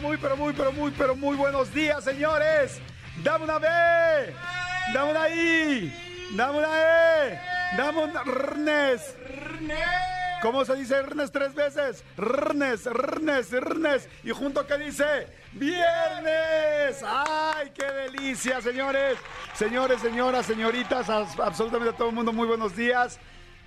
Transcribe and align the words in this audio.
Muy, 0.00 0.16
pero 0.16 0.36
muy, 0.36 0.52
pero 0.52 0.72
muy, 0.72 0.90
pero 0.92 1.14
muy, 1.16 1.36
buenos 1.36 1.72
días, 1.74 2.02
señores. 2.04 2.80
Dame 3.22 3.44
una 3.44 3.58
B, 3.58 3.68
dame 4.94 5.10
una 5.10 5.28
I, 5.28 6.30
dame 6.36 6.58
una 6.58 6.68
E, 7.28 7.40
dame 7.76 8.04
un 8.04 8.12
Rnes. 8.24 9.14
¿Cómo 10.42 10.64
se 10.64 10.74
dice 10.76 11.02
Rnes 11.02 11.30
tres 11.30 11.54
veces? 11.54 12.02
Rnes, 12.16 12.86
Rnes, 12.86 13.50
Rnes. 13.52 14.08
Y 14.24 14.30
junto 14.30 14.66
que 14.66 14.78
dice 14.78 15.26
Viernes. 15.52 17.02
¡Ay, 17.06 17.70
qué 17.74 17.84
delicia, 17.84 18.62
señores! 18.62 19.18
Señores, 19.52 20.00
señoras, 20.00 20.46
señoritas, 20.46 21.10
as- 21.10 21.38
absolutamente 21.38 21.90
a 21.94 21.96
todo 21.96 22.08
el 22.08 22.14
mundo, 22.14 22.32
muy 22.32 22.46
buenos 22.46 22.74
días. 22.74 23.18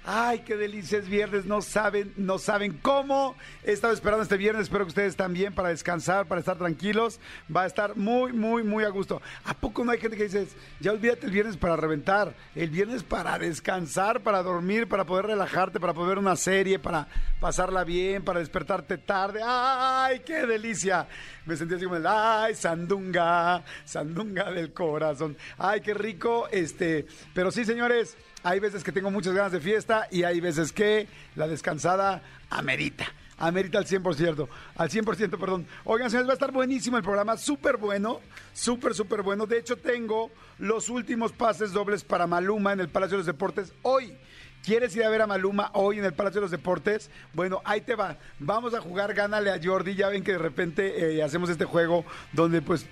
Ay, 0.05 0.39
qué 0.39 0.57
delicia 0.57 0.97
es 0.97 1.07
viernes, 1.07 1.45
no 1.45 1.61
saben, 1.61 2.13
no 2.17 2.37
saben 2.37 2.73
cómo. 2.81 3.35
He 3.63 3.71
estado 3.71 3.93
esperando 3.93 4.23
este 4.23 4.35
viernes, 4.35 4.63
espero 4.63 4.83
que 4.83 4.89
ustedes 4.89 5.15
también 5.15 5.53
para 5.53 5.69
descansar, 5.69 6.25
para 6.25 6.39
estar 6.39 6.57
tranquilos. 6.57 7.21
Va 7.53 7.61
a 7.63 7.65
estar 7.65 7.95
muy, 7.95 8.33
muy, 8.33 8.63
muy 8.63 8.83
a 8.83 8.89
gusto. 8.89 9.21
¿A 9.45 9.53
poco 9.53 9.85
no 9.85 9.93
hay 9.93 9.99
gente 9.99 10.17
que 10.17 10.23
dice, 10.23 10.45
ya 10.81 10.91
olvídate 10.91 11.25
el 11.25 11.31
viernes 11.31 11.55
para 11.55 11.77
reventar? 11.77 12.35
El 12.53 12.69
viernes 12.69 13.01
para 13.01 13.39
descansar, 13.39 14.21
para 14.23 14.43
dormir, 14.43 14.89
para 14.89 15.05
poder 15.05 15.27
relajarte, 15.27 15.79
para 15.79 15.93
poder 15.93 16.09
ver 16.09 16.19
una 16.19 16.35
serie, 16.35 16.79
para 16.79 17.07
pasarla 17.39 17.85
bien, 17.85 18.25
para 18.25 18.39
despertarte 18.39 18.97
tarde. 18.97 19.39
¡Ay, 19.41 20.19
qué 20.25 20.45
delicia! 20.45 21.07
Me 21.45 21.55
sentí 21.55 21.75
así 21.75 21.85
como 21.85 21.95
el, 21.95 22.05
¡ay, 22.05 22.55
sandunga! 22.55 23.63
Sandunga 23.85 24.51
del 24.51 24.73
corazón. 24.73 25.37
¡Ay, 25.57 25.79
qué 25.79 25.93
rico! 25.93 26.49
Este, 26.51 27.05
pero 27.33 27.51
sí, 27.51 27.63
señores. 27.63 28.17
Hay 28.43 28.59
veces 28.59 28.83
que 28.83 28.91
tengo 28.91 29.09
muchas 29.09 29.33
ganas 29.33 29.53
de 29.53 29.61
fiesta 29.61 30.07
y 30.11 30.23
hay 30.23 30.41
veces 30.41 30.73
que 30.73 31.07
la 31.35 31.47
descansada 31.47 32.21
amerita. 32.49 33.05
Amerita 33.37 33.77
al 33.77 33.85
100%, 33.85 34.47
al 34.75 34.89
100%, 34.89 35.39
perdón. 35.39 35.65
Oigan, 35.85 36.09
señores, 36.09 36.27
va 36.27 36.33
a 36.33 36.35
estar 36.35 36.51
buenísimo 36.51 36.97
el 36.97 37.03
programa, 37.03 37.35
súper 37.37 37.77
bueno, 37.77 38.19
súper, 38.53 38.93
súper 38.93 39.21
bueno. 39.21 39.47
De 39.47 39.57
hecho, 39.57 39.77
tengo 39.77 40.29
los 40.59 40.89
últimos 40.89 41.31
pases 41.31 41.71
dobles 41.71 42.03
para 42.03 42.27
Maluma 42.27 42.73
en 42.73 42.81
el 42.81 42.89
Palacio 42.89 43.17
de 43.17 43.19
los 43.19 43.25
Deportes 43.25 43.73
hoy. 43.81 44.15
¿Quieres 44.63 44.95
ir 44.95 45.03
a 45.03 45.09
ver 45.09 45.21
a 45.21 45.27
Maluma 45.27 45.71
hoy 45.73 45.99
en 45.99 46.05
el 46.05 46.13
Palacio 46.13 46.39
de 46.39 46.45
los 46.45 46.51
Deportes? 46.51 47.11
Bueno, 47.33 47.61
ahí 47.65 47.81
te 47.81 47.95
va. 47.95 48.17
Vamos 48.39 48.73
a 48.73 48.79
jugar 48.79 49.13
Gánale 49.13 49.51
a 49.51 49.59
Jordi. 49.61 49.95
Ya 49.95 50.07
ven 50.07 50.23
que 50.23 50.31
de 50.33 50.37
repente 50.37 51.17
eh, 51.17 51.21
hacemos 51.21 51.49
este 51.49 51.65
juego 51.65 52.05
donde 52.31 52.61
pues 52.61 52.85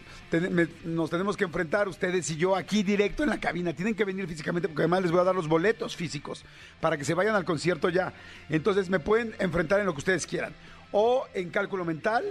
nos 0.86 1.10
tenemos 1.10 1.36
que 1.36 1.44
enfrentar 1.44 1.88
ustedes 1.88 2.30
y 2.30 2.38
yo 2.38 2.56
aquí 2.56 2.84
directo 2.84 3.24
en 3.24 3.30
la 3.30 3.40
cabina. 3.40 3.74
Tienen 3.74 3.96
que 3.96 4.06
venir 4.06 4.28
físicamente 4.28 4.68
porque 4.68 4.84
además 4.84 5.02
les 5.04 5.12
voy 5.12 5.22
a 5.22 5.24
dar 5.24 5.36
los 5.36 5.48
boletos 5.48 5.96
físicos 5.96 6.44
para 6.80 6.98
que 6.98 7.04
se 7.04 7.14
vayan 7.14 7.36
al 7.36 7.46
concierto 7.46 7.90
ya. 7.90 8.14
Entonces 8.50 8.90
me 8.90 9.00
pueden 9.00 9.36
enfrentar 9.40 9.80
en 9.80 9.86
lo 9.86 9.94
que 9.94 10.00
ustedes 10.00 10.26
quieran. 10.26 10.54
O 10.92 11.26
en 11.34 11.50
cálculo 11.50 11.86
mental, 11.86 12.24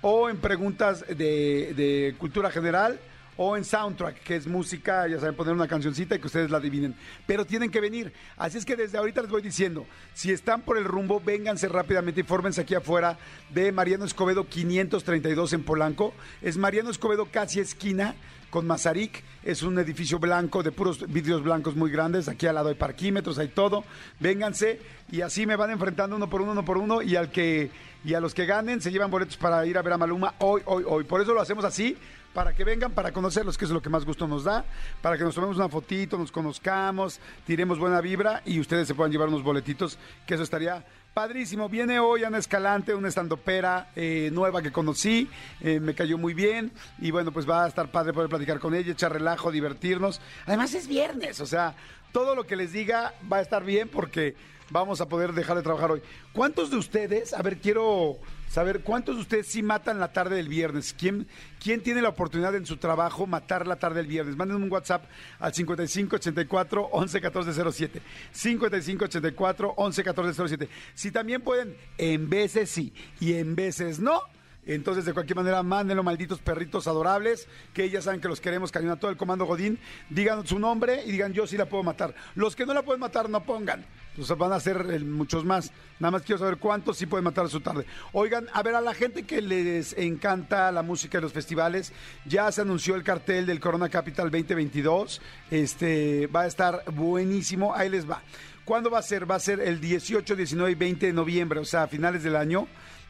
o 0.00 0.28
en 0.28 0.38
preguntas 0.38 1.04
de 1.08 2.14
cultura 2.18 2.50
general 2.50 2.98
o 3.36 3.56
en 3.56 3.64
soundtrack, 3.64 4.22
que 4.22 4.36
es 4.36 4.46
música, 4.46 5.06
ya 5.08 5.18
saben, 5.18 5.34
poner 5.34 5.54
una 5.54 5.68
cancioncita 5.68 6.14
y 6.14 6.18
que 6.18 6.26
ustedes 6.26 6.50
la 6.50 6.58
adivinen. 6.58 6.94
Pero 7.26 7.44
tienen 7.44 7.70
que 7.70 7.80
venir. 7.80 8.12
Así 8.36 8.58
es 8.58 8.64
que 8.64 8.76
desde 8.76 8.98
ahorita 8.98 9.22
les 9.22 9.30
voy 9.30 9.42
diciendo, 9.42 9.86
si 10.14 10.30
están 10.30 10.62
por 10.62 10.78
el 10.78 10.84
rumbo, 10.84 11.20
vénganse 11.20 11.68
rápidamente 11.68 12.20
y 12.20 12.24
fórmense 12.24 12.60
aquí 12.60 12.74
afuera 12.74 13.18
de 13.50 13.72
Mariano 13.72 14.04
Escobedo 14.04 14.48
532 14.48 15.52
en 15.52 15.64
Polanco. 15.64 16.14
Es 16.42 16.56
Mariano 16.56 16.90
Escobedo 16.90 17.26
casi 17.30 17.60
esquina 17.60 18.14
con 18.54 18.68
Mazarik. 18.68 19.24
Es 19.42 19.64
un 19.64 19.76
edificio 19.80 20.20
blanco 20.20 20.62
de 20.62 20.70
puros 20.70 21.10
vidrios 21.12 21.42
blancos 21.42 21.74
muy 21.74 21.90
grandes. 21.90 22.28
Aquí 22.28 22.46
al 22.46 22.54
lado 22.54 22.68
hay 22.68 22.76
parquímetros, 22.76 23.38
hay 23.38 23.48
todo. 23.48 23.82
Vénganse 24.20 24.80
y 25.10 25.22
así 25.22 25.44
me 25.44 25.56
van 25.56 25.70
enfrentando 25.70 26.14
uno 26.14 26.30
por 26.30 26.40
uno, 26.40 26.52
uno 26.52 26.64
por 26.64 26.78
uno 26.78 27.02
y 27.02 27.16
al 27.16 27.32
que 27.32 27.70
y 28.04 28.14
a 28.14 28.20
los 28.20 28.32
que 28.32 28.46
ganen 28.46 28.80
se 28.80 28.92
llevan 28.92 29.10
boletos 29.10 29.36
para 29.36 29.64
ir 29.66 29.76
a 29.78 29.82
ver 29.82 29.94
a 29.94 29.98
Maluma 29.98 30.34
hoy, 30.38 30.62
hoy, 30.66 30.84
hoy. 30.86 31.02
Por 31.02 31.20
eso 31.20 31.34
lo 31.34 31.40
hacemos 31.40 31.64
así, 31.64 31.96
para 32.34 32.52
que 32.52 32.64
vengan, 32.64 32.92
para 32.92 33.12
conocerlos, 33.12 33.56
que 33.56 33.64
es 33.64 33.70
lo 33.70 33.80
que 33.80 33.88
más 33.88 34.04
gusto 34.04 34.26
nos 34.26 34.44
da, 34.44 34.64
para 35.00 35.16
que 35.16 35.24
nos 35.24 35.34
tomemos 35.34 35.56
una 35.56 35.68
fotito, 35.68 36.18
nos 36.18 36.32
conozcamos, 36.32 37.20
tiremos 37.46 37.78
buena 37.78 38.00
vibra 38.00 38.42
y 38.44 38.60
ustedes 38.60 38.88
se 38.88 38.94
puedan 38.94 39.12
llevar 39.12 39.28
unos 39.28 39.42
boletitos, 39.42 39.98
que 40.26 40.34
eso 40.34 40.42
estaría 40.42 40.84
padrísimo. 41.14 41.68
Viene 41.68 42.00
hoy 42.00 42.24
Ana 42.24 42.38
Escalante, 42.38 42.92
una 42.92 43.08
estandopera 43.08 43.88
eh, 43.94 44.30
nueva 44.32 44.60
que 44.60 44.72
conocí, 44.72 45.30
eh, 45.60 45.78
me 45.78 45.94
cayó 45.94 46.18
muy 46.18 46.34
bien 46.34 46.72
y 46.98 47.12
bueno, 47.12 47.30
pues 47.30 47.48
va 47.48 47.64
a 47.64 47.68
estar 47.68 47.90
padre 47.90 48.12
poder 48.12 48.28
platicar 48.28 48.58
con 48.58 48.74
ella, 48.74 48.92
echar 48.92 49.12
relajo, 49.12 49.52
divertirnos. 49.52 50.20
Además 50.44 50.74
es 50.74 50.88
viernes, 50.88 51.40
o 51.40 51.46
sea, 51.46 51.74
todo 52.14 52.36
lo 52.36 52.46
que 52.46 52.54
les 52.54 52.72
diga 52.72 53.12
va 53.30 53.38
a 53.38 53.40
estar 53.40 53.64
bien 53.64 53.88
porque 53.88 54.36
vamos 54.70 55.00
a 55.00 55.08
poder 55.08 55.32
dejar 55.32 55.56
de 55.56 55.64
trabajar 55.64 55.90
hoy. 55.90 56.00
¿Cuántos 56.32 56.70
de 56.70 56.76
ustedes, 56.76 57.34
a 57.34 57.42
ver, 57.42 57.58
quiero 57.58 58.18
saber, 58.48 58.82
cuántos 58.82 59.16
de 59.16 59.22
ustedes 59.22 59.48
sí 59.48 59.64
matan 59.64 59.98
la 59.98 60.12
tarde 60.12 60.36
del 60.36 60.48
viernes? 60.48 60.94
¿Quién, 60.96 61.26
quién 61.60 61.82
tiene 61.82 62.00
la 62.00 62.10
oportunidad 62.10 62.54
en 62.54 62.66
su 62.66 62.76
trabajo 62.76 63.26
matar 63.26 63.66
la 63.66 63.80
tarde 63.80 63.96
del 63.96 64.06
viernes? 64.06 64.36
Mándenme 64.36 64.64
un 64.64 64.70
WhatsApp 64.70 65.06
al 65.40 65.52
5584 65.52 66.90
111407. 66.92 68.00
5584 68.30 69.74
111407. 69.76 70.68
Si 70.94 71.10
también 71.10 71.42
pueden, 71.42 71.76
en 71.98 72.30
veces 72.30 72.70
sí 72.70 72.94
y 73.18 73.34
en 73.34 73.56
veces 73.56 73.98
no. 73.98 74.22
Entonces, 74.66 75.04
de 75.04 75.12
cualquier 75.12 75.36
manera, 75.36 75.62
mándenlo, 75.62 76.02
malditos 76.02 76.40
perritos 76.40 76.86
adorables, 76.86 77.48
que 77.72 77.90
ya 77.90 78.00
saben 78.00 78.20
que 78.20 78.28
los 78.28 78.40
queremos, 78.40 78.72
cañón 78.72 78.92
a 78.92 78.96
todo 78.96 79.10
el 79.10 79.16
comando 79.16 79.44
Godín. 79.44 79.78
Digan 80.08 80.46
su 80.46 80.58
nombre 80.58 81.02
y 81.04 81.12
digan, 81.12 81.32
yo 81.32 81.46
sí 81.46 81.56
la 81.56 81.66
puedo 81.66 81.82
matar. 81.82 82.14
Los 82.34 82.56
que 82.56 82.64
no 82.64 82.72
la 82.72 82.82
pueden 82.82 83.00
matar, 83.00 83.28
no 83.28 83.42
pongan. 83.44 83.84
Sea, 84.22 84.36
van 84.36 84.52
a 84.52 84.60
ser 84.60 84.86
eh, 84.90 85.00
muchos 85.00 85.44
más. 85.44 85.72
Nada 85.98 86.12
más 86.12 86.22
quiero 86.22 86.38
saber 86.38 86.58
cuántos 86.58 86.96
sí 86.96 87.06
pueden 87.06 87.24
matar 87.24 87.46
a 87.46 87.48
su 87.48 87.60
tarde. 87.60 87.84
Oigan, 88.12 88.46
a 88.52 88.62
ver, 88.62 88.74
a 88.74 88.80
la 88.80 88.94
gente 88.94 89.24
que 89.24 89.42
les 89.42 89.92
encanta 89.98 90.70
la 90.72 90.82
música 90.82 91.18
de 91.18 91.22
los 91.22 91.32
festivales, 91.32 91.92
ya 92.24 92.50
se 92.52 92.60
anunció 92.60 92.94
el 92.94 93.02
cartel 93.02 93.46
del 93.46 93.60
Corona 93.60 93.88
Capital 93.88 94.30
2022. 94.30 95.20
Este 95.50 96.26
va 96.28 96.42
a 96.42 96.46
estar 96.46 96.84
buenísimo. 96.92 97.74
Ahí 97.74 97.90
les 97.90 98.08
va. 98.08 98.22
¿Cuándo 98.64 98.88
va 98.90 99.00
a 99.00 99.02
ser? 99.02 99.30
Va 99.30 99.34
a 99.34 99.40
ser 99.40 99.60
el 99.60 99.80
18, 99.80 100.36
19 100.36 100.72
y 100.72 100.74
20 100.74 101.06
de 101.06 101.12
noviembre, 101.12 101.60
o 101.60 101.64
sea, 101.66 101.82
a 101.82 101.88
finales 101.88 102.22
del 102.22 102.36
año. 102.36 102.66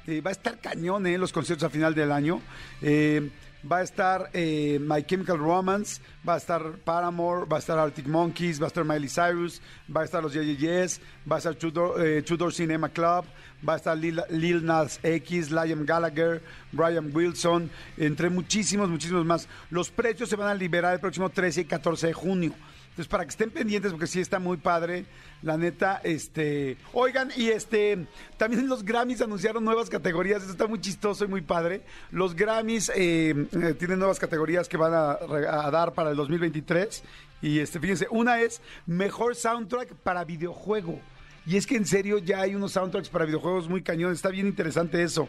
Va 0.06 0.30
a 0.30 0.32
estar 0.32 0.58
cañón, 0.58 1.06
¿eh? 1.06 1.16
Los 1.16 1.32
conciertos 1.32 1.64
a 1.64 1.70
final 1.70 1.94
del 1.94 2.12
año. 2.12 2.42
Eh, 2.82 3.30
va 3.70 3.78
a 3.78 3.82
estar 3.82 4.28
eh, 4.34 4.78
My 4.80 5.02
Chemical 5.02 5.38
Romance, 5.38 6.02
va 6.26 6.34
a 6.34 6.36
estar 6.36 6.72
Paramore, 6.84 7.46
va 7.46 7.56
a 7.56 7.60
estar 7.60 7.78
Arctic 7.78 8.06
Monkeys, 8.06 8.60
va 8.60 8.66
a 8.66 8.68
estar 8.68 8.84
Miley 8.84 9.08
Cyrus, 9.08 9.62
va 9.94 10.02
a 10.02 10.04
estar 10.04 10.22
los 10.22 10.34
Yes, 10.34 11.00
va 11.30 11.36
a 11.36 11.38
estar 11.38 11.56
eh, 11.98 12.22
Tudor 12.22 12.52
Cinema 12.52 12.90
Club, 12.90 13.24
va 13.66 13.74
a 13.74 13.76
estar 13.76 13.96
Lil, 13.96 14.22
Lil 14.28 14.64
Nas 14.64 15.00
X, 15.02 15.50
Liam 15.50 15.86
Gallagher, 15.86 16.42
Brian 16.72 17.10
Wilson, 17.14 17.70
entre 17.96 18.28
muchísimos, 18.28 18.90
muchísimos 18.90 19.24
más. 19.24 19.48
Los 19.70 19.90
precios 19.90 20.28
se 20.28 20.36
van 20.36 20.48
a 20.48 20.54
liberar 20.54 20.92
el 20.92 21.00
próximo 21.00 21.30
13 21.30 21.62
y 21.62 21.64
14 21.64 22.08
de 22.08 22.12
junio. 22.12 22.52
Entonces, 22.94 23.08
para 23.08 23.24
que 23.24 23.30
estén 23.30 23.50
pendientes, 23.50 23.90
porque 23.90 24.06
sí 24.06 24.20
está 24.20 24.38
muy 24.38 24.56
padre, 24.56 25.04
la 25.42 25.56
neta, 25.56 26.00
este... 26.04 26.76
Oigan, 26.92 27.32
y 27.36 27.48
este... 27.48 28.06
También 28.36 28.68
los 28.68 28.84
Grammys 28.84 29.20
anunciaron 29.20 29.64
nuevas 29.64 29.90
categorías, 29.90 30.44
eso 30.44 30.52
está 30.52 30.68
muy 30.68 30.80
chistoso 30.80 31.24
y 31.24 31.28
muy 31.28 31.40
padre. 31.40 31.82
Los 32.12 32.36
Grammys 32.36 32.92
eh, 32.94 33.48
eh, 33.50 33.74
tienen 33.76 33.98
nuevas 33.98 34.20
categorías 34.20 34.68
que 34.68 34.76
van 34.76 34.94
a, 34.94 35.18
a 35.66 35.70
dar 35.72 35.92
para 35.92 36.10
el 36.10 36.16
2023. 36.16 37.02
Y 37.42 37.58
este, 37.58 37.80
fíjense, 37.80 38.06
una 38.10 38.40
es 38.40 38.62
Mejor 38.86 39.34
Soundtrack 39.34 39.94
para 39.96 40.24
Videojuego. 40.24 41.00
Y 41.46 41.56
es 41.56 41.66
que 41.66 41.76
en 41.76 41.86
serio 41.86 42.18
ya 42.18 42.42
hay 42.42 42.54
unos 42.54 42.72
soundtracks 42.72 43.08
para 43.08 43.26
videojuegos 43.26 43.68
muy 43.68 43.82
cañones, 43.82 44.18
está 44.18 44.30
bien 44.30 44.46
interesante 44.46 45.02
eso. 45.02 45.28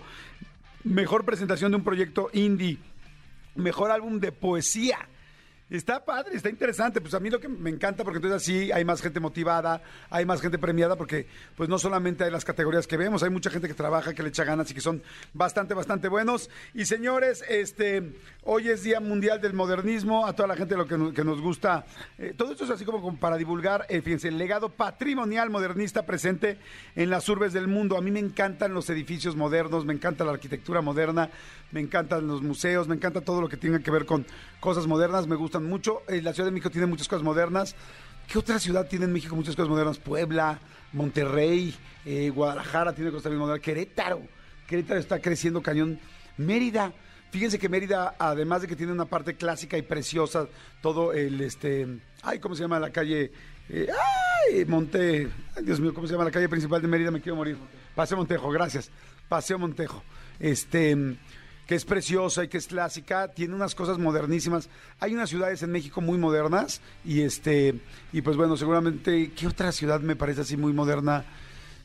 Mejor 0.83 1.25
presentación 1.25 1.71
de 1.71 1.77
un 1.77 1.83
proyecto 1.83 2.29
indie. 2.31 2.77
Mejor 3.55 3.89
álbum 3.91 4.19
de 4.19 4.31
poesía. 4.31 5.09
Está 5.67 6.05
padre, 6.05 6.35
está 6.35 6.47
interesante. 6.49 7.01
Pues 7.01 7.15
a 7.15 7.19
mí 7.19 7.31
lo 7.31 7.39
que 7.39 7.47
me 7.49 7.71
encanta, 7.71 8.03
porque 8.03 8.17
entonces 8.17 8.39
así 8.43 8.71
hay 8.71 8.85
más 8.85 9.01
gente 9.01 9.19
motivada, 9.19 9.81
hay 10.11 10.23
más 10.23 10.39
gente 10.39 10.59
premiada, 10.59 10.95
porque 10.95 11.25
pues 11.57 11.67
no 11.69 11.79
solamente 11.79 12.23
hay 12.23 12.29
las 12.29 12.45
categorías 12.45 12.85
que 12.85 12.97
vemos, 12.97 13.23
hay 13.23 13.31
mucha 13.31 13.49
gente 13.49 13.67
que 13.67 13.73
trabaja, 13.73 14.13
que 14.13 14.21
le 14.21 14.29
echa 14.29 14.43
ganas 14.43 14.69
y 14.69 14.75
que 14.75 14.81
son 14.81 15.01
bastante, 15.33 15.73
bastante 15.73 16.07
buenos. 16.07 16.51
Y 16.75 16.85
señores, 16.85 17.43
este, 17.49 18.13
hoy 18.43 18.69
es 18.69 18.83
Día 18.83 18.99
Mundial 18.99 19.41
del 19.41 19.53
Modernismo, 19.53 20.27
a 20.27 20.33
toda 20.33 20.47
la 20.49 20.55
gente 20.55 20.77
lo 20.77 20.85
que, 20.85 20.97
nos- 21.23 21.41
gusta. 21.41 21.85
eh, 22.19 22.35
todo 22.37 22.51
esto 22.51 22.65
es 22.65 22.69
así 22.69 22.85
como, 22.85 23.01
como 23.01 23.17
para 23.17 23.35
divulgar, 23.35 23.87
eh, 23.89 24.01
fíjense, 24.03 24.27
el 24.27 24.37
legado 24.37 24.69
patrimonial 24.69 25.49
modernista 25.49 26.05
presente 26.05 26.59
en 26.95 27.09
las 27.09 27.27
urbes 27.27 27.53
del 27.53 27.67
mundo. 27.67 27.97
A 27.97 28.01
mí 28.01 28.11
me 28.11 28.19
encantan 28.19 28.73
los 28.75 28.87
edificios 28.91 29.35
modernos, 29.35 29.83
me 29.83 29.93
encanta 29.93 30.23
la 30.25 30.31
arquitectura 30.33 30.81
moderna, 30.81 31.31
me 31.71 31.79
encantan 31.81 32.27
los 32.27 32.43
museos, 32.43 32.87
me 32.87 32.95
encanta 32.95 33.21
todo 33.21 33.41
lo 33.41 33.49
que 33.49 33.57
tenga 33.57 33.79
que 33.79 33.89
ver 33.89 34.05
con 34.05 34.25
cosas 34.59 34.85
modernas, 34.87 35.27
me 35.27 35.35
gustan 35.35 35.64
mucho. 35.65 36.03
Eh, 36.07 36.21
la 36.21 36.33
Ciudad 36.33 36.47
de 36.47 36.51
México 36.51 36.69
tiene 36.69 36.87
muchas 36.87 37.07
cosas 37.07 37.23
modernas. 37.23 37.75
¿Qué 38.27 38.39
otra 38.39 38.59
ciudad 38.59 38.87
tiene 38.87 39.05
en 39.05 39.13
México 39.13 39.35
muchas 39.35 39.55
cosas 39.55 39.69
modernas? 39.69 39.99
Puebla, 39.99 40.59
Monterrey, 40.93 41.75
eh, 42.05 42.29
Guadalajara 42.29 42.93
tiene 42.93 43.11
cosas 43.11 43.23
también 43.23 43.39
modernas, 43.39 43.63
Querétaro. 43.63 44.21
Querétaro 44.67 44.99
está 44.99 45.19
creciendo 45.19 45.61
cañón. 45.61 45.99
Mérida, 46.37 46.91
fíjense 47.31 47.59
que 47.59 47.69
Mérida, 47.69 48.15
además 48.17 48.61
de 48.61 48.67
que 48.67 48.75
tiene 48.75 48.91
una 48.91 49.05
parte 49.05 49.35
clásica 49.35 49.77
y 49.77 49.83
preciosa, 49.83 50.47
todo 50.81 51.13
el 51.13 51.39
este, 51.41 51.87
ay, 52.23 52.39
¿cómo 52.39 52.55
se 52.55 52.63
llama 52.63 52.79
la 52.79 52.89
calle? 52.89 53.31
Eh, 53.69 53.87
ay, 54.49 54.65
Monte, 54.65 55.29
ay, 55.55 55.63
Dios 55.63 55.79
mío, 55.79 55.93
¿cómo 55.93 56.07
se 56.07 56.13
llama 56.13 56.25
la 56.25 56.31
calle 56.31 56.49
principal 56.49 56.81
de 56.81 56.87
Mérida? 56.87 57.11
Me 57.11 57.21
quiero 57.21 57.35
morir. 57.35 57.57
Paseo 57.93 58.17
Montejo, 58.17 58.49
gracias. 58.49 58.89
Paseo 59.29 59.59
Montejo. 59.59 60.03
Este, 60.39 61.15
que 61.67 61.75
es 61.75 61.85
preciosa 61.85 62.43
y 62.43 62.47
que 62.47 62.57
es 62.57 62.67
clásica, 62.67 63.29
tiene 63.29 63.55
unas 63.55 63.75
cosas 63.75 63.97
modernísimas. 63.97 64.69
Hay 64.99 65.13
unas 65.13 65.29
ciudades 65.29 65.63
en 65.63 65.71
México 65.71 66.01
muy 66.01 66.17
modernas 66.17 66.81
y 67.03 67.21
este, 67.21 67.75
y 68.11 68.21
pues 68.21 68.37
bueno, 68.37 68.55
seguramente, 68.57 69.31
¿qué 69.35 69.47
otra 69.47 69.71
ciudad 69.71 69.99
me 69.99 70.15
parece 70.15 70.41
así 70.41 70.57
muy 70.57 70.73
moderna? 70.73 71.25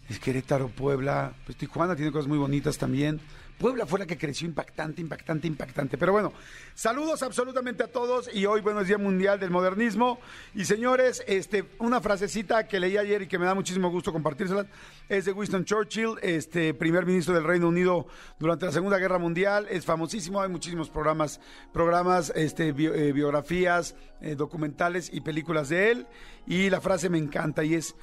Es 0.08 0.18
Querétaro, 0.18 0.68
Puebla, 0.68 1.32
pues 1.46 1.56
Tijuana 1.56 1.96
tiene 1.96 2.12
cosas 2.12 2.28
muy 2.28 2.38
bonitas 2.38 2.76
también. 2.78 3.20
Puebla 3.60 3.84
fue 3.84 3.98
la 3.98 4.06
que 4.06 4.16
creció 4.16 4.48
impactante, 4.48 5.02
impactante, 5.02 5.46
impactante. 5.46 5.98
Pero 5.98 6.12
bueno, 6.12 6.32
saludos 6.74 7.22
absolutamente 7.22 7.84
a 7.84 7.88
todos 7.88 8.30
y 8.34 8.46
hoy, 8.46 8.62
bueno, 8.62 8.80
es 8.80 8.88
Día 8.88 8.96
Mundial 8.96 9.38
del 9.38 9.50
Modernismo. 9.50 10.18
Y 10.54 10.64
señores, 10.64 11.22
este, 11.26 11.66
una 11.78 12.00
frasecita 12.00 12.66
que 12.66 12.80
leí 12.80 12.96
ayer 12.96 13.20
y 13.20 13.26
que 13.28 13.38
me 13.38 13.44
da 13.44 13.54
muchísimo 13.54 13.90
gusto 13.90 14.12
compartírsela 14.14 14.66
es 15.10 15.26
de 15.26 15.32
Winston 15.32 15.66
Churchill, 15.66 16.14
este 16.22 16.72
primer 16.72 17.04
ministro 17.04 17.34
del 17.34 17.44
Reino 17.44 17.68
Unido 17.68 18.06
durante 18.38 18.64
la 18.64 18.72
Segunda 18.72 18.96
Guerra 18.96 19.18
Mundial. 19.18 19.66
Es 19.68 19.84
famosísimo, 19.84 20.40
hay 20.40 20.48
muchísimos 20.48 20.88
programas, 20.88 21.38
programas, 21.70 22.32
este, 22.34 22.68
eh, 22.70 23.12
biografías, 23.12 23.94
eh, 24.22 24.36
documentales 24.36 25.10
y 25.12 25.20
películas 25.20 25.68
de 25.68 25.90
él. 25.90 26.06
Y 26.46 26.70
la 26.70 26.80
frase 26.80 27.10
me 27.10 27.18
encanta 27.18 27.62
y 27.62 27.74
es, 27.74 27.94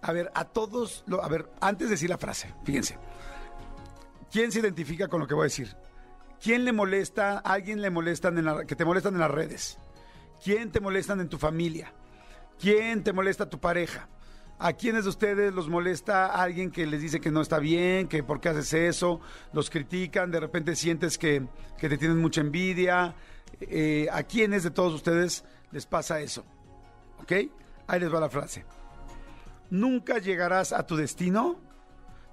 a 0.00 0.12
ver, 0.12 0.30
a 0.36 0.44
todos, 0.44 1.02
lo- 1.08 1.24
a 1.24 1.28
ver, 1.28 1.48
antes 1.60 1.88
de 1.88 1.94
decir 1.94 2.08
la 2.08 2.18
frase, 2.18 2.54
fíjense. 2.64 2.96
¿Quién 4.30 4.52
se 4.52 4.60
identifica 4.60 5.08
con 5.08 5.20
lo 5.20 5.26
que 5.26 5.34
voy 5.34 5.42
a 5.42 5.44
decir? 5.44 5.76
¿Quién 6.42 6.64
le 6.64 6.72
molesta? 6.72 7.38
¿A 7.38 7.52
alguien 7.52 7.80
le 7.80 7.90
molestan 7.90 8.66
que 8.66 8.76
te 8.76 8.84
molestan 8.84 9.14
en 9.14 9.20
las 9.20 9.30
redes? 9.30 9.78
¿Quién 10.42 10.70
te 10.70 10.80
molestan 10.80 11.20
en 11.20 11.28
tu 11.28 11.38
familia? 11.38 11.92
¿Quién 12.58 13.02
te 13.02 13.12
molesta 13.12 13.48
tu 13.48 13.58
pareja? 13.58 14.08
¿A 14.58 14.72
quiénes 14.72 15.04
de 15.04 15.10
ustedes 15.10 15.52
los 15.52 15.68
molesta 15.68 16.26
alguien 16.26 16.70
que 16.70 16.86
les 16.86 17.02
dice 17.02 17.20
que 17.20 17.30
no 17.30 17.42
está 17.42 17.58
bien, 17.58 18.08
que 18.08 18.22
por 18.22 18.40
qué 18.40 18.48
haces 18.48 18.72
eso? 18.72 19.20
Los 19.52 19.68
critican, 19.68 20.30
de 20.30 20.40
repente 20.40 20.74
sientes 20.76 21.18
que, 21.18 21.46
que 21.78 21.88
te 21.88 21.98
tienen 21.98 22.18
mucha 22.18 22.40
envidia. 22.40 23.14
Eh, 23.60 24.08
¿A 24.10 24.22
quiénes 24.22 24.62
de 24.62 24.70
todos 24.70 24.94
ustedes 24.94 25.44
les 25.72 25.84
pasa 25.84 26.20
eso? 26.20 26.44
¿Ok? 27.20 27.32
Ahí 27.86 28.00
les 28.00 28.12
va 28.12 28.20
la 28.20 28.30
frase. 28.30 28.64
Nunca 29.68 30.18
llegarás 30.18 30.72
a 30.72 30.86
tu 30.86 30.96
destino 30.96 31.60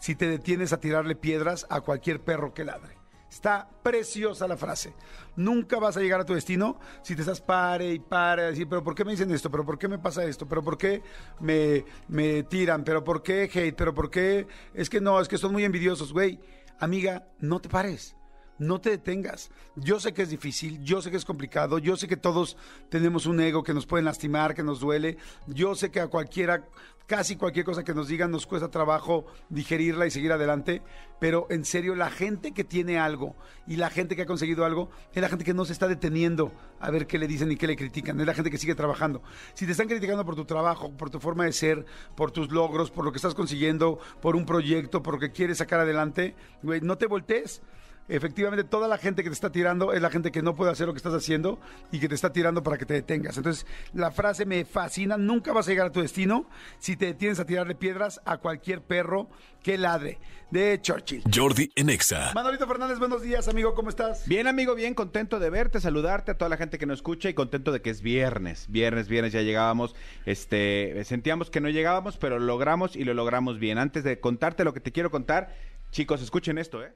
si 0.04 0.16
te 0.16 0.28
detienes 0.28 0.74
a 0.74 0.82
tirarle 0.82 1.16
piedras 1.16 1.66
a 1.70 1.80
cualquier 1.80 2.20
perro 2.20 2.54
que 2.54 2.66
ladre. 2.66 2.98
Está 3.30 3.70
preciosa 3.82 4.50
la 4.50 4.58
frase. 4.58 4.94
Nunca 5.38 5.80
vas 5.80 5.96
a 5.96 6.02
llegar 6.02 6.20
a 6.20 6.26
tu 6.26 6.34
destino 6.34 6.78
si 7.04 7.16
te 7.16 7.22
estás 7.22 7.40
pare 7.40 7.94
y 7.94 8.00
pare 8.00 8.42
a 8.42 8.46
decir, 8.48 8.68
pero 8.68 8.84
¿por 8.84 8.96
qué 8.96 9.06
me 9.06 9.12
dicen 9.12 9.32
esto? 9.32 9.50
¿Pero 9.50 9.66
por 9.66 9.80
qué 9.80 9.88
me 9.88 10.00
pasa 10.00 10.26
esto? 10.26 10.46
¿Pero 10.46 10.62
por 10.62 10.78
qué 10.78 11.02
me, 11.40 11.86
me 12.10 12.44
tiran? 12.44 12.84
¿Pero 12.84 13.02
por 13.02 13.24
qué 13.24 13.44
hate? 13.44 13.78
¿Pero 13.78 13.94
por 13.94 14.10
qué? 14.10 14.46
Es 14.74 14.90
que 14.90 15.00
no, 15.00 15.22
es 15.22 15.30
que 15.30 15.38
son 15.38 15.54
muy 15.54 15.64
envidiosos, 15.64 16.12
güey. 16.12 16.38
Amiga, 16.80 17.30
no 17.40 17.62
te 17.62 17.70
pares. 17.70 18.18
No 18.60 18.80
te 18.80 18.92
detengas. 18.92 19.50
Yo 19.76 20.00
sé 20.00 20.14
que 20.14 20.22
es 20.22 20.30
difícil, 20.30 20.84
yo 20.84 21.02
sé 21.02 21.10
que 21.10 21.18
es 21.18 21.26
complicado, 21.26 21.80
yo 21.80 21.98
sé 21.98 22.08
que 22.08 22.18
todos 22.18 22.56
tenemos 22.90 23.26
un 23.26 23.40
ego 23.40 23.64
que 23.64 23.74
nos 23.74 23.86
puede 23.86 24.04
lastimar, 24.04 24.54
que 24.54 24.64
nos 24.64 24.80
duele. 24.80 25.18
Yo 25.48 25.74
sé 25.76 25.90
que 25.90 26.00
a 26.00 26.08
cualquiera, 26.08 26.64
casi 27.08 27.36
cualquier 27.36 27.66
cosa 27.66 27.84
que 27.84 27.94
nos 27.94 28.08
digan 28.08 28.32
nos 28.32 28.46
cuesta 28.46 28.70
trabajo 28.70 29.26
digerirla 29.50 30.06
y 30.06 30.12
seguir 30.12 30.32
adelante, 30.32 30.82
pero 31.20 31.48
en 31.50 31.66
serio, 31.66 31.96
la 31.96 32.10
gente 32.10 32.54
que 32.54 32.64
tiene 32.64 33.00
algo 33.00 33.36
y 33.68 33.76
la 33.76 33.90
gente 33.90 34.16
que 34.16 34.24
ha 34.24 34.26
conseguido 34.26 34.66
algo 34.66 34.90
es 35.14 35.22
la 35.22 35.30
gente 35.30 35.46
que 35.46 35.54
no 35.54 35.66
se 35.66 35.74
está 35.74 35.88
deteniendo 35.88 36.52
a 36.80 36.92
ver 36.92 37.08
qué 37.08 37.18
le 37.18 37.28
dicen 37.28 37.52
y 37.52 37.56
qué 37.56 37.68
le 37.68 37.76
critican, 37.76 38.20
es 38.20 38.28
la 38.28 38.34
gente 38.34 38.52
que 38.52 38.58
sigue 38.58 38.76
trabajando. 38.76 39.22
Si 39.54 39.66
te 39.66 39.72
están 39.72 39.88
criticando 39.88 40.26
por 40.26 40.36
tu 40.36 40.46
trabajo, 40.46 40.96
por 40.96 41.10
tu 41.10 41.20
forma 41.20 41.46
de 41.46 41.54
ser, 41.54 41.86
por 42.16 42.32
tus 42.32 42.52
logros, 42.52 42.92
por 42.92 43.04
lo 43.04 43.12
que 43.12 43.18
estás 43.18 43.36
consiguiendo, 43.36 44.00
por 44.22 44.36
un 44.36 44.46
proyecto, 44.46 45.02
por 45.02 45.16
lo 45.16 45.20
que 45.20 45.32
quieres 45.32 45.58
sacar 45.58 45.80
adelante, 45.80 46.36
güey, 46.62 46.82
no 46.82 46.98
te 46.98 47.08
voltees. 47.08 47.62
Efectivamente, 48.10 48.64
toda 48.66 48.88
la 48.88 48.98
gente 48.98 49.24
que 49.24 49.30
te 49.30 49.34
está 49.34 49.52
tirando 49.52 49.94
es 49.94 50.02
la 50.02 50.10
gente 50.10 50.32
que 50.32 50.42
no 50.42 50.56
puede 50.56 50.72
hacer 50.72 50.88
lo 50.88 50.94
que 50.94 50.98
estás 50.98 51.14
haciendo 51.14 51.60
y 51.92 52.00
que 52.00 52.10
te 52.10 52.16
está 52.16 52.34
tirando 52.34 52.62
para 52.62 52.78
que 52.78 52.86
te 52.86 52.94
detengas. 52.94 53.38
Entonces, 53.38 53.66
la 53.94 54.12
frase 54.12 54.46
me 54.46 54.66
fascina, 54.66 55.18
nunca 55.18 55.54
vas 55.54 55.68
a 55.68 55.72
llegar 55.72 55.88
a 55.88 55.92
tu 55.92 56.02
destino 56.02 56.50
si 56.80 56.98
te 56.98 57.06
detienes 57.06 57.40
a 57.40 57.46
tirarle 57.46 57.76
piedras 57.76 58.22
a 58.26 58.38
cualquier 58.38 58.82
perro 58.82 59.30
que 59.62 59.78
ladre. 59.78 60.20
De 60.52 60.80
Churchill. 60.80 61.24
Jordi 61.34 61.72
en 61.76 61.90
Exa. 61.90 62.32
Manolito 62.36 62.68
Fernández, 62.68 63.00
buenos 63.00 63.24
días, 63.24 63.48
amigo, 63.48 63.74
¿cómo 63.74 63.90
estás? 63.90 64.28
Bien, 64.28 64.46
amigo, 64.46 64.76
bien, 64.76 64.94
contento 64.94 65.40
de 65.40 65.50
verte, 65.50 65.80
saludarte 65.80 66.30
a 66.30 66.38
toda 66.38 66.48
la 66.48 66.58
gente 66.58 66.78
que 66.78 66.86
nos 66.86 67.00
escucha 67.00 67.28
y 67.28 67.34
contento 67.34 67.72
de 67.72 67.82
que 67.82 67.90
es 67.90 68.04
viernes. 68.04 68.68
Viernes, 68.70 69.08
viernes, 69.08 69.34
ya 69.34 69.42
llegábamos. 69.42 69.96
Este, 70.28 71.04
sentíamos 71.06 71.50
que 71.50 71.60
no 71.60 71.70
llegábamos, 71.70 72.18
pero 72.18 72.38
lo 72.38 72.46
logramos 72.46 72.96
y 72.96 73.04
lo 73.04 73.16
logramos 73.16 73.58
bien. 73.58 73.80
Antes 73.80 74.04
de 74.04 74.20
contarte 74.20 74.64
lo 74.64 74.76
que 74.76 74.80
te 74.80 74.92
quiero 74.92 75.10
contar, 75.10 75.56
chicos, 75.90 76.22
escuchen 76.22 76.60
esto, 76.60 76.84
¿eh? 76.84 76.94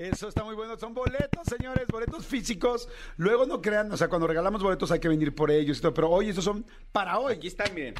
Eso 0.00 0.28
está 0.28 0.42
muy 0.44 0.54
bueno. 0.54 0.78
Son 0.78 0.94
boletos, 0.94 1.46
señores, 1.46 1.86
boletos 1.88 2.26
físicos. 2.26 2.88
Luego 3.18 3.44
no 3.44 3.60
crean, 3.60 3.92
o 3.92 3.98
sea, 3.98 4.08
cuando 4.08 4.26
regalamos 4.26 4.62
boletos 4.62 4.90
hay 4.90 4.98
que 4.98 5.08
venir 5.08 5.34
por 5.34 5.50
ellos 5.50 5.76
y 5.76 5.80
todo, 5.82 5.92
pero 5.92 6.08
hoy 6.08 6.30
estos 6.30 6.44
son 6.44 6.64
para 6.90 7.18
hoy. 7.18 7.34
Aquí 7.34 7.48
están, 7.48 7.74
miren. 7.74 7.94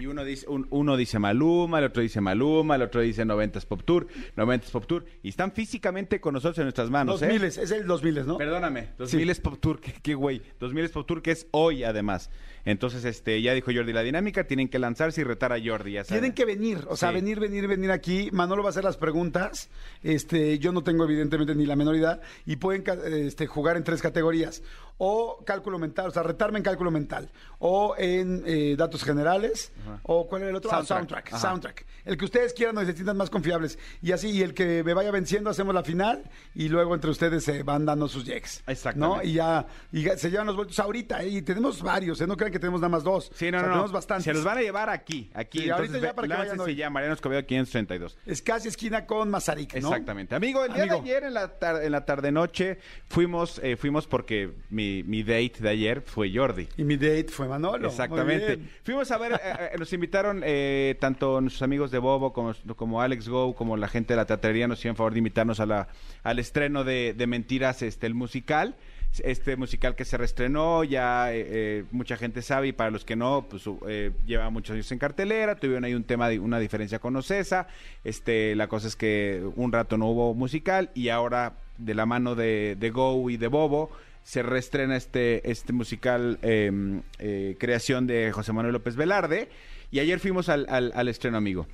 Y 0.00 0.06
uno 0.06 0.24
dice, 0.24 0.46
un- 0.48 0.66
uno 0.70 0.96
dice 0.96 1.18
Maluma, 1.18 1.78
el 1.78 1.84
otro 1.86 2.02
dice 2.02 2.20
Maluma, 2.20 2.76
el 2.76 2.82
otro 2.82 3.00
dice 3.00 3.24
90s 3.24 3.64
Pop 3.66 3.82
Tour, 3.84 4.06
90s 4.36 4.70
Pop 4.70 4.86
Tour. 4.86 5.04
Y 5.22 5.28
están 5.30 5.52
físicamente 5.52 6.20
con 6.20 6.34
nosotros 6.34 6.58
en 6.58 6.64
nuestras 6.64 6.90
manos, 6.90 7.20
Dos 7.20 7.28
¿eh? 7.28 7.32
miles, 7.32 7.58
es 7.58 7.70
el 7.70 7.86
dos 7.86 8.02
miles, 8.02 8.26
¿no? 8.26 8.38
Perdóname, 8.38 8.90
2000 8.98 9.30
es 9.30 9.40
Pop 9.40 9.58
Tour, 9.60 9.80
qué, 10.02 10.14
güey. 10.14 10.40
2000 10.60 10.84
es 10.84 10.90
Pop 10.92 11.06
Tour 11.06 11.22
que 11.22 11.32
es 11.32 11.46
hoy 11.50 11.84
además. 11.84 12.30
Entonces, 12.64 13.04
este, 13.06 13.40
ya 13.40 13.54
dijo 13.54 13.70
Jordi 13.74 13.92
la 13.94 14.02
dinámica, 14.02 14.44
tienen 14.44 14.68
que 14.68 14.78
lanzarse 14.78 15.22
y 15.22 15.24
retar 15.24 15.52
a 15.52 15.58
Jordi, 15.62 15.92
ya. 15.92 16.04
Tienen 16.04 16.34
que 16.34 16.44
venir, 16.44 16.84
o 16.88 16.96
sea, 16.96 17.08
Sí. 17.10 17.14
venir, 17.14 17.40
venir, 17.40 17.66
venir 17.66 17.90
aquí. 17.90 18.28
Manolo 18.32 18.62
va 18.62 18.68
a 18.68 18.70
hacer 18.70 18.84
las 18.84 18.98
preguntas. 18.98 19.70
Este, 20.02 20.58
yo 20.58 20.72
no 20.72 20.82
tengo 20.82 21.04
evidentemente 21.04 21.54
ni 21.54 21.64
la 21.64 21.76
menor 21.76 21.96
idea 21.96 22.20
y 22.44 22.56
pueden 22.56 22.84
este, 23.06 23.46
jugar 23.46 23.76
en 23.78 23.84
tres 23.84 24.02
categorías: 24.02 24.62
o 24.98 25.42
cálculo 25.44 25.78
mental, 25.78 26.08
o 26.08 26.10
sea, 26.10 26.22
retarme 26.24 26.58
en 26.58 26.64
cálculo 26.64 26.90
mental, 26.90 27.30
o 27.60 27.94
en 27.98 28.42
eh, 28.46 28.74
datos 28.76 29.04
generales, 29.04 29.72
o 30.02 30.26
cuál 30.28 30.42
era 30.42 30.50
el 30.50 30.56
otro, 30.56 30.70
Ah, 30.72 30.84
Soundtrack. 30.84 31.36
soundtrack. 31.36 31.86
El 32.04 32.16
que 32.16 32.24
ustedes 32.24 32.52
quieran 32.52 32.76
o 32.78 32.84
se 32.84 32.92
sientan 32.94 33.16
más 33.16 33.30
confiables 33.30 33.78
y 34.02 34.12
así 34.12 34.30
y 34.30 34.42
el 34.42 34.54
que 34.54 34.82
me 34.82 34.94
vaya 34.94 35.10
venciendo 35.10 35.50
hacemos 35.50 35.74
la 35.74 35.82
final 35.82 36.24
y 36.54 36.68
luego 36.68 36.94
entre 36.94 37.10
ustedes 37.10 37.44
se 37.44 37.62
van 37.62 37.84
dando 37.84 38.08
sus 38.08 38.24
llegues. 38.24 38.62
Exactamente. 38.66 39.16
¿no? 39.18 39.22
Y 39.22 39.34
ya 39.34 39.66
y 39.92 40.02
ya 40.02 40.16
se 40.16 40.30
llevan 40.30 40.46
los 40.46 40.56
boletos 40.56 40.78
ahorita 40.78 41.22
¿eh? 41.22 41.28
y 41.28 41.42
tenemos 41.42 41.82
varios, 41.82 42.20
¿eh? 42.20 42.26
no 42.26 42.36
crean 42.36 42.50
que 42.52 42.58
tenemos 42.58 42.80
nada 42.80 42.88
más 42.88 43.04
dos. 43.04 43.30
Sí, 43.34 43.50
no, 43.50 43.58
O 43.58 43.60
sea, 43.60 43.62
no, 43.62 43.66
no. 43.68 43.72
tenemos 43.74 43.92
bastantes. 43.92 44.24
Se 44.24 44.32
los 44.34 44.42
van 44.44 44.58
a 44.58 44.62
llevar 44.62 44.88
aquí, 44.90 45.30
aquí. 45.34 45.60
Sí, 45.60 45.70
ahorita 45.70 45.96
Entonces, 45.96 46.02
ya 46.02 46.08
ve- 46.08 46.14
para 46.14 46.28
que 46.28 46.34
vayan 46.48 46.60
hoy. 46.60 46.74
ya, 46.76 46.90
Mariano 46.90 47.14
Escobedo 47.14 47.44
532. 47.46 48.18
Es 48.26 48.42
casi 48.42 48.68
esquina 48.68 49.06
con 49.06 49.30
Mazarik, 49.30 49.74
¿no? 49.74 49.88
Exactamente. 49.88 50.34
Amigo, 50.34 50.64
el 50.64 50.72
día 50.72 50.84
Amigo. 50.84 50.96
de 51.02 51.10
ayer 51.10 51.24
en 51.24 51.34
la, 51.34 51.58
tar- 51.58 51.82
en 51.84 51.92
la 51.92 52.04
tarde-noche 52.06 52.78
fuimos, 53.08 53.60
eh, 53.62 53.76
fuimos 53.76 54.06
porque 54.06 54.52
mi, 54.70 54.87
mi 55.06 55.22
date 55.22 55.54
de 55.60 55.68
ayer 55.68 56.02
fue 56.02 56.30
Jordi. 56.32 56.68
Y 56.76 56.84
mi 56.84 56.96
date 56.96 57.28
fue 57.28 57.48
Manolo. 57.48 57.88
Exactamente. 57.88 58.58
Fuimos 58.82 59.10
a 59.10 59.18
ver, 59.18 59.32
eh, 59.32 59.38
eh, 59.72 59.78
nos 59.78 59.92
invitaron 59.92 60.42
eh, 60.44 60.96
tanto 61.00 61.40
nuestros 61.40 61.62
amigos 61.62 61.90
de 61.90 61.98
Bobo 61.98 62.32
como, 62.32 62.54
como 62.76 63.00
Alex 63.00 63.28
Go, 63.28 63.54
como 63.54 63.76
la 63.76 63.88
gente 63.88 64.14
de 64.14 64.16
la 64.16 64.26
teatrería 64.26 64.68
nos 64.68 64.78
hicieron 64.78 64.96
favor 64.96 65.12
de 65.12 65.18
invitarnos 65.18 65.60
a 65.60 65.66
la, 65.66 65.88
al 66.22 66.38
estreno 66.38 66.84
de, 66.84 67.14
de 67.16 67.26
Mentiras, 67.26 67.82
este, 67.82 68.06
el 68.06 68.14
musical. 68.14 68.76
Este 69.24 69.56
musical 69.56 69.96
que 69.96 70.04
se 70.04 70.16
reestrenó, 70.16 70.84
ya 70.84 71.32
eh, 71.32 71.46
eh, 71.48 71.84
mucha 71.90 72.16
gente 72.16 72.42
sabe 72.42 72.68
y 72.68 72.72
para 72.72 72.90
los 72.90 73.04
que 73.04 73.16
no, 73.16 73.46
pues 73.48 73.64
eh, 73.88 74.12
lleva 74.26 74.50
muchos 74.50 74.74
años 74.74 74.92
en 74.92 74.98
cartelera, 74.98 75.56
tuvieron 75.56 75.84
ahí 75.84 75.94
un 75.94 76.04
tema, 76.04 76.28
de 76.28 76.38
una 76.38 76.58
diferencia 76.58 76.98
con 76.98 77.16
Ocesa, 77.16 77.66
este, 78.04 78.54
la 78.54 78.68
cosa 78.68 78.86
es 78.86 78.96
que 78.96 79.42
un 79.56 79.72
rato 79.72 79.96
no 79.96 80.08
hubo 80.08 80.34
musical 80.34 80.90
y 80.94 81.08
ahora 81.08 81.54
de 81.78 81.94
la 81.94 82.06
mano 82.06 82.34
de, 82.34 82.76
de 82.78 82.90
Go 82.90 83.30
y 83.30 83.38
de 83.38 83.48
Bobo 83.48 83.90
se 84.28 84.42
reestrena 84.42 84.94
este, 84.94 85.50
este 85.50 85.72
musical 85.72 86.38
eh, 86.42 86.70
eh, 87.18 87.56
creación 87.58 88.06
de 88.06 88.30
José 88.30 88.52
Manuel 88.52 88.74
López 88.74 88.94
Velarde. 88.94 89.48
Y 89.90 90.00
ayer 90.00 90.20
fuimos 90.20 90.50
al, 90.50 90.66
al- 90.68 90.92
al 90.94 91.08
estreno, 91.08 91.38
amigo. 91.38 91.66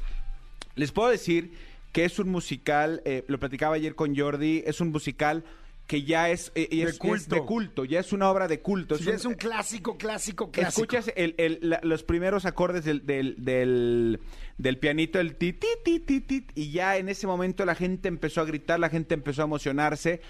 Les 0.77 0.93
puedo 0.93 1.09
decir 1.09 1.51
que 1.91 2.05
es 2.05 2.17
un 2.21 2.29
musical, 2.29 3.03
eh, 3.07 3.25
lo 3.27 3.41
platicaba 3.41 3.75
ayer 3.75 3.97
con 3.97 4.15
Jordi, 4.17 4.63
es 4.67 4.81
un 4.81 4.93
musical 4.93 5.43
que 5.89 6.05
ya 6.05 6.31
es, 6.31 6.53
eh, 6.55 6.69
y 6.71 6.77
De 6.79 6.83
es- 6.85 6.91
es 6.91 6.99
culto. 6.99 7.35
de 7.35 7.43
culto, 7.43 7.85
ya 7.85 7.99
es 7.99 8.13
una 8.13 8.31
obra 8.31 8.47
de 8.47 8.61
culto. 8.61 8.97
Sí, 8.99 9.11
es 9.11 9.25
un 9.25 9.35
clásico, 9.35 9.99
clásico, 9.99 10.53
clásico. 10.53 10.83
Escuchas 10.83 11.13
el- 11.17 11.35
el- 11.39 11.59
la- 11.61 11.81
los 11.83 12.05
primeros 12.05 12.47
acordes 12.47 12.85
del, 12.85 13.05
del, 13.05 13.35
del, 13.45 14.21
del 14.59 14.79
pianito, 14.79 15.19
el 15.19 15.35
ti, 15.35 15.55
ti, 15.55 15.67
ti, 15.85 15.99
ti, 15.99 16.21
ti, 16.21 16.47
y 16.55 16.71
ya 16.71 16.99
en 16.99 17.09
ese 17.09 17.27
momento 17.27 17.65
la 17.65 17.75
gente 17.75 18.07
empezó 18.07 18.41
a 18.41 18.45
gritar, 18.45 18.79
la 18.79 18.91
gente 18.91 19.13
empezó 19.15 19.43
a 19.43 19.47
emocionarse. 19.47 20.21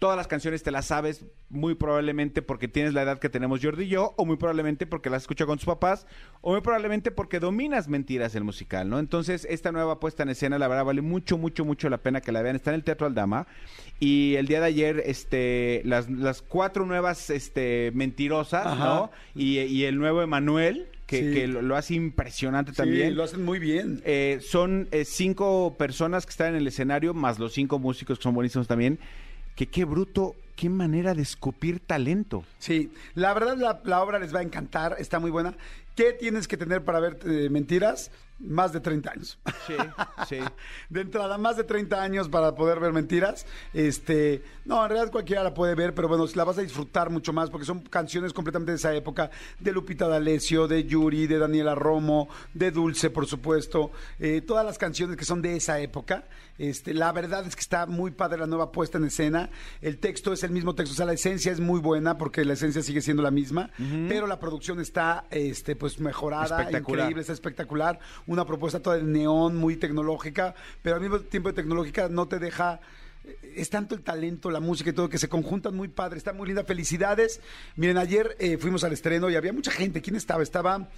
Todas 0.00 0.16
las 0.16 0.26
canciones 0.26 0.62
te 0.62 0.70
las 0.70 0.86
sabes 0.86 1.26
muy 1.50 1.74
probablemente 1.74 2.40
porque 2.40 2.68
tienes 2.68 2.94
la 2.94 3.02
edad 3.02 3.18
que 3.18 3.28
tenemos 3.28 3.60
Jordi 3.62 3.84
y 3.84 3.88
yo, 3.88 4.14
o 4.16 4.24
muy 4.24 4.36
probablemente 4.36 4.86
porque 4.86 5.10
las 5.10 5.22
escuchas 5.22 5.46
con 5.46 5.58
tus 5.58 5.66
papás, 5.66 6.06
o 6.40 6.52
muy 6.52 6.62
probablemente 6.62 7.10
porque 7.10 7.38
dominas 7.38 7.86
mentiras 7.86 8.34
el 8.34 8.42
musical, 8.42 8.88
¿no? 8.88 8.98
Entonces, 8.98 9.46
esta 9.48 9.72
nueva 9.72 10.00
puesta 10.00 10.22
en 10.22 10.30
escena, 10.30 10.58
la 10.58 10.68
verdad, 10.68 10.86
vale 10.86 11.02
mucho, 11.02 11.36
mucho, 11.36 11.66
mucho 11.66 11.90
la 11.90 11.98
pena 11.98 12.22
que 12.22 12.32
la 12.32 12.40
vean. 12.40 12.56
Está 12.56 12.70
en 12.70 12.76
el 12.76 12.82
Teatro 12.82 13.06
Aldama. 13.06 13.46
Y 14.00 14.36
el 14.36 14.46
día 14.46 14.60
de 14.60 14.66
ayer, 14.66 15.02
este, 15.04 15.82
las, 15.84 16.08
las 16.08 16.40
cuatro 16.40 16.86
nuevas 16.86 17.28
este, 17.28 17.92
mentirosas, 17.94 18.66
Ajá. 18.66 18.84
¿no? 18.84 19.10
Y, 19.34 19.58
y 19.58 19.84
el 19.84 19.98
nuevo 19.98 20.22
Emanuel, 20.22 20.88
que, 21.06 21.18
Sí. 21.28 21.34
que 21.34 21.46
lo, 21.46 21.60
lo 21.60 21.76
hace 21.76 21.92
impresionante 21.94 22.70
Sí, 22.70 22.78
también. 22.78 23.16
lo 23.16 23.22
hacen 23.24 23.44
muy 23.44 23.58
bien. 23.58 24.00
Eh, 24.06 24.38
son 24.40 24.88
eh, 24.92 25.04
cinco 25.04 25.74
personas 25.76 26.24
que 26.24 26.30
están 26.30 26.48
en 26.54 26.54
el 26.56 26.66
escenario, 26.68 27.12
más 27.12 27.38
los 27.38 27.52
cinco 27.52 27.78
músicos 27.78 28.16
que 28.18 28.22
son 28.22 28.32
buenísimos 28.34 28.66
también. 28.66 28.98
Que 29.60 29.66
qué 29.66 29.84
bruto, 29.84 30.36
qué 30.56 30.70
manera 30.70 31.12
de 31.12 31.20
escupir 31.20 31.80
talento. 31.80 32.44
Sí, 32.58 32.90
la 33.14 33.34
verdad 33.34 33.82
la, 33.84 34.02
obra 34.02 34.18
les 34.18 34.34
va 34.34 34.38
a 34.38 34.42
encantar, 34.42 34.96
está 34.98 35.18
muy 35.18 35.30
buena. 35.30 35.54
¿Qué 35.94 36.14
tienes 36.14 36.48
que 36.48 36.56
tener 36.56 36.82
para 36.82 36.98
ver 36.98 37.18
eh, 37.26 37.50
mentiras? 37.50 38.10
Más 38.40 38.72
de 38.72 38.80
30 38.80 39.10
años. 39.10 39.38
Sí, 39.66 39.74
sí. 40.28 40.38
De 40.88 41.02
entrada, 41.02 41.38
más 41.38 41.56
de 41.56 41.64
30 41.64 42.02
años 42.02 42.28
para 42.28 42.54
poder 42.54 42.80
ver 42.80 42.92
mentiras. 42.92 43.46
Este, 43.74 44.42
no, 44.64 44.82
en 44.82 44.90
realidad 44.90 45.12
cualquiera 45.12 45.42
la 45.42 45.54
puede 45.54 45.74
ver, 45.74 45.94
pero 45.94 46.08
bueno, 46.08 46.24
la 46.34 46.44
vas 46.44 46.58
a 46.58 46.62
disfrutar 46.62 47.10
mucho 47.10 47.32
más 47.32 47.50
porque 47.50 47.66
son 47.66 47.80
canciones 47.80 48.32
completamente 48.32 48.72
de 48.72 48.76
esa 48.76 48.94
época, 48.94 49.30
de 49.58 49.72
Lupita 49.72 50.08
D'Alessio, 50.08 50.66
de 50.68 50.84
Yuri, 50.84 51.26
de 51.26 51.38
Daniela 51.38 51.74
Romo, 51.74 52.28
de 52.54 52.70
Dulce, 52.70 53.10
por 53.10 53.26
supuesto, 53.26 53.90
eh, 54.18 54.40
todas 54.40 54.64
las 54.64 54.78
canciones 54.78 55.16
que 55.16 55.24
son 55.24 55.42
de 55.42 55.56
esa 55.56 55.80
época. 55.80 56.24
Este, 56.58 56.92
la 56.92 57.10
verdad 57.12 57.46
es 57.46 57.56
que 57.56 57.62
está 57.62 57.86
muy 57.86 58.10
padre 58.10 58.38
la 58.38 58.46
nueva 58.46 58.70
puesta 58.70 58.98
en 58.98 59.04
escena. 59.04 59.48
El 59.80 59.98
texto 59.98 60.32
es 60.32 60.42
el 60.44 60.50
mismo 60.50 60.74
texto, 60.74 60.92
o 60.92 60.96
sea, 60.96 61.06
la 61.06 61.14
esencia 61.14 61.50
es 61.50 61.58
muy 61.58 61.80
buena 61.80 62.18
porque 62.18 62.44
la 62.44 62.52
esencia 62.52 62.82
sigue 62.82 63.00
siendo 63.00 63.22
la 63.22 63.30
misma, 63.30 63.70
pero 64.08 64.26
la 64.26 64.38
producción 64.38 64.78
está, 64.78 65.24
este, 65.30 65.74
pues 65.74 66.00
mejorada, 66.00 66.70
increíble, 66.70 67.22
está 67.22 67.32
espectacular. 67.32 67.98
Una 68.30 68.44
propuesta 68.46 68.78
toda 68.80 68.96
de 68.96 69.02
neón, 69.02 69.56
muy 69.56 69.74
tecnológica, 69.74 70.54
pero 70.82 70.94
al 70.94 71.02
mismo 71.02 71.18
tiempo 71.18 71.48
de 71.48 71.56
tecnológica 71.56 72.08
no 72.08 72.28
te 72.28 72.38
deja. 72.38 72.78
eh, 73.24 73.54
Es 73.56 73.70
tanto 73.70 73.96
el 73.96 74.02
talento, 74.02 74.52
la 74.52 74.60
música 74.60 74.90
y 74.90 74.92
todo 74.92 75.08
que 75.08 75.18
se 75.18 75.28
conjuntan 75.28 75.74
muy 75.74 75.88
padre, 75.88 76.16
está 76.16 76.32
muy 76.32 76.46
linda. 76.46 76.62
Felicidades. 76.62 77.40
Miren, 77.74 77.98
ayer 77.98 78.36
eh, 78.38 78.56
fuimos 78.56 78.84
al 78.84 78.92
estreno 78.92 79.28
y 79.30 79.34
había 79.34 79.52
mucha 79.52 79.72
gente. 79.72 80.00
¿Quién 80.00 80.14
estaba? 80.14 80.44
Estaba. 80.44 80.88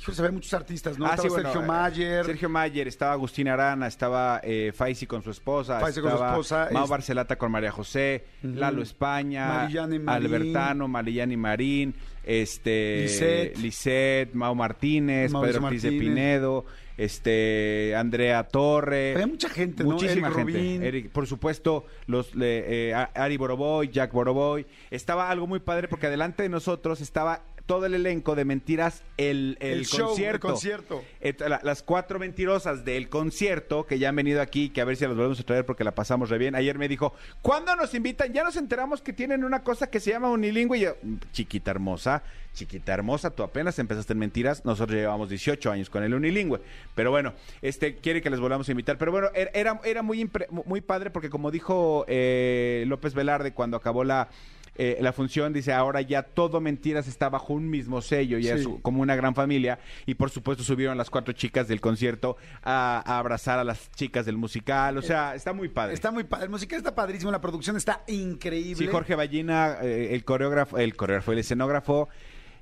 Híjole, 0.00 0.18
había 0.18 0.32
muchos 0.32 0.52
artistas, 0.52 0.98
¿no? 0.98 1.06
Ah, 1.06 1.10
estaba 1.10 1.22
sí, 1.22 1.28
bueno, 1.34 1.52
Sergio 1.52 1.66
Mayer. 1.66 2.24
Sergio 2.26 2.48
Mayer, 2.50 2.88
estaba 2.88 3.12
Agustín 3.12 3.48
Arana, 3.48 3.86
estaba 3.86 4.40
eh, 4.42 4.72
Faisy 4.74 5.06
con 5.06 5.22
su 5.22 5.30
esposa, 5.30 5.80
Faisy 5.80 6.00
con 6.02 6.10
su 6.10 6.22
esposa, 6.24 6.68
es- 6.70 6.88
Barcelata 6.90 7.36
con 7.36 7.50
María 7.52 7.70
José, 7.70 8.24
Lalo 8.42 8.82
España, 8.82 9.48
Marillane 9.48 9.98
Marín. 9.98 10.26
Albertano, 10.26 10.88
Marillani 10.88 11.36
Marín, 11.36 11.94
este 12.24 13.02
Lisette. 13.02 13.56
Lisette, 13.58 14.34
Mau 14.34 14.54
Martínez, 14.54 15.30
Mauricio 15.32 15.54
Pedro 15.60 15.66
Ortiz 15.68 15.82
de. 15.82 15.90
Pinedo, 15.90 16.66
este 16.98 17.94
Andrea 17.96 18.42
Torre. 18.44 19.12
Había 19.14 19.26
mucha 19.26 19.48
gente, 19.48 19.84
¿no? 19.84 19.90
Muchísima 19.92 20.26
Eric 20.28 20.36
gente. 20.38 20.52
Rubín. 20.52 20.82
Eric- 20.82 21.10
por 21.10 21.26
supuesto, 21.26 21.86
los 22.06 22.34
le- 22.34 22.90
eh, 22.90 22.94
Ari 22.94 23.36
Boroboy, 23.36 23.88
Jack 23.90 24.12
Boroboy. 24.12 24.66
Estaba 24.90 25.30
algo 25.30 25.46
muy 25.46 25.60
padre 25.60 25.88
porque 25.88 26.06
adelante 26.08 26.42
de 26.42 26.48
nosotros 26.48 27.00
estaba 27.00 27.42
todo 27.66 27.86
el 27.86 27.94
elenco 27.94 28.34
de 28.34 28.44
Mentiras, 28.44 29.02
el, 29.16 29.56
el, 29.60 29.78
El 29.78 29.86
show, 29.86 30.00
el 30.00 30.06
concierto. 30.08 30.48
concierto. 30.48 31.02
Et- 31.20 31.40
la- 31.40 31.60
las 31.62 31.82
cuatro 31.82 32.18
mentirosas 32.18 32.84
del 32.84 33.08
concierto 33.08 33.86
que 33.86 33.98
ya 33.98 34.10
han 34.10 34.16
venido 34.16 34.42
aquí, 34.42 34.68
que 34.68 34.82
a 34.82 34.84
ver 34.84 34.96
si 34.96 35.04
las 35.06 35.14
volvemos 35.16 35.40
a 35.40 35.44
traer 35.44 35.64
porque 35.64 35.82
la 35.82 35.94
pasamos 35.94 36.28
re 36.28 36.36
bien. 36.36 36.54
Ayer 36.54 36.76
me 36.78 36.88
dijo, 36.88 37.14
¿cuándo 37.40 37.74
nos 37.74 37.94
invitan? 37.94 38.32
Ya 38.34 38.44
nos 38.44 38.56
enteramos 38.56 39.00
que 39.00 39.14
tienen 39.14 39.44
una 39.44 39.62
cosa 39.62 39.88
que 39.88 39.98
se 39.98 40.10
llama 40.10 40.30
unilingüe. 40.30 40.76
Y 40.76 40.80
yo, 40.82 40.94
chiquita 41.32 41.70
hermosa, 41.70 42.22
chiquita 42.52 42.92
hermosa, 42.92 43.30
tú 43.30 43.42
apenas 43.42 43.78
empezaste 43.78 44.12
en 44.12 44.18
mentiras. 44.18 44.64
Nosotros 44.66 44.98
llevamos 44.98 45.30
18 45.30 45.70
años 45.72 45.88
con 45.88 46.02
el 46.02 46.12
unilingüe. 46.12 46.60
Pero 46.94 47.10
bueno, 47.10 47.32
este 47.62 47.96
quiere 47.96 48.20
que 48.20 48.28
les 48.28 48.40
volvamos 48.40 48.68
a 48.68 48.72
invitar. 48.72 48.98
Pero 48.98 49.10
bueno, 49.10 49.28
er- 49.34 49.50
era, 49.54 49.80
era 49.84 50.02
muy, 50.02 50.22
impre- 50.22 50.48
muy 50.50 50.82
padre 50.82 51.10
porque 51.10 51.30
como 51.30 51.50
dijo 51.50 52.04
eh, 52.08 52.84
López 52.88 53.14
Velarde 53.14 53.52
cuando 53.54 53.78
acabó 53.78 54.04
la... 54.04 54.28
eh, 54.76 54.98
la 55.00 55.12
función 55.12 55.52
dice 55.52 55.72
ahora 55.72 56.00
ya 56.00 56.22
todo 56.22 56.60
mentiras 56.60 57.06
está 57.08 57.28
bajo 57.28 57.52
un 57.54 57.68
mismo 57.70 58.00
sello 58.02 58.38
ya 58.38 58.56
Sí. 58.56 58.62
es 58.62 58.68
como 58.82 59.02
una 59.02 59.14
gran 59.16 59.34
familia 59.34 59.78
y 60.06 60.14
por 60.14 60.30
supuesto 60.30 60.62
subieron 60.64 60.96
las 60.98 61.10
cuatro 61.10 61.32
chicas 61.32 61.68
del 61.68 61.80
concierto 61.80 62.36
a, 62.62 63.02
a 63.06 63.18
abrazar 63.18 63.58
a 63.58 63.64
las 63.64 63.90
chicas 63.92 64.26
del 64.26 64.36
musical 64.36 64.96
o 64.98 65.02
sea 65.02 65.34
está 65.34 65.52
muy 65.52 65.68
padre 65.68 65.94
Está 65.94 66.10
muy 66.10 66.24
padre. 66.24 66.44
El 66.46 66.50
musical 66.50 66.78
está 66.78 66.94
padrísimo, 66.94 67.30
la 67.30 67.40
producción 67.40 67.76
está 67.76 68.02
increíble. 68.08 68.74
sí 68.84 68.86
Jorge 68.90 69.14
Ballina 69.14 69.78
eh, 69.82 70.14
el 70.14 70.24
coreógrafo 70.24 70.78
el 70.78 70.96
coreógrafo 70.96 71.32
el 71.32 71.38
escenógrafo 71.38 72.08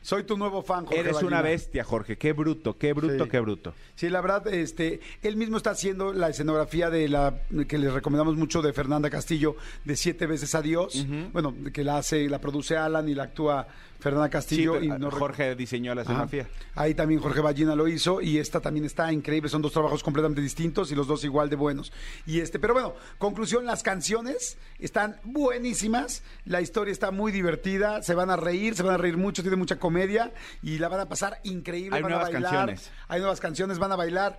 Soy 0.03 0.25
tu 0.25 0.37
nuevo 0.37 0.63
fan, 0.63 0.85
Jorge 0.85 1.01
eres 1.01 1.23
una 1.23 1.41
bestia 1.43 1.85
Jorge 1.85 2.19
qué 2.19 2.33
bruto 2.33 2.77
qué 2.77 2.93
bruto 2.93 3.25
Sí. 3.25 3.31
qué 3.31 3.41
bruto 3.41 3.75
Sí, 3.95 4.09
la 4.09 4.21
verdad, 4.21 4.47
este, 4.49 5.01
él 5.23 5.37
mismo 5.37 5.57
está 5.57 5.71
haciendo 5.71 6.13
la 6.13 6.29
escenografía 6.29 6.91
de 6.91 7.09
la 7.09 7.35
que 7.69 7.79
les 7.79 7.93
recomendamos 7.93 8.37
mucho 8.37 8.63
de 8.63 8.73
Fernanda 8.73 9.09
Castillo 9.11 9.57
de 9.85 9.97
Siete 9.97 10.27
veces 10.27 10.55
Adiós. 10.55 11.07
Bueno, 11.33 11.55
que 11.73 11.85
la 11.85 11.99
hace, 11.99 12.29
la 12.29 12.41
produce 12.41 12.77
Alan 12.77 13.09
y 13.09 13.15
la 13.15 13.25
actúa 13.25 13.67
Fernanda 14.03 14.27
sí, 14.27 14.33
Castillo. 14.33 14.73
pero, 14.73 14.85
y 14.85 14.89
no 14.99 15.11
Jorge 15.11 15.55
diseñó 15.55 15.95
la 15.95 16.03
escenografía 16.03 16.49
Ahí 16.75 16.95
también 16.95 17.21
Jorge 17.21 17.41
Ballina 17.41 17.77
lo 17.77 17.87
hizo 17.87 18.21
y 18.21 18.39
esta 18.39 18.61
también 18.61 18.85
está 18.85 19.13
increíble. 19.13 19.49
Son 19.49 19.63
dos 19.63 19.73
trabajos 19.73 20.03
completamente 20.03 20.41
distintos 20.41 20.91
y 20.91 20.97
los 20.97 21.07
dos 21.07 21.23
igual 21.25 21.49
de 21.49 21.57
buenos. 21.57 21.93
Y 22.27 22.41
este, 22.41 22.59
pero 22.59 22.75
bueno, 22.75 22.95
conclusión, 23.19 23.65
las 23.65 23.83
canciones 23.83 24.59
están 24.81 25.17
buenísimas. 25.23 26.23
La 26.45 26.61
historia 26.61 26.91
está 26.91 27.13
muy 27.13 27.31
divertida. 27.31 28.03
Se 28.03 28.15
van 28.15 28.31
a 28.31 28.37
reír, 28.37 28.75
se 28.75 28.83
van 28.83 28.95
a 28.95 28.99
reír 28.99 29.17
mucho, 29.17 29.43
tiene 29.43 29.57
mucha 29.57 29.79
comedia 29.79 30.33
y 30.63 30.79
la 30.79 30.89
van 30.89 31.01
a 31.01 31.09
pasar 31.09 31.39
increíble. 31.45 31.97
Hay 31.97 32.03
van 32.03 32.11
nuevas 32.11 32.29
a 32.29 32.33
bailar. 32.33 32.51
canciones. 32.51 32.91
Hay 33.07 33.21
nuevas 33.21 33.41
canciones, 33.41 33.79
van 33.79 33.93
a 33.93 33.97
bailar. 33.97 34.37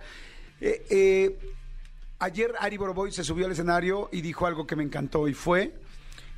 Eh, 0.60 0.84
eh, 0.90 1.38
ayer 2.18 2.52
Ari 2.58 2.76
Boroboy 2.76 3.12
se 3.12 3.24
subió 3.24 3.46
al 3.46 3.52
escenario 3.52 4.10
y 4.12 4.20
dijo 4.20 4.46
algo 4.46 4.66
que 4.66 4.76
me 4.76 4.82
encantó 4.82 5.26
y 5.26 5.34
fue 5.34 5.72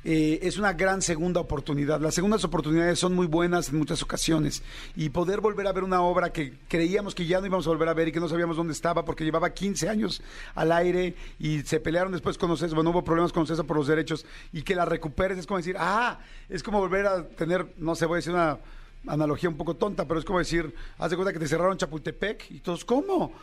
eh, 0.09 0.39
es 0.47 0.57
una 0.57 0.71
gran 0.71 1.01
segunda 1.01 1.41
oportunidad. 1.41 1.99
Las 1.99 2.15
segundas 2.15 2.41
oportunidades 2.45 2.97
son 2.97 3.13
muy 3.13 3.27
buenas 3.27 3.67
en 3.67 3.77
muchas 3.77 4.01
ocasiones 4.01 4.63
y 4.95 5.09
poder 5.09 5.41
volver 5.41 5.67
a 5.67 5.73
ver 5.73 5.83
una 5.83 6.01
obra 6.01 6.31
que 6.31 6.53
creíamos 6.69 7.13
que 7.13 7.25
ya 7.25 7.41
no 7.41 7.47
íbamos 7.47 7.67
a 7.67 7.71
volver 7.71 7.89
a 7.89 7.93
ver 7.93 8.07
y 8.07 8.11
que 8.13 8.21
no 8.21 8.29
sabíamos 8.29 8.55
dónde 8.55 8.71
estaba 8.71 9.03
porque 9.03 9.25
llevaba 9.25 9.49
15 9.49 9.89
años 9.89 10.21
al 10.55 10.71
aire 10.71 11.13
y 11.39 11.59
se 11.63 11.81
pelearon 11.81 12.13
después 12.13 12.37
con 12.37 12.49
Ocesa, 12.49 12.73
bueno, 12.73 12.91
hubo 12.91 13.03
problemas 13.03 13.33
con 13.33 13.43
Ocesa 13.43 13.65
por 13.65 13.75
los 13.75 13.87
derechos 13.87 14.25
y 14.53 14.61
que 14.61 14.75
la 14.75 14.85
recuperes 14.85 15.39
es 15.39 15.45
como 15.45 15.57
decir, 15.57 15.75
ah, 15.77 16.19
es 16.47 16.63
como 16.63 16.79
volver 16.79 17.05
a 17.05 17.27
tener, 17.27 17.73
no 17.75 17.93
sé, 17.93 18.05
voy 18.05 18.15
a 18.15 18.19
decir 18.19 18.31
una 18.31 18.59
analogía 19.07 19.49
un 19.49 19.57
poco 19.57 19.75
tonta, 19.75 20.07
pero 20.07 20.21
es 20.21 20.25
como 20.25 20.39
decir, 20.39 20.73
haz 20.99 21.09
de 21.09 21.17
cuenta 21.17 21.33
que 21.33 21.39
te 21.39 21.49
cerraron 21.49 21.77
Chapultepec 21.77 22.49
y 22.51 22.59
todos, 22.61 22.85
¿cómo? 22.85 23.33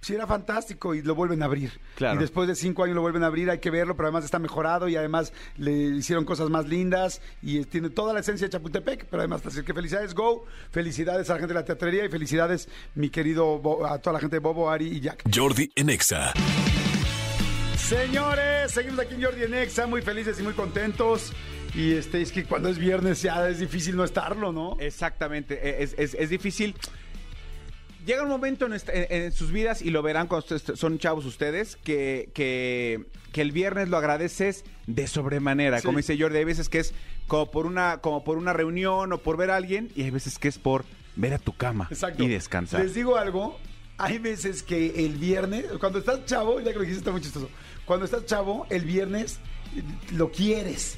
Sí, 0.00 0.14
era 0.14 0.28
fantástico 0.28 0.94
y 0.94 1.02
lo 1.02 1.14
vuelven 1.16 1.42
a 1.42 1.46
abrir. 1.46 1.72
Claro. 1.96 2.16
Y 2.16 2.18
después 2.20 2.46
de 2.46 2.54
cinco 2.54 2.84
años 2.84 2.94
lo 2.94 3.02
vuelven 3.02 3.24
a 3.24 3.26
abrir, 3.26 3.50
hay 3.50 3.58
que 3.58 3.70
verlo, 3.70 3.96
pero 3.96 4.06
además 4.06 4.24
está 4.24 4.38
mejorado 4.38 4.88
y 4.88 4.94
además 4.94 5.32
le 5.56 5.72
hicieron 5.72 6.24
cosas 6.24 6.48
más 6.50 6.68
lindas 6.68 7.20
y 7.42 7.58
eh, 7.58 7.64
tiene 7.64 7.90
toda 7.90 8.14
la 8.14 8.20
esencia 8.20 8.46
de 8.46 8.52
Chapultepec, 8.52 9.06
pero 9.06 9.22
además, 9.22 9.44
así 9.44 9.62
que 9.64 9.74
felicidades 9.74 10.14
Go, 10.14 10.46
felicidades 10.70 11.28
a 11.30 11.34
la 11.34 11.38
gente 11.40 11.52
de 11.52 11.60
la 11.60 11.64
teatrería 11.64 12.04
y 12.04 12.08
felicidades 12.08 12.68
mi 12.94 13.10
querido 13.10 13.58
Bo- 13.58 13.84
a 13.86 13.98
toda 13.98 14.14
la 14.14 14.20
gente 14.20 14.36
de 14.36 14.40
Bobo, 14.40 14.70
Ari 14.70 14.86
y 14.86 15.00
Jack. 15.00 15.24
Jordi 15.34 15.72
en 15.74 15.90
Exa. 15.90 16.32
Señores, 17.76 18.72
seguimos 18.72 19.00
aquí 19.00 19.14
en 19.14 19.22
Jordi 19.24 19.42
en 19.44 19.54
Exa, 19.54 19.86
muy 19.86 20.02
felices 20.02 20.38
y 20.38 20.42
muy 20.42 20.52
contentos. 20.52 21.32
Y 21.74 21.92
este 21.94 22.20
es 22.22 22.32
que 22.32 22.44
cuando 22.44 22.68
es 22.68 22.78
viernes 22.78 23.22
ya 23.22 23.48
es 23.48 23.58
difícil 23.58 23.96
no 23.96 24.04
estarlo, 24.04 24.52
¿no? 24.52 24.76
Exactamente, 24.80 25.58
e, 25.62 25.82
es, 25.82 25.94
es- 25.98 26.14
es 26.14 26.30
difícil. 26.30 26.74
Llega 28.08 28.22
un 28.22 28.30
momento 28.30 28.64
en, 28.64 28.72
esta- 28.72 28.92
en- 28.94 29.06
en 29.24 29.32
sus 29.32 29.52
vidas, 29.52 29.82
y 29.82 29.90
lo 29.90 30.00
verán 30.02 30.28
cuando 30.28 30.46
ustedes 30.56 30.78
son 30.80 30.98
chavos 30.98 31.26
ustedes, 31.26 31.76
que, 31.76 32.30
que, 32.32 33.04
que 33.32 33.42
el 33.42 33.52
viernes 33.52 33.90
lo 33.90 33.98
agradeces 33.98 34.64
de 34.86 35.06
sobremanera. 35.06 35.78
Sí. 35.80 35.84
Como 35.86 35.98
dice 35.98 36.16
Jordi, 36.18 36.38
hay 36.38 36.44
veces 36.44 36.70
que 36.70 36.78
es 36.78 36.94
como 37.26 37.50
por, 37.50 37.66
una, 37.66 37.98
como 37.98 38.24
por 38.24 38.38
una 38.38 38.54
reunión 38.54 39.12
o 39.12 39.18
por 39.18 39.36
ver 39.36 39.50
a 39.50 39.56
alguien, 39.56 39.90
y 39.94 40.04
hay 40.04 40.10
veces 40.10 40.38
que 40.38 40.48
es 40.48 40.58
por 40.58 40.86
ver 41.16 41.34
a 41.34 41.38
tu 41.38 41.54
cama 41.54 41.86
Exacto. 41.90 42.22
y 42.22 42.28
descansar. 42.28 42.80
Les 42.80 42.94
digo 42.94 43.16
algo, 43.18 43.58
hay 43.98 44.16
veces 44.18 44.62
que 44.62 45.04
el 45.04 45.16
viernes, 45.18 45.66
cuando 45.78 45.98
estás 45.98 46.24
chavo, 46.24 46.60
ya 46.60 46.70
que 46.72 46.76
lo 46.76 46.80
dijiste 46.80 47.00
está 47.00 47.10
muy 47.10 47.20
chistoso, 47.20 47.50
cuando 47.84 48.06
estás 48.06 48.24
chavo, 48.24 48.66
el 48.70 48.84
viernes 48.86 49.38
eh, 49.76 49.82
lo 50.14 50.32
quieres. 50.32 50.96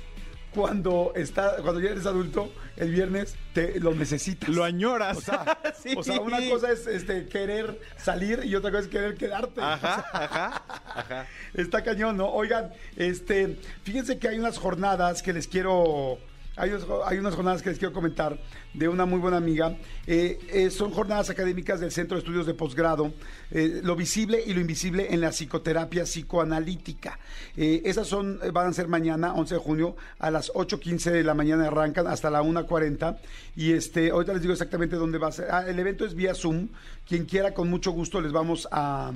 Cuando 0.54 1.12
está, 1.14 1.56
cuando 1.62 1.80
ya 1.80 1.90
eres 1.90 2.06
adulto, 2.06 2.52
el 2.76 2.90
viernes 2.90 3.36
te 3.52 3.78
lo 3.80 3.94
necesitas. 3.94 4.48
Lo 4.48 4.64
añoras. 4.64 5.18
O 5.18 5.20
sea, 5.20 5.58
Sí. 5.82 5.94
o 5.96 6.02
sea, 6.02 6.20
una 6.20 6.38
cosa 6.48 6.72
es 6.72 6.86
este, 6.86 7.26
querer 7.26 7.80
salir 7.96 8.40
y 8.44 8.54
otra 8.54 8.70
cosa 8.70 8.82
es 8.84 8.88
querer 8.88 9.14
quedarte. 9.16 9.60
Ajá, 9.60 10.04
ajá, 10.12 10.62
ajá. 10.94 11.26
Está 11.54 11.82
cañón, 11.82 12.16
¿no? 12.16 12.28
Oigan, 12.30 12.72
este, 12.96 13.58
fíjense 13.84 14.18
que 14.18 14.28
hay 14.28 14.38
unas 14.38 14.58
jornadas 14.58 15.22
que 15.22 15.32
les 15.32 15.46
quiero. 15.48 16.18
Hay 16.60 16.68
unas, 16.70 16.84
hay 17.06 17.16
unas 17.16 17.34
jornadas 17.34 17.62
que 17.62 17.70
les 17.70 17.78
quiero 17.78 17.94
comentar 17.94 18.38
de 18.74 18.86
una 18.86 19.06
muy 19.06 19.18
buena 19.18 19.38
amiga. 19.38 19.78
Eh, 20.06 20.38
eh, 20.50 20.70
son 20.70 20.90
jornadas 20.90 21.30
académicas 21.30 21.80
del 21.80 21.90
Centro 21.90 22.16
de 22.16 22.18
Estudios 22.18 22.46
de 22.46 22.52
Posgrado, 22.52 23.14
eh, 23.50 23.80
lo 23.82 23.96
visible 23.96 24.42
y 24.46 24.52
lo 24.52 24.60
invisible 24.60 25.08
en 25.10 25.22
la 25.22 25.30
psicoterapia 25.30 26.04
psicoanalítica. 26.04 27.18
Esas 27.56 28.06
son, 28.06 28.40
van 28.52 28.68
a 28.68 28.72
ser 28.74 28.88
mañana, 28.88 29.32
11 29.32 29.54
de 29.54 29.60
junio, 29.60 29.96
a 30.18 30.30
las 30.30 30.52
8.15 30.52 31.10
de 31.10 31.24
la 31.24 31.32
mañana 31.32 31.66
arrancan 31.66 32.06
hasta 32.06 32.28
la 32.28 32.42
1.40. 32.42 33.18
Y 33.56 33.72
este, 33.72 34.10
ahorita 34.10 34.34
les 34.34 34.42
digo 34.42 34.52
exactamente 34.52 34.96
dónde 34.96 35.16
va 35.16 35.28
a 35.28 35.32
ser. 35.32 35.48
Ah, 35.50 35.64
el 35.66 35.78
evento 35.78 36.04
es 36.04 36.14
vía 36.14 36.34
Zoom. 36.34 36.68
Quien 37.08 37.24
quiera, 37.24 37.54
con 37.54 37.70
mucho 37.70 37.90
gusto, 37.92 38.20
les 38.20 38.32
vamos 38.32 38.68
a 38.70 39.12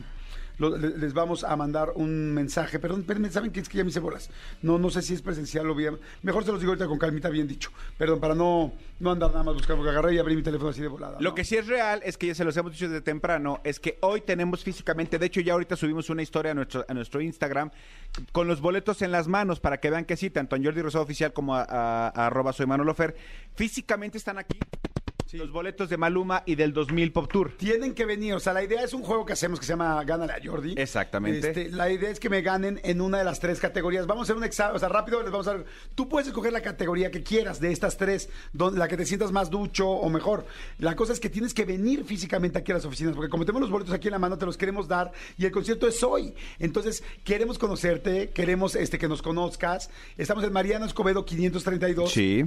lo- 0.59 0.77
les 0.77 1.13
vamos 1.15 1.45
a 1.45 1.57
mandar 1.57 1.93
un 1.97 2.33
mensaje. 2.33 2.79
Perdón, 2.79 3.05
¿saben 3.31 3.51
qué 3.51 3.61
es 3.61 3.69
que 3.69 3.79
ya 3.79 3.85
me 3.85 3.91
hice 3.91 4.01
bolas? 4.01 4.31
No, 4.63 4.79
no 4.79 4.91
sé 4.91 5.03
si 5.03 5.15
es 5.15 5.23
presencial 5.23 5.69
o 5.71 5.75
bien. 5.75 5.99
Mejor 6.23 6.45
se 6.45 6.53
los 6.53 6.61
digo 6.61 6.73
ahorita 6.73 6.87
con 6.87 6.99
calmita, 6.99 7.29
bien 7.29 7.47
dicho. 7.49 7.71
Perdón, 7.99 8.21
para 8.21 8.35
no, 8.35 8.73
no 9.01 9.11
andar 9.11 9.31
nada 9.31 9.43
más 9.43 9.55
buscando, 9.55 9.83
porque 9.83 9.91
agarré 9.91 10.15
y 10.15 10.19
abrí 10.19 10.37
mi 10.37 10.43
teléfono 10.43 10.71
así 10.71 10.81
de 10.81 10.89
volada. 10.89 11.19
Lo 11.21 11.31
¿no? 11.31 11.35
que 11.35 11.45
sí 11.45 11.57
es 11.57 11.67
real 11.67 12.01
es 12.05 12.17
que 12.17 12.29
ya 12.29 12.35
se 12.35 12.45
los 12.45 12.57
hemos 12.57 12.73
dicho 12.73 12.89
desde 12.89 13.01
temprano, 13.01 13.61
es 13.65 13.81
que 13.81 13.99
hoy 14.03 14.21
tenemos 14.21 14.63
físicamente, 14.65 15.19
de 15.19 15.27
hecho 15.27 15.41
ya 15.41 15.55
ahorita 15.55 15.77
subimos 15.77 16.09
una 16.11 16.23
historia 16.23 16.53
a 16.53 16.55
nuestro, 16.55 16.85
a 16.89 16.95
nuestro 16.95 17.21
Instagram 17.21 17.71
con 18.33 18.47
los 18.47 18.61
boletos 18.61 19.03
en 19.03 19.11
las 19.13 19.27
manos 19.29 19.61
para 19.61 19.79
que 19.79 19.91
vean 19.91 20.05
que 20.05 20.17
sí, 20.17 20.31
tanto 20.31 20.57
en 20.57 20.65
Jordi 20.65 20.83
Rosado 20.83 21.05
Oficial 21.05 21.33
como 21.33 21.55
a, 21.57 21.63
a- 21.63 22.09
a 22.09 22.27
arroba 22.27 22.53
soy 22.53 22.67
Manolo 22.67 22.95
Fer, 22.95 23.17
físicamente 23.57 24.19
están 24.19 24.39
aquí 24.39 24.59
los 25.35 25.51
boletos 25.51 25.89
de 25.89 25.97
Maluma 25.97 26.43
y 26.47 26.55
del 26.55 26.73
2000 26.73 27.13
Pop 27.13 27.31
Tour. 27.31 27.53
Tienen 27.57 27.93
que 27.95 28.05
venir, 28.05 28.35
o 28.35 28.41
sea, 28.41 28.53
la 28.53 28.63
idea 28.63 28.83
es 28.83 28.93
un 28.95 29.03
juego 29.03 29.27
que 29.27 29.33
hacemos 29.33 29.59
que 29.59 29.67
se 29.67 29.73
llama 29.73 30.03
Gánale 30.05 30.33
a 30.33 30.39
Jordi. 30.43 30.75
Exactamente. 30.77 31.49
Este, 31.49 31.71
la 31.71 31.91
idea 31.91 32.11
es 32.11 32.21
que 32.21 32.31
me 32.31 32.41
ganen 32.41 32.81
en 32.85 33.01
una 33.01 33.19
de 33.19 33.25
las 33.25 33.41
tres 33.41 33.59
categorías. 33.59 34.07
Vamos 34.07 34.23
a 34.23 34.25
hacer 34.25 34.37
un 34.37 34.45
examen, 34.45 34.77
o 34.77 34.79
sea, 34.79 34.89
rápido 34.89 35.21
les 35.23 35.33
vamos 35.33 35.47
a 35.49 35.55
dar. 35.55 35.65
Tú 35.95 36.09
puedes 36.09 36.29
escoger 36.29 36.53
la 36.53 36.61
categoría 36.63 37.11
que 37.11 37.23
quieras 37.23 37.59
de 37.61 37.73
estas 37.73 37.97
tres, 37.97 38.29
don- 38.53 38.79
la 38.79 38.87
que 38.87 38.97
te 38.97 39.05
sientas 39.07 39.33
más 39.33 39.51
ducho 39.51 39.89
o 39.89 40.09
mejor. 40.09 40.47
La 40.79 40.95
cosa 40.95 41.13
es 41.13 41.21
que 41.21 41.31
tienes 41.31 41.53
que 41.53 41.65
venir 41.65 42.05
físicamente 42.05 42.59
aquí 42.59 42.71
a 42.71 42.77
las 42.77 42.85
oficinas, 42.85 43.15
porque 43.15 43.29
como 43.31 43.45
tenemos 43.45 43.63
los 43.63 43.71
boletos 43.71 43.93
aquí 43.95 44.09
en 44.09 44.13
la 44.13 44.19
mano, 44.21 44.39
te 44.39 44.47
los 44.47 44.57
queremos 44.57 44.87
dar 44.89 45.11
y 45.37 45.45
el 45.47 45.51
concierto 45.51 45.89
es 45.89 46.03
hoy. 46.05 46.35
Entonces, 46.61 47.03
queremos 47.25 47.59
conocerte, 47.59 48.31
queremos 48.31 48.77
este, 48.77 48.99
que 48.99 49.09
nos 49.09 49.21
conozcas. 49.23 49.91
Estamos 50.17 50.45
en 50.45 50.53
Mariano 50.53 50.87
Escobedo 50.87 51.25
532 51.25 52.13
Sí. 52.13 52.45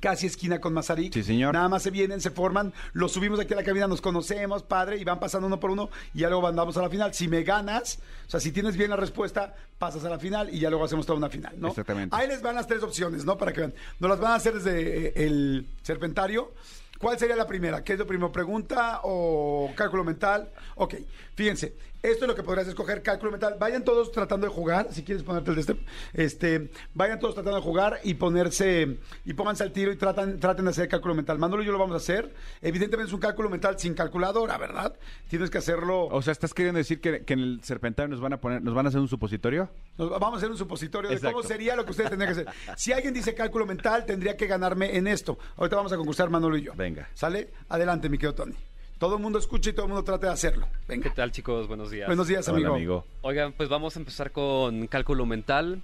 Casi 0.00 0.26
esquina 0.26 0.60
con 0.60 0.72
Mazarik. 0.72 1.12
Sí, 1.12 1.22
señor. 1.22 1.54
Nada 1.54 1.68
más 1.68 1.82
se 1.82 1.90
vienen, 1.90 2.20
se 2.20 2.30
forman, 2.30 2.72
los 2.92 3.12
subimos 3.12 3.40
aquí 3.40 3.52
a 3.52 3.56
la 3.56 3.64
cabina, 3.64 3.86
nos 3.86 4.00
conocemos, 4.00 4.62
padre, 4.62 4.98
y 4.98 5.04
van 5.04 5.20
pasando 5.20 5.46
uno 5.46 5.60
por 5.60 5.70
uno 5.70 5.90
y 6.14 6.20
ya 6.20 6.28
luego 6.28 6.42
mandamos 6.42 6.76
a 6.76 6.82
la 6.82 6.90
final. 6.90 7.14
Si 7.14 7.28
me 7.28 7.42
ganas, 7.42 7.98
o 8.26 8.30
sea, 8.30 8.40
si 8.40 8.52
tienes 8.52 8.76
bien 8.76 8.90
la 8.90 8.96
respuesta, 8.96 9.54
pasas 9.78 10.04
a 10.04 10.10
la 10.10 10.18
final 10.18 10.52
y 10.52 10.58
ya 10.58 10.70
luego 10.70 10.84
hacemos 10.84 11.06
toda 11.06 11.18
una 11.18 11.28
final, 11.28 11.54
¿no? 11.58 11.68
Exactamente. 11.68 12.14
Ahí 12.16 12.28
les 12.28 12.42
van 12.42 12.54
las 12.54 12.66
tres 12.66 12.82
opciones, 12.82 13.24
¿no? 13.24 13.38
Para 13.38 13.52
que 13.52 13.60
vean. 13.60 13.74
Nos 14.00 14.10
las 14.10 14.20
van 14.20 14.32
a 14.32 14.34
hacer 14.36 14.54
desde 14.54 15.08
eh, 15.08 15.12
el 15.16 15.66
Serpentario. 15.82 16.52
¿Cuál 16.98 17.16
sería 17.16 17.36
la 17.36 17.46
primera? 17.46 17.84
¿Qué 17.84 17.92
es 17.92 17.98
lo 17.98 18.06
primero? 18.06 18.32
¿Pregunta 18.32 19.00
o 19.04 19.70
cálculo 19.76 20.02
mental? 20.02 20.50
Ok, 20.74 20.94
fíjense, 21.38 21.76
esto 22.02 22.24
es 22.24 22.28
lo 22.28 22.34
que 22.34 22.42
podrías 22.42 22.66
escoger, 22.66 23.00
cálculo 23.00 23.30
mental. 23.30 23.56
Vayan 23.60 23.84
todos 23.84 24.10
tratando 24.10 24.48
de 24.48 24.52
jugar, 24.52 24.88
si 24.90 25.04
quieres 25.04 25.22
ponerte 25.22 25.50
el 25.50 25.54
de 25.54 25.60
este, 25.60 25.76
este, 26.12 26.70
vayan 26.94 27.20
todos 27.20 27.34
tratando 27.34 27.56
de 27.58 27.62
jugar 27.62 28.00
y 28.02 28.14
ponerse, 28.14 28.98
y 29.24 29.34
pónganse 29.34 29.62
al 29.62 29.70
tiro 29.72 29.92
y 29.92 29.96
tratan, 29.96 30.40
traten 30.40 30.64
de 30.64 30.72
hacer 30.72 30.88
cálculo 30.88 31.14
mental. 31.14 31.38
Manolo 31.38 31.62
y 31.62 31.66
yo 31.66 31.70
lo 31.72 31.78
vamos 31.78 31.94
a 31.94 31.98
hacer. 31.98 32.34
Evidentemente 32.60 33.08
es 33.08 33.12
un 33.14 33.20
cálculo 33.20 33.48
mental 33.50 33.78
sin 33.78 33.94
calculadora, 33.94 34.58
¿verdad? 34.58 34.96
Tienes 35.28 35.48
que 35.48 35.58
hacerlo. 35.58 36.06
O 36.06 36.20
sea, 36.22 36.32
¿estás 36.32 36.52
queriendo 36.54 36.78
decir 36.78 37.00
que, 37.00 37.24
que 37.24 37.34
en 37.34 37.38
el 37.40 37.60
Serpentario 37.62 38.08
nos 38.08 38.20
van 38.20 38.32
a 38.32 38.40
poner, 38.40 38.60
nos 38.60 38.74
van 38.74 38.86
a 38.86 38.88
hacer 38.88 39.00
un 39.00 39.08
supositorio? 39.08 39.70
Nos- 39.96 40.10
vamos 40.10 40.34
a 40.34 40.36
hacer 40.38 40.50
un 40.50 40.58
supositorio 40.58 41.08
de 41.10 41.20
cómo 41.20 41.44
sería 41.44 41.76
lo 41.76 41.84
que 41.84 41.92
ustedes 41.92 42.10
tendrían 42.10 42.34
que 42.34 42.40
hacer. 42.42 42.54
Si 42.76 42.92
alguien 42.92 43.14
dice 43.14 43.34
cálculo 43.34 43.64
mental, 43.64 44.04
tendría 44.06 44.36
que 44.36 44.48
ganarme 44.48 44.96
en 44.96 45.06
esto. 45.06 45.38
Ahorita 45.56 45.76
vamos 45.76 45.92
a 45.92 45.96
concursar 45.96 46.30
Manolo 46.30 46.56
y 46.56 46.62
yo. 46.62 46.72
Venga. 46.74 47.08
¿Sale? 47.14 47.50
Adelante, 47.68 48.08
mi 48.08 48.18
querido 48.18 48.34
Tony. 48.34 48.54
Todo 48.98 49.16
el 49.16 49.22
mundo 49.22 49.38
escucha 49.38 49.70
y 49.70 49.72
todo 49.72 49.86
el 49.86 49.92
mundo 49.92 50.02
trate 50.04 50.26
de 50.26 50.32
hacerlo. 50.32 50.66
¿Qué 50.86 50.94
Venga. 50.94 51.14
tal 51.14 51.30
chicos? 51.30 51.68
Buenos 51.68 51.90
días. 51.90 52.08
Buenos 52.08 52.26
días, 52.26 52.48
Hola, 52.48 52.56
amigo. 52.58 52.74
amigo. 52.74 53.06
Oigan, 53.22 53.52
pues 53.52 53.68
vamos 53.68 53.96
a 53.96 54.00
empezar 54.00 54.32
con 54.32 54.88
cálculo 54.88 55.24
mental. 55.24 55.82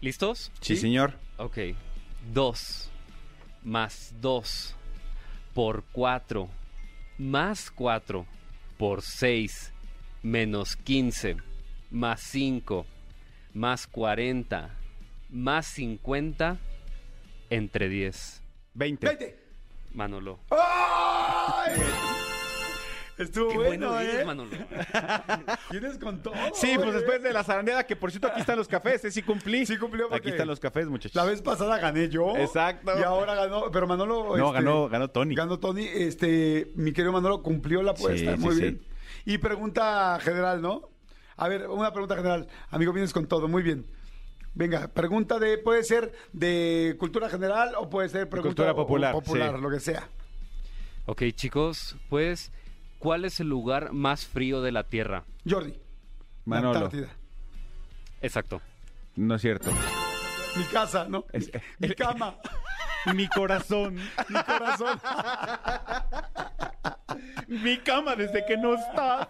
¿Listos? 0.00 0.52
Sí, 0.60 0.76
¿Sí? 0.76 0.82
señor. 0.82 1.14
Ok. 1.38 1.58
2 2.32 2.90
más 3.64 4.14
2 4.20 4.74
por 5.54 5.84
4 5.92 6.48
más 7.18 7.70
4 7.72 8.26
por 8.78 9.02
6 9.02 9.72
menos 10.22 10.76
15 10.76 11.36
más 11.90 12.20
5 12.20 12.86
más 13.54 13.86
40 13.88 14.70
más 15.30 15.66
50 15.66 16.58
entre 17.50 17.88
10. 17.88 18.42
20. 18.74 19.06
¡Vete! 19.08 19.38
Manolo. 19.94 20.38
¡Ay! 20.50 21.72
Estuvo 23.18 23.50
Qué 23.50 23.56
bueno, 23.58 23.90
bueno 23.90 24.00
¿eh? 24.10 24.24
Manolo. 24.24 24.50
Tienes 25.70 25.98
con 25.98 26.22
todo. 26.22 26.34
Sí, 26.54 26.72
pues 26.76 26.94
después 26.94 27.22
de 27.22 27.32
la 27.32 27.44
zarandeada, 27.44 27.84
que 27.84 27.94
por 27.94 28.10
cierto 28.10 28.28
aquí 28.28 28.40
están 28.40 28.56
los 28.56 28.68
cafés, 28.68 29.04
¿eh? 29.04 29.10
sí 29.10 29.22
cumplí. 29.22 29.66
Sí 29.66 29.76
cumplió 29.76 30.08
porque 30.08 30.20
Aquí 30.20 30.30
están 30.30 30.48
los 30.48 30.58
cafés, 30.60 30.86
muchachos. 30.88 31.14
La 31.14 31.24
vez 31.24 31.42
pasada 31.42 31.78
gané 31.78 32.08
yo. 32.08 32.36
Exacto. 32.36 32.90
Y 32.98 33.02
ahora 33.02 33.34
ganó, 33.34 33.70
pero 33.70 33.86
Manolo. 33.86 34.36
No, 34.36 34.46
este, 34.48 34.58
ganó- 34.64 34.88
ganó 34.88 35.08
Tony. 35.08 35.34
Ganó 35.34 35.58
Tony. 35.58 35.84
Este, 35.84 36.72
mi 36.74 36.92
querido 36.92 37.12
Manolo 37.12 37.42
cumplió 37.42 37.82
la 37.82 37.92
apuesta. 37.92 38.34
Sí, 38.36 38.40
Muy 38.42 38.54
sí, 38.54 38.60
bien. 38.62 38.82
Y 39.26 39.38
pregunta 39.38 40.18
general, 40.22 40.62
¿no? 40.62 40.88
A 41.36 41.48
ver, 41.48 41.68
una 41.68 41.92
pregunta 41.92 42.16
general. 42.16 42.48
Amigo, 42.70 42.92
vienes 42.92 43.12
con 43.12 43.26
todo. 43.26 43.46
Muy 43.46 43.62
bien. 43.62 43.86
Venga, 44.54 44.88
pregunta 44.88 45.38
de, 45.38 45.58
puede 45.58 45.82
ser 45.84 46.12
de 46.32 46.96
cultura 46.98 47.28
general 47.30 47.74
o 47.76 47.88
puede 47.88 48.08
ser 48.08 48.28
pregunta 48.28 48.48
cultura 48.50 48.72
o- 48.72 48.76
popular, 48.76 49.12
popular, 49.12 49.54
sí. 49.56 49.62
lo 49.62 49.70
que 49.70 49.80
sea. 49.80 50.08
Ok, 51.06 51.22
chicos, 51.34 51.96
pues, 52.08 52.52
¿cuál 53.02 53.24
es 53.24 53.40
el 53.40 53.48
lugar 53.48 53.92
más 53.92 54.26
frío 54.26 54.62
de 54.62 54.70
la 54.70 54.84
Tierra? 54.84 55.24
Jordi. 55.48 55.74
Manolo. 56.44 56.76
Antártida. 56.78 57.08
Exacto. 58.20 58.62
No 59.16 59.34
es 59.34 59.42
cierto. 59.42 59.70
Mi 60.56 60.62
casa, 60.64 61.06
¿no? 61.08 61.24
Es- 61.32 61.50
mi, 61.80 61.88
mi 61.88 61.94
cama. 61.94 62.36
Mi 63.14 63.26
corazón. 63.28 63.96
mi 63.96 64.42
corazón. 64.44 65.00
Mi 67.48 67.78
cama 67.78 68.14
desde 68.14 68.44
que 68.46 68.56
no 68.56 68.74
estás. 68.74 69.26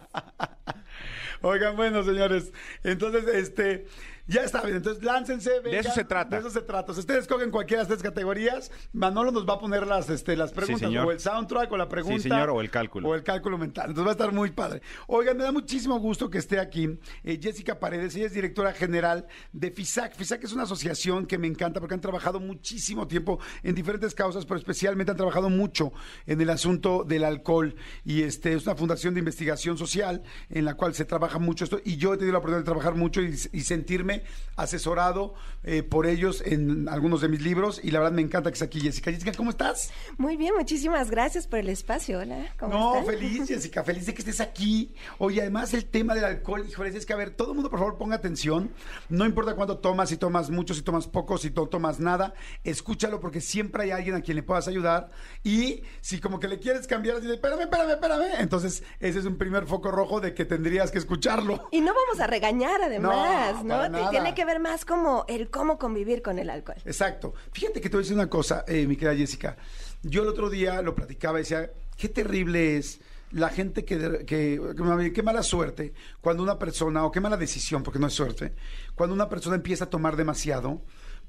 Oigan, 1.41 1.75
bueno, 1.77 2.03
señores. 2.03 2.53
Entonces, 2.85 3.27
este, 3.29 3.87
ya 4.27 4.43
está 4.43 4.63
bien. 4.63 4.77
Entonces, 4.77 5.03
láncense. 5.03 5.61
vengan. 5.61 5.81
eso 5.81 5.93
se 5.93 6.05
trata. 6.05 6.37
De 6.37 6.41
eso 6.41 6.51
se 6.51 6.63
trata. 6.63 6.95
Si 6.95 7.01
ustedes 7.01 7.23
escogen 7.23 7.51
cualquiera 7.51 7.83
de 7.83 7.89
las 7.89 7.99
tres 7.99 8.03
categorías, 8.03 8.71
Manolo 8.93 9.33
nos 9.33 9.49
va 9.49 9.55
a 9.55 9.59
poner 9.59 9.87
las, 9.87 10.09
este, 10.11 10.37
las 10.37 10.53
preguntas. 10.53 10.91
o 11.05 11.11
el 11.11 11.21
soundtrack, 11.21 11.71
o 11.73 11.77
la 11.77 11.89
pregunta. 11.89 12.23
señor, 12.23 12.51
o 12.51 12.61
el 12.61 12.71
cálculo. 12.71 13.09
O 13.09 13.15
el 13.15 13.23
cálculo 13.23 13.59
mental. 13.59 13.91
Entonces 13.91 14.07
va 14.07 14.11
a 14.11 14.13
estar 14.13 14.33
muy 14.33 14.51
padre. 14.51 14.83
Oigan, 15.09 15.37
me 15.37 15.45
da 15.45 15.53
muchísimo 15.53 15.99
gusto 15.99 16.31
que 16.31 16.39
esté 16.39 16.61
aquí 16.61 16.99
eh, 17.25 17.39
Jessica 17.43 17.81
Paredes. 17.81 18.15
Ella 18.15 18.27
es 18.27 18.33
directora 18.33 18.73
general 18.73 19.27
de 19.53 19.71
FISAC. 19.71 20.15
FISAC 20.15 20.45
es 20.45 20.53
una 20.53 20.65
asociación 20.65 21.27
que 21.27 21.39
me 21.39 21.47
encanta 21.47 21.81
porque 21.81 21.95
han 21.95 22.01
trabajado 22.01 22.39
muchísimo 22.39 23.09
tiempo 23.09 23.41
en 23.63 23.75
diferentes 23.75 24.15
causas, 24.15 24.47
pero 24.47 24.59
especialmente 24.59 25.11
han 25.11 25.17
trabajado 25.17 25.51
mucho 25.51 25.93
en 26.27 26.41
el 26.41 26.51
asunto 26.51 27.05
del 27.05 27.25
alcohol. 27.25 27.75
Y 28.05 28.23
este 28.23 28.53
es 28.53 28.67
una 28.67 28.77
fundación 28.77 29.15
de 29.15 29.21
investigación 29.21 29.77
social 29.79 30.23
en 30.49 30.65
la 30.65 30.75
cual 30.75 30.95
se 30.95 31.05
trabaja 31.05 31.39
mucho 31.39 31.65
esto. 31.65 31.81
Y 31.85 31.97
yo 31.97 32.15
he 32.15 32.17
tenido 32.17 32.33
la 32.33 32.39
oportunidad 32.39 32.61
de 32.61 32.67
trabajar 32.67 32.95
mucho 32.95 33.21
y, 33.21 33.35
y 33.53 33.61
sentirme 33.63 34.12
asesorado 34.57 35.35
eh, 35.64 35.83
por 35.83 36.07
ellos 36.07 36.42
en 36.44 36.88
algunos 36.88 37.20
de 37.20 37.29
mis 37.29 37.40
libros. 37.42 37.81
Y 37.83 37.90
la 37.90 38.01
verdad 38.01 38.12
me 38.12 38.22
encanta 38.22 38.51
que 38.51 38.55
esté 38.55 38.64
aquí 38.66 38.81
Jessica. 38.81 39.11
Jessica, 39.11 39.33
¿cómo 39.37 39.51
estás? 39.51 39.90
Muy 40.18 40.37
bien, 40.37 40.55
muchísimas 40.57 41.11
gracias 41.11 41.46
por 41.46 41.59
el 41.59 41.68
espacio. 41.68 42.18
Hola, 42.20 42.46
¿cómo 42.59 42.72
No, 42.75 42.98
están? 42.98 43.14
feliz, 43.14 43.48
Jessica, 43.48 43.83
feliz 43.85 44.07
de 44.07 44.14
que 44.14 44.20
estés 44.20 44.40
aquí. 44.40 44.94
Oye, 45.18 45.40
además 45.40 45.72
el 45.75 45.87
tema 45.87 46.14
del 46.14 46.25
alcohol, 46.25 46.64
híjole, 46.68 46.90
es 46.96 47.07
que 47.07 47.12
a 47.12 47.16
ver, 47.16 47.31
todo 47.31 47.48
el 47.51 47.55
mundo 47.55 47.70
por 47.70 47.79
favor 47.79 47.96
ponga 47.98 48.16
atención. 48.16 48.70
No 49.09 49.25
importa 49.25 49.55
cuánto 49.55 49.79
tomas, 49.79 50.09
si 50.11 50.16
tomas 50.16 50.51
mucho, 50.51 50.75
si 50.75 50.83
tomas 50.83 51.07
poco, 51.07 51.38
si 51.38 51.51
no 51.51 51.66
tomas 51.66 52.01
nada, 52.01 52.35
escúchalo 52.64 53.20
porque 53.20 53.40
siempre 53.40 53.85
hay 53.85 53.90
alguien 53.92 54.14
a 54.16 54.20
quien 54.20 54.37
le 54.37 54.42
puedas 54.42 54.68
ayudar. 54.68 55.11
Y 55.44 55.83
si 56.01 56.20
como 56.20 56.38
que 56.40 56.48
le 56.48 56.59
quieres 56.59 56.87
cambiar, 56.87 57.16
dices, 57.20 57.35
espérame, 57.37 57.62
espérame, 57.62 57.90
espérame. 57.90 58.27
Entonces, 58.40 58.83
ese 59.01 59.18
es 59.20 59.25
un 59.25 59.37
primer 59.38 59.66
foco 59.66 59.90
rojo 59.90 60.20
de 60.20 60.35
que 60.35 60.44
tendrías 60.44 60.90
que 60.90 60.98
escucharlo. 60.98 61.68
Y 61.70 61.81
no 61.81 61.92
vamos 61.94 62.20
a 62.20 62.27
regañar 62.27 62.83
además, 62.83 63.64
No, 63.64 63.88
¿no? 63.88 63.98
Nada. 64.07 64.11
Tiene 64.11 64.35
que 64.35 64.45
ver 64.45 64.61
más 64.61 64.85
como 64.85 65.25
el 65.29 65.51
cómo 65.51 65.79
convivir 65.79 66.23
con 66.23 66.38
el 66.38 66.51
alcohol. 66.51 66.77
Exacto. 66.85 67.35
Fíjate 67.53 67.81
que 67.81 67.88
te 67.88 67.97
voy 67.97 68.03
a 68.03 68.05
decir 68.05 68.17
una 68.17 68.29
cosa, 68.31 68.65
eh, 68.69 68.87
mi 68.87 68.97
querida 68.97 69.17
Jessica. 69.17 69.57
Yo 70.03 70.23
el 70.23 70.29
otro 70.29 70.51
día 70.51 70.83
lo 70.83 70.95
platicaba 70.95 71.38
y 71.38 71.43
decía, 71.43 71.71
qué 71.97 72.09
terrible 72.09 72.77
es 72.77 73.01
la 73.31 73.49
gente 73.49 73.85
que, 73.85 74.25
que, 74.27 74.61
que- 74.77 75.12
qué 75.15 75.23
mala 75.23 75.43
suerte 75.43 75.95
cuando 76.21 76.43
una 76.43 76.59
persona, 76.59 77.05
o 77.07 77.11
qué 77.11 77.21
mala 77.21 77.37
decisión, 77.37 77.83
porque 77.83 77.99
no 77.99 78.07
es 78.09 78.12
suerte, 78.12 78.53
cuando 78.95 79.15
una 79.15 79.29
persona 79.29 79.57
empieza 79.57 79.85
a 79.85 79.91
tomar 79.91 80.17
demasiado, 80.17 80.83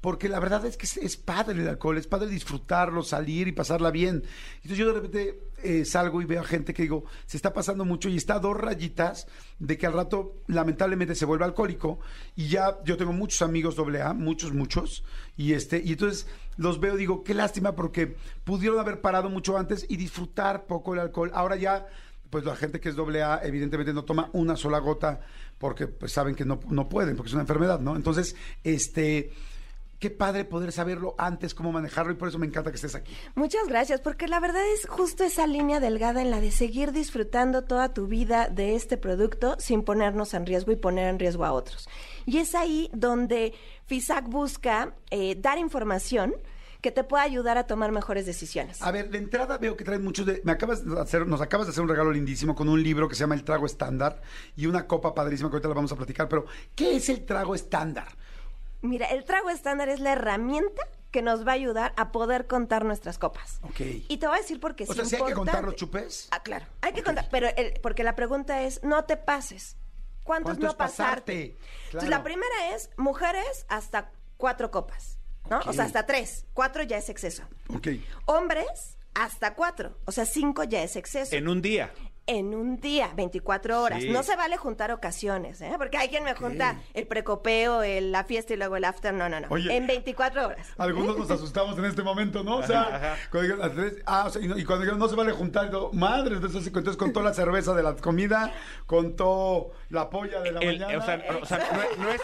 porque 0.04 0.28
la 0.28 0.38
verdad 0.38 0.66
es 0.66 0.76
que 0.76 0.84
es, 0.84 0.98
es 0.98 1.16
padre 1.16 1.62
el 1.62 1.66
alcohol, 1.66 1.96
es 1.96 2.06
padre 2.06 2.28
disfrutarlo, 2.28 3.02
salir 3.02 3.48
y 3.48 3.52
pasarla 3.52 3.90
bien. 3.90 4.22
Entonces 4.56 4.76
yo 4.76 4.88
de 4.88 5.00
repente 5.00 5.40
eh, 5.62 5.86
salgo 5.86 6.20
y 6.20 6.26
veo 6.26 6.42
a 6.42 6.44
gente 6.44 6.74
que 6.74 6.82
digo, 6.82 7.06
se 7.24 7.38
está 7.38 7.54
pasando 7.54 7.86
mucho 7.86 8.10
y 8.10 8.18
está 8.18 8.34
a 8.34 8.38
dos 8.38 8.54
rayitas 8.54 9.26
de 9.58 9.78
que 9.78 9.86
al 9.86 9.94
rato 9.94 10.42
lamentablemente 10.46 11.14
se 11.14 11.24
vuelve 11.24 11.46
alcohólico 11.46 12.00
y 12.36 12.48
ya 12.48 12.80
yo 12.84 12.98
tengo 12.98 13.14
muchos 13.14 13.40
amigos 13.40 13.76
doble 13.76 14.02
A, 14.02 14.12
muchos, 14.12 14.52
muchos, 14.52 15.04
y 15.38 15.54
este, 15.54 15.80
y 15.82 15.92
entonces 15.92 16.26
los 16.58 16.80
veo, 16.80 16.96
digo, 16.96 17.24
qué 17.24 17.32
lástima 17.32 17.74
porque 17.74 18.14
pudieron 18.44 18.80
haber 18.80 19.00
parado 19.00 19.30
mucho 19.30 19.56
antes 19.56 19.86
y 19.88 19.96
disfrutar 19.96 20.66
poco 20.66 20.92
el 20.92 21.00
alcohol. 21.00 21.30
Ahora 21.32 21.56
ya, 21.56 21.86
pues 22.28 22.44
la 22.44 22.56
gente 22.56 22.78
que 22.78 22.90
es 22.90 22.94
doble 22.94 23.22
A 23.22 23.40
evidentemente 23.42 23.94
no 23.94 24.04
toma 24.04 24.28
una 24.34 24.54
sola 24.54 24.80
gota 24.80 25.22
porque 25.56 25.86
pues 25.86 26.12
saben 26.12 26.34
que 26.34 26.44
no, 26.44 26.60
no 26.68 26.90
pueden, 26.90 27.16
porque 27.16 27.28
es 27.28 27.32
una 27.32 27.44
enfermedad, 27.44 27.80
¿no? 27.80 27.96
Entonces, 27.96 28.36
este, 28.64 29.32
qué 29.98 30.10
padre 30.10 30.44
poder 30.44 30.72
saberlo 30.72 31.14
antes, 31.18 31.54
cómo 31.54 31.72
manejarlo 31.72 32.12
y 32.12 32.16
por 32.16 32.28
eso 32.28 32.38
me 32.38 32.46
encanta 32.46 32.70
que 32.70 32.76
estés 32.76 32.94
aquí. 32.94 33.14
Muchas 33.34 33.66
gracias, 33.66 34.00
porque 34.00 34.28
la 34.28 34.40
verdad 34.40 34.62
es 34.74 34.86
justo 34.88 35.24
esa 35.24 35.46
línea 35.46 35.80
delgada 35.80 36.22
en 36.22 36.30
la 36.30 36.40
de 36.40 36.50
seguir 36.50 36.92
disfrutando 36.92 37.64
toda 37.64 37.92
tu 37.92 38.06
vida 38.06 38.48
de 38.48 38.74
este 38.74 38.96
producto 38.96 39.56
sin 39.58 39.82
ponernos 39.82 40.34
en 40.34 40.46
riesgo 40.46 40.72
y 40.72 40.76
poner 40.76 41.08
en 41.08 41.18
riesgo 41.18 41.44
a 41.44 41.52
otros. 41.52 41.88
Y 42.26 42.38
es 42.38 42.54
ahí 42.54 42.90
donde 42.92 43.54
FISAC 43.86 44.28
busca 44.28 44.94
eh, 45.10 45.36
dar 45.38 45.58
información 45.58 46.34
que 46.84 46.90
te 46.90 47.02
pueda 47.02 47.22
ayudar 47.22 47.56
a 47.56 47.66
tomar 47.66 47.92
mejores 47.92 48.26
decisiones. 48.26 48.82
A 48.82 48.90
ver, 48.90 49.08
de 49.08 49.16
entrada 49.16 49.56
veo 49.56 49.74
que 49.74 49.84
traen 49.84 50.04
muchos 50.04 50.26
de. 50.26 50.42
Me 50.44 50.52
acabas 50.52 50.84
de 50.84 51.00
hacer, 51.00 51.26
nos 51.26 51.40
acabas 51.40 51.66
de 51.66 51.70
hacer 51.70 51.82
un 51.82 51.88
regalo 51.88 52.12
lindísimo 52.12 52.54
con 52.54 52.68
un 52.68 52.82
libro 52.82 53.08
que 53.08 53.14
se 53.14 53.20
llama 53.20 53.34
El 53.34 53.42
Trago 53.42 53.64
Estándar 53.64 54.20
y 54.54 54.66
una 54.66 54.86
copa 54.86 55.14
padrísima 55.14 55.48
que 55.48 55.54
ahorita 55.54 55.68
la 55.68 55.74
vamos 55.74 55.92
a 55.92 55.96
platicar. 55.96 56.28
Pero, 56.28 56.44
¿qué 56.74 56.96
es 56.96 57.08
el 57.08 57.24
trago 57.24 57.54
estándar? 57.54 58.08
Mira, 58.84 59.06
el 59.06 59.24
trago 59.24 59.50
estándar 59.50 59.88
es 59.88 59.98
la 60.00 60.12
herramienta 60.12 60.82
que 61.10 61.22
nos 61.22 61.46
va 61.46 61.52
a 61.52 61.54
ayudar 61.54 61.92
a 61.96 62.12
poder 62.12 62.46
contar 62.46 62.84
nuestras 62.84 63.18
copas. 63.18 63.58
Ok. 63.62 63.80
Y 64.08 64.18
te 64.18 64.26
voy 64.26 64.36
a 64.36 64.40
decir 64.40 64.60
por 64.60 64.76
qué 64.76 64.84
O 64.84 64.90
es 64.90 64.96
sea, 64.96 65.04
¿sí 65.06 65.16
hay 65.16 65.24
que 65.24 65.32
contar 65.34 65.64
los 65.64 65.76
chupes? 65.76 66.28
Ah, 66.32 66.42
claro. 66.42 66.66
Hay 66.82 66.92
que 66.92 67.02
contar, 67.02 67.28
pero 67.30 67.48
el- 67.56 67.80
porque 67.80 68.04
la 68.04 68.14
pregunta 68.14 68.62
es, 68.62 68.82
no 68.82 69.04
te 69.04 69.16
pases. 69.16 69.76
¿Cuántos 70.22 70.50
¿Cuánto 70.58 70.62
no 70.66 70.70
es 70.70 70.74
pasarte? 70.76 71.14
pasarte? 71.14 71.56
Claro. 71.56 71.84
Entonces, 71.84 72.10
la 72.10 72.22
primera 72.24 72.74
es 72.74 72.90
mujeres 72.96 73.64
hasta 73.68 74.10
cuatro 74.36 74.70
copas, 74.70 75.18
¿no? 75.48 75.60
O 75.66 75.72
sea, 75.72 75.84
hasta 75.84 76.04
tres. 76.06 76.46
Cuatro 76.52 76.82
ya 76.82 76.98
es 76.98 77.08
exceso. 77.08 77.44
Ok. 77.68 77.88
Hombres, 78.26 78.98
hasta 79.14 79.54
cuatro. 79.54 79.96
O 80.06 80.12
sea, 80.12 80.26
cinco 80.26 80.64
ya 80.64 80.82
es 80.82 80.96
exceso. 80.96 81.34
En 81.36 81.48
un 81.48 81.62
día. 81.62 81.92
En 82.26 82.54
un 82.54 82.80
día, 82.80 83.10
24 83.14 83.82
horas. 83.82 84.00
Sí. 84.00 84.08
No 84.08 84.22
se 84.22 84.34
vale 84.34 84.56
juntar 84.56 84.90
ocasiones, 84.92 85.60
¿eh? 85.60 85.72
Porque 85.76 85.98
hay 85.98 86.08
quien 86.08 86.24
me 86.24 86.34
junta 86.34 86.76
el 86.94 87.06
precopeo, 87.06 87.82
el- 87.82 88.12
la 88.12 88.24
fiesta 88.24 88.54
y 88.54 88.56
luego 88.56 88.76
el 88.76 88.84
after. 88.84 89.12
No, 89.12 89.28
no, 89.28 89.40
no. 89.40 89.46
Oye. 89.50 89.76
en 89.76 89.86
24 89.86 90.46
horas. 90.46 90.66
Algunos 90.78 91.18
nos 91.18 91.30
asustamos 91.30 91.76
en 91.78 91.84
este 91.84 92.02
momento, 92.02 92.42
¿no? 92.42 92.56
O 92.56 92.62
sea, 92.62 93.16
cuando 93.30 93.42
digan 93.54 93.58
las 93.58 93.72
tres- 93.74 94.02
ah, 94.06 94.24
o 94.26 94.30
sea, 94.30 94.40
y, 94.40 94.48
no- 94.48 94.56
y 94.56 94.64
cuando 94.64 94.84
digan 94.86 94.98
no 94.98 95.06
se 95.08 95.16
vale 95.16 95.32
juntar, 95.32 95.70
todo, 95.70 95.92
madre, 95.92 96.36
entonces, 96.36 96.66
entonces 96.66 96.96
contó 96.96 97.20
la 97.20 97.34
cerveza 97.34 97.74
de 97.74 97.82
la 97.82 97.94
comida, 97.96 98.52
contó 98.86 99.72
la 99.90 100.08
polla 100.08 100.40
de 100.40 100.52
la 100.52 100.60
El- 100.60 100.80
mañana. 100.80 100.98
o 100.98 101.04
sea, 101.04 101.22
o 101.42 101.44
sea, 101.46 101.58
no, 101.58 102.04
no 102.04 102.10
es, 102.10 102.20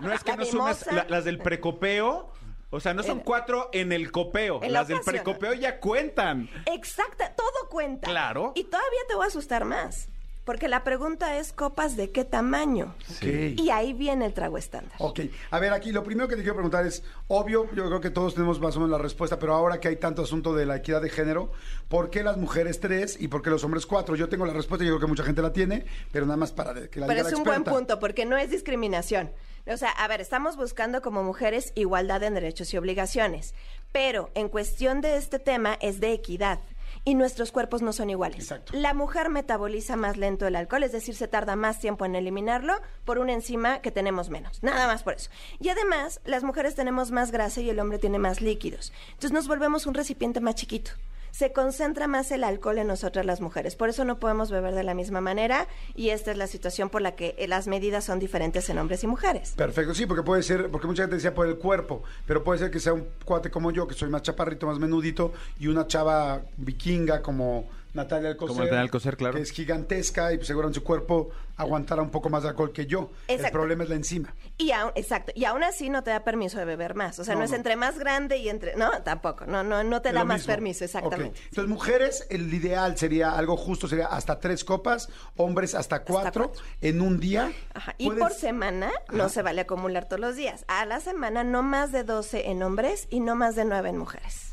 no 0.00 0.12
es 0.12 0.24
que 0.24 0.30
La 0.32 0.36
no 0.38 0.44
sumas 0.44 0.86
la- 0.90 1.06
las 1.08 1.24
del 1.24 1.38
precopeo. 1.38 2.32
O 2.70 2.78
sea, 2.78 2.94
no 2.94 3.02
son 3.02 3.20
cuatro 3.20 3.68
en 3.72 3.90
el 3.92 4.12
copeo. 4.12 4.62
En 4.62 4.72
la 4.72 4.80
las 4.80 4.88
del 4.88 5.00
precopeo 5.00 5.54
ya 5.54 5.80
cuentan. 5.80 6.48
Exacta, 6.66 7.34
todo 7.34 7.68
cuenta. 7.68 8.08
Claro. 8.08 8.52
Y 8.54 8.64
todavía 8.64 9.00
te 9.08 9.16
voy 9.16 9.24
a 9.24 9.28
asustar 9.28 9.64
más. 9.64 10.08
Porque 10.50 10.66
la 10.66 10.82
pregunta 10.82 11.36
es 11.38 11.52
copas 11.52 11.96
de 11.96 12.10
qué 12.10 12.24
tamaño. 12.24 12.96
Ok. 13.08 13.22
Y 13.56 13.70
ahí 13.70 13.92
viene 13.92 14.26
el 14.26 14.34
trago 14.34 14.58
estándar. 14.58 14.92
Ok, 14.98 15.20
a 15.52 15.60
ver, 15.60 15.72
aquí 15.72 15.92
lo 15.92 16.02
primero 16.02 16.26
que 16.26 16.34
te 16.34 16.42
quiero 16.42 16.56
preguntar 16.56 16.84
es, 16.84 17.04
obvio, 17.28 17.72
yo 17.72 17.86
creo 17.86 18.00
que 18.00 18.10
todos 18.10 18.34
tenemos 18.34 18.58
más 18.58 18.74
o 18.74 18.80
menos 18.80 18.90
la 18.90 18.98
respuesta, 18.98 19.38
pero 19.38 19.54
ahora 19.54 19.78
que 19.78 19.86
hay 19.86 19.94
tanto 19.94 20.22
asunto 20.22 20.52
de 20.52 20.66
la 20.66 20.74
equidad 20.74 21.02
de 21.02 21.08
género, 21.08 21.52
¿por 21.88 22.10
qué 22.10 22.24
las 22.24 22.36
mujeres 22.36 22.80
tres 22.80 23.16
y 23.20 23.28
por 23.28 23.42
qué 23.42 23.50
los 23.50 23.62
hombres 23.62 23.86
cuatro? 23.86 24.16
Yo 24.16 24.28
tengo 24.28 24.44
la 24.44 24.52
respuesta, 24.52 24.84
yo 24.84 24.90
creo 24.90 25.00
que 25.02 25.06
mucha 25.06 25.22
gente 25.22 25.40
la 25.40 25.52
tiene, 25.52 25.84
pero 26.10 26.26
nada 26.26 26.36
más 26.36 26.50
para 26.50 26.74
de- 26.74 26.90
que 26.90 26.98
la 26.98 27.06
Pero 27.06 27.18
diga 27.18 27.28
es 27.28 27.32
la 27.32 27.38
un 27.38 27.44
buen 27.44 27.62
punto, 27.62 28.00
porque 28.00 28.26
no 28.26 28.36
es 28.36 28.50
discriminación. 28.50 29.30
O 29.72 29.76
sea, 29.76 29.90
a 29.90 30.08
ver, 30.08 30.20
estamos 30.20 30.56
buscando 30.56 31.00
como 31.00 31.22
mujeres 31.22 31.70
igualdad 31.76 32.24
en 32.24 32.34
derechos 32.34 32.74
y 32.74 32.76
obligaciones, 32.76 33.54
pero 33.92 34.30
en 34.34 34.48
cuestión 34.48 35.00
de 35.00 35.16
este 35.16 35.38
tema 35.38 35.78
es 35.80 36.00
de 36.00 36.12
equidad. 36.12 36.58
Y 37.04 37.14
nuestros 37.14 37.50
cuerpos 37.52 37.82
no 37.82 37.92
son 37.92 38.10
iguales. 38.10 38.38
Exacto. 38.40 38.72
La 38.74 38.94
mujer 38.94 39.30
metaboliza 39.30 39.96
más 39.96 40.16
lento 40.16 40.46
el 40.46 40.56
alcohol, 40.56 40.82
es 40.82 40.92
decir, 40.92 41.14
se 41.14 41.28
tarda 41.28 41.56
más 41.56 41.80
tiempo 41.80 42.04
en 42.04 42.14
eliminarlo 42.14 42.74
por 43.04 43.18
una 43.18 43.32
enzima 43.32 43.80
que 43.80 43.90
tenemos 43.90 44.30
menos. 44.30 44.62
Nada 44.62 44.86
más 44.86 45.02
por 45.02 45.14
eso. 45.14 45.30
Y 45.58 45.70
además, 45.70 46.20
las 46.24 46.44
mujeres 46.44 46.74
tenemos 46.74 47.10
más 47.10 47.30
grasa 47.30 47.60
y 47.60 47.70
el 47.70 47.80
hombre 47.80 47.98
tiene 47.98 48.18
más 48.18 48.40
líquidos. 48.40 48.92
Entonces 49.08 49.32
nos 49.32 49.48
volvemos 49.48 49.86
un 49.86 49.94
recipiente 49.94 50.40
más 50.40 50.54
chiquito. 50.56 50.92
Se 51.30 51.52
concentra 51.52 52.06
más 52.06 52.30
el 52.30 52.44
alcohol 52.44 52.78
en 52.78 52.86
nosotras 52.86 53.26
las 53.26 53.40
mujeres. 53.40 53.76
Por 53.76 53.88
eso 53.88 54.04
no 54.04 54.18
podemos 54.18 54.50
beber 54.50 54.74
de 54.74 54.84
la 54.84 54.94
misma 54.94 55.20
manera 55.20 55.68
y 55.94 56.10
esta 56.10 56.30
es 56.30 56.36
la 56.36 56.46
situación 56.46 56.90
por 56.90 57.02
la 57.02 57.14
que 57.14 57.34
eh, 57.38 57.48
las 57.48 57.66
medidas 57.66 58.04
son 58.04 58.18
diferentes 58.18 58.68
en 58.68 58.78
hombres 58.78 59.04
y 59.04 59.06
mujeres. 59.06 59.52
Perfecto, 59.56 59.94
sí, 59.94 60.06
porque 60.06 60.22
puede 60.22 60.42
ser, 60.42 60.70
porque 60.70 60.86
mucha 60.86 61.02
gente 61.02 61.16
decía 61.16 61.34
por 61.34 61.46
el 61.46 61.56
cuerpo, 61.56 62.02
pero 62.26 62.42
puede 62.42 62.58
ser 62.58 62.70
que 62.70 62.80
sea 62.80 62.92
un 62.92 63.06
cuate 63.24 63.50
como 63.50 63.70
yo, 63.70 63.86
que 63.86 63.94
soy 63.94 64.08
más 64.08 64.22
chaparrito, 64.22 64.66
más 64.66 64.78
menudito, 64.78 65.32
y 65.58 65.68
una 65.68 65.86
chava 65.86 66.42
vikinga 66.56 67.22
como 67.22 67.68
Natalia 67.94 68.30
Alcocer. 68.30 68.48
Como 68.48 68.60
Natalia 68.64 68.82
Alcocer, 68.82 69.16
claro. 69.16 69.34
Que 69.36 69.42
es 69.42 69.50
gigantesca 69.50 70.32
y 70.32 70.36
pues, 70.36 70.46
seguro 70.46 70.68
en 70.68 70.74
su 70.74 70.82
cuerpo 70.84 71.30
aguantará 71.56 72.00
un 72.00 72.10
poco 72.10 72.30
más 72.30 72.42
de 72.42 72.48
alcohol 72.48 72.72
que 72.72 72.86
yo. 72.86 73.10
El 73.28 73.50
problema 73.50 73.82
es 73.84 73.90
la 73.90 73.96
enzima. 73.96 74.32
Y 74.56 74.70
aún, 74.72 74.92
exacto, 74.94 75.32
y 75.34 75.44
aún 75.44 75.62
así 75.62 75.90
no 75.90 76.02
te 76.02 76.10
da 76.10 76.24
permiso 76.24 76.58
de 76.58 76.64
beber 76.64 76.94
más. 76.94 77.18
O 77.18 77.24
sea, 77.24 77.34
no, 77.34 77.40
No, 77.40 77.44
es 77.44 77.50
no. 77.50 77.56
entre 77.58 77.76
más 77.76 77.98
grande 77.98 78.38
y 78.38 78.48
entre. 78.48 78.76
No, 78.76 79.02
tampoco. 79.02 79.44
No, 79.46 79.62
no, 79.62 79.84
no 79.84 80.00
te 80.00 80.08
Es 80.10 80.14
da 80.14 80.20
lo 80.20 80.26
más 80.26 80.38
mismo. 80.40 80.52
permiso, 80.54 80.84
exactamente. 80.84 81.38
Entonces, 81.50 81.68
mujeres, 81.68 82.26
el 82.30 82.52
ideal 82.54 82.96
sería 82.96 83.32
algo 83.32 83.56
justo, 83.58 83.88
sería 83.88 84.06
hasta 84.06 84.38
tres 84.40 84.64
copas, 84.64 85.08
hombres 85.36 85.74
hasta 85.74 86.02
cuatro, 86.02 86.48
cuatro. 86.48 86.64
en 86.80 87.00
un 87.02 87.20
día. 87.20 87.52
Ajá. 87.74 87.94
Y 87.98 88.06
Puedes- 88.06 88.22
por 88.22 88.32
semana 88.32 88.90
no 89.12 89.28
se 89.28 89.42
vale 89.42 89.60
acumular 89.62 90.06
todos 90.06 90.20
los 90.20 90.36
días. 90.36 90.64
A 90.68 90.86
la 90.86 91.00
semana 91.00 91.44
no 91.44 91.62
más 91.62 91.92
de 91.92 92.04
12 92.04 92.48
en 92.50 92.62
hombres 92.62 93.06
y 93.10 93.20
no 93.20 93.34
más 93.36 93.54
de 93.56 93.64
9 93.66 93.90
en 93.90 93.98
mujeres. 93.98 94.49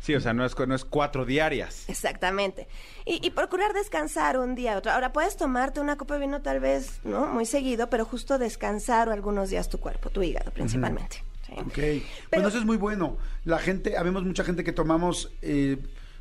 Sí, 0.00 0.14
o 0.14 0.20
sea, 0.20 0.32
no 0.32 0.44
es, 0.46 0.58
no 0.58 0.74
es 0.74 0.84
cuatro 0.84 1.26
diarias. 1.26 1.84
Exactamente. 1.88 2.68
Y, 3.04 3.24
y 3.26 3.30
procurar 3.30 3.74
descansar 3.74 4.38
un 4.38 4.54
día 4.54 4.76
otro. 4.78 4.92
Ahora 4.92 5.12
puedes 5.12 5.36
tomarte 5.36 5.78
una 5.80 5.96
copa 5.96 6.14
de 6.14 6.20
vino 6.20 6.40
tal 6.40 6.58
vez, 6.60 7.00
¿no? 7.04 7.26
Muy 7.26 7.44
seguido, 7.44 7.90
pero 7.90 8.04
justo 8.06 8.38
descansar 8.38 9.08
o 9.08 9.12
algunos 9.12 9.50
días 9.50 9.68
tu 9.68 9.78
cuerpo, 9.78 10.08
tu 10.10 10.22
hígado 10.22 10.50
principalmente. 10.52 11.22
¿sí? 11.46 11.52
Ok. 11.58 11.72
Pero- 11.74 12.02
bueno, 12.32 12.48
eso 12.48 12.58
es 12.58 12.64
muy 12.64 12.78
bueno. 12.78 13.18
La 13.44 13.58
gente, 13.58 13.96
habemos 13.98 14.24
mucha 14.24 14.42
gente 14.42 14.64
que 14.64 14.72
tomamos, 14.72 15.32
eh, 15.42 15.76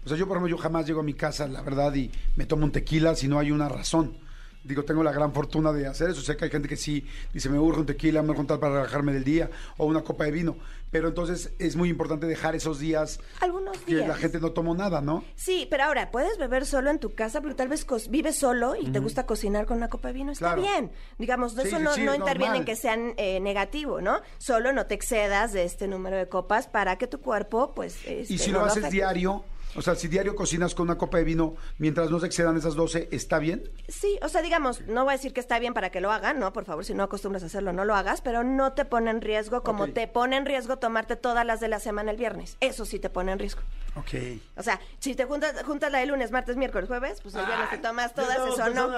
o 0.05 0.09
sea, 0.09 0.17
yo 0.17 0.27
por 0.27 0.35
ejemplo, 0.37 0.55
yo 0.57 0.61
jamás 0.61 0.85
llego 0.85 0.99
a 0.99 1.03
mi 1.03 1.13
casa, 1.13 1.47
la 1.47 1.61
verdad, 1.61 1.93
y 1.95 2.11
me 2.35 2.45
tomo 2.45 2.65
un 2.65 2.71
tequila 2.73 3.15
si 3.15 3.27
no 3.29 3.39
hay 3.39 3.51
una 3.51 3.69
razón. 3.69 4.17
Digo, 4.63 4.83
tengo 4.83 5.03
la 5.03 5.11
gran 5.11 5.33
fortuna 5.33 5.71
de 5.71 5.87
hacer 5.87 6.09
eso. 6.09 6.21
Sé 6.21 6.35
que 6.37 6.45
hay 6.45 6.51
gente 6.51 6.67
que 6.67 6.75
sí 6.77 7.05
dice, 7.33 7.49
me 7.49 7.57
urge 7.59 7.79
un 7.79 7.85
tequila, 7.85 8.21
me 8.21 8.29
urge 8.31 8.41
un 8.41 8.47
tal 8.47 8.59
para 8.59 8.75
relajarme 8.75 9.13
del 9.13 9.23
día, 9.23 9.49
o 9.77 9.85
una 9.85 10.01
copa 10.01 10.25
de 10.25 10.31
vino. 10.31 10.57
Pero 10.91 11.07
entonces 11.09 11.51
es 11.59 11.75
muy 11.75 11.87
importante 11.89 12.25
dejar 12.25 12.55
esos 12.55 12.79
días 12.79 13.19
Algunos 13.41 13.77
que 13.79 13.95
días. 13.95 14.07
la 14.07 14.15
gente 14.15 14.39
no 14.39 14.51
tomó 14.51 14.73
nada, 14.75 15.01
¿no? 15.01 15.23
Sí, 15.35 15.67
pero 15.69 15.83
ahora 15.83 16.09
puedes 16.11 16.37
beber 16.39 16.65
solo 16.65 16.89
en 16.89 16.97
tu 16.99 17.13
casa, 17.13 17.41
pero 17.41 17.55
tal 17.55 17.67
vez 17.67 17.85
vives 18.09 18.35
solo 18.37 18.75
y 18.75 18.89
te 18.91 18.97
gusta 18.99 19.25
cocinar 19.27 19.65
con 19.67 19.77
una 19.77 19.87
copa 19.87 20.07
de 20.09 20.15
vino. 20.15 20.31
Está 20.31 20.53
Claro. 20.55 20.61
bien. 20.63 20.91
Digamos, 21.19 21.53
Sí, 21.53 21.61
eso 21.67 21.77
sí, 21.77 21.83
no, 21.83 21.93
sí, 21.93 22.01
no 22.03 22.15
interviene 22.15 22.57
en 22.57 22.65
que 22.65 22.75
sean 22.75 23.13
eh, 23.17 23.39
negativo, 23.39 24.01
¿no? 24.01 24.19
Solo 24.39 24.73
no 24.73 24.87
te 24.87 24.95
excedas 24.95 25.53
de 25.53 25.63
este 25.63 25.87
número 25.87 26.17
de 26.17 26.27
copas 26.27 26.67
para 26.67 26.97
que 26.97 27.05
tu 27.07 27.19
cuerpo, 27.21 27.71
pues. 27.75 27.95
este, 28.05 28.33
Y 28.33 28.37
si 28.39 28.51
no 28.51 28.59
lo 28.59 28.65
haces 28.65 28.79
afecte. 28.79 28.95
diario, 28.97 29.43
o 29.75 29.81
sea, 29.81 29.95
si 29.95 30.07
diario 30.07 30.35
cocinas 30.35 30.73
con 30.73 30.87
una 30.87 30.97
copa 30.97 31.17
de 31.17 31.23
vino, 31.23 31.55
mientras 31.77 32.09
no 32.09 32.19
se 32.19 32.25
excedan 32.25 32.57
esas 32.57 32.75
12, 32.75 33.09
¿está 33.11 33.39
bien? 33.39 33.69
Sí, 33.87 34.19
o 34.21 34.29
sea, 34.29 34.41
digamos, 34.41 34.81
no 34.87 35.03
voy 35.03 35.13
a 35.13 35.17
decir 35.17 35.33
que 35.33 35.39
está 35.39 35.59
bien 35.59 35.73
para 35.73 35.91
que 35.91 36.01
lo 36.01 36.11
hagan, 36.11 36.39
¿no? 36.39 36.53
Por 36.53 36.65
favor, 36.65 36.85
si 36.85 36.93
no 36.93 37.03
acostumbras 37.03 37.43
a 37.43 37.47
hacerlo, 37.47 37.73
no 37.73 37.85
lo 37.85 37.95
hagas, 37.95 38.21
pero 38.21 38.43
no 38.43 38.73
te 38.73 38.85
pone 38.85 39.11
en 39.11 39.21
riesgo 39.21 39.63
como 39.63 39.87
te 39.89 40.07
pone 40.07 40.37
en 40.37 40.45
riesgo 40.45 40.77
tomarte 40.77 41.15
todas 41.15 41.45
las 41.45 41.59
de 41.59 41.67
la 41.67 41.79
semana 41.79 42.11
el 42.11 42.17
viernes. 42.17 42.57
Eso 42.61 42.85
sí 42.85 42.99
te 42.99 43.09
pone 43.09 43.31
en 43.31 43.39
riesgo. 43.39 43.61
Ok. 43.95 44.13
O 44.55 44.63
sea, 44.63 44.79
si 44.99 45.15
te 45.15 45.25
juntas, 45.25 45.63
juntas 45.63 45.91
la 45.91 45.99
de 45.99 46.05
lunes, 46.05 46.31
martes, 46.31 46.55
miércoles, 46.57 46.87
jueves, 46.87 47.19
pues 47.21 47.33
el 47.35 47.45
viernes 47.45 47.69
te 47.71 47.77
tomas 47.79 48.13
todas, 48.13 48.37
eso 48.37 48.69
no. 48.69 48.97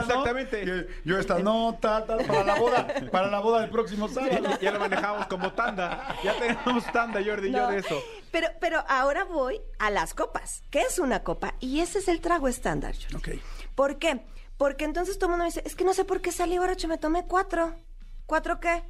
Exactamente. 0.00 0.88
Yo 1.04 1.18
esta 1.18 1.38
nota, 1.38 2.04
tal, 2.04 2.24
para 2.26 2.44
la 2.44 2.54
boda, 2.56 2.86
para 3.10 3.28
la 3.28 3.38
boda 3.40 3.60
del 3.60 3.70
próximo 3.70 4.08
sábado. 4.08 4.58
Ya 4.60 4.72
lo 4.72 4.80
manejamos 4.80 5.26
como 5.26 5.52
tanda. 5.52 6.16
Ya 6.24 6.34
tenemos 6.38 6.84
tanda, 6.92 7.20
Jordi 7.24 7.48
y 7.48 7.52
yo 7.52 7.58
No. 7.62 7.70
de 7.70 7.78
eso. 7.78 8.02
Pero, 8.30 8.48
pero 8.60 8.84
ahora 8.88 9.24
voy 9.24 9.60
a 9.78 9.90
las 9.90 10.14
copas. 10.14 10.62
¿Qué 10.70 10.80
es 10.82 10.98
una 10.98 11.22
copa? 11.22 11.54
Y 11.60 11.80
ese 11.80 11.98
es 12.00 12.08
el 12.08 12.20
trago 12.20 12.48
estándar. 12.48 12.94
Jordi. 13.10 13.16
Ok. 13.36 13.42
¿Por 13.74 13.98
qué? 13.98 14.24
Porque 14.56 14.84
entonces 14.84 15.16
todo 15.18 15.26
el 15.26 15.30
mundo 15.32 15.44
me 15.44 15.48
dice, 15.50 15.62
es 15.64 15.74
que 15.74 15.84
no 15.84 15.94
sé 15.94 16.04
por 16.04 16.20
qué 16.20 16.32
salí 16.32 16.58
borracho, 16.58 16.88
me 16.88 16.98
tomé 16.98 17.24
cuatro. 17.26 17.74
¿Cuatro 18.26 18.60
qué? 18.60 18.82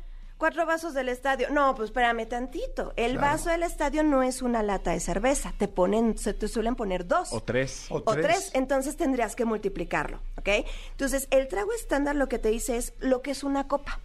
Cuatro 0.42 0.66
vasos 0.66 0.92
del 0.92 1.08
estadio. 1.08 1.50
No, 1.50 1.72
pues 1.76 1.90
espérame 1.90 2.26
tantito. 2.26 2.92
El 2.96 3.12
Claro. 3.12 3.26
vaso 3.28 3.50
del 3.50 3.62
estadio 3.62 4.02
no 4.02 4.24
es 4.24 4.42
una 4.42 4.64
lata 4.64 4.90
de 4.90 4.98
cerveza. 4.98 5.54
Te 5.56 5.68
ponen, 5.68 6.18
se 6.18 6.34
te 6.34 6.48
suelen 6.48 6.74
poner 6.74 7.06
dos. 7.06 7.32
O 7.32 7.44
tres. 7.44 7.86
O 7.90 7.98
o 7.98 8.02
tres. 8.02 8.26
tres. 8.26 8.50
entonces 8.54 8.96
tendrías 8.96 9.36
que 9.36 9.44
multiplicarlo, 9.44 10.18
¿ok? 10.36 10.48
Entonces, 10.90 11.28
el 11.30 11.46
trago 11.46 11.72
estándar 11.72 12.16
lo 12.16 12.28
que 12.28 12.40
te 12.40 12.48
dice 12.48 12.76
es 12.76 12.92
lo 12.98 13.22
que 13.22 13.30
es 13.30 13.44
una 13.44 13.68
copa. 13.68 14.00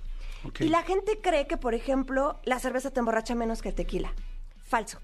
Y 0.60 0.66
la 0.70 0.84
gente 0.84 1.20
cree 1.24 1.48
que, 1.48 1.58
por 1.58 1.74
ejemplo, 1.74 2.38
la 2.44 2.60
cerveza 2.60 2.92
te 2.92 3.00
emborracha 3.00 3.34
menos 3.34 3.64
que 3.64 3.70
el 3.70 3.76
tequila. 3.76 4.14
Falso. 4.64 5.00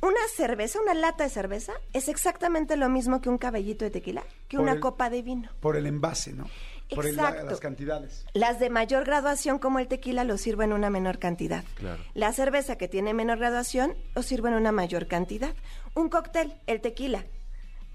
Una 0.00 0.26
cerveza, 0.34 0.80
una 0.80 0.94
lata 0.94 1.24
de 1.24 1.30
cerveza, 1.30 1.74
es 1.92 2.08
exactamente 2.08 2.78
lo 2.78 2.88
mismo 2.88 3.20
que 3.20 3.28
un 3.28 3.36
cabellito 3.36 3.84
de 3.84 3.90
tequila, 3.90 4.22
que 4.48 4.56
Por 4.56 4.62
una 4.64 4.72
el- 4.72 4.80
copa 4.80 5.10
de 5.10 5.20
vino. 5.20 5.50
Por 5.60 5.76
el 5.76 5.84
envase, 5.84 6.32
¿no? 6.32 6.46
Por 6.94 7.06
el- 7.06 7.16
la- 7.16 7.28
Exacto. 7.28 7.50
las 7.50 7.60
cantidades. 7.60 8.26
Las 8.34 8.58
de 8.60 8.70
mayor 8.70 9.04
graduación, 9.04 9.58
como 9.58 9.78
el 9.78 9.88
tequila, 9.88 10.24
lo 10.24 10.38
sirvo 10.38 10.62
en 10.62 10.72
una 10.72 10.90
menor 10.90 11.18
cantidad. 11.18 11.64
Claro. 11.76 12.02
La 12.14 12.32
cerveza 12.32 12.76
que 12.76 12.88
tiene 12.88 13.14
menor 13.14 13.38
graduación, 13.38 13.94
lo 14.14 14.22
sirvo 14.22 14.48
en 14.48 14.54
una 14.54 14.72
mayor 14.72 15.06
cantidad. 15.06 15.54
Un 15.94 16.08
cóctel, 16.08 16.54
el 16.66 16.80
tequila, 16.80 17.24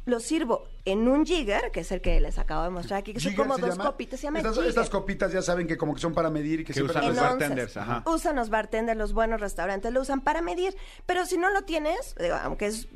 lo 0.05 0.19
sirvo 0.21 0.63
en 0.85 1.07
un 1.09 1.25
jigger, 1.25 1.69
que 1.71 1.81
es 1.81 1.91
el 1.91 1.99
que 1.99 2.21
les 2.21 2.37
acabo 2.39 2.63
de 2.63 2.69
mostrar 2.69 2.99
aquí, 2.99 3.11
que 3.13 3.19
son 3.19 3.33
como 3.35 3.55
se 3.55 3.61
dos 3.61 3.71
llama. 3.71 3.83
copitas, 3.91 4.19
se 4.19 4.27
llama 4.27 4.39
estas, 4.39 4.89
copitas 4.89 5.33
ya 5.33 5.41
saben 5.41 5.67
que 5.67 5.75
como 5.77 5.93
que 5.93 5.99
son 5.99 6.13
para 6.13 6.29
medir 6.29 6.61
y 6.61 6.63
que, 6.63 6.73
Que 6.73 6.81
usan 6.81 7.07
los 7.07 7.15
bartenders, 7.17 7.75
ajá. 7.75 8.03
Usan 8.05 8.37
los 8.37 8.49
bartenders, 8.49 8.97
los 8.97 9.11
buenos 9.11 9.41
restaurantes 9.41 9.91
lo 9.91 9.99
usan 9.99 10.21
para 10.21 10.41
medir. 10.41 10.77
Pero 11.05 11.25
si 11.25 11.37
no 11.37 11.49
lo 11.49 11.63
tienes, 11.63 12.15
digo, 12.21 12.35
aunque 12.41 12.67
es 12.67 12.87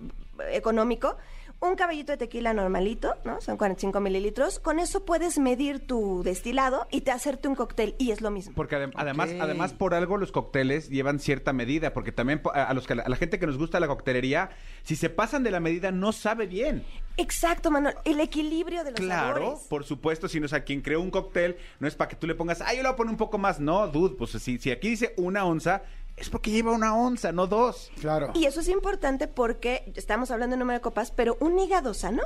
económico, 0.51 1.17
un 1.61 1.75
caballito 1.75 2.11
de 2.11 2.17
tequila 2.17 2.53
normalito, 2.53 3.13
¿no? 3.23 3.39
Son 3.39 3.55
45 3.55 3.99
mililitros. 3.99 4.59
Con 4.59 4.79
eso 4.79 5.05
puedes 5.05 5.37
medir 5.37 5.79
tu 5.85 6.23
destilado 6.23 6.87
y 6.91 7.01
te 7.01 7.11
hacerte 7.11 7.47
un 7.47 7.55
cóctel 7.55 7.95
y 7.99 8.11
es 8.11 8.21
lo 8.21 8.31
mismo. 8.31 8.53
Porque 8.55 8.75
adem- 8.77 8.91
además, 8.95 9.29
además 9.39 9.73
por 9.73 9.93
algo 9.93 10.17
los 10.17 10.31
cócteles 10.31 10.89
llevan 10.89 11.19
cierta 11.19 11.53
medida, 11.53 11.93
porque 11.93 12.11
también 12.11 12.41
a, 12.53 12.63
a 12.63 12.73
los 12.73 12.87
que, 12.87 12.93
a 12.93 13.07
la 13.07 13.15
gente 13.15 13.37
que 13.39 13.45
nos 13.47 13.57
gusta 13.57 13.79
la 13.79 13.87
coctelería, 13.87 14.49
si 14.83 14.95
se 14.95 15.09
pasan 15.09 15.43
de 15.43 15.51
la 15.51 15.59
medida 15.59 15.91
no 15.91 16.11
sabe 16.11 16.47
bien. 16.47 16.83
Exacto, 17.17 17.69
Manuel. 17.69 17.95
El 18.05 18.19
equilibrio 18.19 18.83
de 18.83 18.91
los 18.91 18.99
Claro, 18.99 19.41
sabores. 19.43 19.67
por 19.69 19.83
supuesto, 19.83 20.27
si 20.27 20.39
no, 20.39 20.45
o 20.47 20.49
sea, 20.49 20.63
quien 20.63 20.81
creó 20.81 20.99
un 21.01 21.11
cóctel 21.11 21.57
no 21.79 21.87
es 21.87 21.93
para 21.95 22.07
que 22.09 22.15
tú 22.15 22.25
le 22.25 22.33
pongas, 22.35 22.61
ah, 22.61 22.69
yo 22.73 22.77
le 22.81 22.87
voy 22.87 22.93
a 22.93 22.95
poner 22.95 23.11
un 23.11 23.17
poco 23.17 23.37
más. 23.37 23.59
No, 23.59 23.87
dude, 23.87 24.15
pues 24.15 24.31
si, 24.31 24.57
si 24.57 24.71
aquí 24.71 24.89
dice 24.89 25.13
una 25.17 25.45
onza, 25.45 25.83
es 26.21 26.29
porque 26.29 26.51
lleva 26.51 26.71
una 26.71 26.95
onza, 26.95 27.31
no 27.31 27.47
dos. 27.47 27.91
Claro. 27.99 28.31
Y 28.33 28.45
eso 28.45 28.61
es 28.61 28.67
importante 28.67 29.27
porque 29.27 29.91
estamos 29.95 30.31
hablando 30.31 30.55
de 30.55 30.59
número 30.59 30.79
de 30.79 30.81
copas, 30.81 31.11
pero 31.11 31.37
un 31.39 31.59
hígado 31.59 31.93
sano 31.93 32.23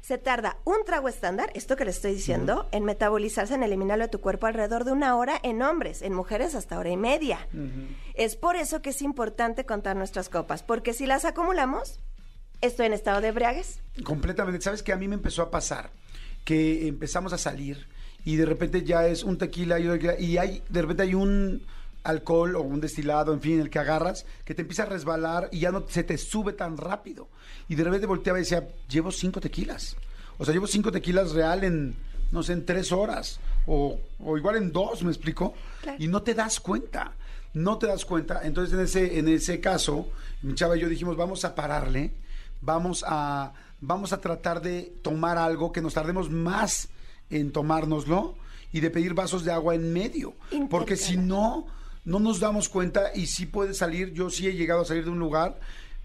se 0.00 0.18
tarda 0.18 0.58
un 0.64 0.76
trago 0.86 1.08
estándar, 1.08 1.50
esto 1.54 1.74
que 1.74 1.84
le 1.84 1.90
estoy 1.90 2.14
diciendo, 2.14 2.68
en 2.70 2.84
metabolizarse, 2.84 3.54
en 3.54 3.64
eliminarlo 3.64 4.04
de 4.04 4.08
tu 4.08 4.20
cuerpo 4.20 4.46
alrededor 4.46 4.84
de 4.84 4.92
una 4.92 5.16
hora 5.16 5.40
en 5.42 5.62
hombres, 5.62 6.00
en 6.00 6.12
mujeres 6.12 6.54
hasta 6.54 6.78
hora 6.78 6.90
y 6.90 6.96
media. 6.96 7.48
Es 8.14 8.36
por 8.36 8.54
eso 8.54 8.82
que 8.82 8.90
es 8.90 9.02
importante 9.02 9.66
contar 9.66 9.96
nuestras 9.96 10.28
copas, 10.28 10.62
porque 10.62 10.92
si 10.92 11.06
las 11.06 11.24
acumulamos, 11.24 11.98
estoy 12.60 12.86
en 12.86 12.92
estado 12.92 13.20
de 13.20 13.28
embriaguez. 13.28 13.80
Completamente. 14.04 14.60
¿Sabes 14.60 14.84
que 14.84 14.92
A 14.92 14.96
mí 14.96 15.08
me 15.08 15.16
empezó 15.16 15.42
a 15.42 15.50
pasar 15.50 15.90
que 16.44 16.86
empezamos 16.86 17.32
a 17.32 17.38
salir 17.38 17.88
y 18.24 18.36
de 18.36 18.46
repente 18.46 18.84
ya 18.84 19.08
es 19.08 19.24
un 19.24 19.38
tequila 19.38 19.80
y, 19.80 19.88
y 20.20 20.38
hay, 20.38 20.62
de 20.68 20.82
repente 20.82 21.02
hay 21.02 21.14
un 21.14 21.66
alcohol 22.06 22.56
o 22.56 22.62
un 22.62 22.80
destilado, 22.80 23.32
en 23.32 23.40
fin, 23.40 23.60
el 23.60 23.70
que 23.70 23.78
agarras, 23.78 24.24
que 24.44 24.54
te 24.54 24.62
empieza 24.62 24.84
a 24.84 24.86
resbalar 24.86 25.48
y 25.52 25.60
ya 25.60 25.72
no 25.72 25.84
se 25.88 26.04
te 26.04 26.16
sube 26.18 26.52
tan 26.52 26.76
rápido. 26.76 27.28
Y 27.68 27.74
de 27.74 27.84
repente 27.84 28.06
volteaba 28.06 28.38
y 28.38 28.42
decía, 28.42 28.68
llevo 28.88 29.10
cinco 29.10 29.40
tequilas. 29.40 29.96
O 30.38 30.44
sea, 30.44 30.54
llevo 30.54 30.66
cinco 30.66 30.92
tequilas 30.92 31.32
real 31.32 31.64
en, 31.64 31.96
no 32.32 32.42
sé, 32.42 32.52
en 32.52 32.64
tres 32.64 32.92
horas. 32.92 33.40
O, 33.66 33.98
o 34.20 34.38
igual 34.38 34.56
en 34.56 34.72
dos, 34.72 35.02
¿me 35.02 35.10
explico? 35.10 35.54
Claro. 35.82 36.02
Y 36.02 36.08
no 36.08 36.22
te 36.22 36.34
das 36.34 36.60
cuenta. 36.60 37.12
No 37.54 37.78
te 37.78 37.86
das 37.86 38.04
cuenta. 38.04 38.42
Entonces, 38.44 38.74
en 38.74 38.80
ese, 38.80 39.18
en 39.18 39.28
ese 39.28 39.60
caso, 39.60 40.08
mi 40.42 40.54
chava 40.54 40.76
y 40.76 40.80
yo 40.80 40.88
dijimos, 40.88 41.16
vamos 41.16 41.44
a 41.44 41.54
pararle, 41.54 42.12
vamos 42.60 43.04
a, 43.06 43.52
vamos 43.80 44.12
a 44.12 44.20
tratar 44.20 44.60
de 44.60 44.92
tomar 45.02 45.38
algo 45.38 45.72
que 45.72 45.80
nos 45.80 45.94
tardemos 45.94 46.30
más 46.30 46.88
en 47.30 47.52
tomárnoslo 47.52 48.36
y 48.72 48.80
de 48.80 48.90
pedir 48.90 49.14
vasos 49.14 49.44
de 49.44 49.52
agua 49.52 49.74
en 49.74 49.92
medio. 49.92 50.34
Porque 50.68 50.96
si 50.96 51.16
no, 51.16 51.66
no 52.06 52.18
nos 52.18 52.40
damos 52.40 52.70
cuenta 52.70 53.10
y 53.14 53.26
sí 53.26 53.44
puede 53.44 53.74
salir, 53.74 54.12
yo 54.14 54.30
sí 54.30 54.46
he 54.48 54.54
llegado 54.54 54.80
a 54.80 54.84
salir 54.86 55.04
de 55.04 55.10
un 55.10 55.18
lugar, 55.18 55.60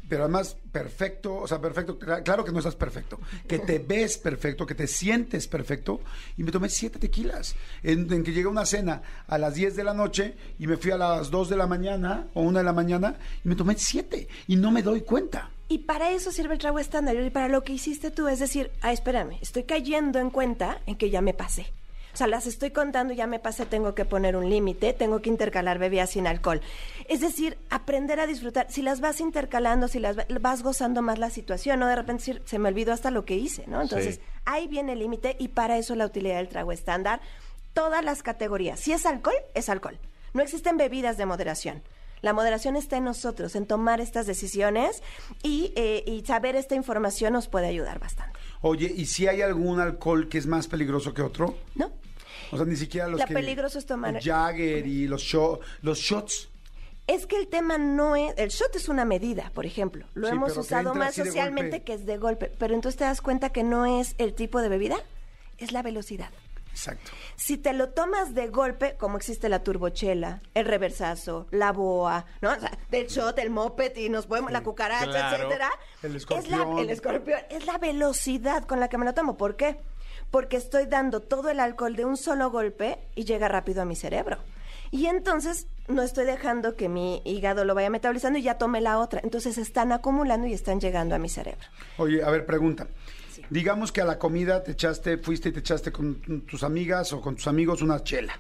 pero 0.10 0.24
además 0.24 0.58
perfecto, 0.74 1.36
o 1.36 1.48
sea, 1.48 1.62
perfecto, 1.62 1.98
cla- 1.98 2.22
claro 2.22 2.44
que 2.44 2.52
no 2.52 2.58
estás 2.60 2.76
perfecto, 2.76 3.18
que 3.48 3.60
te 3.60 3.80
ves 3.88 4.18
perfecto, 4.18 4.66
que 4.66 4.76
te 4.76 4.88
sientes 4.88 5.48
perfecto, 5.48 6.02
y 6.36 6.44
me 6.44 6.52
tomé 6.52 6.68
siete 6.68 7.00
tequilas, 7.00 7.56
en, 7.82 8.12
en 8.12 8.24
que 8.24 8.34
llegué 8.34 8.48
a 8.48 8.52
una 8.52 8.66
cena 8.66 9.02
a 9.28 9.38
las 9.38 9.56
10 9.56 9.76
de 9.78 9.84
la 9.86 9.94
noche 9.94 10.36
y 10.60 10.68
me 10.68 10.76
fui 10.76 10.92
a 10.92 10.98
las 10.98 11.32
2 11.32 11.48
de 11.50 11.56
la 11.56 11.66
mañana 11.68 12.28
o 12.34 12.42
1 12.42 12.58
de 12.60 12.66
la 12.66 12.74
mañana 12.74 13.16
y 13.46 13.48
me 13.48 13.56
tomé 13.56 13.76
siete 13.78 14.28
y 14.48 14.58
no 14.58 14.70
me 14.72 14.82
doy 14.84 15.02
cuenta. 15.02 15.50
Y 15.70 15.78
para 15.78 16.12
eso 16.12 16.34
sirve 16.34 16.56
el 16.56 16.60
trago 16.60 16.80
estándar. 16.80 17.16
Y 17.16 17.30
para 17.30 17.48
lo 17.48 17.64
que 17.64 17.72
hiciste 17.72 18.12
tú, 18.12 18.28
es 18.28 18.40
decir, 18.40 18.72
ah, 18.82 18.92
espérame, 18.92 19.38
estoy 19.40 19.64
cayendo 19.64 20.20
en 20.20 20.30
cuenta 20.30 20.82
en 20.86 20.98
que 20.98 21.10
ya 21.10 21.22
me 21.22 21.34
pasé. 21.34 21.68
O 22.14 22.18
sea, 22.18 22.28
las 22.28 22.46
estoy 22.48 22.72
contando, 22.72 23.14
ya 23.14 23.28
me 23.28 23.40
pasé, 23.40 23.66
tengo 23.66 23.96
que 23.96 24.06
poner 24.06 24.36
un 24.36 24.50
límite, 24.50 24.94
tengo 24.94 25.22
que 25.22 25.30
intercalar 25.30 25.80
bebidas 25.80 26.10
sin 26.12 26.28
alcohol. 26.28 26.62
Es 27.08 27.22
decir, 27.22 27.58
aprender 27.70 28.20
a 28.20 28.28
disfrutar. 28.28 28.68
Si 28.70 28.82
las 28.82 29.00
vas 29.02 29.22
intercalando, 29.22 29.88
si 29.88 30.00
las 30.00 30.18
va- 30.18 30.26
vas 30.40 30.64
gozando 30.64 31.02
más 31.02 31.20
la 31.20 31.30
situación, 31.30 31.80
¿no? 31.80 31.88
De 31.88 31.96
repente 31.96 32.22
decir, 32.22 32.42
se 32.46 32.60
me 32.60 32.70
olvidó 32.70 32.94
hasta 32.94 33.12
lo 33.12 33.26
que 33.26 33.36
hice, 33.36 33.66
¿no? 33.68 33.82
Entonces, 33.82 34.16
Sí. 34.16 34.22
ahí 34.46 34.68
viene 34.68 34.94
el 34.94 35.00
límite 35.00 35.36
y 35.40 35.50
para 35.50 35.78
eso 35.78 35.96
la 35.96 36.06
utilidad 36.06 36.38
del 36.38 36.50
trago 36.50 36.72
estándar. 36.72 37.22
Todas 37.74 38.04
las 38.04 38.22
categorías. 38.24 38.80
Si 38.80 38.92
es 38.92 39.06
alcohol, 39.06 39.36
es 39.54 39.70
alcohol. 39.70 39.98
No 40.34 40.42
existen 40.44 40.78
bebidas 40.78 41.18
de 41.18 41.26
moderación. 41.26 41.82
La 42.22 42.34
moderación 42.34 42.76
está 42.76 42.98
en 42.98 43.06
nosotros, 43.06 43.56
en 43.56 43.66
tomar 43.66 44.00
estas 44.00 44.28
decisiones 44.28 45.02
y, 45.42 45.74
eh, 45.76 46.04
y 46.06 46.24
saber 46.26 46.56
esta 46.56 46.76
información 46.76 47.34
nos 47.34 47.48
puede 47.48 47.66
ayudar 47.68 47.98
bastante. 48.00 48.38
Oye, 48.62 48.92
¿y 48.96 49.06
si 49.08 49.28
hay 49.28 49.42
algún 49.42 49.80
alcohol 49.80 50.30
que 50.30 50.38
es 50.38 50.46
más 50.48 50.68
peligroso 50.68 51.14
que 51.14 51.22
otro? 51.22 51.58
¿No? 51.76 51.92
O 52.52 52.58
sea, 52.58 52.66
ni 52.66 52.76
siquiera 52.76 53.08
los 53.08 53.20
La 53.20 53.26
que... 53.26 53.34
peligroso 53.34 53.80
es 53.80 53.86
tomar- 53.86 54.22
Jagger 54.22 54.86
y 54.86 55.08
los, 55.08 55.22
sho- 55.24 55.60
los 55.82 55.98
shots. 56.00 56.50
Es 57.08 57.26
que 57.26 57.38
el 57.38 57.48
tema 57.48 57.78
no 57.78 58.16
es. 58.16 58.34
El 58.38 58.50
shot 58.50 58.76
es 58.76 58.88
una 58.88 59.06
medida, 59.06 59.52
por 59.54 59.66
ejemplo. 59.66 60.06
Lo 60.14 60.28
Sí, 60.28 60.34
hemos 60.36 60.56
usado 60.56 60.94
más 60.94 61.16
socialmente 61.16 61.82
que 61.82 61.94
es 61.94 62.06
de 62.06 62.18
golpe. 62.18 62.52
Pero 62.58 62.74
entonces 62.76 62.98
te 63.00 63.04
das 63.06 63.22
cuenta 63.22 63.50
que 63.50 63.64
no 63.64 63.86
es 64.00 64.16
el 64.18 64.34
tipo 64.34 64.62
de 64.62 64.70
bebida, 64.70 64.98
es 65.58 65.72
la 65.72 65.82
velocidad. 65.82 66.30
Exacto. 66.72 67.12
Si 67.36 67.58
te 67.58 67.74
lo 67.74 67.90
tomas 67.90 68.34
de 68.34 68.48
golpe, 68.48 68.96
como 68.98 69.18
existe 69.18 69.50
la 69.50 69.64
turbochela, 69.64 70.42
el 70.54 70.66
reversazo, 70.66 71.48
la 71.52 71.72
boa, 71.72 72.26
¿no? 72.42 72.52
O 72.52 72.60
sea, 72.60 72.78
del 72.90 73.08
shot, 73.08 73.38
el 73.40 73.50
moped 73.50 73.96
y 73.98 74.10
nos 74.10 74.26
podemos, 74.26 74.52
la 74.52 74.64
cucaracha, 74.64 75.06
claro. 75.06 75.38
etcétera. 75.38 75.70
El 76.02 76.16
Es 76.16 76.28
la, 76.28 76.36
escorpión. 76.38 76.80
el 76.80 76.90
escorpión. 76.90 77.40
Es 77.50 77.66
la 77.66 77.78
velocidad 77.78 78.64
con 78.66 78.80
la 78.80 78.88
que 78.88 78.98
me 78.98 79.06
lo 79.06 79.14
tomo. 79.14 79.38
¿Por 79.38 79.56
qué? 79.56 79.80
Porque 80.32 80.58
estoy 80.58 80.86
dando 80.86 81.20
todo 81.20 81.50
el 81.50 81.60
alcohol 81.60 81.96
de 81.96 82.06
un 82.06 82.18
solo 82.18 82.50
golpe 82.52 83.00
y 83.16 83.26
llega 83.26 83.48
rápido 83.48 83.82
a 83.82 83.86
mi 83.86 83.96
cerebro. 83.96 84.38
Y 84.92 85.06
entonces 85.08 85.68
no 85.88 86.02
estoy 86.02 86.26
dejando 86.26 86.76
que 86.76 86.90
mi 86.90 87.22
hígado 87.26 87.64
lo 87.66 87.76
vaya 87.76 87.90
metabolizando 87.90 88.40
y 88.40 88.44
ya 88.44 88.58
tome 88.58 88.82
la 88.82 88.98
otra. 89.00 89.22
Entonces 89.24 89.58
están 89.58 89.92
acumulando 89.92 90.48
y 90.48 90.54
están 90.54 90.80
llegando 90.80 91.16
a 91.16 91.18
mi 91.18 91.30
cerebro. 91.30 91.66
Oye, 91.98 92.24
a 92.24 92.30
ver, 92.30 92.46
pregunta. 92.46 92.88
Digamos 93.52 93.92
que 93.92 94.00
a 94.00 94.06
la 94.06 94.18
comida 94.18 94.64
te 94.64 94.72
echaste, 94.72 95.18
fuiste 95.18 95.50
y 95.50 95.52
te 95.52 95.60
echaste 95.60 95.92
con 95.92 96.22
tus 96.48 96.64
amigas 96.64 97.12
o 97.12 97.20
con 97.20 97.36
tus 97.36 97.48
amigos 97.48 97.82
una 97.82 98.02
chela. 98.02 98.40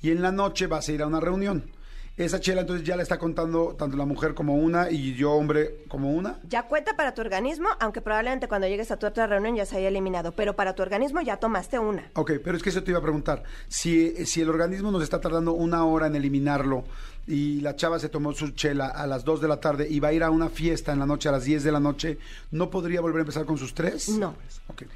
Y 0.00 0.12
en 0.12 0.22
la 0.22 0.32
noche 0.32 0.66
vas 0.66 0.88
a 0.88 0.92
ir 0.92 1.02
a 1.02 1.06
una 1.06 1.20
reunión. 1.20 1.70
Esa 2.16 2.40
chela 2.40 2.62
entonces 2.62 2.86
ya 2.86 2.96
la 2.96 3.02
está 3.02 3.18
contando 3.18 3.74
tanto 3.78 3.98
la 3.98 4.06
mujer 4.06 4.32
como 4.32 4.54
una 4.54 4.90
y 4.90 5.14
yo 5.14 5.32
hombre 5.32 5.84
como 5.88 6.12
una. 6.12 6.40
Ya 6.48 6.62
cuenta 6.62 6.96
para 6.96 7.12
tu 7.12 7.20
organismo, 7.20 7.68
aunque 7.80 8.00
probablemente 8.00 8.48
cuando 8.48 8.66
llegues 8.66 8.90
a 8.90 8.98
tu 8.98 9.06
otra 9.06 9.26
reunión 9.26 9.56
ya 9.56 9.66
se 9.66 9.76
haya 9.76 9.88
eliminado, 9.88 10.32
pero 10.32 10.56
para 10.56 10.74
tu 10.74 10.82
organismo 10.82 11.20
ya 11.20 11.36
tomaste 11.36 11.78
una. 11.78 12.10
Ok, 12.14 12.32
pero 12.42 12.56
es 12.56 12.62
que 12.62 12.70
eso 12.70 12.82
te 12.82 12.92
iba 12.92 12.98
a 12.98 13.02
preguntar. 13.02 13.42
Si, 13.68 14.24
si 14.24 14.40
el 14.40 14.48
organismo 14.48 14.90
nos 14.90 15.02
está 15.02 15.20
tardando 15.20 15.52
una 15.52 15.84
hora 15.84 16.06
en 16.06 16.16
eliminarlo 16.16 16.84
y 17.30 17.60
la 17.60 17.76
chava 17.76 17.98
se 17.98 18.08
tomó 18.08 18.32
su 18.32 18.50
chela 18.50 18.88
a 18.88 19.06
las 19.06 19.24
2 19.24 19.40
de 19.40 19.48
la 19.48 19.60
tarde 19.60 19.86
y 19.88 20.00
va 20.00 20.08
a 20.08 20.12
ir 20.12 20.22
a 20.22 20.30
una 20.30 20.48
fiesta 20.48 20.92
en 20.92 20.98
la 20.98 21.06
noche 21.06 21.28
a 21.28 21.32
las 21.32 21.44
10 21.44 21.62
de 21.64 21.72
la 21.72 21.80
noche, 21.80 22.18
¿no 22.50 22.68
podría 22.70 23.00
volver 23.00 23.18
a 23.18 23.20
empezar 23.22 23.44
con 23.46 23.56
sus 23.56 23.72
tres? 23.74 24.08
No. 24.10 24.34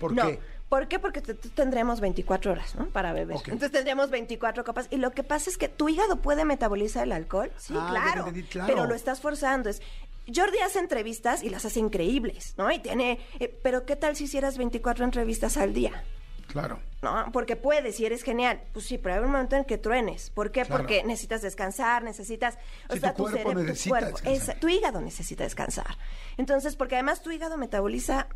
¿por 0.01 0.13
no. 0.13 0.27
qué? 0.27 0.39
¿Por 0.69 0.89
qué? 0.89 0.99
Porque 0.99 1.21
te- 1.21 1.35
te- 1.35 1.51
tendremos 1.51 2.01
24 2.01 2.51
horas, 2.53 2.75
¿no? 2.75 2.87
Para 2.89 3.13
beber. 3.13 3.37
Entonces 3.37 3.71
tendremos 3.71 4.11
24 4.11 4.65
copas. 4.65 4.89
Y 4.91 4.97
lo 4.97 5.13
que 5.13 5.23
pasa 5.23 5.49
es 5.51 5.57
que 5.59 5.69
tu 5.69 5.89
hígado 5.89 6.17
puede 6.17 6.45
metabolizar 6.45 7.05
el 7.05 7.13
alcohol. 7.13 7.51
Sí, 7.59 7.75
Ah, 7.77 8.13
entendí, 8.17 8.43
claro. 8.45 8.67
Pero 8.75 8.87
lo 8.87 8.95
estás 8.95 9.21
forzando. 9.21 9.69
Es, 9.71 9.81
Jordi 10.35 10.59
hace 10.59 10.79
entrevistas 10.81 11.43
y 11.45 11.51
las 11.51 11.65
hace 11.67 11.79
increíbles, 11.81 12.55
¿no? 12.57 12.73
Y 12.73 12.79
tiene... 12.81 13.21
eh, 13.39 13.57
pero 13.63 13.85
¿qué 13.85 13.95
tal 13.95 14.17
si 14.17 14.25
hicieras 14.25 14.57
24 14.59 15.05
entrevistas 15.05 15.59
al 15.59 15.75
día? 15.75 16.03
Claro. 16.55 16.79
¿no? 17.03 17.31
Porque 17.33 17.57
puedes 17.57 17.99
y 17.99 18.07
eres 18.07 18.23
genial. 18.23 18.63
Pues 18.73 18.87
sí, 18.87 18.97
pero 18.97 19.17
hay 19.17 19.21
un 19.21 19.33
momento 19.33 19.57
en 19.57 19.65
que 19.65 19.77
truenes. 19.77 20.31
¿Por 20.31 20.53
qué? 20.53 20.63
Claro. 20.65 20.83
Porque 20.83 21.03
necesitas 21.03 21.43
descansar, 21.43 22.03
necesitas... 22.05 22.57
O 22.89 22.95
Sí, 22.95 23.01
sea, 23.01 23.13
tu 23.13 23.27
cerebro, 23.29 23.61
tu 23.75 23.89
cuerpo, 23.89 24.19
tu 24.61 24.69
hígado 24.69 25.01
necesita 25.01 25.43
descansar. 25.45 25.99
Entonces, 26.37 26.77
porque 26.77 26.95
además 26.95 27.23
tu 27.23 27.33
hígado 27.33 27.59
metaboliza 27.59 28.29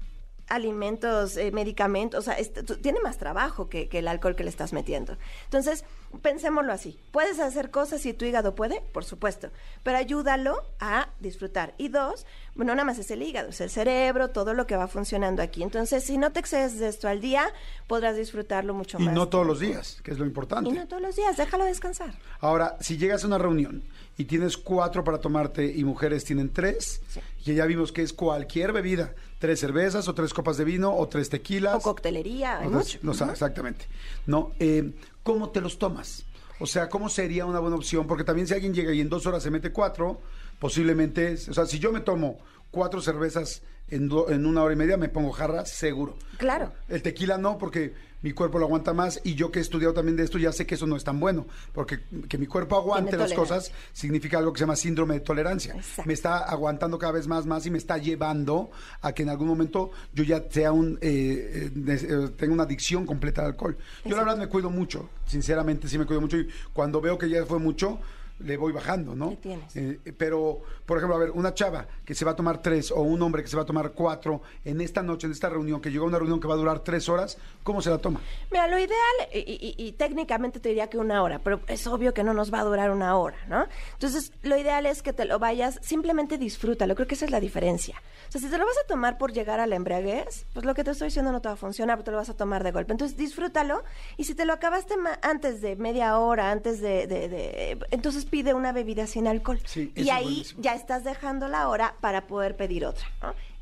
alimentos, 0.48 1.36
eh, 1.36 1.50
medicamentos, 1.52 2.20
o 2.20 2.22
sea, 2.22 2.36
tiene 2.82 3.00
más 3.00 3.18
trabajo 3.18 3.68
que, 3.68 3.88
que 3.88 3.98
el 4.00 4.08
alcohol 4.08 4.36
que 4.36 4.44
le 4.44 4.50
estás 4.50 4.72
metiendo. 4.72 5.16
Entonces, 5.44 5.84
pensémoslo 6.22 6.72
así. 6.72 6.98
¿Puedes 7.10 7.38
hacer 7.38 7.70
cosas 7.70 8.00
si 8.00 8.14
tu 8.14 8.24
hígado 8.24 8.54
puede? 8.54 8.80
Por 8.92 9.04
supuesto. 9.04 9.50
Pero 9.82 9.98
ayúdalo 9.98 10.62
a 10.80 11.08
disfrutar. 11.20 11.74
Y 11.76 11.88
dos, 11.88 12.26
bueno, 12.54 12.74
nada 12.74 12.84
más 12.84 12.98
es 12.98 13.10
el 13.10 13.22
hígado, 13.22 13.50
es 13.50 13.60
el 13.60 13.68
cerebro, 13.70 14.28
todo 14.30 14.54
lo 14.54 14.66
que 14.66 14.76
va 14.76 14.88
funcionando 14.88 15.42
aquí. 15.42 15.62
Entonces, 15.62 16.04
si 16.04 16.16
no 16.18 16.32
te 16.32 16.40
excedes 16.40 16.78
de 16.78 16.88
esto 16.88 17.08
al 17.08 17.20
día, 17.20 17.52
podrás 17.86 18.16
disfrutarlo 18.16 18.72
mucho 18.74 18.98
Y 18.98 19.04
más. 19.04 19.14
no 19.14 19.28
todos 19.28 19.46
los 19.46 19.60
días, 19.60 20.00
que 20.02 20.12
es 20.12 20.18
lo 20.18 20.24
importante. 20.24 20.70
Y 20.70 20.72
no 20.72 20.86
todos 20.88 21.02
los 21.02 21.14
días, 21.16 21.36
déjalo 21.36 21.64
descansar. 21.64 22.14
Ahora, 22.40 22.76
si 22.80 22.96
llegas 22.96 23.24
a 23.24 23.26
una 23.26 23.38
reunión 23.38 23.82
y 24.16 24.24
tienes 24.24 24.56
cuatro 24.56 25.04
para 25.04 25.18
tomarte 25.20 25.66
y 25.66 25.84
mujeres 25.84 26.24
tienen 26.24 26.52
tres, 26.52 27.02
Sí. 27.08 27.20
que 27.44 27.54
ya 27.54 27.66
vimos 27.66 27.92
que 27.92 28.02
es 28.02 28.12
cualquier 28.12 28.72
bebida, 28.72 29.14
tres 29.38 29.60
cervezas 29.60 30.08
o 30.08 30.14
tres 30.14 30.34
copas 30.34 30.56
de 30.56 30.64
vino 30.64 30.94
o 30.94 31.08
tres 31.08 31.28
tequilas. 31.28 31.76
O 31.76 31.80
coctelería, 31.80 32.58
hay 32.58 32.68
mucho. 32.68 32.98
exactamente. 33.30 33.86
No, 34.26 34.52
eh, 34.58 34.92
¿cómo 35.22 35.50
te 35.50 35.60
los 35.60 35.78
tomas? 35.78 36.24
O 36.60 36.66
sea, 36.66 36.88
¿cómo 36.88 37.08
sería 37.08 37.46
una 37.46 37.60
buena 37.60 37.76
opción? 37.76 38.06
Porque 38.06 38.24
también 38.24 38.46
si 38.46 38.54
alguien 38.54 38.74
llega 38.74 38.92
y 38.92 39.00
en 39.00 39.08
dos 39.08 39.26
horas 39.26 39.42
se 39.42 39.50
mete 39.50 39.70
cuatro, 39.70 40.20
posiblemente, 40.58 41.34
o 41.48 41.54
sea, 41.54 41.66
si 41.66 41.78
yo 41.78 41.92
me 41.92 42.00
tomo 42.00 42.38
cuatro 42.70 43.00
cervezas 43.00 43.62
en, 43.90 44.08
do- 44.08 44.28
en 44.30 44.44
una 44.46 44.62
hora 44.62 44.74
y 44.74 44.76
media, 44.76 44.96
me 44.96 45.08
pongo 45.08 45.32
jarra 45.32 45.64
seguro. 45.64 46.16
Claro. 46.36 46.72
El 46.88 47.02
tequila 47.02 47.38
no, 47.38 47.56
porque 47.58 47.94
mi 48.20 48.32
cuerpo 48.32 48.58
lo 48.58 48.66
aguanta 48.66 48.92
más 48.92 49.20
y 49.22 49.34
yo 49.36 49.50
que 49.52 49.60
he 49.60 49.62
estudiado 49.62 49.94
también 49.94 50.16
de 50.16 50.24
esto 50.24 50.38
ya 50.38 50.50
sé 50.52 50.66
que 50.66 50.74
eso 50.74 50.86
no 50.88 50.96
es 50.96 51.04
tan 51.04 51.20
bueno, 51.20 51.46
porque 51.72 52.00
que 52.28 52.36
mi 52.36 52.46
cuerpo 52.46 52.76
aguante 52.76 53.16
las 53.16 53.32
cosas 53.32 53.70
significa 53.92 54.38
algo 54.38 54.52
que 54.52 54.58
se 54.58 54.64
llama 54.64 54.74
síndrome 54.76 55.14
de 55.14 55.20
tolerancia. 55.20 55.74
Exacto. 55.74 56.02
Me 56.06 56.14
está 56.14 56.38
aguantando 56.38 56.98
cada 56.98 57.12
vez 57.12 57.26
más, 57.28 57.46
más 57.46 57.64
y 57.66 57.70
me 57.70 57.78
está 57.78 57.96
llevando 57.96 58.70
a 59.00 59.12
que 59.12 59.22
en 59.22 59.28
algún 59.30 59.46
momento 59.46 59.92
yo 60.12 60.24
ya 60.24 60.44
sea 60.50 60.72
un, 60.72 60.98
eh, 61.00 61.70
eh, 61.76 61.98
eh, 62.10 62.28
tenga 62.36 62.52
una 62.52 62.64
adicción 62.64 63.06
completa 63.06 63.42
al 63.42 63.48
alcohol. 63.52 63.78
Yo 64.04 64.16
la 64.16 64.22
verdad 64.24 64.36
me 64.38 64.48
cuido 64.48 64.68
mucho, 64.68 65.08
sinceramente 65.26 65.88
sí 65.88 65.96
me 65.96 66.04
cuido 66.04 66.20
mucho 66.20 66.36
y 66.38 66.48
cuando 66.72 67.00
veo 67.00 67.16
que 67.16 67.28
ya 67.30 67.46
fue 67.46 67.60
mucho, 67.60 68.00
le 68.40 68.56
voy 68.56 68.72
bajando, 68.72 69.14
¿no? 69.16 69.30
¿Qué 69.30 69.36
tienes? 69.36 69.76
Eh, 69.76 69.98
pero, 70.16 70.60
por 70.88 70.96
ejemplo, 70.96 71.14
a 71.16 71.18
ver, 71.20 71.30
una 71.32 71.52
chava 71.52 71.86
que 72.06 72.14
se 72.14 72.24
va 72.24 72.30
a 72.30 72.34
tomar 72.36 72.62
tres 72.62 72.90
o 72.90 73.02
un 73.02 73.20
hombre 73.20 73.42
que 73.42 73.48
se 73.48 73.56
va 73.56 73.62
a 73.62 73.66
tomar 73.66 73.92
cuatro 73.92 74.40
en 74.64 74.80
esta 74.80 75.02
noche, 75.02 75.26
en 75.26 75.32
esta 75.34 75.50
reunión, 75.50 75.82
que 75.82 75.90
llegó 75.90 76.06
a 76.06 76.08
una 76.08 76.18
reunión 76.18 76.40
que 76.40 76.48
va 76.48 76.54
a 76.54 76.56
durar 76.56 76.80
tres 76.80 77.10
horas, 77.10 77.36
¿cómo 77.62 77.82
se 77.82 77.90
la 77.90 77.98
toma? 77.98 78.20
Mira, 78.50 78.66
lo 78.68 78.78
ideal, 78.78 78.96
y, 79.34 79.38
y- 79.38 79.74
y 79.86 79.92
técnicamente 79.92 80.60
te 80.60 80.70
diría 80.70 80.88
que 80.88 80.96
una 80.96 81.22
hora, 81.22 81.40
pero 81.40 81.60
es 81.68 81.86
obvio 81.86 82.14
que 82.14 82.24
no 82.24 82.32
nos 82.32 82.50
va 82.52 82.60
a 82.60 82.64
durar 82.64 82.90
una 82.90 83.16
hora, 83.18 83.36
¿no? 83.48 83.66
Entonces, 83.92 84.32
lo 84.42 84.56
ideal 84.56 84.86
es 84.86 85.02
que 85.02 85.12
te 85.12 85.26
lo 85.26 85.38
vayas, 85.38 85.78
simplemente 85.82 86.38
disfrútalo, 86.38 86.94
creo 86.94 87.06
que 87.06 87.14
esa 87.16 87.26
es 87.26 87.30
la 87.30 87.40
diferencia. 87.40 88.00
O 88.28 88.32
sea, 88.32 88.40
si 88.40 88.48
te 88.48 88.56
lo 88.56 88.64
vas 88.64 88.78
a 88.82 88.86
tomar 88.86 89.18
por 89.18 89.32
llegar 89.32 89.60
a 89.60 89.66
la 89.66 89.76
embriaguez, 89.76 90.46
pues 90.54 90.64
lo 90.64 90.74
que 90.74 90.84
te 90.84 90.92
estoy 90.92 91.08
diciendo 91.08 91.32
no 91.32 91.42
te 91.42 91.48
va 91.48 91.54
a 91.54 91.56
funcionar, 91.56 91.96
pero 91.98 92.04
te 92.04 92.10
lo 92.12 92.16
vas 92.16 92.30
a 92.30 92.34
tomar 92.34 92.64
de 92.64 92.72
golpe. 92.72 92.92
Entonces, 92.92 93.16
disfrútalo, 93.18 93.84
y 94.16 94.24
si 94.24 94.34
te 94.34 94.46
lo 94.46 94.54
acabaste 94.54 94.94
antes 95.22 95.60
de 95.60 95.76
media 95.76 96.18
hora, 96.18 96.50
antes 96.50 96.80
de, 96.80 97.06
de- 97.06 97.28
de- 97.28 97.78
entonces 97.90 98.24
pide 98.24 98.54
una 98.54 98.72
bebida 98.72 99.06
sin 99.06 99.26
alcohol. 99.26 99.60
Sí, 99.66 99.92
y 99.94 100.08
ahí 100.10 100.44
ya 100.58 100.77
estás 100.78 101.04
dejando 101.04 101.48
la 101.48 101.68
hora 101.68 101.96
para 102.00 102.26
poder 102.26 102.56
pedir 102.56 102.86
otra. 102.86 103.06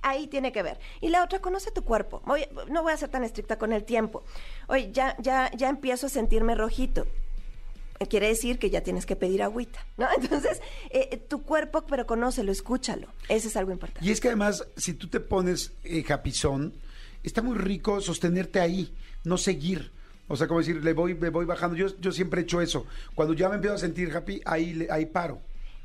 Ahí 0.03 0.29
tiene 0.29 0.53
que 0.53 0.63
ver. 0.63 0.79
Y 1.01 1.09
la 1.09 1.25
otra, 1.25 1.41
conoce 1.41 1.73
tu 1.73 1.83
cuerpo. 1.83 2.23
No 2.71 2.83
voy 2.85 2.93
a 2.93 2.97
ser 2.97 3.09
tan 3.09 3.25
estricta 3.25 3.59
con 3.59 3.73
el 3.73 3.83
tiempo. 3.85 4.23
Oye, 4.69 4.91
ya, 4.93 5.17
ya, 5.19 5.51
ya 5.57 5.69
empiezo 5.69 6.07
a 6.07 6.11
sentirme 6.11 6.55
rojito. 6.55 7.07
Quiere 8.11 8.29
decir 8.29 8.59
que 8.59 8.69
ya 8.69 8.83
tienes 8.83 9.07
que 9.07 9.17
pedir 9.17 9.43
agüita, 9.43 9.85
¿no? 9.97 10.07
Entonces, 10.21 10.61
eh, 10.91 11.09
eh, 11.13 11.17
tu 11.17 11.43
cuerpo, 11.43 11.87
pero 11.89 12.07
conócelo, 12.07 12.53
escúchalo. 12.53 13.09
Eso 13.29 13.49
es 13.49 13.57
algo 13.57 13.73
importante. 13.73 14.07
Y 14.07 14.13
es 14.13 14.21
que 14.21 14.29
además, 14.29 14.67
si 14.77 14.93
tú 14.93 15.09
te 15.09 15.19
pones 15.19 15.73
eh, 15.83 16.03
japizón, 16.03 16.75
está 17.23 17.41
muy 17.41 17.57
rico 17.57 18.01
sostenerte 18.03 18.61
ahí, 18.61 18.95
no 19.25 19.39
seguir. 19.39 19.91
O 20.29 20.37
sea, 20.37 20.47
como 20.47 20.61
decir, 20.61 20.85
le 20.85 20.93
voy, 20.93 21.15
me 21.15 21.31
voy 21.31 21.47
bajando. 21.47 21.75
Yo, 21.75 21.87
yo 21.99 22.13
siempre 22.13 22.41
he 22.43 22.45
hecho 22.45 22.61
eso. 22.61 22.85
Cuando 23.15 23.33
ya 23.33 23.49
me 23.49 23.55
empiezo 23.55 23.77
a 23.77 23.79
sentir 23.79 24.15
happy, 24.15 24.43
ahí, 24.45 24.75
le- 24.75 24.91
ahí 24.91 25.07
paro. 25.07 25.41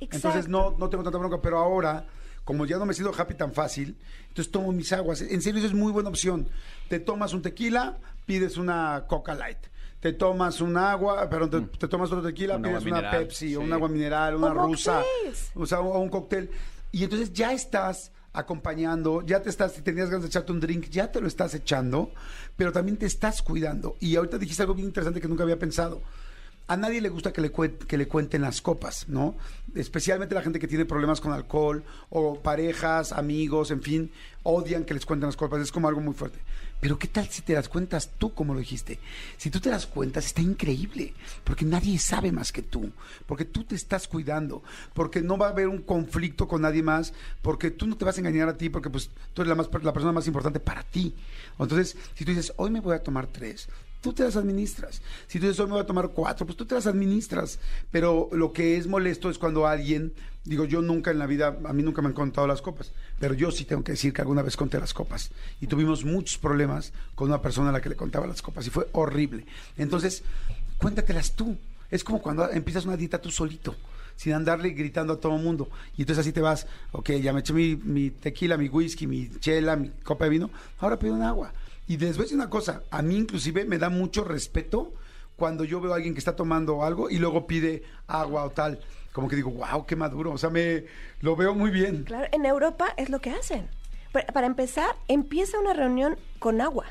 Entonces 0.09 0.47
no, 0.47 0.75
no 0.77 0.89
tengo 0.89 1.03
tanta 1.03 1.17
bronca, 1.17 1.41
pero 1.41 1.59
ahora, 1.59 2.05
como 2.43 2.65
ya 2.65 2.77
no 2.77 2.85
me 2.85 2.93
siento 2.93 3.13
happy 3.15 3.35
tan 3.35 3.53
fácil, 3.53 3.97
entonces 4.29 4.51
tomo 4.51 4.71
mis 4.71 4.91
aguas. 4.93 5.21
En 5.21 5.41
serio, 5.41 5.59
eso 5.59 5.67
es 5.67 5.73
muy 5.73 5.91
buena 5.91 6.09
opción. 6.09 6.47
Te 6.89 6.99
tomas 6.99 7.33
un 7.33 7.41
tequila, 7.41 7.97
pides 8.25 8.57
una 8.57 9.05
Coca 9.07 9.35
Light. 9.35 9.59
Te 9.99 10.13
tomas 10.13 10.61
un 10.61 10.77
agua, 10.77 11.29
pero 11.29 11.47
te, 11.47 11.61
te 11.61 11.87
tomas 11.87 12.11
otro 12.11 12.23
tequila, 12.23 12.55
Un 12.55 12.63
pides 12.63 12.81
una 12.81 12.95
mineral, 12.95 13.19
Pepsi 13.19 13.55
o 13.55 13.59
sí. 13.59 13.65
un 13.65 13.71
agua 13.71 13.87
mineral, 13.87 14.35
una 14.35 14.47
O 14.47 14.53
rusa, 14.67 15.03
o 15.53 15.65
sea, 15.67 15.79
o 15.81 15.99
un 15.99 16.09
cóctel. 16.09 16.49
Y 16.91 17.03
entonces 17.03 17.31
ya 17.33 17.53
estás 17.53 18.11
acompañando, 18.33 19.21
ya 19.23 19.41
te 19.41 19.49
estás, 19.49 19.73
si 19.73 19.81
tenías 19.81 20.09
ganas 20.09 20.23
de 20.23 20.29
echarte 20.29 20.51
un 20.51 20.59
drink, 20.59 20.89
ya 20.89 21.11
te 21.11 21.21
lo 21.21 21.27
estás 21.27 21.53
echando, 21.53 22.11
pero 22.57 22.71
también 22.71 22.97
te 22.97 23.05
estás 23.05 23.41
cuidando. 23.43 23.95
Y 23.99 24.15
ahorita 24.15 24.37
dijiste 24.39 24.63
algo 24.63 24.73
bien 24.73 24.87
interesante 24.87 25.21
que 25.21 25.27
nunca 25.27 25.43
había 25.43 25.59
pensado. 25.59 26.01
A 26.67 26.77
nadie 26.77 27.01
le 27.01 27.09
gusta 27.09 27.33
que 27.33 27.41
le, 27.41 27.51
que 27.51 27.97
le 27.97 28.07
cuenten 28.07 28.41
las 28.41 28.61
copas, 28.61 29.09
¿no? 29.09 29.35
Especialmente 29.75 30.35
la 30.35 30.41
gente 30.41 30.59
que 30.59 30.67
tiene 30.67 30.85
problemas 30.85 31.19
con 31.19 31.33
alcohol 31.33 31.83
o 32.09 32.39
parejas, 32.39 33.11
amigos, 33.11 33.71
en 33.71 33.81
fin, 33.81 34.11
odian 34.43 34.85
que 34.85 34.93
les 34.93 35.05
cuenten 35.05 35.27
las 35.27 35.35
copas. 35.35 35.61
Es 35.61 35.71
como 35.71 35.89
algo 35.89 35.99
muy 35.99 36.13
fuerte. 36.13 36.39
Pero 36.81 36.97
¿qué 36.97 37.07
tal 37.07 37.27
si 37.29 37.43
te 37.43 37.53
las 37.53 37.69
cuentas 37.69 38.09
tú, 38.17 38.33
como 38.33 38.55
lo 38.55 38.59
dijiste? 38.59 38.99
Si 39.37 39.51
tú 39.51 39.59
te 39.59 39.69
las 39.69 39.85
cuentas, 39.85 40.25
está 40.25 40.41
increíble, 40.41 41.13
porque 41.43 41.63
nadie 41.63 41.99
sabe 41.99 42.31
más 42.31 42.51
que 42.51 42.63
tú, 42.63 42.91
porque 43.27 43.45
tú 43.45 43.63
te 43.63 43.75
estás 43.75 44.07
cuidando, 44.07 44.63
porque 44.95 45.21
no 45.21 45.37
va 45.37 45.47
a 45.47 45.51
haber 45.51 45.67
un 45.67 45.83
conflicto 45.83 46.47
con 46.47 46.63
nadie 46.63 46.81
más, 46.81 47.13
porque 47.43 47.69
tú 47.69 47.85
no 47.85 47.97
te 47.97 48.05
vas 48.05 48.17
a 48.17 48.21
engañar 48.21 48.49
a 48.49 48.57
ti, 48.57 48.69
porque 48.69 48.89
pues 48.89 49.11
tú 49.35 49.43
eres 49.43 49.49
la, 49.49 49.55
más, 49.55 49.69
la 49.83 49.93
persona 49.93 50.11
más 50.11 50.25
importante 50.25 50.59
para 50.59 50.81
ti. 50.81 51.13
Entonces, 51.59 51.95
si 52.15 52.25
tú 52.25 52.31
dices, 52.31 52.51
hoy 52.57 52.71
me 52.71 52.79
voy 52.79 52.95
a 52.95 53.03
tomar 53.03 53.27
tres, 53.27 53.69
tú 54.01 54.13
te 54.13 54.23
las 54.23 54.35
administras. 54.35 55.01
Si 55.27 55.39
tú 55.39 55.45
dices, 55.45 55.59
hoy 55.59 55.67
me 55.67 55.73
voy 55.73 55.81
a 55.81 55.85
tomar 55.85 56.09
cuatro, 56.09 56.45
pues 56.45 56.57
tú 56.57 56.65
te 56.65 56.75
las 56.75 56.87
administras. 56.87 57.59
Pero 57.91 58.29
lo 58.31 58.51
que 58.51 58.77
es 58.77 58.87
molesto 58.87 59.29
es 59.29 59.37
cuando 59.37 59.67
alguien, 59.67 60.13
digo, 60.43 60.65
yo 60.65 60.81
nunca 60.81 61.11
en 61.11 61.19
la 61.19 61.27
vida, 61.27 61.57
a 61.63 61.73
mí 61.73 61.83
nunca 61.83 62.01
me 62.01 62.09
han 62.09 62.13
contado 62.13 62.47
las 62.47 62.61
copas, 62.61 62.91
pero 63.19 63.35
yo 63.35 63.51
sí 63.51 63.63
tengo 63.63 63.83
que 63.83 63.93
decir 63.93 64.11
que 64.11 64.21
alguna 64.21 64.41
vez 64.41 64.57
conté 64.57 64.79
las 64.79 64.93
copas. 64.93 65.31
Y 65.61 65.67
tuvimos 65.67 66.03
muchos 66.03 66.37
problemas 66.37 66.91
con 67.15 67.29
una 67.29 67.41
persona 67.41 67.69
a 67.69 67.73
la 67.73 67.81
que 67.81 67.89
le 67.89 67.95
contaba 67.95 68.27
las 68.27 68.41
copas 68.41 68.65
y 68.67 68.71
fue 68.71 68.87
horrible. 68.91 69.45
Entonces, 69.77 70.23
cuéntatelas 70.77 71.33
tú. 71.33 71.57
Es 71.91 72.03
como 72.03 72.21
cuando 72.21 72.49
empiezas 72.49 72.85
una 72.85 72.95
dieta 72.95 73.19
tú 73.19 73.29
solito, 73.31 73.75
sin 74.15 74.33
andarle 74.33 74.69
gritando 74.69 75.13
a 75.13 75.19
todo 75.19 75.35
el 75.35 75.43
mundo. 75.43 75.69
Y 75.97 76.03
entonces 76.03 76.21
así 76.21 76.31
te 76.31 76.39
vas, 76.39 76.65
ok, 76.93 77.11
ya 77.21 77.33
me 77.33 77.41
eché 77.41 77.51
mi, 77.51 77.75
mi 77.75 78.09
tequila, 78.11 78.55
mi 78.55 78.69
whisky, 78.69 79.07
mi 79.07 79.29
chela, 79.39 79.75
mi 79.75 79.89
copa 80.03 80.23
de 80.23 80.29
vino, 80.29 80.49
ahora 80.79 80.97
pido 80.97 81.13
un 81.13 81.21
agua. 81.21 81.51
Y 81.87 81.97
les 81.97 82.17
voy 82.17 82.27
una 82.33 82.49
cosa, 82.49 82.83
a 82.89 83.01
mí 83.01 83.17
inclusive 83.17 83.65
me 83.65 83.77
da 83.77 83.89
mucho 83.89 84.23
respeto 84.23 84.93
cuando 85.35 85.63
yo 85.63 85.81
veo 85.81 85.93
a 85.93 85.95
alguien 85.95 86.13
que 86.13 86.19
está 86.19 86.35
tomando 86.35 86.83
algo 86.83 87.09
y 87.09 87.17
luego 87.17 87.47
pide 87.47 87.83
agua 88.07 88.43
o 88.45 88.49
tal. 88.51 88.79
Como 89.11 89.27
que 89.27 89.35
digo, 89.35 89.51
wow, 89.51 89.85
qué 89.85 89.95
maduro. 89.95 90.31
O 90.31 90.37
sea, 90.37 90.49
me 90.49 90.85
lo 91.19 91.35
veo 91.35 91.53
muy 91.53 91.69
bien. 91.69 92.03
Claro, 92.03 92.27
en 92.31 92.45
Europa 92.45 92.93
es 92.95 93.09
lo 93.09 93.19
que 93.19 93.31
hacen. 93.31 93.67
Pa- 94.13 94.25
Para 94.33 94.47
empezar, 94.47 94.95
empieza 95.07 95.59
una 95.59 95.73
reunión 95.73 96.17
con 96.39 96.61
agua 96.61 96.85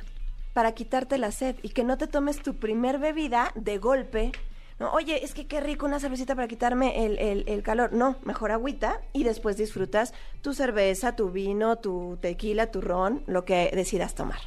para 0.52 0.72
quitarte 0.72 1.16
la 1.16 1.30
sed 1.32 1.56
y 1.62 1.70
que 1.70 1.84
no 1.84 1.96
te 1.96 2.08
tomes 2.08 2.42
tu 2.42 2.56
primer 2.56 2.98
bebida 2.98 3.52
de 3.54 3.78
golpe. 3.78 4.32
No, 4.80 4.90
oye, 4.92 5.24
es 5.24 5.32
que 5.32 5.46
qué 5.46 5.60
rico 5.60 5.86
una 5.86 6.00
cervecita 6.00 6.34
para 6.34 6.48
quitarme 6.48 7.06
el, 7.06 7.18
el- 7.18 7.44
el 7.46 7.62
calor. 7.62 7.92
No, 7.92 8.16
mejor 8.24 8.50
agüita 8.50 9.00
y 9.12 9.22
después 9.24 9.56
disfrutas 9.56 10.12
tu 10.42 10.52
cerveza, 10.52 11.14
tu 11.16 11.30
vino, 11.30 11.76
tu 11.76 12.18
tequila, 12.20 12.70
tu 12.70 12.80
ron, 12.80 13.22
lo 13.26 13.44
que 13.44 13.70
decidas 13.74 14.14
tomar. 14.14 14.40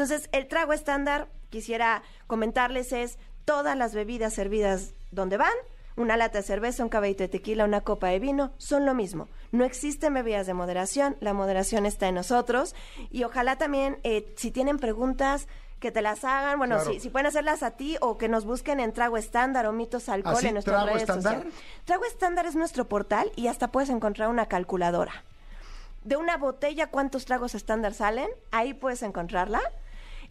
Entonces, 0.00 0.30
el 0.32 0.48
trago 0.48 0.72
estándar, 0.72 1.28
quisiera 1.50 2.02
comentarles, 2.26 2.90
es 2.94 3.18
todas 3.44 3.76
las 3.76 3.94
bebidas 3.94 4.32
servidas 4.32 4.94
donde 5.10 5.36
van, 5.36 5.52
una 5.94 6.16
lata 6.16 6.38
de 6.38 6.42
cerveza, 6.42 6.82
un 6.82 6.88
caballito 6.88 7.22
de 7.22 7.28
tequila, 7.28 7.66
una 7.66 7.82
copa 7.82 8.06
de 8.06 8.18
vino, 8.18 8.50
son 8.56 8.86
lo 8.86 8.94
mismo. 8.94 9.28
No 9.52 9.62
existen 9.66 10.14
bebidas 10.14 10.46
de 10.46 10.54
moderación, 10.54 11.18
la 11.20 11.34
moderación 11.34 11.84
está 11.84 12.08
en 12.08 12.14
nosotros. 12.14 12.74
Y 13.10 13.24
ojalá 13.24 13.56
también, 13.56 13.98
eh, 14.02 14.32
si 14.38 14.50
tienen 14.50 14.78
preguntas, 14.78 15.48
que 15.80 15.90
te 15.92 16.00
las 16.00 16.24
hagan, 16.24 16.56
bueno, 16.56 16.76
Claro. 16.76 16.92
si, 16.94 17.00
si 17.00 17.10
pueden 17.10 17.26
hacerlas 17.26 17.62
a 17.62 17.72
ti 17.72 17.98
o 18.00 18.16
que 18.16 18.28
nos 18.30 18.46
busquen 18.46 18.80
en 18.80 18.94
Trago 18.94 19.18
Estándar 19.18 19.66
o 19.66 19.72
Mitos 19.72 20.08
Alcohol 20.08 20.36
¿Así, 20.36 20.46
en 20.46 20.54
nuestras 20.54 20.76
¿Trago 20.76 20.86
redes 20.96 21.02
Estándar? 21.02 21.34
sociales. 21.34 21.54
Trago 21.84 22.04
Estándar 22.06 22.46
es 22.46 22.56
nuestro 22.56 22.88
portal 22.88 23.30
y 23.36 23.48
hasta 23.48 23.68
puedes 23.70 23.90
encontrar 23.90 24.30
una 24.30 24.46
calculadora. 24.46 25.24
De 26.04 26.16
una 26.16 26.38
botella, 26.38 26.86
¿cuántos 26.86 27.26
tragos 27.26 27.54
estándar 27.54 27.92
salen? 27.92 28.28
Ahí 28.50 28.72
puedes 28.72 29.02
encontrarla. 29.02 29.60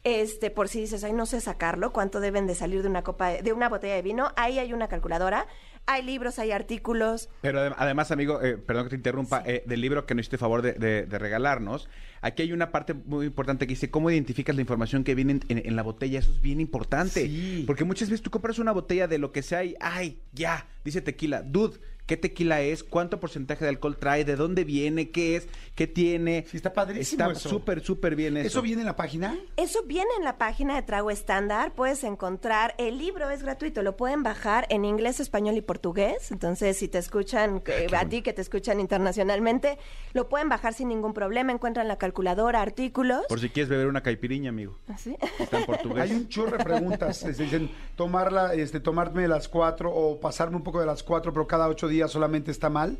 Este, 0.04 0.50
por 0.50 0.70
si 0.70 0.80
dices, 0.80 1.04
ay, 1.04 1.12
no 1.14 1.26
sé 1.26 1.42
sacarlo, 1.42 1.92
cuánto 1.92 2.20
deben 2.22 2.48
de 2.48 2.56
salir 2.56 2.82
de 2.82 2.88
una 2.88 3.04
copa 3.04 3.30
de, 3.30 3.42
de 3.42 3.52
una 3.54 3.68
botella 3.68 3.96
de 3.96 4.02
vino, 4.02 4.32
ahí 4.38 4.58
hay 4.60 4.72
una 4.74 4.88
calculadora. 4.88 5.46
Hay 5.86 6.04
libros, 6.04 6.38
hay 6.38 6.52
artículos. 6.52 7.30
Pero 7.42 7.60
adem- 7.60 7.74
además, 7.78 8.12
amigo, 8.12 8.42
eh, 8.44 8.58
perdón 8.58 8.84
que 8.86 8.90
te 8.92 8.96
interrumpa, 8.98 9.42
eh, 9.46 9.64
del 9.66 9.82
libro 9.82 10.06
que 10.06 10.14
nos 10.14 10.22
hiciste 10.24 10.38
favor 10.38 10.62
de, 10.62 10.74
de- 10.74 11.06
de 11.08 11.20
regalarnos, 11.20 11.90
aquí 12.22 12.44
hay 12.44 12.54
una 12.54 12.72
parte 12.72 12.94
muy 12.94 13.26
importante 13.26 13.66
que 13.66 13.72
dice 13.74 13.90
cómo 13.90 14.12
identificas 14.12 14.56
la 14.56 14.62
información 14.62 15.04
que 15.04 15.16
viene 15.16 15.34
en, 15.34 15.42
en- 15.50 15.66
en 15.66 15.76
la 15.76 15.82
botella. 15.82 16.20
Eso 16.20 16.32
es 16.32 16.42
bien 16.42 16.62
importante. 16.62 17.26
Sí. 17.26 17.64
Porque 17.66 17.86
muchas 17.86 18.10
veces 18.10 18.22
tú 18.22 18.30
compras 18.30 18.60
una 18.60 18.72
botella 18.72 19.08
de 19.08 19.18
lo 19.18 19.32
que 19.32 19.42
sea 19.42 19.64
y, 19.64 19.76
ay, 19.80 20.22
ya, 20.32 20.68
dice 20.86 21.02
tequila. 21.02 21.42
Dude, 21.42 21.80
qué 22.10 22.18
tequila 22.18 22.60
es, 22.62 22.84
cuánto 22.84 23.20
porcentaje 23.20 23.64
de 23.64 23.70
alcohol 23.70 23.96
trae, 23.96 24.26
de 24.26 24.36
dónde 24.36 24.64
viene, 24.64 25.12
qué 25.12 25.36
es, 25.36 25.48
qué 25.76 25.86
tiene. 25.86 26.44
Sí, 26.50 26.58
está 26.58 26.74
padrísimo 26.74 27.30
Está 27.30 27.40
súper, 27.48 27.82
súper 27.84 28.16
bien 28.16 28.36
eso. 28.36 28.48
¿Eso 28.48 28.62
viene 28.64 28.82
en 28.82 28.88
la 28.88 28.96
página? 28.96 29.38
Eso 29.58 29.84
viene 29.86 30.10
en 30.18 30.24
la 30.24 30.40
página 30.40 30.74
de 30.76 30.82
Trago 30.82 31.12
Estándar. 31.12 31.76
Puedes 31.76 32.04
encontrar, 32.04 32.74
el 32.80 32.98
libro 32.98 33.30
es 33.30 33.44
gratuito, 33.44 33.84
lo 33.84 33.96
pueden 33.96 34.24
bajar 34.24 34.66
en 34.72 34.86
inglés, 34.86 35.20
español 35.20 35.56
y 35.56 35.62
portugués. 35.62 36.32
Entonces, 36.32 36.78
si 36.78 36.88
te 36.88 36.98
escuchan, 36.98 37.60
que- 37.62 37.88
a 37.96 38.10
ti 38.10 38.24
que 38.24 38.34
te 38.34 38.42
escuchan 38.42 38.80
internacionalmente, 38.80 39.78
lo 40.14 40.30
pueden 40.30 40.50
bajar 40.50 40.74
sin 40.74 40.88
ningún 40.88 41.14
problema. 41.14 41.52
Encuentran 41.52 41.88
la 41.88 41.98
calculadora, 42.00 42.64
artículos. 42.64 43.28
Por 43.30 43.40
si 43.40 43.50
quieres 43.50 43.70
beber 43.70 43.86
una 43.86 44.02
caipiriña, 44.02 44.50
amigo. 44.50 44.80
¿Así? 44.88 45.16
Está 45.40 45.60
en 45.60 45.66
portugués. 45.68 46.10
Hay 46.10 46.12
un 46.14 46.28
chorro 46.28 46.58
de 46.58 46.64
preguntas. 46.64 47.24
dicen, 47.38 47.70
tomarla, 47.96 48.56
este, 48.56 48.80
tomarme 48.80 49.28
las 49.28 49.48
cuatro 49.48 49.94
o 49.94 50.20
pasarme 50.20 50.56
un 50.56 50.64
poco 50.64 50.80
de 50.80 50.88
las 50.88 51.04
cuatro, 51.04 51.32
pero 51.32 51.46
cada 51.46 51.68
ocho 51.68 51.88
días 51.88 51.99
solamente 52.08 52.52
está 52.52 52.70
mal. 52.70 52.98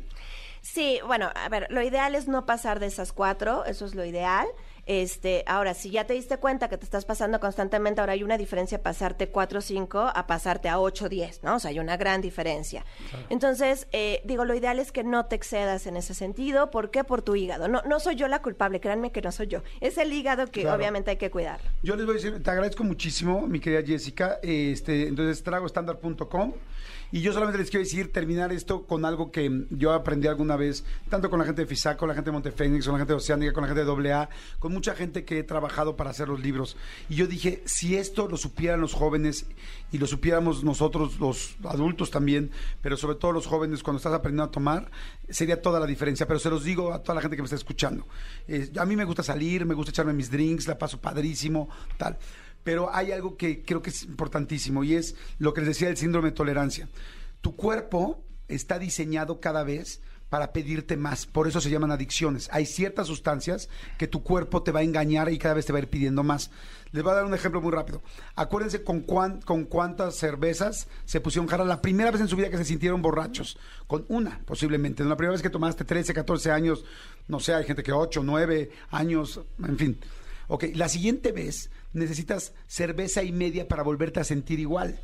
Sí, 0.62 0.98
bueno, 1.06 1.30
a 1.34 1.48
ver, 1.48 1.66
lo 1.70 1.82
ideal 1.82 2.14
es 2.14 2.28
no 2.28 2.44
pasar 2.44 2.80
de 2.80 2.86
esas 2.86 3.12
cuatro, 3.12 3.64
eso 3.64 3.86
es 3.86 3.94
lo 3.94 4.04
ideal. 4.04 4.46
Este, 4.86 5.44
ahora, 5.46 5.72
si 5.72 5.90
ya 5.90 6.04
te 6.06 6.14
diste 6.14 6.36
cuenta 6.38 6.68
que 6.68 6.76
te 6.76 6.84
estás 6.84 7.04
pasando 7.04 7.38
constantemente, 7.38 8.00
ahora 8.00 8.14
hay 8.14 8.22
una 8.24 8.36
diferencia 8.36 8.82
pasarte 8.82 9.28
cuatro 9.28 9.60
o 9.60 9.62
cinco 9.62 10.10
a 10.12 10.26
pasarte 10.26 10.68
a 10.68 10.78
ocho 10.80 11.04
o 11.04 11.08
diez, 11.08 11.42
¿no? 11.42 11.56
O 11.56 11.58
sea, 11.60 11.70
hay 11.70 11.78
una 11.78 11.96
gran 11.96 12.20
diferencia. 12.20 12.84
Entonces, 13.28 13.86
eh, 13.92 14.20
digo, 14.24 14.44
lo 14.44 14.54
ideal 14.54 14.78
es 14.80 14.90
que 14.90 15.04
no 15.04 15.26
te 15.26 15.36
excedas 15.36 15.86
en 15.86 15.96
ese 15.96 16.12
sentido. 16.12 16.70
¿Por 16.70 16.90
qué? 16.90 17.04
Por 17.04 17.22
tu 17.22 17.36
hígado. 17.36 17.68
No, 17.68 17.82
no 17.86 18.00
soy 18.00 18.16
yo 18.16 18.26
la 18.28 18.42
culpable, 18.42 18.80
créanme 18.80 19.12
que 19.12 19.22
no 19.22 19.32
soy 19.32 19.46
yo. 19.46 19.62
Es 19.80 19.96
el 19.96 20.12
hígado 20.12 20.46
que 20.48 20.62
Claro. 20.62 20.76
obviamente 20.76 21.10
hay 21.12 21.16
que 21.18 21.30
cuidar. 21.30 21.60
Yo 21.82 21.94
les 21.94 22.04
voy 22.04 22.14
a 22.14 22.16
decir, 22.16 22.42
te 22.42 22.50
agradezco 22.50 22.82
muchísimo, 22.82 23.46
mi 23.46 23.60
querida 23.60 23.82
Jessica. 23.86 24.40
Este, 24.42 25.08
entonces, 25.08 25.42
tragoestandard.com. 25.42 26.52
Y 27.12 27.22
yo 27.22 27.32
solamente 27.32 27.58
les 27.58 27.70
quiero 27.70 27.84
decir, 27.84 28.12
terminar 28.12 28.52
esto 28.52 28.84
con 28.84 29.04
algo 29.04 29.32
que 29.32 29.66
yo 29.70 29.92
aprendí 29.92 30.28
alguna 30.28 30.56
vez, 30.56 30.84
tanto 31.08 31.28
con 31.28 31.40
la 31.40 31.44
gente 31.44 31.62
de 31.62 31.66
FISAC, 31.66 31.96
con 31.96 32.08
la 32.08 32.14
gente 32.14 32.30
de 32.30 32.32
Montefénix, 32.32 32.84
con 32.84 32.94
la 32.94 32.98
gente 32.98 33.12
de 33.12 33.16
Oceánica, 33.16 33.52
con 33.52 33.62
la 33.62 33.68
gente 33.68 33.84
de 33.84 34.12
AA, 34.12 34.28
con 34.58 34.72
mucha 34.72 34.94
gente 34.94 35.24
que 35.24 35.40
he 35.40 35.42
trabajado 35.42 35.96
para 35.96 36.10
hacer 36.10 36.28
los 36.28 36.40
libros. 36.40 36.76
Y 37.08 37.16
yo 37.16 37.26
dije, 37.26 37.62
si 37.64 37.96
esto 37.96 38.28
lo 38.28 38.36
supieran 38.36 38.80
los 38.80 38.94
jóvenes 38.94 39.46
y 39.90 39.98
lo 39.98 40.06
supiéramos 40.06 40.62
nosotros, 40.62 41.18
los 41.18 41.56
adultos 41.64 42.10
también, 42.10 42.50
pero 42.80 42.96
sobre 42.96 43.16
todo 43.16 43.32
los 43.32 43.46
jóvenes, 43.46 43.82
cuando 43.82 43.98
estás 43.98 44.12
aprendiendo 44.12 44.44
a 44.44 44.50
tomar, 44.50 44.90
sería 45.28 45.60
toda 45.60 45.80
la 45.80 45.86
diferencia. 45.86 46.26
Pero 46.26 46.38
se 46.38 46.50
los 46.50 46.62
digo 46.62 46.92
a 46.92 47.02
toda 47.02 47.16
la 47.16 47.22
gente 47.22 47.36
que 47.36 47.42
me 47.42 47.46
está 47.46 47.56
escuchando. 47.56 48.06
Eh, 48.46 48.70
a 48.78 48.84
mí 48.84 48.94
me 48.94 49.04
gusta 49.04 49.22
salir, 49.22 49.66
me 49.66 49.74
gusta 49.74 49.90
echarme 49.90 50.12
mis 50.12 50.30
drinks, 50.30 50.68
la 50.68 50.78
paso 50.78 51.00
padrísimo, 51.00 51.68
tal. 51.96 52.18
Pero 52.62 52.94
hay 52.94 53.12
algo 53.12 53.36
que 53.36 53.62
creo 53.64 53.82
que 53.82 53.90
es 53.90 54.02
importantísimo 54.02 54.84
y 54.84 54.94
es 54.94 55.14
lo 55.38 55.54
que 55.54 55.60
les 55.62 55.68
decía 55.68 55.88
del 55.88 55.96
síndrome 55.96 56.30
de 56.30 56.36
tolerancia. 56.36 56.88
Tu 57.40 57.56
cuerpo 57.56 58.22
está 58.48 58.78
diseñado 58.78 59.40
cada 59.40 59.64
vez 59.64 60.00
para 60.28 60.52
pedirte 60.52 60.96
más. 60.96 61.26
Por 61.26 61.48
eso 61.48 61.60
se 61.60 61.70
llaman 61.70 61.90
adicciones. 61.90 62.48
Hay 62.52 62.64
ciertas 62.66 63.08
sustancias 63.08 63.68
que 63.98 64.06
tu 64.06 64.22
cuerpo 64.22 64.62
te 64.62 64.70
va 64.70 64.80
a 64.80 64.84
engañar 64.84 65.32
y 65.32 65.38
cada 65.38 65.54
vez 65.54 65.66
te 65.66 65.72
va 65.72 65.78
a 65.78 65.82
ir 65.82 65.88
pidiendo 65.88 66.22
más. 66.22 66.50
Les 66.92 67.02
voy 67.02 67.10
a 67.12 67.16
dar 67.16 67.24
un 67.24 67.34
ejemplo 67.34 67.60
muy 67.60 67.72
rápido. 67.72 68.00
Acuérdense 68.36 68.84
con, 68.84 69.00
cuán- 69.00 69.40
con 69.40 69.64
cuántas 69.64 70.14
cervezas 70.16 70.86
se 71.04 71.20
pusieron 71.20 71.48
jarra 71.48 71.64
la 71.64 71.80
primera 71.82 72.10
vez 72.12 72.20
en 72.20 72.28
su 72.28 72.36
vida 72.36 72.50
que 72.50 72.58
se 72.58 72.64
sintieron 72.64 73.02
borrachos. 73.02 73.58
Con 73.88 74.04
una, 74.08 74.40
posiblemente. 74.44 75.02
La 75.04 75.16
primera 75.16 75.32
vez 75.32 75.42
que 75.42 75.50
tomaste 75.50 75.84
13, 75.84 76.14
14 76.14 76.50
años, 76.52 76.84
no 77.26 77.40
sé, 77.40 77.54
hay 77.54 77.64
gente 77.64 77.82
que 77.82 77.92
8, 77.92 78.22
9 78.24 78.70
años, 78.90 79.40
en 79.66 79.78
fin. 79.78 79.98
Ok, 80.46 80.64
la 80.74 80.88
siguiente 80.88 81.32
vez 81.32 81.70
necesitas 81.92 82.52
cerveza 82.66 83.22
y 83.22 83.32
media 83.32 83.68
para 83.68 83.82
volverte 83.82 84.20
a 84.20 84.24
sentir 84.24 84.60
igual. 84.60 85.00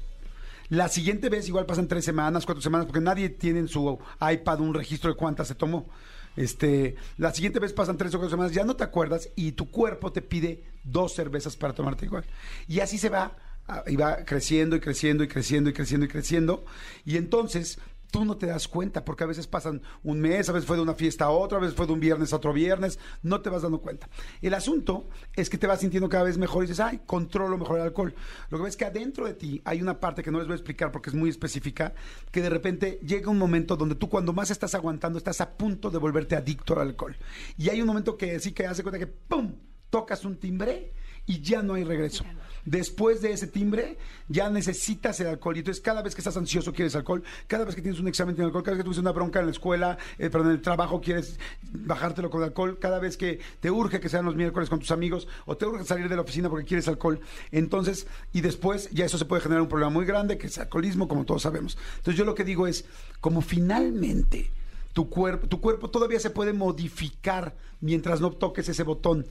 La 0.68 0.88
siguiente 0.88 1.28
vez 1.28 1.48
igual 1.48 1.66
pasan 1.66 1.86
tres 1.86 2.04
semanas, 2.04 2.44
cuatro 2.44 2.62
semanas, 2.62 2.86
porque 2.86 3.00
nadie 3.00 3.28
tiene 3.28 3.60
en 3.60 3.68
su 3.68 3.98
iPad 4.20 4.60
un 4.60 4.74
registro 4.74 5.10
de 5.10 5.16
cuántas 5.16 5.48
se 5.48 5.54
tomó. 5.54 5.88
Este, 6.36 6.96
la 7.16 7.32
siguiente 7.32 7.60
vez 7.60 7.72
pasan 7.72 7.96
tres 7.96 8.14
o 8.14 8.18
cuatro 8.18 8.30
semanas, 8.30 8.52
ya 8.52 8.64
no 8.64 8.76
te 8.76 8.84
acuerdas 8.84 9.30
y 9.36 9.52
tu 9.52 9.70
cuerpo 9.70 10.12
te 10.12 10.22
pide 10.22 10.64
dos 10.84 11.14
cervezas 11.14 11.56
para 11.56 11.72
tomarte 11.72 12.04
igual. 12.04 12.24
Y 12.68 12.80
así 12.80 12.98
se 12.98 13.08
va, 13.08 13.36
ah, 13.68 13.84
y 13.86 13.96
va 13.96 14.24
creciendo 14.24 14.76
y 14.76 14.80
creciendo 14.80 15.24
y 15.24 15.28
creciendo 15.28 15.70
y 15.70 15.72
creciendo 15.72 16.06
y 16.06 16.08
creciendo. 16.08 16.64
Y 17.04 17.16
entonces 17.16 17.78
tú 18.16 18.24
no 18.24 18.38
te 18.38 18.46
das 18.46 18.66
cuenta, 18.66 19.04
porque 19.04 19.24
a 19.24 19.26
veces 19.26 19.46
pasan 19.46 19.82
un 20.02 20.18
mes, 20.20 20.48
a 20.48 20.52
veces 20.52 20.66
fue 20.66 20.78
de 20.78 20.82
una 20.82 20.94
fiesta 20.94 21.26
a 21.26 21.30
otra, 21.30 21.58
a 21.58 21.60
veces 21.60 21.76
fue 21.76 21.86
de 21.86 21.92
un 21.92 22.00
viernes 22.00 22.32
a 22.32 22.36
otro 22.36 22.50
viernes, 22.54 22.98
no 23.22 23.42
te 23.42 23.50
vas 23.50 23.60
dando 23.60 23.82
cuenta. 23.82 24.08
El 24.40 24.54
asunto 24.54 25.10
es 25.34 25.50
que 25.50 25.58
te 25.58 25.66
vas 25.66 25.80
sintiendo 25.80 26.08
cada 26.08 26.24
vez 26.24 26.38
mejor 26.38 26.64
y 26.64 26.66
dices, 26.66 26.80
ay, 26.80 27.02
controlo 27.04 27.58
mejor 27.58 27.76
el 27.76 27.82
alcohol. 27.82 28.14
Lo 28.48 28.56
que 28.56 28.64
ves 28.64 28.70
es 28.70 28.76
que 28.78 28.86
adentro 28.86 29.26
de 29.26 29.34
ti 29.34 29.60
hay 29.66 29.82
una 29.82 30.00
parte 30.00 30.22
que 30.22 30.30
no 30.30 30.38
les 30.38 30.46
voy 30.46 30.54
a 30.54 30.56
explicar 30.56 30.92
porque 30.92 31.10
es 31.10 31.14
muy 31.14 31.28
específica, 31.28 31.92
que 32.30 32.40
de 32.40 32.48
repente 32.48 32.98
llega 33.04 33.30
un 33.30 33.36
momento 33.36 33.76
donde 33.76 33.96
tú 33.96 34.08
cuando 34.08 34.32
más 34.32 34.50
estás 34.50 34.74
aguantando 34.74 35.18
estás 35.18 35.42
a 35.42 35.50
punto 35.50 35.90
de 35.90 35.98
volverte 35.98 36.36
adicto 36.36 36.72
al 36.72 36.88
alcohol. 36.88 37.14
Y 37.58 37.68
hay 37.68 37.82
un 37.82 37.86
momento 37.86 38.16
que 38.16 38.40
sí 38.40 38.52
que 38.52 38.66
hace 38.66 38.82
cuenta 38.82 38.98
que, 38.98 39.08
¡pum!, 39.08 39.56
tocas 39.90 40.24
un 40.24 40.38
timbre 40.38 40.94
y 41.26 41.42
ya 41.42 41.60
no 41.60 41.74
hay 41.74 41.84
regreso. 41.84 42.24
Después 42.66 43.22
de 43.22 43.32
ese 43.32 43.46
timbre, 43.46 43.96
ya 44.28 44.50
necesitas 44.50 45.20
el 45.20 45.28
alcohol. 45.28 45.56
Y 45.56 45.60
entonces, 45.60 45.80
cada 45.80 46.02
vez 46.02 46.16
que 46.16 46.20
estás 46.20 46.36
ansioso, 46.36 46.72
quieres 46.72 46.96
alcohol. 46.96 47.22
Cada 47.46 47.64
vez 47.64 47.76
que 47.76 47.80
tienes 47.80 48.00
un 48.00 48.08
examen, 48.08 48.34
tienes 48.34 48.48
alcohol. 48.48 48.64
Cada 48.64 48.74
vez 48.74 48.80
que 48.80 48.84
tuviste 48.84 49.00
una 49.00 49.12
bronca 49.12 49.38
en 49.38 49.46
la 49.46 49.52
escuela, 49.52 49.98
eh, 50.18 50.30
perdón, 50.30 50.48
en 50.48 50.56
el 50.56 50.62
trabajo, 50.62 51.00
quieres 51.00 51.38
bajártelo 51.62 52.28
con 52.28 52.42
alcohol. 52.42 52.78
Cada 52.80 52.98
vez 52.98 53.16
que 53.16 53.38
te 53.60 53.70
urge 53.70 54.00
que 54.00 54.08
sean 54.08 54.24
los 54.24 54.34
miércoles 54.34 54.68
con 54.68 54.80
tus 54.80 54.90
amigos 54.90 55.28
o 55.44 55.56
te 55.56 55.64
urge 55.64 55.84
salir 55.84 56.08
de 56.08 56.16
la 56.16 56.22
oficina 56.22 56.50
porque 56.50 56.66
quieres 56.66 56.88
alcohol. 56.88 57.20
Entonces, 57.52 58.08
y 58.32 58.40
después, 58.40 58.90
ya 58.90 59.04
eso 59.04 59.16
se 59.16 59.26
puede 59.26 59.42
generar 59.42 59.62
un 59.62 59.68
problema 59.68 59.90
muy 59.90 60.04
grande, 60.04 60.36
que 60.36 60.48
es 60.48 60.58
alcoholismo, 60.58 61.06
como 61.06 61.24
todos 61.24 61.42
sabemos. 61.42 61.78
Entonces, 61.98 62.18
yo 62.18 62.24
lo 62.24 62.34
que 62.34 62.42
digo 62.42 62.66
es, 62.66 62.84
como 63.20 63.42
finalmente 63.42 64.50
tu 64.92 65.08
cuerpo, 65.08 65.46
tu 65.46 65.60
cuerpo 65.60 65.88
todavía 65.88 66.18
se 66.18 66.30
puede 66.30 66.52
modificar 66.52 67.54
mientras 67.80 68.20
no 68.20 68.32
toques 68.32 68.68
ese 68.68 68.82
botón. 68.82 69.24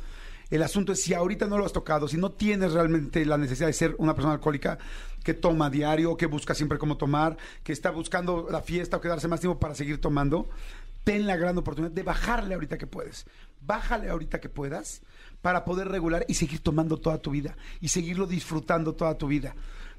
El 0.49 0.61
asunto 0.63 0.91
es 0.91 1.01
si 1.01 1.13
ahorita 1.13 1.47
no 1.47 1.57
lo 1.57 1.65
has 1.65 1.73
tocado, 1.73 2.07
si 2.07 2.17
no 2.17 2.31
tienes 2.31 2.73
realmente 2.73 3.25
la 3.25 3.37
necesidad 3.37 3.67
de 3.67 3.73
ser 3.73 3.95
una 3.97 4.13
persona 4.13 4.33
alcohólica 4.33 4.77
que 5.23 5.33
toma 5.33 5.69
diario, 5.69 6.17
que 6.17 6.27
busca 6.27 6.53
siempre 6.53 6.77
cómo 6.77 6.97
tomar, 6.97 7.37
que 7.63 7.73
está 7.73 7.89
buscando 7.89 8.47
la 8.51 8.61
fiesta 8.61 8.97
o 8.97 9.01
quedarse 9.01 9.27
más 9.27 9.39
tiempo 9.39 9.59
para 9.59 9.73
seguir 9.73 9.99
tomando, 9.99 10.47
ten 11.03 11.25
la 11.25 11.35
gran 11.35 11.57
oportunidad 11.57 11.91
de 11.91 12.03
bajarle 12.03 12.53
ahorita 12.53 12.77
que 12.77 12.87
puedes. 12.87 13.25
Bájale 13.61 14.09
ahorita 14.09 14.39
que 14.39 14.49
puedas 14.49 15.01
para 15.41 15.65
poder 15.65 15.87
regular 15.87 16.25
y 16.27 16.35
seguir 16.35 16.59
tomando 16.59 16.97
toda 16.97 17.17
tu 17.17 17.31
vida 17.31 17.57
y 17.81 17.87
seguirlo 17.87 18.27
disfrutando 18.27 18.93
toda 18.93 19.17
tu 19.17 19.27
vida. 19.27 19.55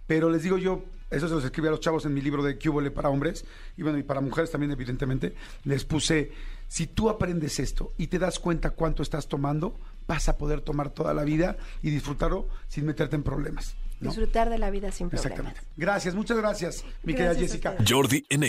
Pero 0.07 0.31
les 0.31 0.45
digo 0.45 0.59
yo, 0.59 0.85
eso 1.11 1.29
se 1.29 1.35
los 1.35 1.45
escribí 1.45 1.69
a 1.69 1.73
los 1.73 1.81
chavos 1.81 2.05
en 2.05 2.15
mi 2.15 2.21
libro 2.21 2.43
de 2.43 2.59
Cúbole 2.59 2.91
para 2.91 3.09
hombres 3.09 3.45
y 3.77 3.83
bueno, 3.83 3.99
y 3.99 4.05
para 4.05 4.21
mujeres 4.21 4.51
también 4.51 4.73
evidentemente, 4.73 5.35
les 5.65 5.85
puse, 5.85 6.31
si 6.69 6.87
tú 6.87 7.09
aprendes 7.09 7.59
esto 7.59 7.93
y 7.97 8.07
te 8.07 8.19
das 8.19 8.39
cuenta 8.39 8.71
cuánto 8.71 9.03
estás 9.03 9.27
tomando, 9.27 9.79
vas 10.07 10.29
a 10.29 10.37
poder 10.39 10.61
tomar 10.61 10.91
toda 10.91 11.15
la 11.15 11.25
vida 11.25 11.57
y 11.83 11.91
disfrutarlo 11.91 12.49
sin 12.69 12.87
meterte 12.87 13.17
en 13.17 13.23
problemas. 13.23 13.77
¿no? 14.01 14.11
Disfrutar 14.11 14.51
de 14.51 14.59
la 14.59 14.71
vida 14.71 14.93
sin 14.93 15.09
problemas. 15.09 15.27
Exactamente. 15.27 15.61
Gracias, 15.77 16.15
muchas 16.15 16.37
gracias, 16.37 16.85
mi 17.03 17.13
Gracias 17.15 17.37
querida 17.37 17.47
Jessica. 17.47 17.77
Jordi 17.87 18.25
en 18.29 18.43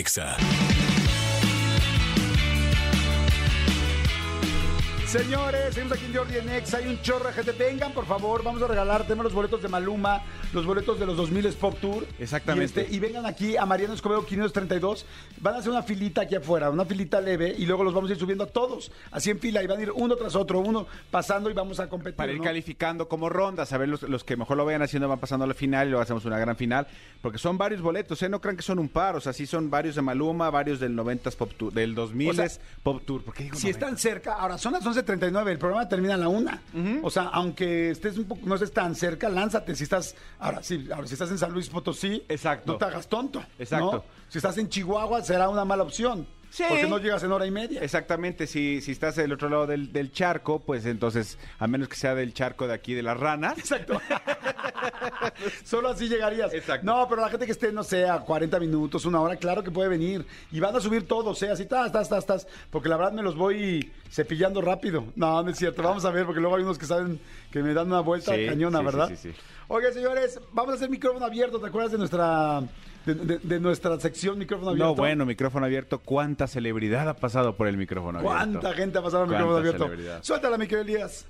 Señores, 5.08 5.72
seguimos 5.72 5.96
aquí 5.96 6.04
en 6.04 6.14
Jordi 6.14 6.36
en 6.36 6.50
Ex, 6.50 6.74
hay 6.74 6.86
un 6.86 7.00
chorro 7.00 7.28
de 7.28 7.32
gente. 7.32 7.52
Vengan, 7.52 7.92
por 7.92 8.04
favor, 8.04 8.44
vamos 8.44 8.60
a 8.60 8.66
regalar, 8.68 9.04
tenemos 9.04 9.24
los 9.24 9.32
boletos 9.32 9.62
de 9.62 9.68
Maluma, 9.68 10.20
los 10.52 10.66
boletos 10.66 11.00
de 11.00 11.06
los 11.06 11.16
2000 11.16 11.50
Pop 11.54 11.78
Tour. 11.80 12.06
Exactamente. 12.18 12.82
Y, 12.82 12.84
este, 12.84 12.94
y 12.94 12.98
vengan 13.00 13.24
aquí 13.24 13.56
a 13.56 13.64
Mariano 13.64 13.94
Escobedo 13.94 14.26
532. 14.26 15.06
Van 15.40 15.54
a 15.54 15.58
hacer 15.58 15.70
una 15.70 15.82
filita 15.82 16.20
aquí 16.20 16.34
afuera, 16.34 16.68
una 16.68 16.84
filita 16.84 17.22
leve, 17.22 17.54
y 17.56 17.64
luego 17.64 17.84
los 17.84 17.94
vamos 17.94 18.10
a 18.10 18.12
ir 18.12 18.18
subiendo 18.18 18.44
a 18.44 18.48
todos, 18.48 18.92
así 19.10 19.30
en 19.30 19.38
fila, 19.38 19.62
y 19.62 19.66
van 19.66 19.78
a 19.78 19.82
ir 19.84 19.92
uno 19.92 20.14
tras 20.14 20.36
otro, 20.36 20.58
uno 20.58 20.86
pasando 21.10 21.48
y 21.48 21.54
vamos 21.54 21.80
a 21.80 21.88
competir. 21.88 22.16
Para 22.16 22.32
ir 22.32 22.38
¿no? 22.38 22.44
calificando 22.44 23.08
como 23.08 23.30
rondas, 23.30 23.72
a 23.72 23.78
ver 23.78 23.88
los, 23.88 24.02
los 24.02 24.24
que 24.24 24.36
mejor 24.36 24.58
lo 24.58 24.66
vayan 24.66 24.82
haciendo 24.82 25.08
van 25.08 25.20
pasando 25.20 25.44
a 25.44 25.48
la 25.48 25.54
final 25.54 25.86
y 25.86 25.90
luego 25.90 26.02
hacemos 26.02 26.26
una 26.26 26.38
gran 26.38 26.54
final, 26.56 26.86
porque 27.22 27.38
son 27.38 27.56
varios 27.56 27.80
boletos, 27.80 28.22
¿eh? 28.22 28.28
No 28.28 28.42
crean 28.42 28.58
que 28.58 28.62
son 28.62 28.78
un 28.78 28.90
par, 28.90 29.16
o 29.16 29.22
sea, 29.22 29.32
sí 29.32 29.46
son 29.46 29.70
varios 29.70 29.94
de 29.94 30.02
Maluma, 30.02 30.50
varios 30.50 30.80
del 30.80 30.94
90s 30.94 31.34
Pop 31.34 31.52
Tour, 31.56 31.72
del 31.72 31.94
2000 31.94 32.28
O 32.28 32.34
sea, 32.34 32.48
Pop 32.82 33.02
Tour. 33.06 33.22
¿Por 33.22 33.32
qué 33.32 33.44
digo 33.44 33.56
Si 33.56 33.68
90? 33.68 33.86
están 33.86 33.98
cerca, 33.98 34.34
ahora 34.34 34.58
son 34.58 34.74
las 34.74 34.97
11.39, 35.04 35.48
el 35.50 35.58
programa 35.58 35.88
termina 35.88 36.14
a 36.14 36.16
la 36.16 36.28
una. 36.28 36.62
O 37.02 37.10
sea, 37.10 37.24
aunque 37.24 37.90
estés 37.90 38.18
un 38.18 38.24
poco, 38.24 38.42
no 38.46 38.54
estés 38.54 38.72
tan 38.72 38.94
cerca, 38.94 39.28
lánzate. 39.28 39.74
Si 39.74 39.84
estás, 39.84 40.14
ahora 40.38 40.62
sí, 40.62 40.88
ahora 40.92 41.06
si 41.06 41.14
estás 41.14 41.30
en 41.30 41.38
San 41.38 41.52
Luis 41.52 41.68
Potosí, 41.68 42.24
Exacto. 42.28 42.72
no 42.72 42.78
te 42.78 42.84
hagas 42.84 43.08
tonto. 43.08 43.42
Exacto. 43.58 43.92
¿no? 43.92 44.04
Si 44.28 44.38
estás 44.38 44.58
en 44.58 44.68
Chihuahua, 44.68 45.22
será 45.22 45.48
una 45.48 45.64
mala 45.64 45.82
opción. 45.82 46.26
Sí. 46.50 46.64
Porque 46.68 46.86
no 46.86 46.98
llegas 46.98 47.22
en 47.22 47.32
hora 47.32 47.46
y 47.46 47.50
media. 47.50 47.80
Exactamente, 47.82 48.46
si, 48.46 48.80
si 48.80 48.92
estás 48.92 49.16
del 49.16 49.32
otro 49.32 49.48
lado 49.48 49.66
del, 49.66 49.92
del 49.92 50.12
charco, 50.12 50.60
pues 50.60 50.86
entonces, 50.86 51.38
a 51.58 51.66
menos 51.66 51.88
que 51.88 51.96
sea 51.96 52.14
del 52.14 52.32
charco 52.32 52.66
de 52.66 52.74
aquí 52.74 52.94
de 52.94 53.02
las 53.02 53.18
ranas. 53.18 53.58
Exacto. 53.58 54.00
Solo 55.64 55.88
así 55.90 56.08
llegarías. 56.08 56.52
Exacto. 56.52 56.84
No, 56.86 57.06
pero 57.08 57.20
la 57.20 57.28
gente 57.28 57.46
que 57.46 57.52
esté, 57.52 57.72
no 57.72 57.82
sé, 57.82 58.08
a 58.08 58.20
40 58.20 58.58
minutos, 58.60 59.04
una 59.04 59.20
hora, 59.20 59.36
claro 59.36 59.62
que 59.62 59.70
puede 59.70 59.88
venir. 59.88 60.24
Y 60.50 60.60
van 60.60 60.74
a 60.74 60.80
subir 60.80 61.06
todos, 61.06 61.42
¿eh? 61.42 61.50
Así, 61.50 61.66
tas, 61.66 61.92
tas, 61.92 62.08
tas, 62.08 62.26
tas. 62.26 62.46
Porque 62.70 62.88
la 62.88 62.96
verdad 62.96 63.12
me 63.12 63.22
los 63.22 63.36
voy 63.36 63.92
cepillando 64.10 64.60
rápido. 64.60 65.04
No, 65.16 65.42
no 65.42 65.50
es 65.50 65.58
cierto. 65.58 65.82
Vamos 65.82 66.04
a 66.04 66.10
ver, 66.10 66.24
porque 66.24 66.40
luego 66.40 66.56
hay 66.56 66.62
unos 66.62 66.78
que 66.78 66.86
saben 66.86 67.20
que 67.50 67.62
me 67.62 67.74
dan 67.74 67.86
una 67.88 68.00
vuelta 68.00 68.34
Sí, 68.34 68.46
cañona, 68.46 68.78
sí, 68.78 68.84
sí, 68.84 68.86
¿verdad? 68.86 69.08
sí, 69.08 69.16
sí. 69.16 69.32
Oigan, 69.68 69.92
señores, 69.92 70.40
vamos 70.52 70.72
a 70.72 70.76
hacer 70.76 70.88
micrófono 70.90 71.24
abierto. 71.26 71.60
¿Te 71.60 71.66
acuerdas 71.66 71.92
de 71.92 71.98
nuestra 71.98 72.62
de, 73.06 73.14
de- 73.14 73.38
de 73.38 73.60
nuestra 73.60 73.98
sección 74.00 74.38
micrófono 74.38 74.70
abierto. 74.70 74.88
No, 74.88 74.94
bueno, 74.94 75.24
micrófono 75.26 75.66
abierto. 75.66 75.98
¿Cuánta 76.00 76.46
celebridad 76.46 77.08
ha 77.08 77.14
pasado 77.14 77.56
por 77.56 77.66
el 77.68 77.76
micrófono 77.76 78.18
abierto? 78.18 78.36
¿Cuánta 78.60 78.72
gente 78.74 78.98
ha 78.98 79.02
pasado 79.02 79.22
al 79.24 79.28
¿Cuánta 79.28 79.44
micrófono 79.44 79.58
abierto? 79.58 79.84
celebridad? 79.84 80.22
Suéltala, 80.22 80.58
mi 80.58 80.66
querido 80.66 80.82
Elías. 80.82 81.26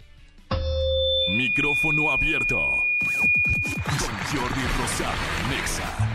Micrófono 1.37 2.11
abierto. 2.11 2.57
Con 3.85 4.41
Jordi 4.41 4.63
Rosado, 4.81 5.17
Nexa. 5.51 6.15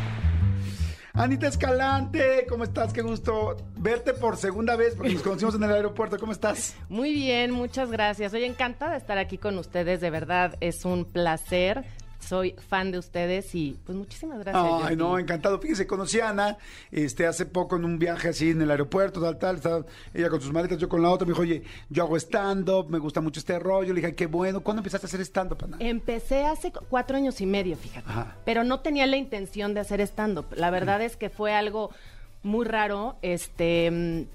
Anita 1.15 1.47
Escalante, 1.47 2.47
¿cómo 2.49 2.63
estás? 2.63 2.91
Qué 2.91 3.03
gusto 3.03 3.55
verte 3.77 4.13
por 4.13 4.35
segunda 4.35 4.75
vez 4.75 4.95
porque 4.95 5.13
nos 5.13 5.21
conocimos 5.21 5.53
en 5.53 5.61
el 5.63 5.71
aeropuerto. 5.71 6.17
¿Cómo 6.17 6.31
estás? 6.31 6.75
Muy 6.89 7.13
bien, 7.13 7.51
muchas 7.51 7.91
gracias. 7.91 8.31
Soy 8.31 8.43
encantada 8.45 8.93
de 8.93 8.97
estar 8.97 9.19
aquí 9.19 9.37
con 9.37 9.55
ustedes, 9.59 10.01
de 10.01 10.09
verdad 10.09 10.55
es 10.59 10.85
un 10.85 11.05
placer. 11.05 11.83
Soy 12.23 12.55
fan 12.69 12.91
de 12.91 12.97
ustedes 12.97 13.53
y 13.55 13.77
pues 13.85 13.97
muchísimas 13.97 14.39
gracias. 14.39 14.63
Ay, 14.83 14.95
no, 14.95 15.19
encantado. 15.19 15.59
Fíjese, 15.59 15.85
conocí 15.85 16.19
a 16.19 16.29
Ana 16.29 16.57
este, 16.91 17.25
hace 17.27 17.45
poco 17.45 17.75
en 17.75 17.85
un 17.85 17.99
viaje 17.99 18.29
así 18.29 18.49
en 18.51 18.61
el 18.61 18.71
aeropuerto, 18.71 19.21
tal, 19.21 19.37
tal. 19.37 19.55
Estaba 19.57 19.85
ella 20.13 20.29
con 20.29 20.41
sus 20.41 20.51
maletas, 20.51 20.77
yo 20.77 20.89
con 20.89 21.01
la 21.01 21.09
otra. 21.09 21.25
Me 21.25 21.31
dijo, 21.33 21.41
oye, 21.43 21.63
yo 21.89 22.03
hago 22.03 22.17
stand-up, 22.17 22.89
me 22.89 22.97
gusta 22.99 23.21
mucho 23.21 23.39
este 23.39 23.59
rollo. 23.59 23.93
Le 23.93 24.01
dije, 24.01 24.15
qué 24.15 24.25
bueno. 24.25 24.61
¿Cuándo 24.61 24.79
empezaste 24.81 25.05
a 25.05 25.09
hacer 25.09 25.21
stand-up, 25.21 25.57
Ana? 25.63 25.77
Empecé 25.79 26.43
hace 26.45 26.71
cu- 26.71 26.85
cuatro 26.89 27.17
años 27.17 27.39
y 27.41 27.45
medio, 27.45 27.75
fíjate. 27.77 28.09
Ajá. 28.09 28.35
Pero 28.45 28.63
no 28.63 28.79
tenía 28.79 29.05
la 29.07 29.17
intención 29.17 29.73
de 29.73 29.81
hacer 29.81 30.01
stand-up. 30.01 30.45
La 30.55 30.69
verdad 30.69 31.01
es 31.01 31.15
que 31.17 31.29
fue 31.29 31.53
algo 31.53 31.91
muy 32.41 32.65
raro. 32.65 33.17
Este. 33.21 34.27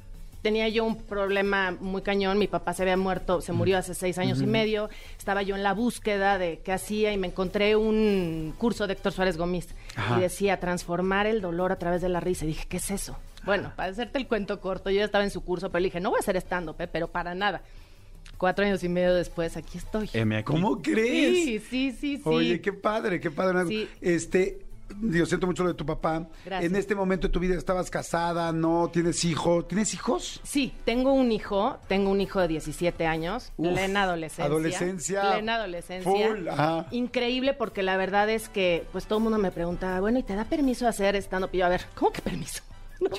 Tenía 0.42 0.68
yo 0.68 0.84
un 0.84 0.96
problema 0.96 1.76
muy 1.80 2.02
cañón, 2.02 2.38
mi 2.38 2.46
papá 2.46 2.72
se 2.72 2.82
había 2.82 2.96
muerto, 2.96 3.40
se 3.40 3.52
murió 3.52 3.76
hace 3.76 3.92
seis 3.94 4.18
años 4.18 4.40
y 4.40 4.46
medio, 4.46 4.88
estaba 5.18 5.42
yo 5.42 5.56
en 5.56 5.64
la 5.64 5.74
búsqueda 5.74 6.38
de 6.38 6.60
qué 6.64 6.72
hacía 6.72 7.12
y 7.12 7.18
me 7.18 7.26
encontré 7.26 7.74
un 7.74 8.54
curso 8.56 8.86
de 8.86 8.92
Héctor 8.92 9.12
Suárez 9.12 9.36
Gómez 9.36 9.68
Ajá. 9.96 10.16
y 10.16 10.20
decía 10.20 10.60
transformar 10.60 11.26
el 11.26 11.40
dolor 11.40 11.72
a 11.72 11.76
través 11.76 12.02
de 12.02 12.08
la 12.08 12.20
risa. 12.20 12.44
Y 12.44 12.48
dije, 12.48 12.66
¿qué 12.68 12.76
es 12.76 12.90
eso? 12.90 13.16
Bueno, 13.44 13.72
para 13.74 13.90
hacerte 13.90 14.18
el 14.18 14.28
cuento 14.28 14.60
corto, 14.60 14.90
yo 14.90 14.98
ya 14.98 15.04
estaba 15.04 15.24
en 15.24 15.30
su 15.30 15.42
curso, 15.42 15.70
pero 15.70 15.80
le 15.80 15.86
dije, 15.86 16.00
no 16.00 16.10
voy 16.10 16.18
a 16.18 16.20
hacer 16.20 16.36
stand-up, 16.36 16.76
¿eh? 16.80 16.86
pero 16.86 17.08
para 17.08 17.34
nada. 17.34 17.62
Cuatro 18.36 18.64
años 18.64 18.84
y 18.84 18.88
medio 18.88 19.14
después, 19.14 19.56
aquí 19.56 19.78
estoy. 19.78 20.08
M 20.12 20.36
aquí. 20.36 20.44
¿Cómo 20.44 20.80
crees? 20.80 21.34
Sí, 21.34 21.58
sí, 21.58 21.90
sí, 21.90 22.16
sí. 22.18 22.22
Oye, 22.24 22.60
qué 22.60 22.72
padre, 22.72 23.18
qué 23.20 23.30
padre. 23.30 23.66
Sí. 23.66 23.88
Este, 24.00 24.60
yo 25.00 25.26
siento 25.26 25.46
mucho 25.46 25.62
lo 25.62 25.68
de 25.70 25.74
tu 25.74 25.84
papá. 25.86 26.26
Gracias. 26.44 26.70
En 26.70 26.76
este 26.76 26.94
momento 26.94 27.28
de 27.28 27.32
tu 27.32 27.40
vida 27.40 27.54
estabas 27.56 27.90
casada, 27.90 28.52
no 28.52 28.88
tienes 28.92 29.24
hijo. 29.24 29.64
¿Tienes 29.64 29.94
hijos? 29.94 30.40
Sí, 30.44 30.72
tengo 30.84 31.12
un 31.12 31.30
hijo, 31.32 31.78
tengo 31.88 32.10
un 32.10 32.20
hijo 32.20 32.40
de 32.40 32.48
17 32.48 33.06
años, 33.06 33.52
Uf, 33.56 33.68
plena 33.72 34.02
adolescencia. 34.02 34.44
adolescencia, 34.44 35.32
Plena 35.32 35.54
adolescencia. 35.56 36.10
full, 36.28 36.48
ajá. 36.48 36.86
Increíble 36.90 37.54
porque 37.54 37.82
la 37.82 37.96
verdad 37.96 38.28
es 38.30 38.48
que 38.48 38.84
pues 38.92 39.06
todo 39.06 39.18
el 39.18 39.22
mundo 39.24 39.38
me 39.38 39.50
preguntaba, 39.50 40.00
bueno, 40.00 40.18
¿y 40.18 40.22
te 40.22 40.34
da 40.34 40.44
permiso 40.44 40.86
hacer 40.88 41.16
yo, 41.16 41.66
a 41.66 41.68
ver, 41.68 41.82
¿cómo 41.94 42.12
que 42.12 42.22
permiso? 42.22 42.62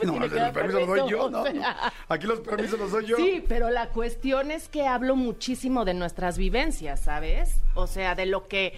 No, 0.04 0.22
el 0.22 0.30
permiso 0.52 0.80
lo 0.82 0.86
doy 0.88 1.10
yo, 1.10 1.24
o 1.26 1.30
¿no? 1.30 1.44
sea. 1.46 1.94
Aquí 2.10 2.28
los 2.28 2.42
permisos 2.42 2.78
los 2.78 2.92
doy 2.92 3.06
yo. 3.06 3.16
Sí, 3.16 3.42
pero 3.48 3.70
la 3.70 3.88
cuestión 3.88 4.52
es 4.52 4.68
que 4.68 4.86
hablo 4.86 5.16
muchísimo 5.16 5.86
de 5.86 5.94
nuestras 5.94 6.38
vivencias, 6.38 7.00
¿sabes? 7.00 7.62
O 7.76 7.88
sea, 7.88 8.14
de 8.14 8.26
lo 8.26 8.50
que 8.50 8.74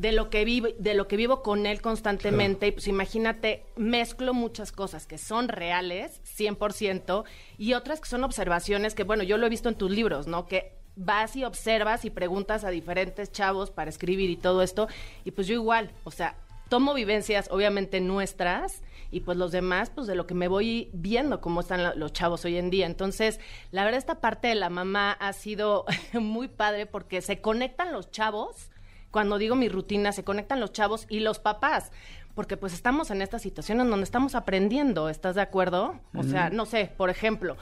de 0.00 0.12
lo 0.12 0.30
que 0.30 0.46
vivo 0.46 0.68
de 0.78 0.94
lo 0.94 1.06
que 1.06 1.16
vivo 1.16 1.42
con 1.42 1.66
él 1.66 1.82
constantemente. 1.82 2.68
Y 2.68 2.72
pues 2.72 2.88
imagínate 2.88 3.64
mezclo 3.76 4.32
muchas 4.32 4.72
cosas 4.72 5.06
que 5.06 5.18
son 5.18 5.48
reales 5.48 6.22
100% 6.38 7.24
y 7.58 7.74
otras 7.74 8.00
que 8.00 8.08
son 8.08 8.24
observaciones 8.24 8.94
que 8.94 9.04
bueno 9.04 9.24
yo 9.24 9.36
lo 9.36 9.46
he 9.46 9.50
visto 9.50 9.68
en 9.68 9.74
tus 9.74 9.90
libros 9.90 10.26
no 10.26 10.46
que 10.46 10.72
vas 10.96 11.36
y 11.36 11.44
observas 11.44 12.06
y 12.06 12.10
preguntas 12.10 12.64
a 12.64 12.70
diferentes 12.70 13.30
chavos 13.30 13.70
para 13.70 13.90
escribir 13.90 14.30
y 14.30 14.36
todo 14.36 14.62
esto 14.62 14.88
y 15.24 15.32
pues 15.32 15.46
yo 15.46 15.54
igual 15.54 15.90
o 16.04 16.10
sea 16.10 16.36
tomo 16.70 16.94
vivencias 16.94 17.48
obviamente 17.50 18.00
nuestras 18.00 18.82
y 19.10 19.20
pues 19.20 19.36
los 19.36 19.52
demás 19.52 19.90
pues 19.90 20.06
de 20.06 20.14
lo 20.14 20.26
que 20.26 20.34
me 20.34 20.48
voy 20.48 20.88
viendo 20.94 21.42
cómo 21.42 21.60
están 21.60 21.98
los 21.98 22.12
chavos 22.12 22.44
hoy 22.44 22.56
en 22.56 22.70
día. 22.70 22.86
Entonces, 22.86 23.40
la 23.72 23.82
verdad 23.82 23.98
esta 23.98 24.20
parte 24.20 24.48
de 24.48 24.54
la 24.54 24.70
mamá 24.70 25.10
ha 25.12 25.32
sido 25.32 25.84
muy 26.12 26.46
padre 26.46 26.86
porque 26.86 27.20
se 27.20 27.40
conectan 27.40 27.92
los 27.92 28.12
chavos, 28.12 28.70
cuando 29.10 29.38
digo 29.38 29.56
mi 29.56 29.68
rutina, 29.68 30.12
se 30.12 30.24
conectan 30.24 30.60
los 30.60 30.72
chavos 30.72 31.06
y 31.08 31.20
los 31.20 31.38
papás. 31.38 31.90
Porque 32.34 32.56
pues 32.56 32.72
estamos 32.72 33.10
en 33.10 33.22
esta 33.22 33.38
situación 33.38 33.80
en 33.80 33.90
donde 33.90 34.04
estamos 34.04 34.34
aprendiendo, 34.34 35.08
¿estás 35.08 35.34
de 35.34 35.42
acuerdo? 35.42 35.98
O 36.14 36.22
sea, 36.22 36.48
no 36.48 36.64
sé, 36.64 36.90
por 36.96 37.10
ejemplo, 37.10 37.56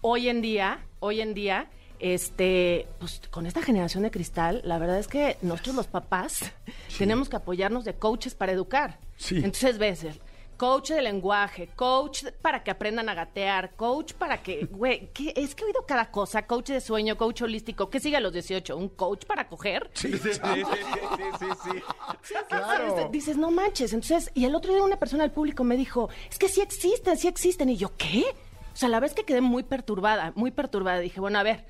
hoy 0.00 0.28
en 0.28 0.42
día, 0.42 0.86
hoy 1.00 1.20
en 1.20 1.34
día, 1.34 1.68
este, 1.98 2.86
pues 3.00 3.20
con 3.30 3.46
esta 3.46 3.62
generación 3.62 4.04
de 4.04 4.10
cristal, 4.10 4.62
la 4.64 4.78
verdad 4.78 4.98
es 4.98 5.08
que 5.08 5.38
nosotros 5.42 5.74
los 5.74 5.86
papás 5.88 6.52
tenemos 6.98 7.28
que 7.28 7.36
apoyarnos 7.36 7.84
de 7.84 7.94
coaches 7.94 8.34
para 8.34 8.52
educar. 8.52 9.00
Sí. 9.16 9.36
Entonces 9.36 9.78
ves, 9.78 10.06
coach 10.62 10.90
de 10.90 11.02
lenguaje, 11.02 11.70
coach 11.74 12.22
para 12.40 12.62
que 12.62 12.70
aprendan 12.70 13.08
a 13.08 13.14
gatear, 13.14 13.74
coach 13.74 14.12
para 14.12 14.44
que, 14.44 14.64
güey, 14.70 15.10
¿qué? 15.12 15.32
es 15.34 15.56
que 15.56 15.64
he 15.64 15.66
oído 15.66 15.84
cada 15.84 16.12
cosa, 16.12 16.46
coach 16.46 16.68
de 16.68 16.80
sueño, 16.80 17.16
coach 17.16 17.42
holístico, 17.42 17.90
¿qué 17.90 17.98
sigue 17.98 18.16
a 18.16 18.20
los 18.20 18.32
18? 18.32 18.76
¿Un 18.76 18.90
coach 18.90 19.24
para 19.24 19.48
coger? 19.48 19.90
Sí, 19.92 20.12
Sí, 20.12 20.18
sí, 20.18 20.34
sí, 20.34 20.40
sí, 21.40 21.46
sí, 21.64 22.34
claro. 22.48 22.94
Dices, 22.94 23.10
dices, 23.10 23.36
no 23.38 23.50
manches. 23.50 23.92
Entonces, 23.92 24.30
y 24.34 24.44
el 24.44 24.54
otro 24.54 24.72
día 24.72 24.84
una 24.84 25.00
persona 25.00 25.24
del 25.24 25.32
público 25.32 25.64
me 25.64 25.76
dijo, 25.76 26.10
es 26.30 26.38
que 26.38 26.48
sí 26.48 26.60
existen, 26.60 27.18
sí 27.18 27.26
existen. 27.26 27.68
Y 27.68 27.76
yo, 27.76 27.96
¿qué? 27.96 28.24
O 28.72 28.76
sea, 28.76 28.88
la 28.88 29.00
vez 29.00 29.14
que 29.14 29.24
quedé 29.24 29.40
muy 29.40 29.64
perturbada, 29.64 30.32
muy 30.36 30.52
perturbada, 30.52 31.00
dije, 31.00 31.18
bueno, 31.18 31.40
a 31.40 31.42
ver, 31.42 31.66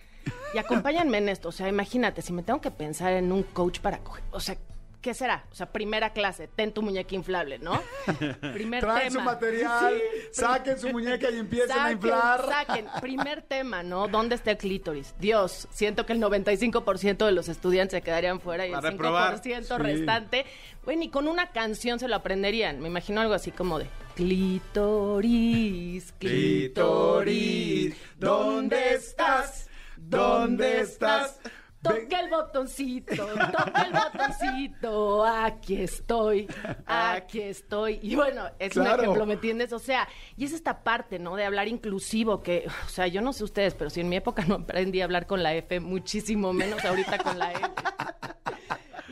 y 0.52 0.58
acompáñanme 0.58 1.16
en 1.16 1.30
esto. 1.30 1.48
O 1.48 1.52
sea, 1.52 1.66
imagínate, 1.66 2.20
si 2.20 2.34
me 2.34 2.42
tengo 2.42 2.60
que 2.60 2.70
pensar 2.70 3.14
en 3.14 3.32
un 3.32 3.42
coach 3.42 3.80
para 3.80 4.00
coger, 4.00 4.22
o 4.32 4.40
sea, 4.40 4.58
¿qué 5.02 5.12
será? 5.14 5.44
O 5.52 5.54
sea, 5.54 5.70
primera 5.72 6.12
clase, 6.14 6.48
ten 6.48 6.72
tu 6.72 6.80
muñeca 6.80 7.14
inflable, 7.14 7.58
¿no? 7.58 7.82
Primer 8.54 8.80
Traen 8.80 9.08
tema. 9.12 9.20
su 9.20 9.26
material, 9.26 9.94
Sí, 10.30 10.40
saquen 10.40 10.78
su 10.78 10.88
muñeca 10.90 11.28
y 11.30 11.38
empiecen 11.38 11.76
a 11.78 11.92
inflar. 11.92 12.46
Saquen. 12.48 12.86
Primer 13.02 13.42
tema, 13.42 13.82
¿no? 13.82 14.08
¿Dónde 14.08 14.36
está 14.36 14.52
el 14.52 14.56
clítoris? 14.58 15.14
Dios, 15.18 15.68
siento 15.72 16.06
que 16.06 16.12
el 16.14 16.20
95% 16.22 17.26
de 17.26 17.32
los 17.32 17.48
estudiantes 17.48 17.98
se 17.98 18.02
quedarían 18.02 18.40
fuera 18.40 18.64
y 18.66 18.70
el 18.70 18.76
A 18.76 18.80
reprobar. 18.80 19.42
5% 19.42 19.76
Sí. 19.76 19.82
restante, 19.82 20.46
bueno, 20.84 21.02
y 21.02 21.08
con 21.10 21.26
una 21.28 21.50
canción 21.50 21.98
se 21.98 22.06
lo 22.08 22.16
aprenderían. 22.16 22.80
Me 22.80 22.88
imagino 22.88 23.20
algo 23.20 23.34
así 23.34 23.50
como 23.50 23.78
de 23.80 23.88
clítoris, 24.14 26.12
clítoris, 26.18 27.94
¿dónde 28.18 28.94
estás? 28.94 29.68
¿Dónde 29.96 30.80
estás? 30.80 31.38
Toca 31.82 32.20
el 32.20 32.30
botoncito, 32.30 33.26
toca 33.26 33.82
el 33.82 33.92
botoncito, 33.92 35.24
aquí 35.24 35.82
estoy, 35.82 36.46
aquí 36.86 37.40
estoy. 37.40 37.98
Y 38.02 38.14
bueno, 38.14 38.44
es 38.60 38.76
un 38.76 38.86
ejemplo, 38.86 39.26
¿me 39.26 39.34
entiendes? 39.34 39.72
O 39.72 39.80
sea, 39.80 40.08
y 40.36 40.44
es 40.44 40.52
esta 40.52 40.84
parte, 40.84 41.18
¿no? 41.18 41.34
De 41.34 41.44
hablar 41.44 41.66
inclusivo, 41.66 42.40
que, 42.40 42.66
o 42.86 42.88
sea, 42.88 43.08
yo 43.08 43.20
no 43.20 43.32
sé 43.32 43.42
ustedes, 43.42 43.74
pero 43.74 43.90
si 43.90 44.00
en 44.00 44.08
mi 44.08 44.16
época 44.16 44.44
no 44.46 44.54
aprendí 44.56 45.00
a 45.00 45.04
hablar 45.04 45.26
con 45.26 45.42
la 45.42 45.54
F, 45.54 45.80
muchísimo 45.80 46.52
menos 46.52 46.84
ahorita 46.84 47.18
con 47.18 47.38
la 47.38 47.50
L. 47.50 47.60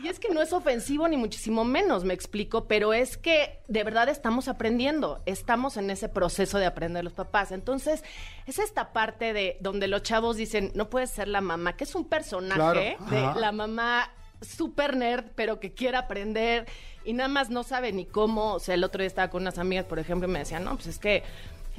Y 0.02 0.08
es 0.08 0.18
que 0.18 0.32
no 0.32 0.40
es 0.40 0.52
ofensivo 0.52 1.08
ni 1.08 1.16
muchísimo 1.16 1.64
menos, 1.64 2.04
me 2.04 2.14
explico, 2.14 2.66
pero 2.66 2.92
es 2.92 3.16
que 3.16 3.60
de 3.68 3.84
verdad 3.84 4.08
estamos 4.08 4.48
aprendiendo, 4.48 5.22
estamos 5.26 5.76
en 5.76 5.90
ese 5.90 6.08
proceso 6.08 6.58
de 6.58 6.66
aprender 6.66 7.04
los 7.04 7.12
papás. 7.12 7.52
Entonces, 7.52 8.02
es 8.46 8.58
esta 8.58 8.92
parte 8.92 9.32
de 9.32 9.58
donde 9.60 9.88
los 9.88 10.02
chavos 10.02 10.36
dicen, 10.36 10.72
no 10.74 10.88
puedes 10.88 11.10
ser 11.10 11.28
la 11.28 11.40
mamá, 11.40 11.76
que 11.76 11.84
es 11.84 11.94
un 11.94 12.06
personaje 12.08 12.96
Claro, 12.98 13.34
de 13.34 13.40
la 13.40 13.52
mamá 13.52 14.10
super 14.40 14.96
nerd, 14.96 15.26
pero 15.34 15.60
que 15.60 15.72
quiere 15.72 15.96
aprender 15.98 16.66
y 17.04 17.12
nada 17.12 17.28
más 17.28 17.50
no 17.50 17.62
sabe 17.62 17.92
ni 17.92 18.06
cómo. 18.06 18.54
O 18.54 18.58
sea, 18.58 18.74
el 18.74 18.84
otro 18.84 19.00
día 19.00 19.06
estaba 19.06 19.28
con 19.28 19.42
unas 19.42 19.58
amigas, 19.58 19.84
por 19.84 19.98
ejemplo, 19.98 20.28
y 20.28 20.32
me 20.32 20.38
decían, 20.38 20.64
no, 20.64 20.74
pues 20.76 20.86
es 20.86 20.98
que 20.98 21.22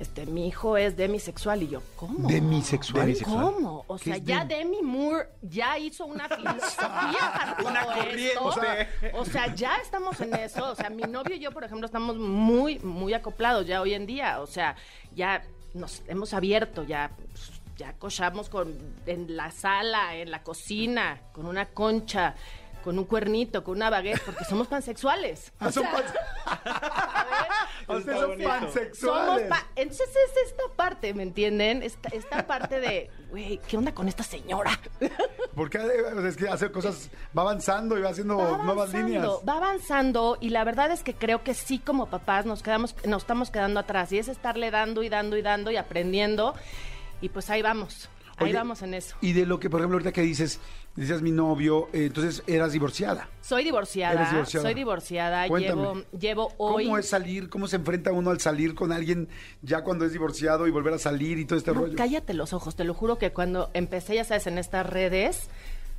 este, 0.02 0.26
mi 0.26 0.48
hijo 0.48 0.78
es 0.78 0.98
demisexual. 0.98 1.64
Y 1.64 1.70
yo, 1.70 1.82
¿cómo? 1.96 2.28
¿Demisexual? 2.28 3.06
Demisexual. 3.06 3.54
¿Cómo? 3.54 3.86
O 3.88 3.96
¿Qué 3.98 4.04
sea, 4.04 4.18
ya 4.18 4.44
dem- 4.44 4.48
Demi 4.48 4.82
Moore 4.82 5.30
ya 5.42 5.78
hizo 5.78 6.06
una 6.06 6.28
filosofía 6.28 7.34
para 7.34 7.56
todo 7.58 7.68
Una 7.70 7.82
esto. 7.82 7.94
corriente. 7.94 8.38
O 8.40 8.52
sea, 8.52 8.88
o 9.14 9.26
sea, 9.26 9.56
ya 9.56 9.78
estamos 9.78 10.20
en 10.22 10.34
eso. 10.36 10.72
O 10.72 10.76
sea, 10.76 10.90
mi 10.90 11.04
novio 11.04 11.36
y 11.36 11.40
yo, 11.40 11.52
por 11.52 11.64
ejemplo, 11.64 11.86
estamos 11.86 12.18
muy, 12.18 12.80
muy 12.80 13.14
acoplados 13.14 13.66
ya 13.68 13.82
hoy 13.82 13.94
en 13.94 14.06
día. 14.06 14.42
O 14.42 14.48
sea, 14.48 14.76
ya 15.16 15.44
nos 15.74 16.02
hemos 16.08 16.34
abierto, 16.34 16.84
ya, 16.84 17.12
pues, 17.16 17.52
ya 17.78 17.94
cochamos 17.94 18.50
con, 18.50 18.76
en 19.06 19.36
la 19.38 19.50
sala, 19.52 20.16
en 20.16 20.30
la 20.32 20.44
cocina, 20.44 21.22
con 21.32 21.46
una 21.46 21.68
concha, 21.68 22.36
con 22.84 22.98
un 23.00 23.06
cuernito, 23.06 23.64
con 23.64 23.78
una 23.78 23.90
baguette, 23.90 24.22
porque 24.26 24.44
somos 24.46 24.68
pansexuales. 24.68 25.52
Ah, 25.60 25.72
son 25.72 25.84
sea, 25.84 25.92
pan- 25.94 26.06
Ustedes 27.88 28.20
son 28.20 28.32
somos 28.32 28.46
pansexuales. 28.46 29.48
pa- 29.50 29.66
Entonces 29.76 30.08
es 30.10 30.50
esta 30.52 30.64
parte, 30.76 31.14
¿me 31.14 31.24
entienden? 31.24 31.84
Esta, 31.84 32.10
esta 32.10 32.48
parte 32.48 32.80
de, 32.80 33.10
güey, 33.30 33.60
¿qué 33.68 33.78
onda 33.78 33.94
con 33.94 34.08
esta 34.08 34.24
señora? 34.24 34.80
Porque 35.56 35.80
es 36.28 36.38
que 36.38 36.48
hace 36.48 36.72
cosas, 36.72 37.10
va 37.38 37.42
avanzando 37.42 37.98
y 37.98 38.02
va 38.02 38.10
haciendo 38.10 38.38
Va 38.38 38.64
nuevas 38.64 38.94
líneas. 38.94 39.28
Va 39.48 39.58
avanzando 39.58 40.38
y 40.40 40.50
la 40.50 40.64
verdad 40.64 40.92
es 40.92 41.04
que 41.04 41.14
creo 41.14 41.44
que 41.44 41.54
sí 41.54 41.80
como 41.80 42.08
papás 42.10 42.46
nos 42.46 42.64
quedamos, 42.64 42.96
nos 43.06 43.24
estamos 43.24 43.52
quedando 43.52 43.80
atrás 43.80 44.12
y 44.12 44.20
es 44.20 44.28
estarle 44.28 44.72
dando 44.72 45.04
y 45.04 45.10
dando 45.10 45.38
y 45.38 45.42
dando 45.42 45.72
y 45.72 45.78
aprendiendo 45.78 46.54
y 47.20 47.30
pues 47.30 47.50
ahí 47.50 47.62
vamos. 47.62 48.10
Ahí 48.38 48.46
Oye, 48.46 48.54
vamos 48.54 48.82
en 48.82 48.96
eso. 48.96 49.16
Y 49.22 49.34
de 49.34 49.46
lo 49.46 49.60
que, 49.60 49.70
por 49.70 49.82
ejemplo, 49.82 49.98
ahorita 49.98 50.12
que 50.14 50.22
dices, 50.22 50.60
decías 50.96 51.22
mi 51.22 51.32
novio, 51.32 51.88
eh, 51.94 52.06
entonces 52.08 52.44
eras 52.48 52.74
divorciada. 52.74 53.30
Soy 53.42 53.64
divorciada, 53.64 54.14
Eres 54.22 54.32
divorciada. 54.32 54.66
soy 54.66 54.74
divorciada, 54.74 55.48
Cuéntame. 55.48 55.82
llevo, 55.82 56.02
llevo 56.20 56.54
hoy... 56.58 56.86
¿Cómo 56.86 56.98
es 56.98 57.08
salir? 57.10 57.50
¿Cómo 57.50 57.68
se 57.68 57.78
enfrenta 57.78 58.12
uno 58.12 58.30
al 58.30 58.40
salir 58.40 58.76
con 58.76 58.92
alguien 58.92 59.28
ya 59.62 59.84
cuando 59.84 60.06
es 60.06 60.12
divorciado 60.12 60.68
y 60.68 60.72
volver 60.72 60.94
a 60.94 61.00
salir 61.00 61.38
y 61.40 61.46
todo 61.46 61.58
este 61.58 61.72
No, 61.74 61.82
rollo? 61.82 61.96
cállate 61.96 62.34
los 62.34 62.54
ojos, 62.54 62.76
te 62.76 62.84
lo 62.84 62.94
juro 62.94 63.18
que 63.18 63.32
cuando 63.32 63.70
empecé, 63.74 64.16
ya 64.16 64.24
sabes, 64.26 64.48
en 64.48 64.58
estas 64.58 64.86
redes, 64.86 65.50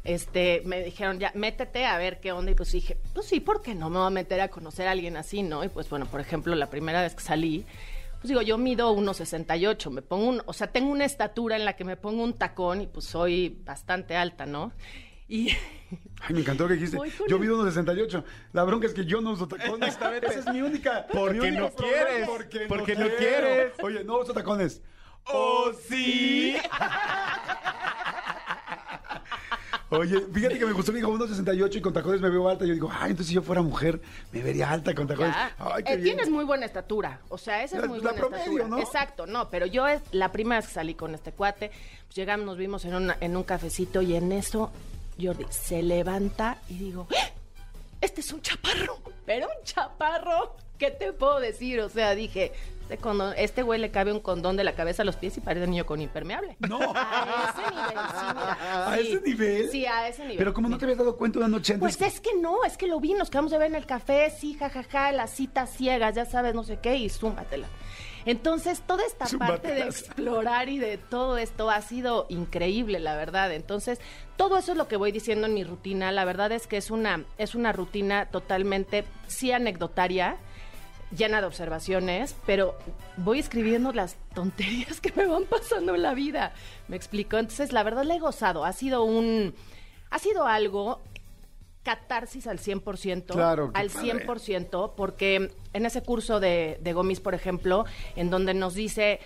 este, 0.04 0.62
me 0.64 0.82
dijeron, 0.82 1.18
ya, 1.20 1.30
métete 1.34 1.84
a 1.86 1.96
ver 1.96 2.20
qué 2.20 2.32
onda, 2.32 2.50
y 2.50 2.54
pues 2.54 2.72
dije, 2.72 2.96
pues 3.14 3.26
sí, 3.26 3.40
¿por 3.40 3.62
qué 3.62 3.74
no 3.74 3.88
me 3.88 3.98
voy 3.98 4.06
a 4.06 4.10
meter 4.10 4.40
a 4.40 4.48
conocer 4.48 4.88
a 4.88 4.90
alguien 4.92 5.16
así, 5.16 5.42
no? 5.42 5.62
Y 5.64 5.68
pues 5.68 5.88
bueno, 5.88 6.06
por 6.06 6.20
ejemplo, 6.20 6.54
la 6.54 6.70
primera 6.70 7.00
vez 7.02 7.14
que 7.14 7.22
salí, 7.22 7.64
pues 8.22 8.28
digo, 8.28 8.40
yo 8.40 8.56
mido 8.56 8.94
1,68, 8.96 9.90
me 9.90 10.00
pongo 10.00 10.28
un, 10.28 10.42
o 10.46 10.52
sea, 10.52 10.68
tengo 10.68 10.92
una 10.92 11.04
estatura 11.04 11.56
en 11.56 11.64
la 11.64 11.74
que 11.74 11.84
me 11.84 11.96
pongo 11.96 12.22
un 12.22 12.34
tacón 12.34 12.80
y 12.80 12.86
pues 12.86 13.04
soy 13.04 13.60
bastante 13.64 14.16
alta, 14.16 14.46
¿no? 14.46 14.72
Y 15.26 15.48
Ay, 16.20 16.34
me 16.34 16.40
encantó 16.40 16.62
lo 16.64 16.68
que 16.68 16.74
dijiste. 16.74 16.96
Yo 17.28 17.38
mido 17.40 17.60
1.68. 17.64 18.22
La 18.52 18.62
bronca 18.62 18.86
es 18.86 18.94
que 18.94 19.04
yo 19.06 19.20
no 19.20 19.32
uso 19.32 19.48
tacones. 19.48 19.98
Esa 20.22 20.38
es 20.38 20.46
mi 20.52 20.62
única. 20.62 21.04
Porque 21.12 21.40
mi 21.40 21.48
único 21.48 21.62
no 21.64 21.70
problema. 21.72 22.04
quieres, 22.06 22.28
Porque, 22.28 22.60
porque 22.68 22.94
no, 22.94 23.00
no 23.00 23.06
quiero. 23.16 23.46
quieres. 23.48 23.72
Oye, 23.82 24.04
no 24.04 24.20
uso 24.20 24.32
tacones. 24.32 24.82
¡Oh, 25.24 25.72
sí! 25.88 26.54
Oye, 29.98 30.20
fíjate 30.32 30.58
que 30.58 30.66
me 30.66 30.72
gustó, 30.72 30.92
me 30.92 30.98
dijo 30.98 31.12
1.68 31.12 31.76
y 31.76 31.80
con 31.80 31.92
tacones 31.92 32.20
me 32.20 32.30
veo 32.30 32.48
alta. 32.48 32.64
Yo 32.64 32.72
digo, 32.74 32.90
ay, 32.92 33.10
entonces 33.10 33.28
si 33.28 33.34
yo 33.34 33.42
fuera 33.42 33.62
mujer, 33.62 34.00
me 34.32 34.42
vería 34.42 34.70
alta 34.70 34.94
con 34.94 35.06
tacones. 35.06 35.34
Ay, 35.58 35.82
qué 35.84 35.92
Eh, 35.92 35.96
bien. 35.96 36.16
Tienes 36.16 36.30
muy 36.30 36.44
buena 36.44 36.66
estatura. 36.66 37.20
O 37.28 37.38
sea, 37.38 37.62
esa 37.62 37.78
es 37.78 37.88
muy 37.88 37.98
la 37.98 38.04
buena 38.12 38.18
promedio, 38.18 38.42
estatura. 38.44 38.68
¿no? 38.68 38.78
Exacto, 38.78 39.26
no, 39.26 39.48
pero 39.50 39.66
yo 39.66 39.86
es 39.86 40.00
la 40.12 40.32
primera 40.32 40.60
vez 40.60 40.68
que 40.68 40.74
salí 40.74 40.94
con 40.94 41.14
este 41.14 41.32
cuate, 41.32 41.70
pues 42.06 42.16
llegamos, 42.16 42.46
nos 42.46 42.56
vimos 42.56 42.84
en, 42.84 42.94
una- 42.94 43.16
en 43.20 43.36
un 43.36 43.42
cafecito 43.44 44.02
y 44.02 44.14
en 44.16 44.32
eso 44.32 44.70
Jordi 45.20 45.44
se 45.50 45.82
levanta 45.82 46.58
y 46.68 46.74
digo, 46.78 47.06
¡Ah! 47.14 47.30
este 48.00 48.20
es 48.22 48.32
un 48.32 48.40
chaparro, 48.42 48.98
pero 49.26 49.46
un 49.46 49.64
chaparro. 49.64 50.56
¿Qué 50.78 50.90
te 50.90 51.12
puedo 51.12 51.38
decir? 51.38 51.80
O 51.80 51.88
sea, 51.88 52.14
dije, 52.16 52.52
este, 52.82 52.98
condón- 52.98 53.34
este 53.36 53.62
güey 53.62 53.80
le 53.80 53.90
cabe 53.90 54.12
un 54.12 54.20
condón 54.20 54.56
de 54.56 54.64
la 54.64 54.74
cabeza 54.74 55.02
a 55.02 55.04
los 55.04 55.16
pies 55.16 55.36
y 55.36 55.40
parece 55.40 55.66
niño 55.66 55.86
con 55.86 56.00
impermeable. 56.00 56.56
No. 56.60 56.78
A 56.94 57.46
ese 57.48 57.70
nivel, 57.70 58.04
sí, 58.10 58.24
mira. 58.34 58.86
¿A 58.86 58.96
Sí. 58.96 59.00
ese 59.12 59.20
nivel? 59.22 59.70
Sí, 59.70 59.86
a 59.86 60.08
ese 60.08 60.22
nivel. 60.22 60.36
Pero 60.38 60.54
como 60.54 60.68
no 60.68 60.78
te 60.78 60.84
habías 60.84 60.98
dado 60.98 61.16
cuenta 61.16 61.38
una 61.38 61.48
noche 61.48 61.74
antes. 61.74 61.96
Pues 61.96 62.12
es 62.14 62.20
que 62.20 62.34
no, 62.40 62.64
es 62.64 62.76
que 62.76 62.86
lo 62.86 63.00
vi, 63.00 63.14
nos 63.14 63.30
quedamos 63.30 63.50
de 63.50 63.58
ver 63.58 63.68
en 63.68 63.76
el 63.76 63.86
café, 63.86 64.30
sí, 64.30 64.54
jajaja, 64.54 65.12
las 65.12 65.30
citas 65.30 65.70
ciegas, 65.70 66.14
ya 66.14 66.24
sabes, 66.24 66.54
no 66.54 66.62
sé 66.64 66.78
qué, 66.80 66.96
y 66.96 67.08
zúmbatela. 67.08 67.66
Entonces, 68.24 68.82
toda 68.86 69.04
esta 69.04 69.26
parte 69.36 69.74
de 69.74 69.80
explorar 69.82 70.68
y 70.68 70.78
de 70.78 70.96
todo 70.96 71.38
esto 71.38 71.70
ha 71.70 71.80
sido 71.82 72.26
increíble, 72.28 73.00
la 73.00 73.16
verdad. 73.16 73.52
Entonces, 73.52 74.00
todo 74.36 74.58
eso 74.58 74.72
es 74.72 74.78
lo 74.78 74.86
que 74.86 74.96
voy 74.96 75.10
diciendo 75.10 75.48
en 75.48 75.54
mi 75.54 75.64
rutina. 75.64 76.12
La 76.12 76.24
verdad 76.24 76.52
es 76.52 76.68
que 76.68 76.76
es 76.76 76.92
una, 76.92 77.24
es 77.38 77.56
una 77.56 77.72
rutina 77.72 78.26
totalmente, 78.26 79.04
sí, 79.26 79.50
anecdotaria, 79.50 80.36
llena 81.16 81.40
de 81.40 81.46
observaciones, 81.46 82.34
pero 82.46 82.76
voy 83.16 83.38
escribiendo 83.38 83.92
las 83.92 84.16
tonterías 84.34 85.00
que 85.00 85.12
me 85.12 85.26
van 85.26 85.44
pasando 85.44 85.94
en 85.94 86.02
la 86.02 86.14
vida. 86.14 86.52
¿Me 86.88 86.96
explico? 86.96 87.38
Entonces, 87.38 87.72
la 87.72 87.82
verdad, 87.82 88.04
la 88.04 88.16
he 88.16 88.20
gozado. 88.20 88.64
Ha 88.64 88.72
sido 88.72 89.04
un... 89.04 89.54
Ha 90.10 90.18
sido 90.18 90.46
algo 90.46 91.00
catarsis 91.82 92.46
al 92.46 92.58
100%, 92.58 93.32
Claro, 93.32 93.70
al 93.74 93.90
padre. 93.90 94.26
100%, 94.26 94.92
porque 94.94 95.50
en 95.72 95.86
ese 95.86 96.02
curso 96.02 96.38
de, 96.38 96.78
de 96.80 96.92
Gomis, 96.92 97.20
por 97.20 97.34
ejemplo, 97.34 97.86
en 98.14 98.30
donde 98.30 98.54
nos 98.54 98.74
dice, 98.74 99.20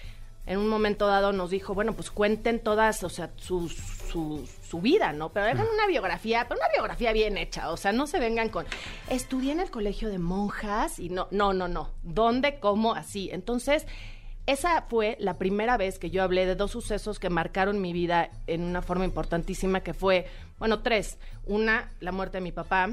en 0.47 0.59
un 0.59 0.68
momento 0.68 1.07
dado 1.07 1.32
nos 1.32 1.51
dijo, 1.51 1.74
bueno, 1.74 1.93
pues 1.93 2.11
cuenten 2.11 2.61
todas, 2.61 3.03
o 3.03 3.09
sea, 3.09 3.30
su, 3.37 3.70
su, 4.07 4.48
su 4.68 4.80
vida, 4.80 5.12
¿no? 5.12 5.32
Pero 5.32 5.46
hagan 5.46 5.66
una 5.72 5.86
biografía, 5.86 6.46
pero 6.48 6.61
una 6.61 6.68
biografía 6.72 7.12
bien 7.12 7.36
hecha, 7.36 7.70
o 7.70 7.76
sea, 7.76 7.92
no 7.92 8.07
se 8.07 8.18
vengan 8.18 8.48
con, 8.48 8.64
estudié 9.11 9.52
en 9.52 9.61
el 9.61 9.70
colegio 9.70 10.09
de 10.09 10.18
monjas 10.18 10.98
y 10.98 11.09
no, 11.09 11.28
no, 11.30 11.52
no, 11.52 11.68
no, 11.68 11.90
¿dónde, 12.02 12.59
cómo, 12.61 12.94
así? 12.94 13.30
Entonces... 13.32 13.86
Esa 14.46 14.82
fue 14.82 15.16
la 15.18 15.38
primera 15.38 15.76
vez 15.76 15.98
que 15.98 16.11
yo 16.11 16.22
hablé 16.22 16.46
de 16.46 16.54
dos 16.54 16.70
sucesos 16.70 17.18
que 17.18 17.30
marcaron 17.30 17.80
mi 17.80 17.92
vida 17.92 18.30
en 18.46 18.62
una 18.62 18.80
forma 18.80 19.04
importantísima, 19.04 19.80
que 19.80 19.92
fue, 19.92 20.28
bueno, 20.61 20.82
tres. 20.82 21.18
Una, 21.46 21.90
la 21.98 22.12
muerte 22.12 22.36
de 22.36 22.42
mi 22.42 22.52
papá. 22.52 22.88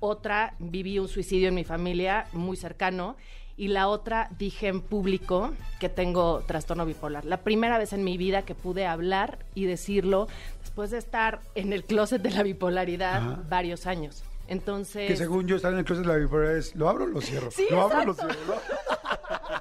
Otra, 0.00 0.56
viví 0.58 0.98
un 0.98 1.06
suicidio 1.06 1.46
en 1.46 1.54
mi 1.54 1.62
familia 1.62 2.26
muy 2.32 2.56
cercano. 2.56 3.16
Y 3.58 3.68
la 3.68 3.88
otra, 3.88 4.28
dije 4.38 4.68
en 4.68 4.82
público 4.82 5.52
que 5.80 5.88
tengo 5.88 6.40
trastorno 6.46 6.84
bipolar. 6.84 7.24
La 7.24 7.38
primera 7.38 7.78
vez 7.78 7.94
en 7.94 8.04
mi 8.04 8.18
vida 8.18 8.42
que 8.42 8.54
pude 8.54 8.86
hablar 8.86 9.38
y 9.54 9.64
decirlo 9.64 10.28
después 10.60 10.90
de 10.90 10.98
estar 10.98 11.40
en 11.54 11.72
el 11.72 11.82
closet 11.84 12.20
de 12.20 12.30
la 12.32 12.42
bipolaridad 12.42 13.16
Ajá. 13.16 13.42
varios 13.48 13.86
años. 13.86 14.22
Entonces... 14.48 15.08
Que 15.08 15.16
según 15.16 15.46
yo 15.46 15.56
estar 15.56 15.72
en 15.72 15.78
el 15.78 15.84
closet 15.86 16.04
de 16.04 16.12
la 16.12 16.18
bipolaridad 16.18 16.58
es, 16.58 16.74
¿lo 16.76 16.86
abro 16.88 17.04
o 17.04 17.08
lo 17.08 17.20
cierro? 17.22 17.50
Sí, 17.50 17.66
lo 17.70 17.80
abro 17.82 18.02
o 18.02 18.04
lo 18.04 18.14
cierro. 18.14 18.34
¿no? 18.46 18.54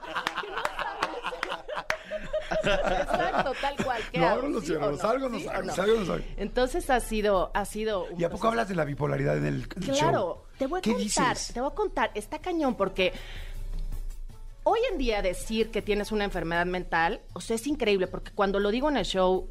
Exacto, 2.63 3.53
tal 3.61 3.75
cual. 3.83 4.01
¿Qué 4.11 4.19
No, 4.19 4.27
abro 4.27 4.47
o 4.47 4.49
lo 4.49 4.59
¿Sí 4.59 4.67
cierro, 4.67 4.91
no? 4.91 4.97
salgo 4.97 5.25
o 5.27 5.29
no 5.29 5.39
¿Sí 5.39 5.45
salgo, 5.45 5.63
no? 5.67 5.73
salgo 5.73 5.99
no 5.99 6.05
salgo. 6.05 6.25
Entonces 6.37 6.89
ha 6.89 6.99
sido, 6.99 7.51
ha 7.53 7.65
sido. 7.65 8.05
un 8.05 8.19
¿Y 8.19 8.23
a 8.23 8.29
poco 8.29 8.41
proceso. 8.41 8.47
hablas 8.49 8.69
de 8.69 8.75
la 8.75 8.85
bipolaridad 8.85 9.37
en 9.37 9.45
el, 9.45 9.67
en 9.75 9.83
el 9.83 9.89
Claro, 9.97 10.45
te 10.57 10.67
voy 10.67 10.79
a 10.79 10.81
¿Qué 10.81 10.91
contar, 10.93 11.35
dices? 11.35 11.53
te 11.53 11.61
voy 11.61 11.71
a 11.71 11.75
contar, 11.75 12.11
está 12.15 12.39
cañón 12.39 12.75
porque 12.75 13.13
hoy 14.65 14.79
en 14.91 14.97
día 14.97 15.21
decir 15.21 15.71
que 15.71 15.81
tienes 15.81 16.11
una 16.11 16.25
enfermedad 16.25 16.65
mental, 16.65 17.21
o 17.33 17.39
sea, 17.39 17.55
es 17.55 17.65
increíble 17.67 18.07
porque 18.07 18.31
cuando 18.31 18.59
lo 18.59 18.71
digo 18.71 18.89
en 18.89 18.97
el 18.97 19.05
show, 19.05 19.47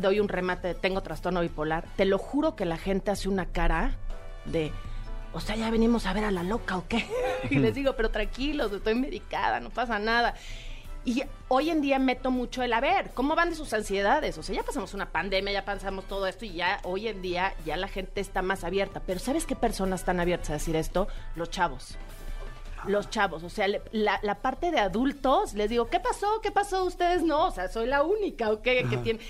doy 0.00 0.20
un 0.20 0.28
remate, 0.28 0.74
tengo 0.74 1.02
trastorno 1.02 1.40
bipolar, 1.40 1.86
te 1.96 2.04
lo 2.04 2.18
juro 2.18 2.54
que 2.54 2.66
la 2.66 2.76
gente 2.76 3.10
hace 3.10 3.28
una 3.28 3.46
cara 3.46 3.96
de, 4.44 4.70
o 5.32 5.40
sea, 5.40 5.56
ya 5.56 5.70
venimos 5.70 6.06
a 6.06 6.12
ver 6.12 6.24
a 6.24 6.30
la 6.30 6.42
loca 6.42 6.76
o 6.76 6.86
qué. 6.86 7.06
y 7.50 7.58
les 7.58 7.74
digo, 7.74 7.94
pero 7.96 8.10
tranquilos, 8.10 8.72
estoy 8.72 8.94
medicada, 8.94 9.58
no 9.58 9.70
pasa 9.70 9.98
nada. 9.98 10.34
Y 11.04 11.24
hoy 11.48 11.70
en 11.70 11.80
día 11.80 11.98
meto 11.98 12.30
mucho 12.30 12.62
el 12.62 12.74
a 12.74 12.80
ver, 12.80 13.10
¿cómo 13.14 13.34
van 13.34 13.50
de 13.50 13.56
sus 13.56 13.72
ansiedades? 13.72 14.36
O 14.36 14.42
sea, 14.42 14.54
ya 14.54 14.62
pasamos 14.62 14.92
una 14.92 15.10
pandemia, 15.10 15.52
ya 15.52 15.64
pasamos 15.64 16.04
todo 16.04 16.26
esto 16.26 16.44
y 16.44 16.52
ya 16.52 16.78
hoy 16.84 17.08
en 17.08 17.22
día 17.22 17.54
ya 17.64 17.76
la 17.76 17.88
gente 17.88 18.20
está 18.20 18.42
más 18.42 18.64
abierta. 18.64 19.00
Pero 19.04 19.18
¿sabes 19.18 19.46
qué 19.46 19.56
personas 19.56 20.00
están 20.00 20.20
abiertas 20.20 20.50
a 20.50 20.54
decir 20.54 20.76
esto? 20.76 21.08
Los 21.34 21.50
chavos. 21.50 21.96
Los 22.88 23.10
chavos, 23.10 23.42
o 23.42 23.48
sea, 23.50 23.68
le- 23.68 23.82
la, 23.92 24.18
la 24.22 24.36
parte 24.36 24.70
de 24.70 24.78
adultos, 24.78 25.54
les 25.54 25.70
digo, 25.70 25.86
¿qué 25.88 26.00
pasó? 26.00 26.40
¿Qué 26.42 26.50
pasó? 26.50 26.84
Ustedes 26.84 27.22
no, 27.22 27.46
o 27.46 27.50
sea, 27.50 27.68
soy 27.68 27.86
la 27.86 28.02
única, 28.02 28.50
¿ok? 28.50 28.62
Que 28.62 28.98
tiene... 29.02 29.20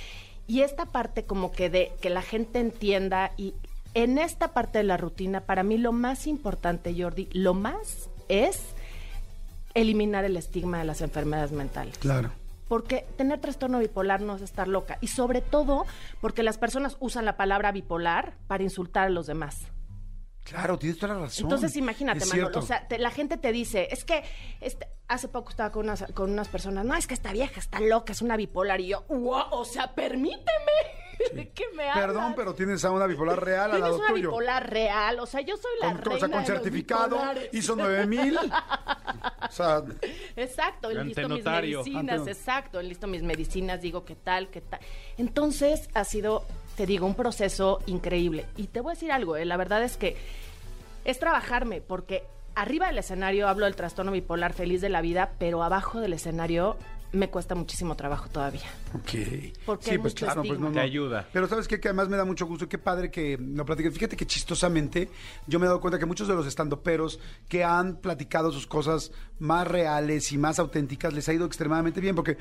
Y 0.46 0.62
esta 0.62 0.86
parte 0.86 1.24
como 1.24 1.52
que 1.52 1.70
de 1.70 1.92
que 2.00 2.10
la 2.10 2.20
gente 2.22 2.58
entienda 2.58 3.32
y 3.36 3.54
en 3.94 4.18
esta 4.18 4.48
parte 4.48 4.78
de 4.78 4.84
la 4.84 4.96
rutina, 4.96 5.42
para 5.42 5.62
mí 5.62 5.78
lo 5.78 5.92
más 5.92 6.26
importante, 6.26 6.94
Jordi, 6.98 7.28
lo 7.32 7.54
más 7.54 8.10
es 8.28 8.60
eliminar 9.74 10.24
el 10.24 10.36
estigma 10.36 10.78
de 10.78 10.84
las 10.84 11.00
enfermedades 11.00 11.52
mentales. 11.52 11.96
Claro. 11.98 12.30
Porque 12.68 13.04
tener 13.16 13.38
trastorno 13.40 13.78
bipolar 13.78 14.20
no 14.20 14.36
es 14.36 14.42
estar 14.42 14.66
loca. 14.66 14.98
Y 15.00 15.08
sobre 15.08 15.42
todo 15.42 15.84
porque 16.20 16.42
las 16.42 16.58
personas 16.58 16.96
usan 17.00 17.24
la 17.24 17.36
palabra 17.36 17.70
bipolar 17.72 18.34
para 18.46 18.62
insultar 18.62 19.06
a 19.06 19.10
los 19.10 19.26
demás. 19.26 19.60
Claro, 20.44 20.78
tienes 20.78 20.98
toda 20.98 21.14
la 21.14 21.20
razón. 21.20 21.44
Entonces 21.44 21.76
imagínate, 21.76 22.18
Es 22.24 22.28
Manolo, 22.28 22.58
o 22.58 22.62
sea, 22.62 22.86
te- 22.88 22.98
la 22.98 23.10
gente 23.10 23.36
te 23.36 23.52
dice, 23.52 23.88
es 23.90 24.04
que 24.04 24.24
este, 24.60 24.88
hace 25.08 25.28
poco 25.28 25.50
estaba 25.50 25.70
con 25.70 25.84
unas, 25.84 26.04
con 26.14 26.30
unas 26.30 26.48
personas, 26.48 26.84
no, 26.84 26.94
es 26.96 27.06
que 27.06 27.14
esta 27.14 27.32
vieja 27.32 27.60
está 27.60 27.78
loca, 27.80 28.12
es 28.12 28.22
una 28.22 28.36
bipolar. 28.36 28.80
Y 28.80 28.88
yo, 28.88 29.04
"Wow, 29.08 29.44
o 29.52 29.64
sea, 29.64 29.94
permíteme. 29.94 30.42
¿De 31.32 31.50
qué 31.54 31.64
me 31.76 31.88
hablas? 31.88 32.06
Perdón, 32.06 32.32
pero 32.34 32.54
tienes 32.54 32.84
a 32.84 32.90
una 32.90 33.06
bipolar 33.06 33.40
real 33.44 33.70
al 33.70 33.76
Tienes 33.76 33.82
lado 33.82 33.98
una 33.98 34.08
tuyo. 34.08 34.30
bipolar 34.30 34.68
real, 34.68 35.20
o 35.20 35.26
sea, 35.26 35.40
yo 35.42 35.56
soy 35.56 35.70
la 35.80 35.88
Con, 35.92 35.98
reina 35.98 36.16
o 36.16 36.18
sea, 36.18 36.28
con 36.28 36.30
de 36.30 36.36
los 36.38 36.46
certificado, 36.62 37.16
bipolares. 37.16 37.48
hizo 37.54 37.76
9000. 37.76 38.38
O 39.48 39.52
sea, 39.52 39.82
Exacto, 40.36 40.90
listo 40.90 41.28
mis 41.28 41.44
medicinas, 41.44 42.18
Ante- 42.18 42.30
exacto, 42.32 42.82
listo 42.82 43.06
mis 43.06 43.22
medicinas, 43.22 43.80
digo 43.80 44.04
qué 44.04 44.16
tal, 44.16 44.48
qué 44.50 44.60
tal. 44.62 44.80
Entonces 45.18 45.88
ha 45.94 46.04
sido, 46.04 46.44
te 46.76 46.86
digo, 46.86 47.06
un 47.06 47.14
proceso 47.14 47.80
increíble. 47.86 48.46
Y 48.56 48.68
te 48.68 48.80
voy 48.80 48.92
a 48.92 48.94
decir 48.94 49.12
algo, 49.12 49.36
eh, 49.36 49.44
la 49.44 49.56
verdad 49.56 49.82
es 49.82 49.96
que 49.96 50.16
es 51.04 51.18
trabajarme, 51.18 51.80
porque 51.80 52.22
arriba 52.54 52.86
del 52.88 52.98
escenario 52.98 53.48
hablo 53.48 53.64
del 53.66 53.76
trastorno 53.76 54.12
bipolar 54.12 54.52
feliz 54.52 54.80
de 54.80 54.88
la 54.88 55.00
vida, 55.00 55.32
pero 55.38 55.62
abajo 55.62 56.00
del 56.00 56.12
escenario 56.12 56.76
me 57.12 57.28
cuesta 57.28 57.54
muchísimo 57.54 57.94
trabajo 57.94 58.28
todavía. 58.30 58.62
ok. 58.94 59.10
Porque 59.66 59.84
sí, 59.84 59.90
hay 59.90 59.98
pues 59.98 60.14
mucho 60.14 60.24
claro, 60.24 60.40
pues 60.40 60.52
estigma. 60.52 60.68
no, 60.68 60.72
Te 60.72 60.76
no. 60.78 60.82
ayuda. 60.82 61.28
Pero 61.30 61.46
sabes 61.46 61.68
qué? 61.68 61.78
que 61.78 61.88
además 61.88 62.08
me 62.08 62.16
da 62.16 62.24
mucho 62.24 62.46
gusto, 62.46 62.66
qué 62.70 62.78
padre 62.78 63.10
que 63.10 63.36
lo 63.38 63.66
platiques. 63.66 63.92
Fíjate 63.92 64.16
que 64.16 64.24
chistosamente 64.26 65.10
yo 65.46 65.58
me 65.58 65.66
he 65.66 65.68
dado 65.68 65.80
cuenta 65.82 65.98
que 65.98 66.06
muchos 66.06 66.26
de 66.26 66.34
los 66.34 66.46
estandoperos 66.46 67.20
que 67.48 67.64
han 67.64 67.96
platicado 67.96 68.50
sus 68.50 68.66
cosas 68.66 69.12
más 69.38 69.66
reales 69.68 70.32
y 70.32 70.38
más 70.38 70.58
auténticas 70.58 71.12
les 71.12 71.28
ha 71.28 71.34
ido 71.34 71.44
extremadamente 71.44 72.00
bien 72.00 72.14
porque 72.14 72.38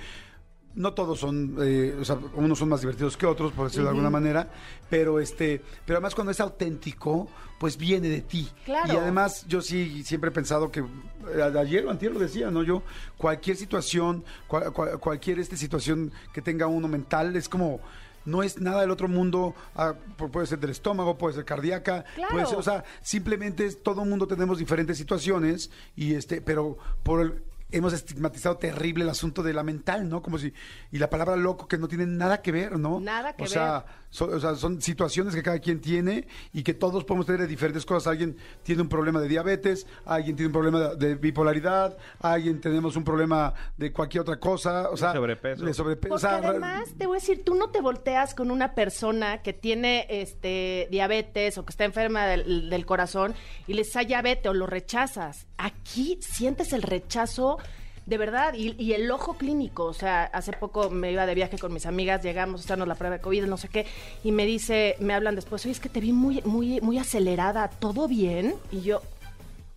no 0.76 0.94
todos 0.94 1.20
son, 1.20 1.58
eh, 1.62 1.96
o 2.00 2.06
sea, 2.06 2.18
unos 2.36 2.58
son 2.60 2.70
más 2.70 2.82
divertidos 2.82 3.18
que 3.18 3.26
otros, 3.26 3.52
por 3.52 3.66
decirlo 3.66 3.86
de 3.86 3.90
alguna 3.92 4.10
manera, 4.10 4.50
pero 4.90 5.20
este, 5.20 5.62
pero 5.86 5.98
además 5.98 6.16
cuando 6.16 6.32
es 6.32 6.40
auténtico, 6.40 7.30
pues 7.60 7.78
viene 7.78 8.10
de 8.10 8.22
ti. 8.22 8.50
Claro. 8.66 8.92
Y 8.94 8.96
además 8.96 9.46
yo 9.48 9.62
sí 9.62 10.04
siempre 10.04 10.30
he 10.30 10.34
pensado 10.34 10.72
que 10.72 10.80
eh, 10.80 11.52
ayer 11.60 11.86
o 11.86 11.92
antier 11.92 12.12
lo 12.12 12.20
decía, 12.20 12.50
¿no? 12.52 12.64
Yo 12.64 12.84
cualquier 13.18 13.58
situación, 13.58 14.24
cual- 14.48 14.72
cual- 14.74 15.00
cualquier 15.00 15.40
este 15.40 15.58
situación 15.58 16.12
que 16.34 16.42
tenga 16.42 16.68
uno 16.68 16.88
mental 16.88 17.36
es 17.36 17.48
como 17.50 17.80
no 18.24 18.44
es 18.44 18.62
nada 18.62 18.82
del 18.82 18.92
otro 18.92 19.08
mundo, 19.08 19.56
ah, 19.76 19.96
pu- 20.18 20.30
puede 20.30 20.46
ser 20.46 20.60
del 20.60 20.70
estómago, 20.70 21.18
puede 21.18 21.34
ser 21.36 21.44
cardíaca, 21.44 22.06
Claro. 22.16 22.32
puede 22.32 22.46
ser, 22.46 22.58
o 22.60 22.62
sea, 22.62 22.84
simplemente 23.02 23.66
es- 23.66 23.82
todo 23.82 24.04
el 24.04 24.10
mundo 24.10 24.28
tenemos 24.28 24.60
diferentes 24.60 24.96
situaciones 24.98 25.72
y 25.96 26.14
este, 26.14 26.40
pero 26.40 26.78
por 27.04 27.22
el- 27.22 27.42
hemos 27.72 27.94
estigmatizado 27.94 28.58
terrible 28.58 29.04
el 29.04 29.10
asunto 29.10 29.44
de 29.44 29.54
la 29.54 29.64
mental, 29.64 30.08
¿no? 30.10 30.22
Como 30.22 30.38
si 30.38 30.54
y 30.92 30.98
la 30.98 31.10
palabra 31.10 31.36
loco 31.36 31.68
que 31.68 31.78
no 31.78 31.88
tiene 31.88 32.06
nada 32.06 32.42
que 32.42 32.52
ver, 32.52 32.78
¿no? 32.78 33.00
Nada 33.00 33.34
que 33.36 33.44
o 33.44 33.48
sea, 33.48 33.80
ver. 33.80 33.84
so- 34.10 34.26
o 34.26 34.40
sea, 34.40 34.56
son 34.56 34.82
situaciones 34.82 35.34
que 35.36 35.42
cada 35.44 35.60
quien 35.60 35.80
tiene 35.82 36.28
y 36.54 36.64
que 36.64 36.74
todos 36.74 37.04
podemos 37.06 37.26
tener 37.26 37.42
de 37.42 37.48
diferentes 37.48 37.86
cosas. 37.86 38.12
Alguien 38.12 38.36
tiene 38.64 38.82
un 38.82 38.90
problema 38.90 39.20
de 39.22 39.28
diabetes, 39.28 39.88
alguien 40.06 40.36
tiene 40.36 40.48
un 40.48 40.54
problema 40.54 40.80
de, 40.80 40.96
de 41.08 41.16
bipolaridad, 41.16 41.98
alguien 42.20 42.60
tenemos 42.62 42.96
un 42.96 43.04
problema 43.04 43.54
de 43.78 43.92
cualquier 43.92 44.22
otra 44.22 44.40
cosa, 44.40 44.90
o 44.90 44.98
sea, 44.98 45.14
sobrepeso. 45.14 45.66
de 45.66 45.74
sobrepeso. 45.74 46.10
Porque 46.10 46.26
o 46.26 46.30
sea, 46.30 46.38
además, 46.50 46.90
te 46.98 47.06
voy 47.08 47.18
a 47.18 47.20
decir, 47.20 47.44
tú 47.44 47.56
no 47.56 47.70
te 47.70 47.82
volteas 47.82 48.34
con 48.36 48.52
una 48.52 48.76
persona 48.76 49.42
que 49.42 49.54
tiene 49.54 50.06
este 50.10 50.88
diabetes 50.92 51.58
o 51.58 51.66
que 51.66 51.72
está 51.72 51.86
enferma 51.86 52.26
del, 52.26 52.70
del 52.70 52.86
corazón 52.86 53.34
y 53.68 53.74
le 53.74 53.84
dices, 53.84 54.08
diabetes 54.08 54.48
o 54.50 54.54
lo 54.54 54.68
rechazas. 54.68 55.48
Aquí 55.58 55.81
sientes 55.84 56.74
el 56.74 56.82
rechazo 56.82 57.58
de 58.06 58.18
verdad 58.18 58.54
y, 58.56 58.76
y 58.82 58.94
el 58.94 59.10
ojo 59.12 59.36
clínico. 59.36 59.86
O 59.86 59.94
sea, 59.94 60.24
hace 60.24 60.54
poco 60.54 60.90
me 60.90 61.12
iba 61.12 61.26
de 61.26 61.36
viaje 61.36 61.58
con 61.58 61.74
mis 61.74 61.86
amigas, 61.86 62.24
llegamos 62.24 62.62
a 62.62 62.64
hacernos 62.66 62.88
la 62.88 62.96
prueba 62.96 63.18
de 63.18 63.22
COVID, 63.22 63.46
no 63.46 63.58
sé 63.58 63.68
qué, 63.70 63.86
y 64.24 64.32
me 64.32 64.46
dice, 64.46 64.96
me 65.00 65.14
hablan 65.14 65.36
después, 65.36 65.64
oye, 65.66 65.72
es 65.72 65.80
que 65.80 65.90
te 65.90 66.00
vi 66.00 66.12
muy, 66.12 66.42
muy, 66.44 66.82
muy 66.82 66.98
acelerada, 66.98 67.70
¿todo 67.70 68.08
bien? 68.08 68.56
Y 68.72 68.82
yo, 68.82 69.02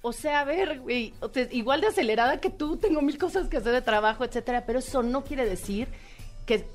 o 0.06 0.12
sea, 0.12 0.40
a 0.40 0.44
ver, 0.44 0.80
güey, 0.80 1.14
igual 1.50 1.80
de 1.80 1.86
acelerada 1.86 2.38
que 2.38 2.50
tú, 2.50 2.76
tengo 2.76 3.00
mil 3.00 3.16
cosas 3.18 3.48
que 3.48 3.56
hacer 3.56 3.72
de 3.72 3.82
trabajo, 3.82 4.24
etcétera, 4.24 4.64
pero 4.66 4.80
eso 4.80 5.02
no 5.02 5.24
quiere 5.24 5.46
decir 5.46 5.88
que, 6.44 6.66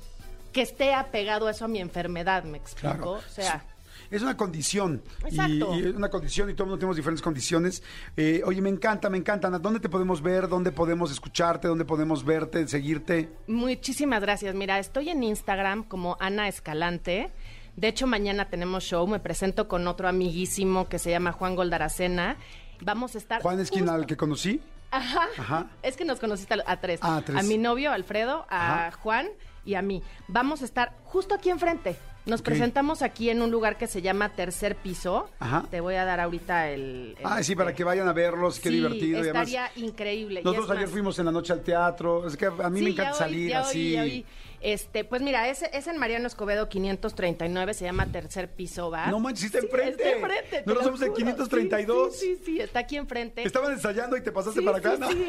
que 0.52 0.62
esté 0.62 0.94
apegado 0.94 1.48
eso 1.48 1.66
a 1.66 1.68
mi 1.68 1.78
enfermedad, 1.78 2.42
¿me 2.44 2.58
explico? 2.58 2.96
Claro. 2.96 3.12
O 3.12 3.30
sea, 3.30 3.64
Es 4.10 4.22
una 4.22 4.36
condición. 4.36 5.02
Y, 5.24 5.28
Exacto. 5.28 5.74
y 5.76 5.86
es 5.86 5.94
una 5.94 6.08
condición 6.10 6.50
y 6.50 6.54
todos 6.54 6.78
tenemos 6.78 6.96
diferentes 6.96 7.22
condiciones. 7.22 7.82
Eh, 8.16 8.42
oye, 8.44 8.60
me 8.60 8.68
encanta, 8.68 9.08
me 9.08 9.18
encanta. 9.18 9.48
Ana, 9.48 9.58
¿Dónde 9.58 9.78
te 9.80 9.88
podemos 9.88 10.20
ver? 10.20 10.48
¿Dónde 10.48 10.72
podemos 10.72 11.12
escucharte? 11.12 11.68
¿Dónde 11.68 11.84
podemos 11.84 12.24
verte, 12.24 12.66
seguirte? 12.66 13.28
muchísimas 13.46 14.20
gracias. 14.20 14.54
Mira, 14.54 14.78
estoy 14.78 15.10
en 15.10 15.22
Instagram 15.22 15.84
como 15.84 16.16
Ana 16.20 16.48
Escalante. 16.48 17.30
De 17.76 17.88
hecho, 17.88 18.06
mañana 18.08 18.48
tenemos 18.50 18.82
show. 18.84 19.06
Me 19.06 19.20
presento 19.20 19.68
con 19.68 19.86
otro 19.86 20.08
amiguísimo 20.08 20.88
que 20.88 20.98
se 20.98 21.10
llama 21.10 21.30
Juan 21.32 21.54
Goldaracena. 21.54 22.36
Vamos 22.80 23.14
a 23.14 23.18
estar. 23.18 23.42
Juan 23.42 23.60
Esquina, 23.60 23.82
justo- 23.92 23.94
al 23.94 24.06
que 24.06 24.16
conocí. 24.16 24.60
Ajá. 24.90 25.28
Ajá. 25.38 25.66
Es 25.84 25.96
que 25.96 26.04
nos 26.04 26.18
conociste 26.18 26.54
a, 26.54 26.64
a 26.66 26.80
tres. 26.80 26.98
Ah, 27.02 27.18
a 27.18 27.22
tres. 27.22 27.38
A 27.38 27.42
mi 27.42 27.58
novio, 27.58 27.92
Alfredo, 27.92 28.44
a 28.50 28.88
Ajá. 28.88 28.96
Juan 28.96 29.28
y 29.64 29.74
a 29.74 29.82
mí. 29.82 30.02
Vamos 30.26 30.62
a 30.62 30.64
estar 30.64 30.96
justo 31.04 31.34
aquí 31.36 31.48
enfrente. 31.48 31.96
Nos 32.26 32.42
presentamos 32.42 33.02
aquí 33.02 33.30
en 33.30 33.40
un 33.42 33.50
lugar 33.50 33.78
que 33.78 33.86
se 33.86 34.02
llama 34.02 34.28
Tercer 34.30 34.76
Piso. 34.76 35.28
Ajá. 35.38 35.64
Te 35.70 35.80
voy 35.80 35.94
a 35.94 36.04
dar 36.04 36.20
ahorita 36.20 36.68
el... 36.70 37.16
el, 37.18 37.24
Ah, 37.24 37.36
sí, 37.36 37.52
este, 37.52 37.56
para 37.56 37.74
que 37.74 37.82
vayan 37.82 38.06
a 38.08 38.12
verlos, 38.12 38.60
qué 38.60 38.68
sí, 38.68 38.74
divertido. 38.76 39.18
y 39.18 39.22
además, 39.22 39.48
estaría 39.48 39.70
increíble. 39.86 40.40
Y 40.40 40.44
nosotros 40.44 40.66
es 40.66 40.70
ayer 40.72 40.82
más- 40.84 40.90
fuimos 40.92 41.18
en 41.18 41.26
la 41.26 41.32
noche 41.32 41.52
al 41.54 41.62
teatro. 41.62 42.26
Es 42.26 42.36
que 42.36 42.46
a 42.46 42.50
mí 42.70 42.80
me 42.82 42.86
Sí, 42.88 42.92
encanta 42.92 43.14
salir 43.14 43.54
así. 43.56 44.24
Este, 44.62 45.04
pues 45.04 45.22
mira, 45.22 45.48
es, 45.48 45.62
es 45.62 45.86
en 45.86 45.96
Mariano 45.96 46.26
Escobedo 46.26 46.68
539, 46.68 47.72
se 47.72 47.86
llama 47.86 48.04
Tercer 48.12 48.50
Piso 48.50 48.90
Bar. 48.90 49.08
No 49.08 49.18
manches, 49.18 49.44
está 49.46 49.60
Sí, 49.60 49.64
enfrente. 49.64 50.02
Está 50.04 50.16
enfrente. 50.18 50.50
te 50.58 50.62
Nosotros 50.66 50.84
somos 50.84 51.00
juro. 51.00 51.14
532. 51.14 52.14
Sí, 52.16 52.26
sí, 52.36 52.42
sí, 52.44 52.60
está 52.60 52.80
aquí 52.80 52.96
enfrente. 52.98 53.42
Estaban 53.42 53.72
ensayando 53.72 54.18
y 54.18 54.22
te 54.22 54.30
pasaste 54.30 54.60
Sí, 54.60 54.66
para 54.66 54.76
acá, 54.76 54.96
sí, 54.96 55.00
¿no? 55.00 55.08
sí. 55.10 55.28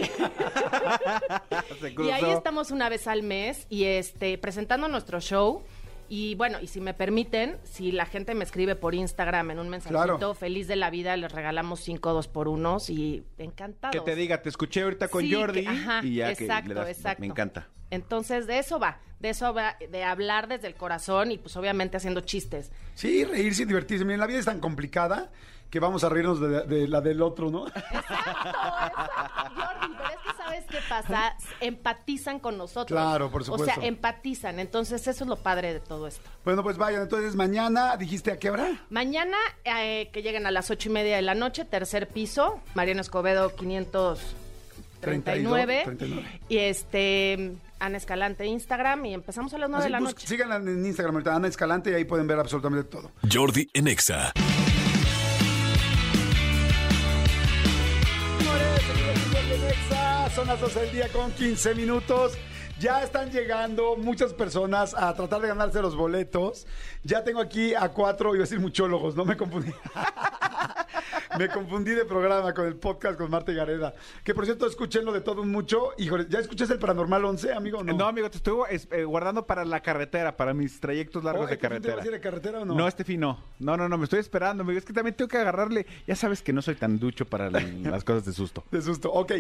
Se 1.79 2.03
Y 2.03 2.11
ahí 2.11 2.31
estamos 2.31 2.71
una 2.71 2.89
vez 2.89 3.07
al 3.07 3.23
mes 3.23 3.65
y 3.69 3.85
este 3.85 4.37
presentando 4.37 4.89
nuestro 4.89 5.21
show. 5.21 5.63
Y 6.13 6.35
bueno, 6.35 6.57
y 6.61 6.67
si 6.67 6.81
me 6.81 6.93
permiten, 6.93 7.57
si 7.63 7.93
la 7.93 8.05
gente 8.05 8.35
me 8.35 8.43
escribe 8.43 8.75
por 8.75 8.93
Instagram 8.93 9.51
en 9.51 9.59
un 9.59 9.69
mensajito, 9.69 10.17
Claro. 10.17 10.33
feliz 10.35 10.67
de 10.67 10.75
la 10.75 10.89
vida, 10.89 11.15
les 11.15 11.31
regalamos 11.31 11.79
cinco 11.79 12.11
dos 12.11 12.27
por 12.27 12.49
unos 12.49 12.89
y 12.89 13.23
encantados. 13.37 13.95
Que 13.95 14.01
te 14.01 14.17
diga, 14.17 14.41
te 14.41 14.49
escuché 14.49 14.81
ahorita 14.81 15.07
con 15.07 15.21
Sí, 15.23 15.33
Jordi 15.33 15.61
que- 15.61 15.69
ajá, 15.69 16.01
y 16.03 16.15
ya 16.15 16.29
exacto, 16.29 16.63
que 16.63 16.73
le 16.73 16.75
das, 16.81 16.89
exacto. 16.89 17.21
me 17.21 17.27
encanta. 17.27 17.69
Entonces, 17.91 18.45
de 18.45 18.59
eso 18.59 18.77
va, 18.77 18.99
de 19.21 19.29
eso 19.29 19.53
va, 19.53 19.77
de 19.89 20.03
hablar 20.03 20.49
desde 20.49 20.67
el 20.67 20.75
corazón 20.75 21.31
y 21.31 21.37
pues 21.37 21.55
obviamente 21.55 21.95
haciendo 21.95 22.19
chistes. 22.19 22.73
Sí, 22.93 23.23
reírse 23.23 23.63
y 23.63 23.65
divertirse. 23.65 24.03
Miren, 24.03 24.19
la 24.19 24.27
vida 24.27 24.39
es 24.39 24.45
tan 24.45 24.59
complicada 24.59 25.31
que 25.71 25.79
vamos 25.79 26.03
a 26.03 26.09
reírnos 26.09 26.39
de, 26.39 26.61
de 26.65 26.87
la 26.87 27.01
del 27.01 27.21
otro, 27.21 27.49
¿no? 27.49 27.61
Jordi, 27.61 27.71
pero 29.97 30.09
es 30.09 30.17
que 30.25 30.37
sabes 30.37 30.65
qué 30.69 30.77
pasa, 30.87 31.35
empatizan 31.61 32.39
con 32.39 32.57
nosotros. 32.57 32.87
Claro, 32.87 33.31
por 33.31 33.41
O 33.41 33.45
supuesto. 33.45 33.73
sea, 33.79 33.87
empatizan, 33.87 34.59
entonces 34.59 35.07
eso 35.07 35.23
es 35.23 35.29
lo 35.29 35.37
padre 35.37 35.73
de 35.73 35.79
todo 35.79 36.07
esto. 36.07 36.29
Bueno, 36.43 36.63
pues 36.63 36.77
vayan. 36.77 37.01
Entonces, 37.03 37.35
mañana, 37.35 37.95
¿dijiste 37.97 38.31
a 38.31 38.37
qué 38.37 38.49
hora? 38.49 38.69
Mañana, 38.89 39.37
eh, 39.63 40.09
que 40.11 40.21
lleguen 40.21 40.45
a 40.45 40.51
las 40.51 40.69
ocho 40.69 40.89
y 40.89 40.91
media 40.91 41.15
de 41.15 41.21
la 41.21 41.35
noche, 41.35 41.63
tercer 41.65 42.07
piso, 42.09 42.59
Mariano 42.75 43.01
Escobedo 43.01 43.55
539. 43.55 44.41
39. 45.01 46.39
Y 46.49 46.57
este, 46.57 47.53
Ana 47.79 47.97
Escalante 47.97 48.45
Instagram 48.45 49.05
y 49.05 49.13
empezamos 49.15 49.53
a 49.53 49.57
las 49.57 49.69
nueve 49.69 49.85
Así, 49.85 49.93
de 49.93 49.99
la 49.99 49.99
noche. 49.99 50.27
Síganla 50.27 50.57
en 50.57 50.85
Instagram, 50.85 51.15
ahorita, 51.15 51.35
Ana 51.35 51.47
Escalante, 51.47 51.91
y 51.91 51.95
ahí 51.95 52.05
pueden 52.05 52.27
ver 52.27 52.37
absolutamente 52.39 52.87
todo. 52.89 53.11
Jordi 53.31 53.67
en 53.73 53.87
Exa. 53.87 54.31
Son 60.35 60.47
las 60.47 60.59
12 60.61 60.79
del 60.79 60.91
día 60.91 61.07
con 61.09 61.31
15 61.31 61.75
minutos. 61.75 62.33
Ya 62.79 63.03
están 63.03 63.29
llegando 63.29 63.95
muchas 63.95 64.33
personas 64.33 64.95
a 64.95 65.13
tratar 65.13 65.41
de 65.41 65.49
ganarse 65.49 65.81
los 65.81 65.95
boletos. 65.95 66.65
Ya 67.03 67.23
tengo 67.23 67.39
aquí 67.39 67.75
a 67.75 67.89
cuatro, 67.89 68.33
iba 68.33 68.43
a 68.43 68.47
decir 68.47 68.59
muchólogos, 68.59 69.15
no 69.15 69.25
me 69.25 69.37
confundí. 69.37 69.71
me 71.37 71.47
confundí 71.49 71.91
de 71.91 72.05
programa 72.05 72.53
con 72.53 72.65
el 72.65 72.75
podcast 72.75 73.17
con 73.17 73.29
Marta 73.31 73.51
y 73.51 73.55
Gareda. 73.55 73.93
Que 74.23 74.33
por 74.33 74.45
cierto, 74.45 74.65
escúchenlo 74.67 75.11
de 75.11 75.21
todo 75.21 75.41
un 75.41 75.51
mucho. 75.51 75.91
Híjole, 75.97 76.25
¿ya 76.29 76.39
escuchaste 76.39 76.73
el 76.75 76.79
Paranormal 76.79 77.23
11, 77.25 77.53
amigo? 77.53 77.83
No, 77.83 77.93
No, 77.93 78.05
amigo, 78.07 78.29
te 78.29 78.37
estuvo 78.37 78.67
es- 78.67 78.87
eh, 78.91 79.03
guardando 79.03 79.45
para 79.45 79.65
la 79.65 79.81
carretera, 79.81 80.37
para 80.37 80.53
mis 80.53 80.79
trayectos 80.79 81.23
largos 81.23 81.45
Oh, 81.45 81.47
de 81.47 81.53
¿este 81.55 81.67
fin 81.67 81.81
te 81.81 81.87
carretera. 81.89 81.95
vas 81.97 82.03
a 82.05 82.07
ir 82.07 82.13
de 82.13 82.19
carretera 82.21 82.59
o 82.61 82.65
no? 82.65 82.75
No, 82.75 82.87
este 82.87 83.03
fin 83.03 83.19
no. 83.19 83.43
No, 83.59 83.77
no, 83.77 83.87
no, 83.89 83.97
me 83.97 84.03
estoy 84.05 84.19
esperando. 84.19 84.63
amigo. 84.63 84.77
Es 84.77 84.85
que 84.85 84.93
también 84.93 85.15
tengo 85.15 85.29
que 85.29 85.37
agarrarle. 85.37 85.85
Ya 86.07 86.15
sabes 86.15 86.41
que 86.41 86.53
no 86.53 86.61
soy 86.61 86.75
tan 86.75 86.99
ducho 86.99 87.25
para 87.25 87.49
las 87.51 88.03
cosas 88.03 88.25
de 88.25 88.33
susto. 88.33 88.63
De 88.71 88.81
susto. 88.81 89.11
Ok. 89.11 89.31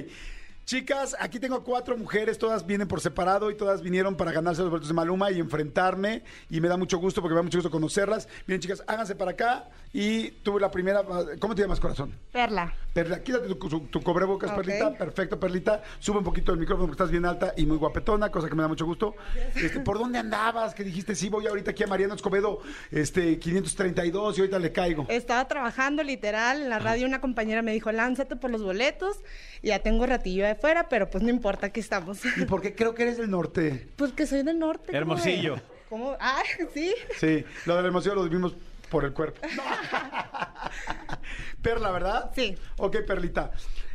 Chicas, 0.65 1.15
aquí 1.19 1.39
tengo 1.39 1.63
cuatro 1.63 1.97
mujeres, 1.97 2.37
todas 2.37 2.65
vienen 2.65 2.87
por 2.87 3.01
separado 3.01 3.51
y 3.51 3.55
todas 3.55 3.81
vinieron 3.81 4.15
para 4.15 4.31
ganarse 4.31 4.61
los 4.61 4.69
boletos 4.69 4.87
de 4.87 4.93
Maluma 4.93 5.31
y 5.31 5.39
enfrentarme. 5.39 6.23
Y 6.49 6.61
me 6.61 6.67
da 6.67 6.77
mucho 6.77 6.97
gusto 6.97 7.21
porque 7.21 7.33
me 7.33 7.39
da 7.39 7.43
mucho 7.43 7.57
gusto 7.57 7.71
conocerlas. 7.71 8.27
Miren, 8.47 8.61
chicas, 8.61 8.83
háganse 8.87 9.15
para 9.15 9.31
acá. 9.31 9.65
Y 9.93 10.31
tú 10.43 10.57
la 10.57 10.71
primera, 10.71 11.03
¿cómo 11.39 11.53
te 11.53 11.61
llamas, 11.63 11.79
corazón? 11.81 12.15
Perla. 12.31 12.73
Perla, 12.93 13.21
quítate 13.21 13.47
tu, 13.47 13.55
tu, 13.55 13.79
tu 13.87 14.01
cubrebocas, 14.01 14.51
Ok. 14.51 14.57
Perlita. 14.57 14.97
Perfecto, 14.97 15.39
Perlita. 15.39 15.83
Sube 15.99 16.19
un 16.19 16.23
poquito 16.23 16.53
el 16.53 16.59
micrófono 16.59 16.87
porque 16.87 16.95
estás 17.03 17.11
bien 17.11 17.25
alta 17.25 17.53
y 17.57 17.65
muy 17.65 17.75
guapetona, 17.77 18.31
cosa 18.31 18.47
que 18.47 18.55
me 18.55 18.61
da 18.61 18.69
mucho 18.69 18.85
gusto. 18.85 19.15
Este, 19.55 19.81
¿Por 19.81 19.99
dónde 19.99 20.19
andabas? 20.19 20.73
Que 20.73 20.85
dijiste, 20.85 21.15
sí, 21.15 21.27
voy 21.27 21.47
ahorita 21.47 21.71
aquí 21.71 21.83
a 21.83 21.87
Mariano 21.87 22.13
Escobedo, 22.13 22.59
este, 22.91 23.37
532 23.37 24.37
y 24.37 24.41
ahorita 24.41 24.59
le 24.59 24.71
caigo. 24.71 25.05
Estaba 25.09 25.45
trabajando 25.49 26.03
literal 26.03 26.61
en 26.61 26.69
la 26.69 26.79
radio. 26.79 27.05
Una 27.05 27.19
compañera 27.19 27.61
me 27.61 27.73
dijo, 27.73 27.91
lánzate 27.91 28.37
por 28.37 28.49
los 28.49 28.63
boletos. 28.63 29.17
Y 29.61 29.67
ya 29.67 29.79
tengo 29.79 30.05
ratillo 30.05 30.45
de 30.53 30.59
fuera, 30.59 30.89
pero 30.89 31.09
pues 31.09 31.23
no 31.23 31.29
importa, 31.29 31.67
aquí 31.67 31.79
estamos. 31.79 32.19
¿Y 32.37 32.45
por 32.45 32.61
qué 32.61 32.75
creo 32.75 32.93
que 32.93 33.03
eres 33.03 33.17
del 33.17 33.29
norte? 33.29 33.87
Pues 33.95 34.11
que 34.13 34.25
soy 34.25 34.43
del 34.43 34.59
norte. 34.59 34.87
¿cómo 34.87 34.97
Hermosillo. 34.97 35.59
¿Cómo? 35.89 36.17
Ah, 36.19 36.41
sí. 36.73 36.93
Sí, 37.19 37.43
lo 37.65 37.75
de 37.75 37.81
la 37.81 37.87
emoción 37.87 38.15
lo 38.15 38.27
vimos 38.27 38.55
por 38.89 39.05
el 39.05 39.13
cuerpo. 39.13 39.41
Perla, 41.61 41.91
¿verdad? 41.91 42.31
Sí. 42.35 42.57
Ok, 42.77 42.97
Perlita. 43.05 43.51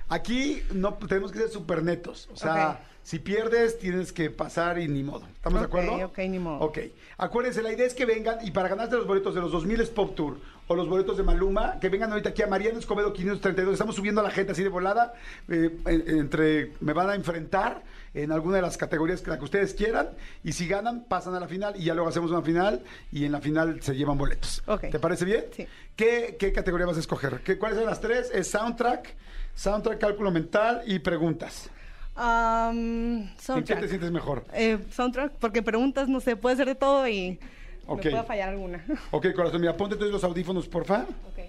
Aquí 0.09 0.63
no 0.73 0.95
tenemos 0.95 1.33
que 1.33 1.39
ser 1.39 1.49
súper 1.49 1.83
netos. 1.83 2.29
O 2.33 2.37
sea, 2.37 2.81
si 3.03 3.19
pierdes, 3.19 3.79
tienes 3.79 4.13
que 4.13 4.31
pasar 4.31 4.79
y 4.79 4.89
ni 4.89 5.03
modo. 5.03 5.27
¿Estamos 5.35 5.61
de 5.61 5.67
acuerdo? 5.67 6.07
ok, 6.07 6.19
ni 6.19 6.39
modo. 6.39 6.61
Ok. 6.61 6.79
Acuérdense, 7.19 7.63
la 7.63 7.73
idea 7.73 7.87
es 7.87 7.95
que 7.95 8.05
vengan 8.05 8.39
y 8.47 8.51
para 8.51 8.69
ganarte 8.69 8.97
los 8.97 9.07
boletos 9.07 9.35
de 9.35 9.41
los 9.41 9.53
2000 9.53 9.81
es 9.81 9.91
Pop 9.91 10.15
Tour 10.15 10.39
o 10.69 10.75
los 10.75 10.89
boletos 10.89 11.17
de 11.17 11.23
Maluma, 11.23 11.79
que 11.81 11.89
vengan 11.89 12.11
ahorita 12.11 12.31
aquí 12.31 12.43
a 12.43 12.47
Mariano 12.47 12.79
Escobedo 12.79 13.13
532. 13.13 13.73
Estamos 13.75 13.95
subiendo 13.95 14.21
a 14.21 14.25
la 14.25 14.31
gente 14.31 14.53
así 14.53 14.63
de 14.63 14.69
volada. 14.69 15.15
eh, 15.49 15.71
en- 15.87 16.19
entre 16.19 16.73
Me 16.81 16.93
van 16.93 17.11
a 17.11 17.15
enfrentar 17.15 17.83
en 18.15 18.33
alguna 18.33 18.57
de 18.57 18.63
las 18.63 18.77
categorías 18.77 19.21
que 19.21 19.31
la 19.31 19.39
que 19.39 19.45
ustedes 19.45 19.75
quieran. 19.75 20.09
Y 20.43 20.53
si 20.53 20.67
ganan, 20.67 21.05
pasan 21.05 21.35
a 21.35 21.41
la 21.41 21.47
final 21.49 21.75
y 21.77 21.85
ya 21.85 21.95
luego 21.95 22.09
hacemos 22.09 22.31
una 22.31 22.43
final 22.43 22.83
y 23.13 23.25
en 23.27 23.33
la 23.33 23.41
final 23.41 23.81
se 23.83 23.95
llevan 23.95 24.19
boletos. 24.19 24.63
¿Te 24.91 24.99
parece 24.99 25.25
bien? 25.25 25.45
Sí. 25.55 25.67
¿Qué, 25.95 26.37
qué 26.39 26.53
categoría 26.53 26.87
vas 26.87 26.97
a 26.97 27.01
escoger? 27.01 27.41
¿Qué, 27.45 27.59
¿Cuáles 27.59 27.79
son 27.79 27.87
las 27.87 28.01
tres? 28.01 28.31
Es 28.35 28.49
soundtrack, 28.51 29.15
soundtrack, 29.55 29.99
cálculo 30.01 30.31
mental 30.31 30.83
y 30.87 30.99
preguntas. 30.99 31.71
Am, 32.17 33.29
¿En 33.49 33.65
qué 33.65 33.77
te 33.77 33.89
sientes 33.89 34.11
mejor? 34.11 34.45
Eh, 34.55 34.79
soundtrack, 34.91 35.33
porque 35.39 35.63
preguntas, 35.63 36.09
no 36.09 36.21
sé, 36.21 36.35
puede 36.37 36.57
ser 36.57 36.67
de 36.67 36.75
todo 36.75 37.07
y 37.07 37.39
Ok. 37.87 38.05
me 38.05 38.11
puede 38.13 38.25
fallar 38.25 38.49
alguna. 38.51 38.85
Ok, 39.11 39.33
corazón, 39.35 39.61
mira, 39.61 39.77
ponte 39.77 39.97
todos 39.97 40.11
los 40.13 40.25
audífonos, 40.25 40.67
porfa. 40.69 41.03
ok. 41.03 41.41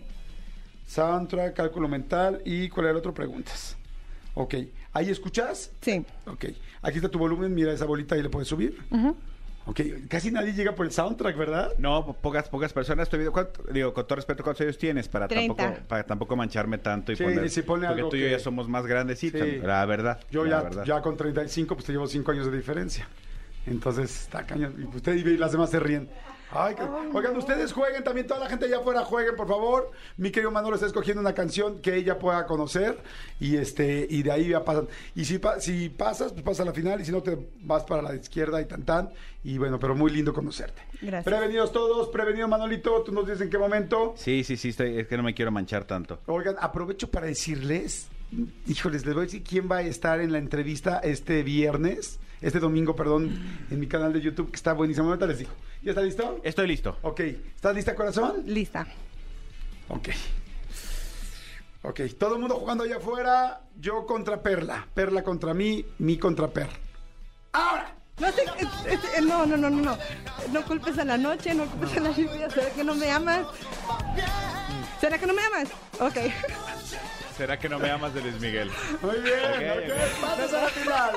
Soundtrack, 0.85 1.53
cálculo 1.53 1.87
mental 1.87 2.41
y 2.45 2.69
¿cuál 2.69 2.85
era 2.85 2.91
el 2.91 2.97
otro? 2.97 3.13
Preguntas. 3.13 3.75
Ok, 4.35 4.55
¿ahí 4.93 5.09
escuchas? 5.09 5.71
Sí. 5.81 6.05
Ok, 6.27 6.45
aquí 6.81 6.97
está 6.97 7.09
tu 7.09 7.17
volumen, 7.19 7.53
mira 7.53 7.73
esa 7.73 7.85
bolita 7.85 8.15
y 8.15 8.21
le 8.23 8.29
puedes 8.29 8.47
subir. 8.47 8.77
Ok, 9.65 9.81
casi 10.07 10.31
nadie 10.31 10.53
llega 10.53 10.73
por 10.75 10.85
el 10.85 10.93
soundtrack, 10.93 11.35
¿verdad? 11.35 11.73
No, 11.77 12.05
po- 12.05 12.13
pocas, 12.13 12.47
pocas 12.47 12.71
personas. 12.71 13.03
Estoy 13.03 13.19
viendo, 13.19 13.33
¿cuánto- 13.33 13.63
digo, 13.73 13.93
con 13.93 14.05
todo 14.07 14.15
respeto, 14.15 14.41
¿cuántos 14.43 14.61
años 14.61 14.77
tienes? 14.77 15.09
Para 15.09 15.27
Treinta. 15.27 15.61
tampoco, 15.61 15.87
para 15.89 16.03
tampoco 16.05 16.35
mancharme 16.37 16.77
tanto 16.77 17.11
y 17.11 17.17
Sí, 17.17 17.23
poner. 17.25 17.49
sí, 17.49 17.61
ponle 17.63 17.87
porque 17.87 17.99
algo 17.99 18.09
tú 18.09 18.15
y 18.15 18.21
yo 18.21 18.27
ya 18.29 18.39
somos 18.39 18.69
más 18.69 18.85
grandecitos, 18.85 19.41
Sí. 19.41 19.57
la 19.61 19.85
verdad. 19.85 20.21
Yo 20.31 20.45
la 20.45 20.49
ya, 20.51 20.61
verdad. 20.63 20.85
ya 20.85 21.01
con 21.01 21.17
35, 21.17 21.75
pues 21.75 21.85
te 21.85 21.91
llevo 21.91 22.07
5 22.07 22.31
años 22.31 22.49
de 22.49 22.55
diferencia. 22.55 23.09
Entonces, 23.65 24.21
está 24.21 24.45
cañón. 24.45 24.73
Y 24.79 24.95
usted 24.95 25.13
y 25.15 25.35
las 25.35 25.51
demás 25.51 25.69
se 25.69 25.81
ríen. 25.81 26.07
Ay, 26.51 26.75
que- 26.75 26.83
Oigan, 27.13 27.35
ustedes 27.35 27.73
jueguen 27.73 28.03
también, 28.03 28.25
toda 28.25 28.39
la 28.39 28.49
gente 28.49 28.65
allá 28.65 28.77
afuera 28.77 29.03
jueguen, 29.03 29.35
por 29.35 29.47
favor. 29.47 29.91
Mi 30.15 30.31
querido 30.31 30.49
Manolo 30.51 30.75
está 30.75 30.87
escogiendo 30.87 31.19
una 31.19 31.33
canción 31.33 31.79
que 31.81 31.95
ella 31.95 32.17
pueda 32.19 32.45
conocer 32.45 32.97
y 33.39 33.57
este 33.57 34.07
y 34.09 34.23
de 34.23 34.31
ahí 34.31 34.47
ya 34.49 34.63
pasan. 34.63 34.87
Y 35.15 35.25
si, 35.25 35.39
si 35.59 35.89
pasas, 35.89 36.31
pues 36.31 36.43
pasas 36.43 36.61
a 36.61 36.65
la 36.65 36.73
final 36.73 37.01
y 37.01 37.05
si 37.05 37.11
no 37.11 37.21
te 37.21 37.37
vas 37.61 37.83
para 37.83 38.01
la 38.01 38.15
izquierda 38.15 38.61
y 38.61 38.65
tan 38.65 38.83
tan. 38.83 39.09
Y 39.43 39.57
bueno, 39.57 39.77
pero 39.79 39.95
muy 39.95 40.11
lindo 40.11 40.33
conocerte. 40.33 40.81
Gracias. 41.01 41.23
Prevenidos 41.25 41.71
todos, 41.71 42.09
prevenido 42.09 42.47
Manolito, 42.47 43.01
tú 43.03 43.11
nos 43.11 43.25
dices 43.25 43.41
en 43.41 43.49
qué 43.49 43.57
momento. 43.57 44.13
Sí, 44.17 44.43
sí, 44.43 44.57
sí, 44.57 44.69
estoy- 44.69 44.99
es 44.99 45.07
que 45.07 45.17
no 45.17 45.23
me 45.23 45.33
quiero 45.33 45.51
manchar 45.51 45.83
tanto. 45.85 46.19
Oigan, 46.27 46.55
aprovecho 46.59 47.09
para 47.11 47.27
decirles, 47.27 48.07
híjoles, 48.65 49.05
les 49.05 49.13
voy 49.13 49.23
a 49.23 49.25
decir 49.25 49.43
quién 49.43 49.69
va 49.71 49.77
a 49.77 49.81
estar 49.81 50.19
en 50.21 50.31
la 50.31 50.37
entrevista 50.37 50.99
este 50.99 51.43
viernes, 51.43 52.19
este 52.41 52.59
domingo, 52.59 52.95
perdón, 52.95 53.31
en 53.69 53.79
mi 53.79 53.87
canal 53.87 54.13
de 54.13 54.21
YouTube, 54.21 54.49
que 54.49 54.55
está 54.55 54.73
buenísimo. 54.73 55.07
Ahorita 55.09 55.27
les 55.27 55.39
digo. 55.39 55.51
¿Ya 55.83 55.91
está 55.91 56.01
listo? 56.01 56.39
Estoy 56.43 56.67
listo. 56.67 56.97
Ok. 57.01 57.19
¿Estás 57.19 57.75
lista, 57.75 57.95
corazón? 57.95 58.43
Lista. 58.45 58.85
Ok. 59.89 60.09
Ok, 61.83 62.01
todo 62.19 62.35
el 62.35 62.41
mundo 62.41 62.55
jugando 62.55 62.83
allá 62.83 62.97
afuera, 62.97 63.61
yo 63.79 64.05
contra 64.05 64.41
Perla, 64.41 64.87
Perla 64.93 65.23
contra 65.23 65.53
mí, 65.53 65.85
mí 65.99 66.17
contra 66.17 66.47
Per. 66.49 66.67
¡Ahora! 67.53 67.93
No, 68.19 68.27
eh, 68.27 68.33
eh, 68.87 69.21
no, 69.21 69.45
no, 69.45 69.55
no, 69.55 69.69
no, 69.69 69.81
no. 69.81 69.97
No 70.51 70.65
culpes 70.65 70.97
a 70.97 71.05
la 71.05 71.17
noche, 71.17 71.53
no 71.53 71.65
culpes 71.67 71.95
a 71.97 71.99
la 71.99 72.09
lluvia. 72.11 72.49
¿Será 72.49 72.69
que 72.71 72.83
no 72.83 72.95
me 72.95 73.11
amas? 73.11 73.45
¿Será 74.99 75.17
que 75.19 75.27
no 75.27 75.33
me 75.33 75.43
amas? 75.45 75.69
Ok. 75.99 76.17
¿Será 77.37 77.59
que 77.59 77.69
no 77.69 77.77
me 77.77 77.91
amas 77.91 78.13
de 78.15 78.21
Luis 78.21 78.39
Miguel? 78.41 78.71
Muy 79.01 79.19
bien, 79.21 79.39
Ok, 79.39 79.77
ok, 79.77 79.91
ok. 79.93 80.21
pasas 80.21 80.53
a 80.53 80.61
la 80.63 80.69
final. 80.69 81.11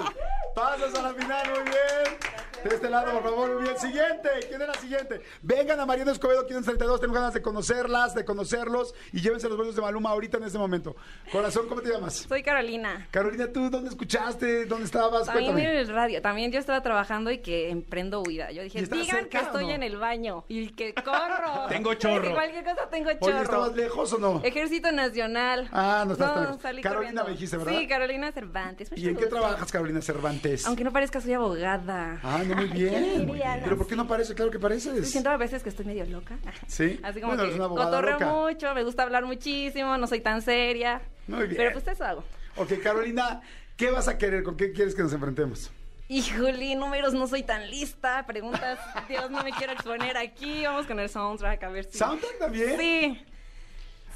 Pasas 0.54 0.94
a 0.94 1.02
la 1.02 1.14
final, 1.14 1.50
muy 1.50 1.62
bien. 1.64 2.18
De 2.64 2.74
este 2.74 2.90
lado, 2.90 3.12
por 3.12 3.22
favor, 3.22 3.54
muy 3.54 3.62
bien. 3.62 3.78
Siguiente, 3.78 4.28
¿quién 4.48 4.60
es 4.60 4.68
la 4.68 4.74
siguiente? 4.74 5.22
Vengan 5.42 5.80
a 5.80 5.86
Mariano 5.86 6.10
Escobedo 6.12 6.46
532, 6.46 7.00
tengo 7.00 7.14
ganas 7.14 7.32
de 7.32 7.40
conocerlas, 7.42 8.14
de 8.14 8.24
conocerlos 8.24 8.94
y 9.12 9.20
llévense 9.20 9.48
los 9.48 9.56
vuelos 9.56 9.74
de 9.76 9.82
Maluma 9.82 10.10
ahorita 10.10 10.36
en 10.38 10.44
este 10.44 10.58
momento. 10.58 10.94
Corazón, 11.32 11.68
¿cómo 11.68 11.80
te 11.80 11.90
llamas? 11.90 12.26
Soy 12.28 12.42
Carolina. 12.42 13.08
Carolina, 13.10 13.46
¿tú 13.52 13.70
dónde 13.70 13.88
escuchaste? 13.90 14.66
¿Dónde 14.66 14.84
estabas? 14.84 15.26
También 15.26 15.52
Cuéntame. 15.52 15.72
en 15.72 15.78
el 15.78 15.88
radio. 15.88 16.20
También 16.22 16.52
yo 16.52 16.58
estaba 16.58 16.82
trabajando 16.82 17.30
y 17.30 17.38
que 17.38 17.70
emprendo 17.70 18.20
huida. 18.22 18.50
Yo 18.50 18.62
¿Y 18.62 18.64
dije, 18.64 18.82
digan 18.82 19.06
cerca 19.06 19.38
que 19.38 19.44
estoy 19.46 19.66
no? 19.66 19.70
en 19.72 19.82
el 19.82 19.96
baño 19.96 20.44
y 20.48 20.68
que 20.70 20.92
corro. 20.94 21.66
Tengo 21.68 21.94
chorro. 21.94 22.20
Que 22.30 22.34
cualquier 22.34 22.64
cosa 22.64 22.88
tengo 22.90 23.10
chorro. 23.12 23.26
Oye, 23.34 23.42
¿estabas 23.42 23.74
lejos 23.74 24.12
o 24.12 24.18
no? 24.18 24.40
Ejército 24.44 24.92
Nacional. 24.92 25.68
Ah, 25.72 26.04
no 26.06 26.12
estás 26.12 26.34
tan 26.34 26.42
lejos. 26.44 26.60
salí 26.60 26.82
Carolina 26.82 27.00
corriendo. 27.22 27.24
me 27.24 27.30
dijiste, 27.32 27.56
¿verdad? 27.56 27.72
Sí, 27.78 27.86
Carolina 27.86 28.32
Cervantes. 28.32 28.90
¿Y 28.94 29.08
en 29.08 29.16
qué 29.16 29.26
trabajas, 29.26 29.70
Carolina 29.72 30.02
Cervantes? 30.02 30.66
Aunque 30.66 30.84
no 30.84 30.92
parezca, 30.92 31.20
soy 31.20 31.32
abogada. 31.32 32.18
Ah, 32.22 32.42
muy 32.54 32.66
bien. 32.66 33.30
Pero 33.64 33.76
¿por 33.76 33.86
qué 33.86 33.96
no 33.96 34.06
parece? 34.06 34.34
Claro 34.34 34.50
que 34.50 34.58
pareces. 34.58 35.10
Siento 35.10 35.30
a 35.30 35.36
veces 35.36 35.62
que 35.62 35.68
estoy 35.68 35.84
medio 35.86 36.04
loca. 36.06 36.36
Sí. 36.66 36.98
Así 37.02 37.20
como 37.20 37.34
Bueno, 37.36 37.50
que 37.50 37.58
cotorreo 37.58 38.12
loca. 38.18 38.26
mucho, 38.32 38.74
me 38.74 38.82
gusta 38.84 39.02
hablar 39.02 39.24
muchísimo, 39.24 39.96
no 39.96 40.06
soy 40.06 40.20
tan 40.20 40.42
seria. 40.42 41.02
Muy 41.26 41.44
bien. 41.44 41.56
Pero 41.56 41.72
pues 41.72 41.86
eso 41.88 42.04
hago. 42.04 42.24
Ok, 42.56 42.72
Carolina, 42.82 43.40
¿qué 43.76 43.90
vas 43.90 44.08
a 44.08 44.18
querer? 44.18 44.42
¿Con 44.42 44.56
qué 44.56 44.72
quieres 44.72 44.94
que 44.94 45.02
nos 45.02 45.12
enfrentemos? 45.12 45.70
Híjole, 46.08 46.74
números, 46.74 47.14
no 47.14 47.28
soy 47.28 47.44
tan 47.44 47.70
lista. 47.70 48.26
Preguntas, 48.26 48.78
Dios, 49.08 49.30
no 49.30 49.42
me 49.44 49.52
quiero 49.52 49.72
exponer 49.72 50.16
aquí. 50.16 50.64
Vamos 50.64 50.86
con 50.86 50.98
el 50.98 51.08
soundtrack, 51.08 51.62
a 51.62 51.68
ver 51.68 51.84
si. 51.84 51.98
¿Soundtrack 51.98 52.38
también? 52.38 52.76
Sí. 52.78 53.24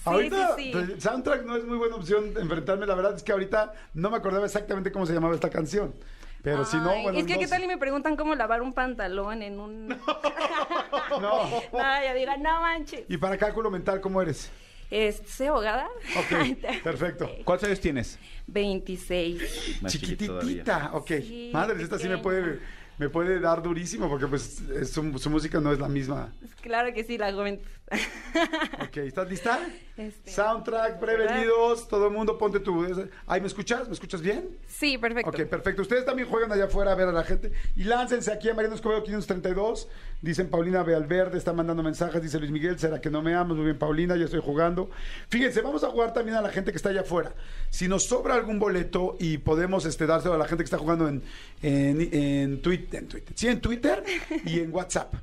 Sí, 0.05 0.11
ahorita, 0.11 0.57
sí, 0.57 0.65
sí. 0.65 0.71
pues, 0.73 1.03
soundtrack 1.03 1.45
no 1.47 1.57
es 1.57 1.65
muy 1.65 1.79
buena 1.79 1.95
opción 1.97 2.35
enfrentarme. 2.39 2.85
La 2.85 2.95
verdad 2.95 3.15
es 3.15 3.23
que 3.23 3.33
ahorita 3.33 3.73
no 3.95 4.11
me 4.11 4.17
acordaba 4.19 4.45
exactamente 4.45 4.93
cómo 4.93 5.07
se 5.07 5.15
llamaba 5.15 5.35
esta 5.35 5.49
canción. 5.49 5.95
Pero 6.45 6.65
si 6.65 6.77
no, 6.77 6.95
bueno. 7.03 7.19
es 7.19 7.25
que, 7.27 7.33
no 7.35 7.39
¿qué 7.41 7.47
sé. 7.47 7.51
tal 7.55 7.65
y 7.65 7.67
me 7.67 7.79
preguntan 7.79 8.17
cómo 8.17 8.35
lavar 8.35 8.61
un 8.63 8.73
pantalón 8.75 9.43
en 9.43 9.59
un. 9.59 9.89
No, 11.11 11.19
No. 11.73 11.79
ya 11.79 12.15
diga, 12.15 12.37
no 12.37 12.61
manches. 12.61 13.05
Y 13.09 13.17
para 13.17 13.37
cálculo 13.39 13.71
mental, 13.71 14.01
¿cómo 14.01 14.21
eres? 14.23 14.51
Este, 14.91 15.27
¿Soy 15.29 15.47
abogada? 15.49 15.89
Ok, 16.17 16.59
perfecto. 16.85 17.29
¿Cuántos 17.45 17.67
años 17.69 17.81
tienes? 17.81 18.19
26. 18.47 19.79
Más. 19.83 19.93
Chiquitita, 19.93 20.91
ok. 20.93 21.09
Sí, 21.21 21.51
Madre, 21.53 21.83
esta 21.83 21.99
sí 21.99 22.09
me 22.09 22.19
puede, 22.19 22.61
me 22.99 23.09
puede 23.09 23.41
dar 23.41 23.63
durísimo 23.63 24.09
porque 24.09 24.27
pues 24.27 24.61
es- 24.61 24.91
su, 24.91 25.19
su 25.19 25.31
música 25.31 25.61
no 25.61 25.73
es 25.73 25.79
la 25.81 25.89
misma. 25.89 26.33
Claro 26.61 26.93
que 26.93 27.03
sí, 27.05 27.17
la 27.19 27.33
juventud. 27.33 27.65
Ok, 28.83 28.97
¿estás 28.97 29.29
lista? 29.29 29.61
Este, 29.97 30.31
Soundtrack, 30.31 30.99
prevenidos, 30.99 31.87
todo 31.87 32.07
el 32.07 32.13
mundo, 32.13 32.37
ponte 32.37 32.59
tu... 32.59 32.85
Ay, 33.27 33.41
¿me 33.41 33.47
escuchas? 33.47 33.87
¿Me 33.87 33.95
escuchas 33.95 34.21
bien? 34.21 34.49
Sí, 34.67 34.99
perfecto. 34.99 35.31
Ok, 35.31 35.43
perfecto. 35.49 35.83
Ustedes 35.83 36.05
también 36.05 36.29
juegan 36.29 36.51
allá 36.51 36.65
afuera 36.65 36.93
a 36.93 36.95
ver 36.95 37.09
a 37.09 37.13
la 37.13 37.23
gente. 37.23 37.53
Y 37.77 37.85
láncense 37.85 38.33
aquí 38.33 38.49
a 38.49 38.55
Mariano 38.55 38.75
Escobedo 38.75 39.05
532. 39.05 39.89
Dicen 40.23 40.49
Paulina 40.49 40.83
Bealverde, 40.83 41.39
está 41.39 41.53
mandando 41.53 41.83
mensajes. 41.83 42.23
Dice 42.23 42.39
Luis 42.39 42.51
Miguel, 42.51 42.79
¿será 42.79 43.01
que 43.01 43.11
no 43.11 43.23
me 43.23 43.35
amas? 43.35 43.57
Muy 43.57 43.67
bien, 43.67 43.79
Paulina, 43.79 44.17
yo 44.17 44.25
estoy 44.25 44.41
jugando. 44.41 44.91
Fíjense, 45.29 45.61
vamos 45.61 45.85
a 45.85 45.91
jugar 45.91 46.13
también 46.13 46.37
a 46.37 46.43
la 46.43 46.49
gente 46.51 46.73
que 46.73 46.77
está 46.77 46.89
allá 46.89 47.03
afuera. 47.03 47.33
Si 47.71 47.87
nos 47.87 48.05
sobra 48.05 48.35
algún 48.35 48.59
boleto 48.59 49.17
y 49.21 49.39
podemos 49.39 49.85
este, 49.85 50.07
dárselo 50.07 50.35
a 50.35 50.39
la 50.39 50.49
gente 50.49 50.65
que 50.65 50.69
está 50.69 50.79
jugando 50.79 51.07
en, 51.07 51.23
en, 51.63 52.09
en 52.13 52.63
Twitter, 52.63 53.01
en 53.01 53.09
Twitter. 53.09 53.33
Sí, 53.37 53.49
en 53.49 53.61
Twitter 53.61 54.03
y 54.45 54.61
en 54.61 54.75
WhatsApp. 54.75 55.15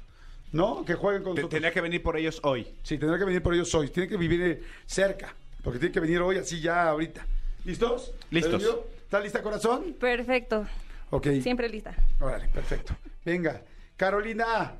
¿No? 0.51 0.83
Que 0.83 0.95
jueguen 0.95 1.23
con 1.23 1.33
Te- 1.35 1.41
nosotros. 1.41 1.57
Tenía 1.59 1.71
que 1.73 1.81
venir 1.81 2.03
por 2.03 2.17
ellos 2.17 2.39
hoy. 2.43 2.67
Sí, 2.83 2.97
tendrá 2.97 3.17
que 3.17 3.25
venir 3.25 3.41
por 3.41 3.53
ellos 3.53 3.73
hoy. 3.73 3.89
Tiene 3.89 4.09
que 4.09 4.17
vivir 4.17 4.41
eh, 4.41 4.63
cerca. 4.85 5.33
Porque 5.63 5.79
tiene 5.79 5.93
que 5.93 5.99
venir 5.99 6.19
hoy, 6.19 6.37
así 6.37 6.59
ya 6.59 6.89
ahorita. 6.89 7.25
¿Listos? 7.65 8.13
Listos. 8.31 8.63
¿Está 9.03 9.19
lista, 9.19 9.41
corazón? 9.41 9.95
Perfecto. 9.99 10.65
Ok. 11.11 11.27
Siempre 11.41 11.69
lista. 11.69 11.93
Órale, 12.19 12.47
perfecto. 12.47 12.95
Venga, 13.23 13.61
Carolina, 13.97 14.73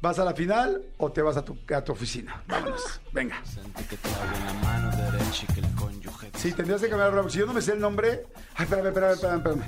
¿vas 0.00 0.18
a 0.18 0.24
la 0.24 0.34
final 0.34 0.82
o 0.98 1.12
te 1.12 1.22
vas 1.22 1.36
a 1.36 1.44
tu, 1.44 1.56
a 1.74 1.84
tu 1.84 1.92
oficina? 1.92 2.42
Vámonos, 2.48 3.00
venga. 3.12 3.40
Sí, 6.36 6.52
tendrías 6.52 6.80
que 6.80 6.88
cambiar 6.88 7.12
la 7.12 7.28
Si 7.30 7.38
yo 7.38 7.46
no 7.46 7.52
me 7.52 7.60
sé 7.62 7.72
el 7.72 7.80
nombre. 7.80 8.26
Ay, 8.54 8.64
espérame, 8.64 8.88
espérame, 8.88 9.12
espérame, 9.12 9.36
espérame. 9.38 9.62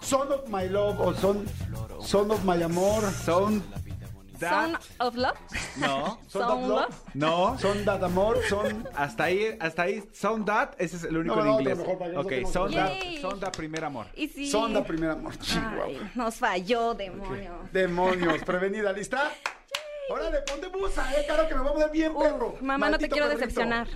Son 0.00 0.32
of 0.32 0.48
my 0.48 0.68
love 0.68 0.98
o 1.00 1.14
son, 1.14 1.44
son 2.02 2.30
of 2.30 2.44
my 2.44 2.62
amor. 2.62 3.02
Son 3.24 3.62
Sound 4.48 4.78
of 4.98 5.14
Love. 5.16 5.38
No. 5.76 6.18
Son 6.28 6.40
that 6.42 6.48
Sound 6.48 6.68
love. 6.68 6.94
No. 7.14 7.58
Son 7.58 7.84
that 7.84 8.02
amor, 8.02 8.38
son. 8.48 8.88
Hasta 8.94 9.24
ahí, 9.24 9.56
hasta 9.60 9.82
ahí, 9.82 10.02
Sound 10.12 10.46
That, 10.46 10.70
ese 10.78 10.96
es 10.96 11.04
el 11.04 11.16
único 11.18 11.36
No, 11.36 11.42
en 11.42 11.46
no, 11.48 11.52
otro 11.54 11.60
inglés. 11.62 11.78
mejor 11.78 11.98
para 11.98 12.10
que 12.10 12.16
no 12.16 12.20
ok, 12.46 12.52
Sound 12.52 12.74
That, 12.74 12.92
Yay. 12.92 13.22
That, 13.40 13.56
primer 13.56 13.84
amor. 13.84 14.06
Y 14.14 14.28
sí. 14.28 14.50
Son 14.50 14.72
da 14.72 14.82
primer 14.84 15.10
amor. 15.10 15.36
Chihuahua. 15.38 15.84
Ay, 15.86 16.10
nos 16.14 16.34
falló, 16.36 16.94
demonio. 16.94 17.52
Demonios, 17.72 18.42
prevenida, 18.44 18.92
¿lista? 18.92 19.30
Órale, 20.08 20.40
ponte 20.42 20.66
busa, 20.66 21.08
eh, 21.16 21.24
claro 21.24 21.46
que 21.48 21.54
me 21.54 21.60
va 21.60 21.70
a 21.70 21.72
poner 21.72 21.90
bien, 21.92 22.12
perro. 22.12 22.56
mamá, 22.60 22.90
no 22.90 22.98
te 22.98 23.08
quiero 23.08 23.26
perrito. 23.26 23.40
decepcionar. 23.46 23.86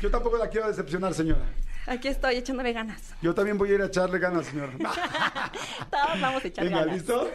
Yo 0.00 0.08
tampoco 0.10 0.36
la 0.38 0.48
quiero 0.48 0.68
decepcionar, 0.68 1.12
señora. 1.14 1.40
Aquí 1.86 2.08
estoy 2.08 2.36
echándole 2.36 2.72
ganas. 2.72 3.12
Yo 3.20 3.34
también 3.34 3.58
voy 3.58 3.72
a 3.72 3.74
ir 3.74 3.82
a 3.82 3.86
echarle 3.86 4.18
ganas, 4.20 4.46
señora. 4.46 4.72
Todos 5.90 6.20
vamos 6.20 6.44
a 6.44 6.46
echar 6.48 6.64
Venga, 6.64 6.78
ganas. 6.80 6.94
¿listo? 6.94 7.30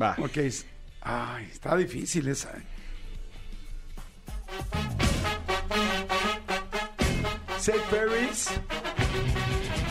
Va. 0.00 0.16
Ok. 0.18 0.38
Ay, 1.04 1.48
está 1.52 1.76
difícil 1.76 2.28
esa. 2.28 2.50
eh. 2.50 2.62
Say 7.58 7.80
Paris. 7.90 8.48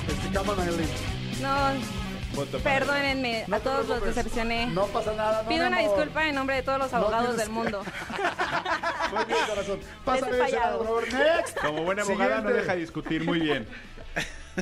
Este. 0.08 1.42
No, 1.42 2.60
perdónenme, 2.64 3.44
No 3.48 3.56
a 3.58 3.60
todos 3.60 3.88
los 3.90 4.04
decepcioné. 4.04 4.68
No 4.68 4.86
pasa 4.88 5.14
nada. 5.14 5.44
no, 5.44 5.50
Pido 5.50 5.68
una 5.68 5.78
amor. 5.80 5.90
disculpa 5.96 6.28
en 6.28 6.36
nombre 6.36 6.56
de 6.58 6.64
todos 6.64 6.80
los 6.80 6.92
No 6.92 6.98
abogados 7.00 7.36
del 7.38 7.50
mundo. 7.50 7.84
Muy 9.14 9.26
bien, 9.26 9.40
corazón. 9.48 9.80
Pásame 10.06 10.32
ese 10.46 10.58
por 10.58 10.86
favor. 10.86 11.14
Next. 11.14 11.58
Como 11.60 11.84
buena 11.84 12.02
abogada 12.04 12.36
no 12.36 12.42
Siguiente. 12.42 12.62
deja 12.62 12.76
discutir 12.76 13.26
muy 13.26 13.40
bien. 13.42 13.68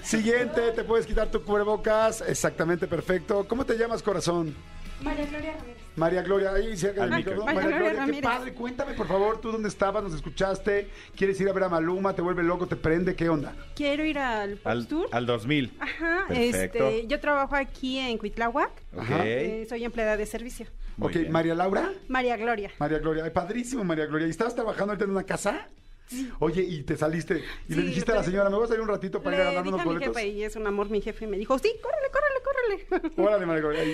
Siguiente, 0.04 0.72
te 0.72 0.84
puedes 0.84 1.06
quitar 1.06 1.28
tu 1.30 1.44
cubrebocas. 1.44 2.22
Exactamente, 2.22 2.88
perfecto. 2.88 3.48
¿Cómo 3.48 3.66
te 3.66 3.76
llamas, 3.78 4.02
corazón? 4.02 4.56
María 5.02 5.26
Gloria 5.26 5.54
Ramírez. 5.54 5.79
María 5.96 6.22
Gloria, 6.22 6.54
ahí 6.54 6.76
del 6.76 7.00
Al 7.00 7.10
micrófono. 7.12 7.18
micro. 7.18 7.46
María 7.46 7.62
María 7.62 7.78
Gloria, 7.80 7.94
Gloria 8.06 8.16
qué 8.16 8.22
padre. 8.22 8.54
Cuéntame, 8.54 8.94
por 8.94 9.08
favor, 9.08 9.42
tú 9.42 9.52
dónde 9.52 9.68
estabas, 9.70 10.04
nos 10.04 10.14
escuchaste, 10.14 10.88
quieres 11.16 11.40
ir 11.42 11.50
a 11.50 11.54
ver 11.54 11.64
a 11.64 11.70
Maluma, 11.70 12.16
te 12.16 12.22
vuelve 12.22 12.44
loco, 12.44 12.68
te 12.68 12.76
prende, 12.76 13.16
¿qué 13.16 13.28
onda? 13.30 13.54
Quiero 13.76 14.06
ir 14.06 14.18
al 14.20 14.58
Pop 14.58 14.68
Al, 14.68 14.88
Tour. 14.88 15.08
al 15.12 15.26
2000. 15.26 15.74
Ajá, 15.80 16.26
Perfecto. 16.28 16.88
este, 16.90 17.08
yo 17.08 17.20
trabajo 17.20 17.56
aquí 17.56 17.98
en 17.98 18.18
Cuitláhuac. 18.18 18.72
Ok. 18.94 19.00
Ajá. 19.02 19.26
Eh, 19.26 19.66
soy 19.68 19.84
empleada 19.84 20.16
de 20.18 20.26
servicio. 20.26 20.68
Muy 20.98 21.08
ok, 21.10 21.16
bien. 21.20 21.32
María 21.32 21.56
Laura. 21.56 21.92
María 22.08 22.38
Gloria. 22.38 22.72
María 22.80 23.00
Gloria, 23.00 23.24
ay, 23.26 23.32
padrísimo, 23.32 23.84
María 23.84 24.06
Gloria. 24.06 24.28
¿Y 24.28 24.32
estabas 24.32 24.56
trabajando 24.56 24.92
ahorita 24.92 25.06
en 25.06 25.12
una 25.12 25.24
casa? 25.24 25.68
Oye, 26.40 26.62
y 26.64 26.84
te 26.84 26.98
saliste 26.98 27.44
y 27.68 27.76
le 27.76 27.84
dijiste 27.84 28.12
a 28.12 28.16
la 28.16 28.24
señora, 28.24 28.50
¿me 28.50 28.58
vas 28.58 28.66
a 28.66 28.68
salir 28.70 28.82
un 28.82 28.88
ratito 28.90 29.22
para 29.22 29.36
ir 29.36 29.42
a 29.42 29.46
ganar 29.46 29.68
unos 29.68 29.82
a 29.82 29.84
mi 29.84 29.94
boletos? 29.94 30.16
jefe 30.16 30.28
y 30.30 30.44
es 30.44 30.56
un 30.56 30.68
amor 30.68 30.90
mi 30.90 31.02
jefe 31.02 31.28
me 31.28 31.38
dijo, 31.38 31.58
sí, 31.60 31.72
córrele, 31.82 32.08
córrele, 32.12 32.86
córrele. 32.88 33.14
órale. 33.18 33.60
Gloria. 33.62 33.84
¿Y, 33.84 33.90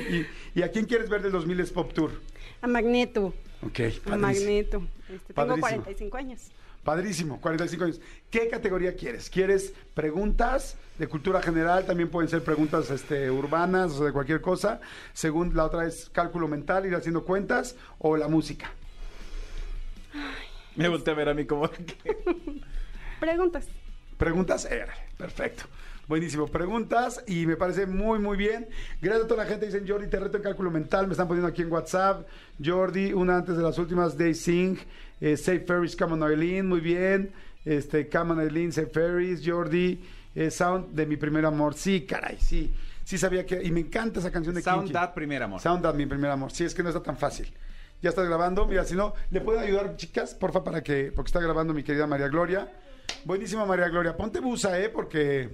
y, 0.56 0.60
y 0.60 0.64
a 0.64 0.72
quién 0.72 0.86
quieres 0.86 1.10
ver 1.10 1.22
del 1.22 1.32
2000 1.32 1.60
es 1.60 1.72
Pop 1.72 1.94
Tour? 1.94 2.12
A 2.62 2.68
Magneto. 2.68 3.34
Ok, 3.62 3.80
A. 4.12 4.18
Magneto. 4.18 4.84
Este, 5.10 5.34
tengo 5.34 5.48
Padrísimo. 5.48 5.62
45 5.62 6.18
años. 6.18 6.42
Padrísimo, 6.84 7.42
45 7.42 7.84
años. 7.84 8.02
¿Qué 8.30 8.48
categoría 8.48 8.96
quieres? 8.96 9.30
¿Quieres 9.32 9.74
preguntas 9.96 10.78
de 11.00 11.08
cultura 11.08 11.42
general? 11.42 11.86
También 11.86 12.10
pueden 12.10 12.30
ser 12.30 12.44
preguntas 12.44 12.92
este, 12.92 13.32
urbanas 13.32 13.94
o 14.00 14.06
de 14.06 14.12
cualquier 14.12 14.40
cosa. 14.42 14.80
Según 15.14 15.56
la 15.56 15.66
otra 15.66 15.88
es 15.88 16.10
cálculo 16.12 16.48
mental, 16.48 16.86
ir 16.86 16.94
haciendo 16.96 17.24
cuentas 17.26 17.76
o 17.98 18.18
la 18.18 18.28
música. 18.28 18.72
Me 20.76 20.88
volteé 20.90 21.14
a 21.14 21.18
ver 21.18 21.30
a 21.30 21.34
mí 21.34 21.46
como... 21.46 21.70
Preguntas. 23.20 23.68
Preguntas, 24.18 24.66
Eh, 24.66 24.86
perfecto. 25.18 25.64
Buenísimo, 26.08 26.46
preguntas 26.48 27.24
y 27.26 27.48
me 27.48 27.56
parece 27.56 27.88
muy, 27.88 28.20
muy 28.20 28.38
bien. 28.38 28.68
Gracias 29.02 29.26
a 29.26 29.28
toda 29.28 29.44
la 29.44 29.50
gente. 29.50 29.66
Dicen, 29.66 29.88
Jordi, 29.88 30.08
te 30.08 30.20
reto 30.20 30.38
en 30.38 30.44
cálculo 30.44 30.70
mental. 30.70 31.08
Me 31.08 31.14
están 31.14 31.28
poniendo 31.28 31.48
aquí 31.48 31.64
en 31.64 31.72
WhatsApp. 31.72 32.28
Jordi, 32.64 33.12
una 33.12 33.38
antes 33.38 33.58
de 33.58 33.64
las 33.64 33.78
últimas, 33.80 34.16
Day 34.16 34.36
Sing. 34.36 34.78
Eh, 35.20 35.36
Safe 35.36 35.62
Ferries, 35.62 35.96
Come 35.96 36.14
on 36.14 36.24
Eileen, 36.24 36.68
muy 36.68 36.80
bien. 36.80 37.32
Este, 37.66 38.08
Come 38.08 38.34
on 38.34 38.40
Eileen, 38.42 38.72
Safe 38.72 38.88
Ferries. 38.88 39.42
Jordi, 39.44 40.00
eh, 40.36 40.52
Sound 40.52 40.94
de 40.94 41.08
mi 41.08 41.18
primer 41.18 41.44
amor. 41.44 41.74
Sí, 41.74 42.02
caray, 42.02 42.38
sí. 42.40 42.72
Sí 43.04 43.18
sabía 43.18 43.44
que... 43.44 43.64
Y 43.64 43.72
me 43.72 43.80
encanta 43.80 44.20
esa 44.20 44.32
canción 44.32 44.54
de 44.54 44.62
Sound 44.62 44.82
Kinky. 44.84 44.94
That 44.94 45.14
Primer 45.16 45.42
Amor. 45.42 45.60
Sound 45.60 45.82
That, 45.82 45.96
mi 45.96 46.06
primer 46.06 46.30
amor. 46.30 46.52
Sí, 46.52 46.66
es 46.66 46.76
que 46.76 46.84
no 46.84 46.90
está 46.90 47.02
tan 47.02 47.18
fácil. 47.18 47.52
Ya 48.02 48.10
estás 48.10 48.28
grabando. 48.28 48.66
Mira, 48.68 48.84
si 48.86 48.96
no, 48.96 49.14
¿le 49.32 49.42
pueden 49.42 49.64
ayudar, 49.64 49.96
chicas? 49.98 50.34
Porfa, 50.36 50.64
para 50.64 50.84
que... 50.84 51.12
Porque 51.16 51.30
está 51.30 51.40
grabando 51.40 51.74
mi 51.74 51.84
querida 51.84 52.06
María 52.08 52.28
Gloria. 52.28 52.72
Buenísima 53.24 53.66
María 53.66 53.88
Gloria. 53.90 54.16
Ponte 54.16 54.40
busa, 54.40 54.80
¿eh? 54.80 54.90
Porque 54.90 55.50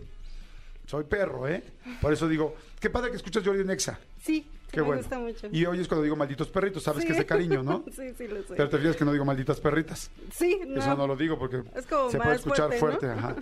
soy 0.85 1.03
perro, 1.05 1.47
¿eh? 1.47 1.63
Por 2.01 2.11
eso 2.11 2.27
digo, 2.27 2.55
qué 2.79 2.89
padre 2.89 3.11
que 3.11 3.17
escuchas 3.17 3.43
Jordi 3.45 3.63
Nexa. 3.63 3.99
Sí, 4.21 4.45
Qué 4.71 4.79
me 4.81 4.87
bueno. 4.87 5.01
gusta 5.01 5.19
mucho. 5.19 5.47
Y 5.51 5.65
oyes 5.65 5.87
cuando 5.87 6.03
digo 6.03 6.15
malditos 6.15 6.47
perritos, 6.49 6.83
sabes 6.83 7.01
Sí. 7.01 7.07
que 7.07 7.13
es 7.13 7.19
de 7.19 7.25
cariño, 7.25 7.61
¿no? 7.63 7.83
sí, 7.95 8.13
sí, 8.17 8.27
lo 8.27 8.37
sé. 8.41 8.53
Pero 8.55 8.69
te 8.69 8.77
fijas 8.77 8.95
que 8.95 9.05
no 9.05 9.11
digo 9.13 9.25
malditas 9.25 9.59
perritas. 9.59 10.09
Sí, 10.33 10.59
no. 10.65 10.79
Eso 10.79 10.95
no 10.95 11.07
lo 11.07 11.15
digo 11.15 11.37
porque 11.37 11.61
Es 11.75 11.85
como 11.85 12.09
se 12.09 12.17
puede 12.17 12.35
escuchar 12.35 12.73
fuerte. 12.73 13.07
ajá. 13.07 13.35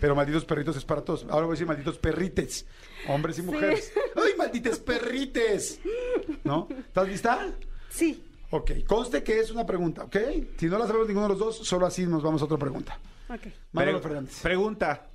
Pero 0.00 0.14
malditos 0.14 0.46
perritos 0.46 0.76
es 0.76 0.84
para 0.86 1.02
todos. 1.02 1.24
Ahora 1.24 1.44
voy 1.44 1.50
a 1.52 1.54
decir 1.54 1.66
malditos 1.66 1.98
perrites, 1.98 2.64
hombres 3.08 3.38
y 3.38 3.42
mujeres. 3.42 3.92
¡Ay, 4.16 4.32
maldites 4.38 4.78
perrites! 4.78 5.80
¿No? 6.44 6.66
¿Estás 6.70 7.06
lista? 7.08 7.46
Sí. 7.90 8.24
Ok, 8.50 8.72
conste 8.86 9.22
que 9.22 9.38
es 9.38 9.50
una 9.50 9.64
pregunta, 9.64 10.04
¿ok? 10.04 10.16
Si 10.58 10.66
no 10.66 10.78
la 10.78 10.86
sabemos 10.86 11.06
ninguno 11.06 11.26
de 11.26 11.30
los 11.34 11.38
dos, 11.38 11.56
solo 11.58 11.86
así 11.86 12.04
nos 12.06 12.22
vamos 12.22 12.42
a 12.42 12.46
otra 12.46 12.58
pregunta. 12.58 12.98
Ok. 13.28 13.46
Manolo 13.72 14.00
Pre- 14.00 14.08
Fernández. 14.10 14.40
Pregunta 14.42 15.06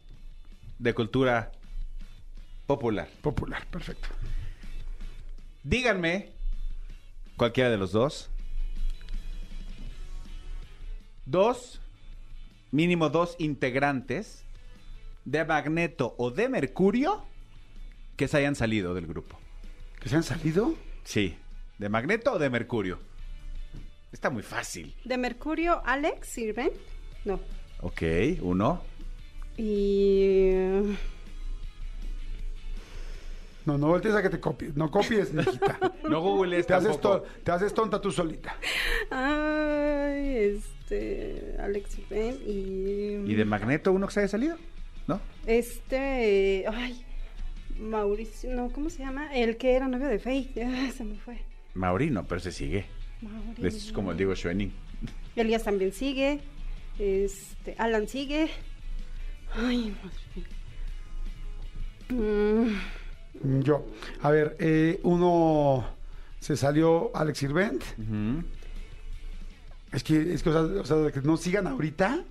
de 0.79 0.93
cultura 0.93 1.51
popular. 2.65 3.09
Popular, 3.21 3.65
perfecto. 3.69 4.07
Díganme, 5.63 6.31
cualquiera 7.35 7.69
de 7.69 7.77
los 7.77 7.91
dos, 7.91 8.29
dos, 11.25 11.81
mínimo 12.71 13.09
dos 13.09 13.35
integrantes 13.39 14.43
de 15.25 15.43
Magneto 15.43 16.13
o 16.17 16.31
de 16.31 16.49
Mercurio 16.49 17.23
que 18.15 18.27
se 18.27 18.37
hayan 18.37 18.55
salido 18.55 18.93
del 18.93 19.07
grupo. 19.07 19.37
¿Que 19.99 20.07
se 20.09 20.15
han 20.15 20.23
salido? 20.23 20.75
Sí, 21.03 21.35
de 21.79 21.89
Magneto 21.89 22.33
o 22.33 22.39
de 22.39 22.49
Mercurio. 22.49 22.99
Está 24.11 24.29
muy 24.29 24.43
fácil. 24.43 24.95
De 25.03 25.17
Mercurio, 25.17 25.81
Alex 25.85 26.27
Sirven. 26.27 26.69
No. 27.25 27.39
Ok, 27.81 28.01
uno. 28.41 28.81
Y. 29.57 30.51
No, 33.65 33.77
no 33.79 33.87
voltees 33.87 34.13
a 34.15 34.21
que 34.21 34.29
te 34.29 34.39
copies. 34.39 34.75
No 34.75 34.91
copies, 34.91 35.33
mijita. 35.33 35.79
No 36.09 36.21
googlees 36.21 36.67
te 36.67 36.73
haces, 36.75 36.91
tampoco. 36.91 37.21
to- 37.21 37.27
te 37.43 37.51
haces 37.51 37.73
tonta 37.73 37.99
tú 37.99 38.11
solita. 38.11 38.55
Ay, 39.09 40.37
este. 40.55 41.55
Alex 41.59 41.89
Sirven 41.93 42.37
y. 42.45 43.31
¿Y 43.31 43.33
de 43.35 43.43
Magneto 43.45 43.91
uno 43.91 44.05
que 44.07 44.13
se 44.13 44.19
haya 44.21 44.29
salido? 44.29 44.55
¿No? 45.07 45.19
Este. 45.47 46.65
Ay. 46.71 47.03
Mauricio. 47.79 48.53
No, 48.53 48.69
¿cómo 48.71 48.89
se 48.89 48.99
llama? 48.99 49.35
El 49.35 49.57
que 49.57 49.75
era 49.75 49.87
novio 49.87 50.07
de 50.07 50.19
Faye. 50.19 50.51
Ah, 50.63 50.91
se 50.95 51.03
me 51.03 51.15
fue. 51.17 51.39
Maurino, 51.73 52.23
pero 52.25 52.39
se 52.39 52.51
sigue. 52.51 52.85
Es 53.61 53.91
como 53.91 54.11
el 54.11 54.17
Diego 54.17 54.35
Schoening. 54.35 54.71
Elías 55.35 55.63
también 55.63 55.91
sigue. 55.91 56.39
Este. 56.99 57.75
Alan 57.77 58.07
sigue. 58.07 58.49
Ay, 59.53 59.95
madre 60.03 60.17
mía. 60.35 60.45
Mm, 63.43 63.61
Yo. 63.61 63.85
A 64.21 64.29
ver, 64.31 64.55
eh, 64.59 64.99
uno 65.03 65.85
se 66.39 66.55
salió 66.55 67.11
Alex 67.15 67.37
Sirvent. 67.39 67.83
Es 69.91 70.03
que, 70.03 70.33
es 70.33 70.43
que, 70.43 70.49
o 70.49 70.53
sea, 70.53 70.81
o 70.81 70.85
sea, 70.85 70.97
de 70.97 71.11
que 71.11 71.21
no 71.21 71.35
sigan 71.37 71.67
ahorita. 71.67 72.23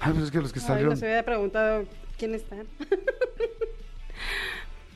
Ay, 0.00 0.12
pues 0.12 0.24
es 0.26 0.30
que 0.30 0.40
los 0.40 0.52
que 0.52 0.60
Ay, 0.60 0.66
salieron. 0.66 0.90
nos 0.94 1.02
había 1.02 1.24
preguntado 1.24 1.84
quién 2.18 2.34
están. 2.34 2.66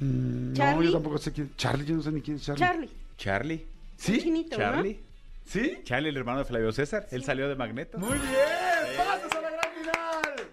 Mm, 0.01 0.53
no, 0.53 0.83
yo 0.83 0.93
tampoco 0.93 1.19
sé 1.19 1.33
quién. 1.33 1.51
Charlie, 1.57 1.85
yo 1.87 1.97
no 1.97 2.03
sé 2.03 2.13
ni 2.13 2.21
quién 2.21 2.37
es 2.37 2.45
Charlie. 2.45 2.61
Charlie. 2.61 2.91
Charlie. 3.17 3.67
¿Sí? 3.99 4.21
Chinito, 4.23 4.57
¿no? 4.57 4.63
Charlie. 4.65 5.01
¿Sí? 5.45 5.81
Charlie, 5.85 6.09
el 6.11 6.17
hermano 6.17 6.39
de 6.39 6.45
Flavio 6.45 6.73
César. 6.73 7.07
Él 7.11 7.25
salió 7.25 7.49
de 7.49 7.57
Magneto. 7.57 7.99
Muy 7.99 8.17
bien, 8.19 8.97
pasas 8.97 9.33
a 9.33 9.41
la 9.41 9.51
gran 9.51 9.73
final. 9.75 10.49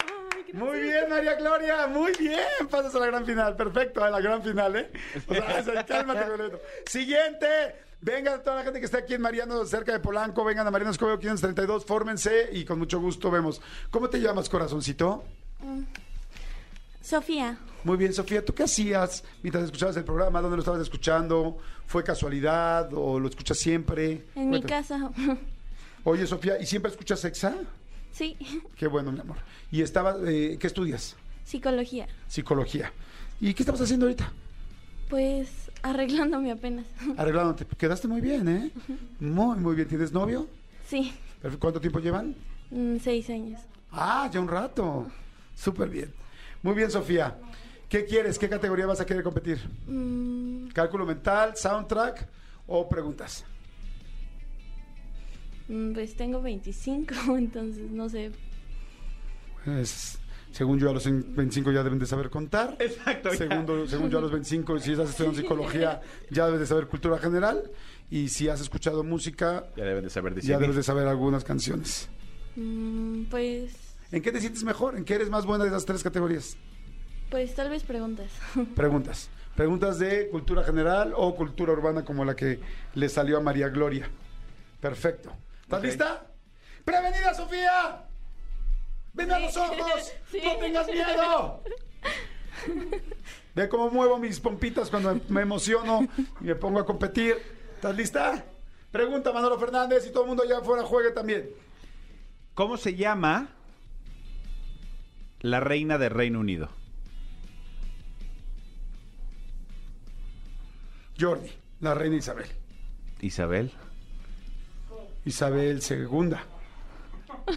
Muy 0.54 0.80
bien, 0.80 1.10
María 1.10 1.36
Gloria, 1.36 1.88
muy 1.88 2.12
bien, 2.18 2.68
pasas 2.70 2.96
a 2.96 3.00
la 3.00 3.06
gran 3.08 3.26
final. 3.26 3.56
Perfecto, 3.56 4.04
a 4.04 4.10
la 4.10 4.20
gran 4.20 4.42
final, 4.42 4.76
¿eh? 4.76 4.92
O 5.28 5.64
sea, 5.64 5.86
cálmate, 5.86 6.30
Goleto. 6.30 6.62
Siguiente. 6.86 7.76
Vengan 8.02 8.44
toda 8.44 8.58
la 8.58 8.64
gente 8.64 8.80
que 8.80 8.86
está 8.86 9.00
aquí 9.00 9.16
en 9.16 9.22
Mariano, 9.22 9.66
cerca 9.66 9.92
de 9.92 10.00
Polanco, 10.00 10.44
vengan 10.44 10.68
a 10.68 10.72
Mariano 10.72 10.92
Escobedo 10.92 11.18
532, 11.18 11.86
fórmense 11.86 12.50
y 12.52 12.64
con 12.64 12.78
mucho 12.78 13.00
gusto 13.00 13.32
vemos. 13.32 13.62
¿Cómo 13.90 14.10
te 14.10 14.20
llamas, 14.20 14.48
corazoncito? 14.48 15.24
Sofía, 17.02 17.58
Muy 17.86 17.98
bien, 17.98 18.12
Sofía, 18.14 18.44
¿tú 18.44 18.52
qué 18.52 18.64
hacías 18.64 19.24
mientras 19.44 19.64
escuchabas 19.66 19.96
el 19.96 20.04
programa? 20.04 20.42
¿Dónde 20.42 20.58
lo 20.58 20.62
estabas 20.62 20.82
escuchando? 20.82 21.60
¿Fue 21.86 22.04
casualidad 22.04 22.90
o 22.96 23.20
lo 23.20 23.28
escuchas 23.28 23.60
siempre? 23.60 24.26
en 24.34 24.50
mi 24.50 24.60
casa. 24.64 25.12
Oye, 26.04 26.26
Sofía, 26.26 26.60
¿y 26.60 26.66
siempre 26.66 26.90
escuchas 26.90 27.24
Exa? 27.26 27.54
sí, 28.12 28.36
Qué 28.76 28.88
bueno, 28.88 29.12
mi 29.12 29.20
amor. 29.20 29.38
¿Y 29.72 29.84
estaba, 29.84 30.16
eh, 30.26 30.58
qué 30.60 30.66
estudias? 30.66 31.16
psicología. 31.44 32.08
Psicología. 32.28 32.92
¿Y 33.40 33.54
qué 33.54 33.62
estabas 33.62 33.82
haciendo 33.82 34.08
ahorita? 34.08 34.34
Pues 35.08 35.70
arreglándome 35.84 36.52
apenas. 36.52 36.88
Arreglándote. 37.18 37.68
Quedaste 37.78 38.08
muy 38.08 38.20
bien, 38.20 38.48
¿eh? 38.48 38.72
Muy, 39.20 39.58
muy 39.58 39.76
bien. 39.76 39.88
¿Tienes 39.88 40.12
novio? 40.12 40.48
Sí. 40.90 41.14
¿Cuánto 41.60 41.80
tiempo 41.80 42.00
llevan? 42.00 42.36
mm, 42.72 42.98
seis 42.98 43.30
años. 43.30 43.62
Ah, 43.92 44.28
ya 44.34 44.40
un 44.40 44.48
rato. 44.48 45.06
Súper 45.56 45.88
bien. 45.90 46.12
Muy 46.64 46.74
bien, 46.74 46.90
Sofía. 46.90 47.38
¿Qué 47.96 48.04
quieres? 48.04 48.38
¿Qué 48.38 48.50
categoría 48.50 48.86
vas 48.86 49.00
a 49.00 49.06
querer 49.06 49.24
competir? 49.24 49.58
Mm, 49.88 50.68
¿Cálculo 50.74 51.06
mental, 51.06 51.56
soundtrack 51.56 52.28
o 52.68 52.90
preguntas? 52.90 53.46
mm, 55.70 55.94
pues 55.94 56.14
tengo 56.18 56.42
25, 56.42 57.16
entonces 57.38 57.90
no 57.90 58.10
sé. 58.10 58.34
Según 60.52 60.78
yo, 60.78 60.90
a 60.90 60.94
los 60.94 61.06
25 61.06 61.72
ya 61.72 61.84
deben 61.84 61.98
de 61.98 62.06
saber 62.06 62.30
contar. 62.30 62.76
Exacto. 62.80 63.32
Segundo, 63.32 63.88
según 63.88 64.10
yo, 64.10 64.18
a 64.18 64.22
los 64.24 64.32
25, 64.32 64.78
si 64.80 64.92
estás 64.92 65.12
estudiando 65.12 65.40
psicología, 65.40 66.02
ya 66.30 66.48
debes 66.48 66.60
de 66.60 66.66
saber 66.66 66.88
cultura 66.88 67.18
general. 67.18 67.72
Y 68.12 68.28
si 68.28 68.50
has 68.50 68.60
escuchado 68.60 69.06
música, 69.06 69.70
Ya 69.78 69.86
deben 69.86 70.04
de 70.04 70.10
saber 70.10 70.38
ya 70.42 70.60
debes 70.60 70.76
de 70.76 70.84
saber 70.84 71.08
algunas 71.08 71.46
canciones. 71.46 72.10
Mm, 72.58 73.24
pues, 73.30 73.72
¿En 74.12 74.22
qué 74.22 74.34
te 74.34 74.42
sientes 74.42 74.66
mejor? 74.66 74.98
¿En 74.98 75.06
qué 75.06 75.14
eres 75.14 75.30
más 75.30 75.46
buena 75.46 75.64
de 75.64 75.70
esas 75.70 75.86
tres 75.86 76.04
categorías? 76.04 76.58
Pues 77.30 77.56
tal 77.56 77.70
vez 77.70 77.84
preguntas. 77.84 78.32
Preguntas. 78.76 79.30
Preguntas 79.56 80.00
de 80.00 80.28
cultura 80.30 80.64
general 80.64 81.14
o 81.16 81.34
cultura 81.36 81.72
urbana 81.72 82.04
como 82.04 82.26
la 82.26 82.36
que 82.36 82.60
le 82.94 83.08
salió 83.08 83.38
a 83.38 83.40
María 83.40 83.70
Gloria. 83.70 84.10
Perfecto. 84.82 85.32
¿Estás 85.62 85.82
lista? 85.82 86.28
¡Prevenida, 86.84 87.34
Sofía! 87.34 88.04
¡Ven 89.14 89.32
a 89.32 89.40
los 89.40 89.56
ojos! 89.56 90.14
¡No 90.44 90.56
tengas 90.58 90.88
miedo! 90.88 91.64
Ve 93.56 93.70
cómo 93.70 93.90
muevo 93.90 94.20
mis 94.20 94.40
pompitas 94.40 94.90
cuando 94.90 95.20
me 95.30 95.42
emociono 95.42 96.08
y 96.42 96.44
me 96.44 96.56
pongo 96.56 96.80
a 96.80 96.86
competir. 96.86 97.38
¿Estás 97.76 97.96
lista? 97.96 98.44
Pregunta 98.92 99.32
Manolo 99.32 99.58
Fernández 99.58 100.06
y 100.08 100.12
todo 100.12 100.24
el 100.24 100.28
mundo 100.30 100.44
allá 100.44 100.60
afuera 100.60 100.84
juegue 100.84 101.12
también. 101.12 101.50
¿Cómo 102.54 102.78
se 102.78 102.96
llama 102.96 103.50
la 105.40 105.62
reina 105.62 105.98
del 105.98 106.12
Reino 106.12 106.40
Unido? 106.40 106.70
Jordi, 111.20 111.52
la 111.82 111.94
reina 111.94 112.18
Isabel. 112.18 112.48
Isabel. 113.22 113.72
Isabel 115.26 115.82
II. 115.90 116.36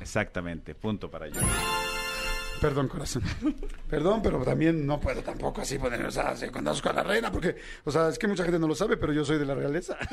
Exactamente, 0.01 0.75
punto 0.75 1.11
para 1.11 1.29
yo. 1.29 1.41
Perdón, 2.61 2.89
corazón. 2.89 3.23
Perdón, 3.91 4.21
pero 4.23 4.43
también 4.43 4.87
no 4.87 5.01
puedo 5.01 5.23
tampoco 5.23 5.61
así 5.63 5.79
poner, 5.79 6.05
o 6.05 6.11
sea, 6.11 6.31
así 6.31 6.49
con 6.49 6.65
con 6.65 6.95
la 6.97 7.03
reina, 7.03 7.31
porque, 7.33 7.57
o 7.85 7.91
sea, 7.91 8.09
es 8.09 8.19
que 8.19 8.27
mucha 8.29 8.45
gente 8.45 8.59
no 8.59 8.69
lo 8.69 8.75
sabe, 8.75 8.97
pero 8.97 9.13
yo 9.13 9.25
soy 9.25 9.39
de 9.39 9.47
la 9.47 9.55
realeza. 9.55 9.97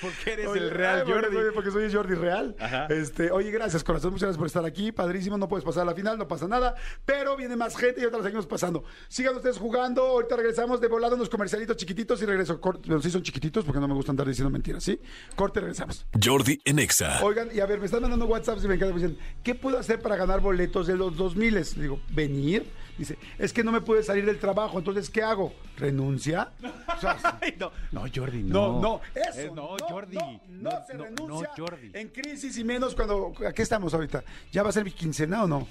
Porque 0.00 0.32
eres 0.32 0.46
Oye, 0.48 0.60
el 0.60 0.70
real 0.70 0.96
ay, 0.98 1.02
porque 1.06 1.20
Jordi. 1.26 1.36
soy- 1.36 1.54
Porque 1.54 1.70
soy 1.70 1.92
Jordi 1.92 2.14
Real. 2.14 2.54
Ajá. 2.58 2.86
Este, 2.86 3.30
oye, 3.30 3.50
gracias, 3.50 3.82
corazón. 3.82 4.10
Muchas 4.12 4.24
gracias 4.26 4.38
por 4.38 4.46
estar 4.46 4.64
aquí. 4.64 4.92
Padrísimo. 4.92 5.38
No 5.38 5.48
puedes 5.48 5.64
pasar 5.64 5.82
a 5.82 5.86
la 5.86 5.94
final, 5.94 6.18
no 6.18 6.28
pasa 6.28 6.46
nada. 6.46 6.74
Pero 7.04 7.36
viene 7.36 7.56
más 7.56 7.76
gente 7.76 8.00
y 8.00 8.04
ahorita 8.04 8.18
la 8.18 8.24
seguimos 8.24 8.46
pasando. 8.46 8.84
Sigan 9.08 9.36
ustedes 9.36 9.58
jugando. 9.58 10.02
Ahorita 10.02 10.36
regresamos 10.36 10.80
de 10.80 10.88
volado 10.88 11.14
unos 11.16 11.28
comercialitos 11.30 11.76
chiquititos 11.76 12.20
y 12.22 12.26
regreso. 12.26 12.60
Pero 12.86 13.00
sí 13.00 13.10
son 13.10 13.22
chiquititos 13.22 13.64
porque 13.64 13.80
no 13.80 13.88
me 13.88 13.94
gusta 13.94 14.10
andar 14.12 14.26
diciendo 14.26 14.50
mentiras, 14.50 14.82
¿sí? 14.84 15.00
Corte, 15.34 15.60
regresamos. 15.60 16.04
Jordi 16.22 16.60
en 16.64 16.78
Exa. 16.78 17.20
Oigan, 17.22 17.48
y 17.54 17.60
a 17.60 17.66
ver, 17.66 17.78
me 17.78 17.86
están 17.86 18.02
mandando 18.02 18.26
WhatsApps 18.26 18.64
y 18.64 18.68
me 18.68 18.74
encanta. 18.74 18.94
Me 18.94 19.00
dicen, 19.00 19.18
¿qué 19.42 19.54
puedo 19.54 19.78
hacer 19.78 20.00
para 20.00 20.16
ganar 20.16 20.40
boletos 20.40 20.85
de 20.86 20.96
los 20.96 21.16
2000? 21.16 21.54
Les 21.54 21.78
digo, 21.80 22.00
¿venir? 22.10 22.66
Dice, 22.98 23.18
es 23.38 23.52
que 23.52 23.62
no 23.62 23.72
me 23.72 23.82
pude 23.82 24.02
salir 24.02 24.24
del 24.24 24.38
trabajo, 24.38 24.78
entonces, 24.78 25.10
¿qué 25.10 25.22
hago? 25.22 25.52
¿Renuncia? 25.76 26.50
O 26.96 26.98
sea, 27.00 27.18
no, 27.58 27.70
no, 27.92 28.04
Jordi, 28.14 28.42
no, 28.42 28.72
no. 28.72 28.80
no, 28.80 29.00
eso. 29.14 29.40
Eh, 29.40 29.50
no, 29.54 29.76
Jordi. 29.86 30.16
No, 30.48 30.70
se 30.86 30.94
renuncia 30.94 31.50
Jordi. 31.56 31.90
en 31.92 32.08
crisis 32.08 32.56
y 32.56 32.64
menos 32.64 32.94
cuando. 32.94 33.34
¿A 33.46 33.52
qué 33.52 33.60
estamos 33.62 33.92
ahorita? 33.92 34.24
¿Ya 34.50 34.62
va 34.62 34.70
a 34.70 34.72
ser 34.72 34.84
mi 34.84 34.92
quincena 34.92 35.44
o 35.44 35.46
no? 35.46 35.68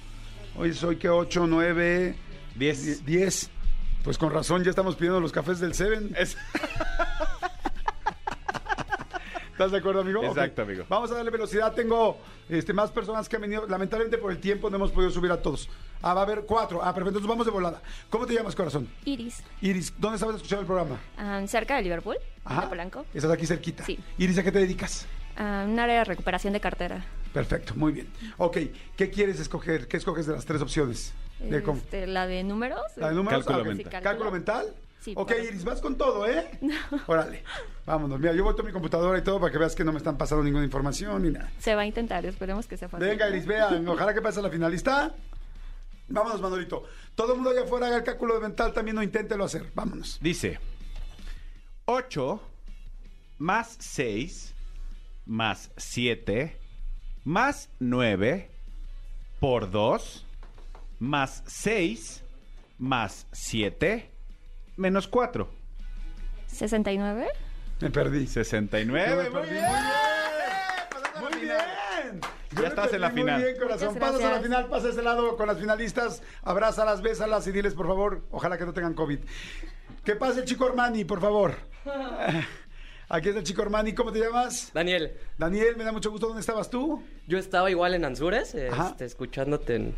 Hoy 0.56 0.74
soy 0.74 0.98
que 0.98 1.10
8, 1.10 1.48
9, 1.48 2.16
Diez. 2.56 3.04
10. 3.06 3.50
Pues 4.04 4.20
con 4.20 4.32
razón 4.32 4.64
ya 4.64 4.70
estamos 4.70 4.96
pidiendo 4.96 5.20
los 5.20 5.32
cafés 5.32 5.60
del 5.60 5.74
Seven. 5.74 6.14
Es- 6.18 6.38
¿Estás 9.56 9.72
de 9.72 9.78
acuerdo, 9.78 10.02
amigo? 10.02 10.22
Exacto, 10.22 10.64
amigo. 10.64 10.84
Vamos 10.90 11.10
a 11.12 11.16
darle 11.16 11.32
velocidad. 11.32 11.72
Tengo 11.74 12.18
este, 12.50 12.74
más 12.74 12.92
personas 12.92 13.30
que 13.30 13.38
han 13.38 13.42
venido. 13.42 13.66
Lamentablemente 13.66 14.18
por 14.18 14.30
el 14.34 14.38
tiempo 14.40 14.70
no 14.70 14.76
hemos 14.76 14.92
podido 14.92 15.10
subir 15.12 15.32
a 15.32 15.42
todos. 15.42 15.70
Ah, 16.02 16.14
va 16.14 16.20
a 16.20 16.24
haber 16.26 16.42
cuatro. 16.42 16.82
Ah, 16.84 16.94
perfecto. 16.94 17.20
Entonces 17.20 17.30
vamos 17.30 17.46
de 17.46 17.54
volada. 17.54 17.82
¿Cómo 18.10 18.26
te 18.26 18.34
llamas, 18.34 18.54
corazón? 18.54 18.90
Iris, 19.06 19.42
Iris, 19.62 19.94
¿dónde 19.98 20.18
sabes 20.20 20.36
escuchar 20.36 20.60
el 20.60 20.66
programa? 20.66 21.00
am, 21.16 21.48
cerca 21.48 21.78
de 21.78 21.84
Liverpool, 21.84 22.18
Ajá. 22.44 22.64
de 22.64 22.68
Polanco. 22.68 23.06
Estás 23.14 23.32
aquí 23.32 23.46
cerquita. 23.46 23.86
Sí. 23.86 23.98
Iris, 24.18 24.38
¿a 24.40 24.44
qué 24.44 24.52
te 24.52 24.60
dedicas? 24.60 25.08
a 25.38 25.64
un 25.66 25.80
área 25.80 26.00
de 26.00 26.04
recuperación 26.04 26.52
de 26.52 26.60
cartera. 26.60 27.06
Perfecto, 27.34 27.76
muy 27.76 27.94
bien. 27.94 28.10
Ok, 28.38 28.58
¿qué 28.98 29.10
quieres 29.10 29.40
escoger? 29.40 29.88
¿Qué 29.88 29.96
escoges 29.96 30.26
de 30.26 30.34
las 30.34 30.46
tres 30.46 30.62
opciones? 30.62 31.14
De 31.40 31.58
Este, 31.60 32.08
la 32.08 32.28
de 32.28 32.44
números. 32.44 32.82
¿La 32.98 33.10
de 33.10 33.16
números? 33.16 33.46
Cálculo 33.46 33.72
Ah, 33.72 33.74
mental. 33.74 34.04
¿Cálculo 34.04 34.32
mental? 34.32 34.66
Sí, 35.06 35.14
ok, 35.16 35.28
por- 35.32 35.40
Iris, 35.40 35.64
vas 35.64 35.82
con 35.82 35.96
todo, 35.98 36.28
¿eh? 36.28 36.50
Órale, 37.08 37.44
vámonos. 37.86 38.20
Mira, 38.20 38.34
yo 38.34 38.44
voy 38.44 38.56
a 38.60 38.64
mi 38.64 38.72
computadora 38.72 39.20
y 39.20 39.22
todo 39.24 39.40
para 39.40 39.52
que 39.52 39.60
veas 39.60 39.76
que 39.76 39.84
no 39.84 39.92
me 39.92 40.00
están 40.00 40.18
pasando 40.18 40.44
ninguna 40.44 40.66
información 40.66 41.22
ni 41.22 41.30
nada. 41.30 41.52
Se 41.60 41.76
va 41.76 41.82
a 41.84 41.86
intentar, 41.86 42.26
esperemos 42.26 42.66
que 42.66 42.76
sea 42.76 42.90
fácil. 42.90 43.08
Venga, 43.08 43.30
Iris, 43.30 43.46
vean, 43.46 43.88
ojalá 43.88 44.16
que 44.16 44.22
pase 44.24 44.42
la 44.42 44.50
finalista. 44.50 45.16
Vámonos, 46.08 46.42
Manolito. 46.42 46.84
Todo 47.14 47.34
el 47.34 47.36
mundo 47.38 47.52
allá 47.52 47.62
afuera 47.66 47.86
haga 47.88 47.98
el 47.98 48.04
cálculo 48.04 48.40
mental 48.42 48.74
también 48.74 48.98
o 48.98 49.04
inténtelo 49.04 49.44
hacer. 49.44 49.72
Vámonos. 49.76 50.18
Dice 50.22 50.60
8 51.86 52.42
más 53.38 53.76
6 53.80 54.54
más 55.28 55.72
7 55.78 56.58
más 57.26 57.70
9 57.80 58.50
por 59.40 59.70
2 59.70 60.26
más 61.00 61.44
6 61.46 62.24
más 62.80 63.28
7 63.32 64.10
menos 64.78 65.08
4. 65.08 65.50
69. 66.48 67.28
Me 67.82 67.90
perdí. 67.90 68.28
69. 68.28 69.06
Yo 69.10 69.16
me 69.18 69.24
Muy 69.24 69.32
perdí. 69.32 69.50
bien. 69.52 69.66
Muy 71.20 71.42
bien. 71.42 72.22
Yo 72.52 72.56
Ya 72.56 72.62
me 72.62 72.68
estás 72.68 72.94
en 72.94 73.02
la 73.02 73.12
final. 73.12 73.40
Muy 73.42 73.52
bien, 73.52 73.62
corazón. 73.62 73.96
Pasas 73.96 74.24
a 74.24 74.32
la 74.32 74.40
final, 74.40 74.68
pasa 74.68 74.88
a 74.88 74.90
ese 74.92 75.02
lado 75.02 75.36
con 75.36 75.48
las 75.48 75.60
finalistas. 75.60 76.22
Abrázalas, 76.44 77.02
bésalas 77.02 77.46
y 77.48 77.52
diles, 77.52 77.74
por 77.74 77.88
favor, 77.88 78.22
ojalá 78.32 78.58
que 78.58 78.66
no 78.66 78.74
tengan 78.74 78.94
COVID. 78.94 79.20
Que 80.04 80.16
pase 80.16 80.40
el 80.42 80.46
chico 80.46 80.66
Armani, 80.66 81.04
por 81.04 81.20
favor. 81.20 81.56
Aquí 83.08 83.28
está 83.30 83.40
el 83.40 83.46
chico 83.46 83.62
Armani. 83.62 83.94
¿Cómo 83.94 84.12
te 84.12 84.20
llamas? 84.20 84.72
Daniel, 84.74 85.14
Daniel, 85.38 85.76
me 85.78 85.84
da 85.84 85.92
mucho 85.92 86.10
gusto. 86.12 86.28
¿Dónde 86.28 86.42
estabas 86.42 86.70
tú? 86.70 87.04
yo 87.28 87.38
estaba 87.38 87.70
igual 87.72 87.94
en 87.96 88.06
Anzures, 88.06 88.54
este, 88.56 89.06
escuchándote 89.06 89.76
en- 89.76 89.96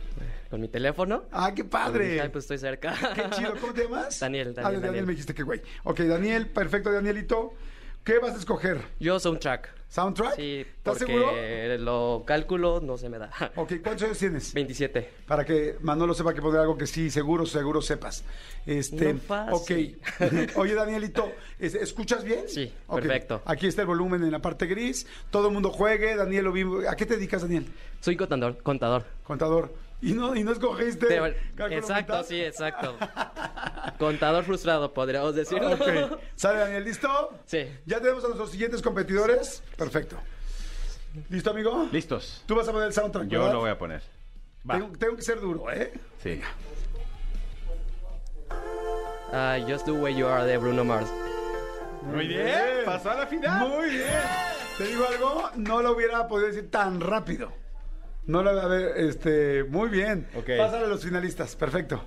con 0.50 0.62
mi 0.62 0.68
teléfono. 0.70 1.24
Ah, 1.32 1.50
qué 1.50 1.64
Dije, 1.64 1.70
padre. 1.70 2.22
"Ay, 2.22 2.30
pues 2.30 2.46
estoy 2.46 2.58
cerca. 2.58 2.96
Qué 3.16 3.30
chido. 3.32 3.54
¿Cómo 3.60 3.74
te 3.74 3.84
llamas? 3.84 4.20
Daniel, 4.20 4.50
Ah, 4.50 4.62
Daniel, 4.62 4.64
Daniel, 4.64 4.82
Daniel. 4.82 5.06
me 5.06 5.12
dijiste 5.12 5.34
que 5.34 5.44
güey. 5.44 5.62
Ok, 5.84 6.00
Daniel, 6.02 6.48
perfecto, 6.48 6.92
Danielito. 6.92 7.54
¿Qué 8.08 8.20
vas 8.20 8.36
a 8.36 8.38
escoger? 8.38 8.80
Yo 9.02 9.20
soundtrack. 9.20 9.70
¿Soundtrack? 9.90 10.36
Sí, 10.38 10.62
¿Estás 10.62 10.98
porque 11.00 11.08
seguro? 11.08 11.78
lo 11.84 12.24
cálculo 12.26 12.80
no 12.82 12.96
se 12.98 13.10
me 13.10 13.18
da. 13.18 13.30
Ok, 13.58 13.74
¿cuántos 13.84 14.04
años 14.04 14.18
tienes? 14.18 14.54
27. 14.54 15.10
Para 15.28 15.44
que 15.44 15.76
Manolo 15.82 16.14
sepa 16.14 16.34
que 16.34 16.42
poner 16.42 16.62
algo 16.62 16.78
que 16.78 16.88
sí, 16.88 17.10
seguro, 17.10 17.46
seguro 17.46 17.82
sepas. 17.82 18.24
Este, 18.66 19.14
No 19.14 19.20
fácil. 19.20 20.00
ok. 20.22 20.22
Oye, 20.56 20.74
Danielito, 20.74 21.30
¿es- 21.60 21.76
¿escuchas 21.76 22.24
bien? 22.24 22.46
Sí, 22.48 22.72
Ok. 22.88 23.02
perfecto. 23.02 23.42
Aquí 23.44 23.68
está 23.68 23.82
el 23.82 23.88
volumen 23.90 24.24
en 24.24 24.32
la 24.32 24.40
parte 24.40 24.68
gris. 24.68 25.06
Todo 25.30 25.48
el 25.50 25.54
mundo 25.54 25.70
juegue. 25.70 26.16
Daniel, 26.16 26.46
lo 26.46 26.54
vi- 26.54 26.86
¿a 26.88 26.96
qué 26.96 27.06
te 27.06 27.16
dedicas, 27.18 27.42
Daniel? 27.42 27.66
Soy 28.00 28.16
contador. 28.16 28.58
contador. 28.64 29.04
Contador. 29.24 29.74
Y 30.02 30.14
no, 30.14 30.36
y 30.36 30.44
no 30.44 30.52
escogiste. 30.52 31.08
De- 31.08 31.36
exacto, 31.76 32.14
mental? 32.14 32.26
sí, 32.26 32.40
exacto. 32.42 32.96
contador 33.98 34.44
frustrado, 34.44 34.94
podríamos 34.94 35.34
decirlo. 35.36 35.72
Ok. 35.74 36.20
¿Sale, 36.36 36.60
Daniel? 36.60 36.84
¿Listo? 36.84 37.34
Sí. 37.46 37.66
Ya 37.86 38.00
tenemos 38.00 38.24
a 38.24 38.28
nuestros 38.28 38.52
siguientes 38.52 38.82
competidores. 38.82 39.64
Perfecto. 39.76 40.18
¿Listo, 41.30 41.50
amigo? 41.50 41.88
Listos. 41.92 42.44
Tú 42.46 42.56
vas 42.56 42.68
a 42.68 42.72
poner 42.72 42.88
el 42.88 42.94
soundtrack, 42.94 43.28
Yo 43.28 43.40
¿verdad? 43.40 43.54
lo 43.54 43.60
voy 43.62 43.72
a 43.72 43.78
poner. 43.80 44.04
Va. 44.70 44.76
Tengo, 44.76 44.98
tengo 44.98 45.16
que 45.16 45.22
ser 45.24 45.40
duro, 45.40 45.72
¿eh? 45.72 45.92
Sí. 46.22 46.42
Ah, 49.34 49.58
Just 49.68 49.86
the 49.86 49.92
Way 49.92 50.16
You 50.16 50.28
Are 50.28 50.46
de 50.46 50.58
Bruno 50.58 50.84
Mars. 50.86 51.10
Muy 52.04 52.28
bien. 52.28 52.54
Pasó 52.86 53.12
a 53.12 53.16
la 53.16 53.28
final. 53.28 53.68
Muy 53.68 53.90
bien. 53.90 54.08
Te 54.78 54.86
digo 54.86 55.06
algo, 55.08 55.50
no 55.56 55.82
lo 55.82 55.94
hubiera 55.94 56.28
podido 56.28 56.48
decir 56.50 56.70
tan 56.70 57.02
rápido. 57.02 57.52
No 58.28 58.44
lo 58.44 58.50
a 58.50 58.68
ver, 58.68 58.98
este, 58.98 59.64
muy 59.64 59.88
bien. 59.90 60.28
Ok. 60.36 60.50
Pásale 60.58 60.86
a 60.86 60.88
los 60.88 61.04
finalistas, 61.04 61.56
perfecto. 61.56 62.04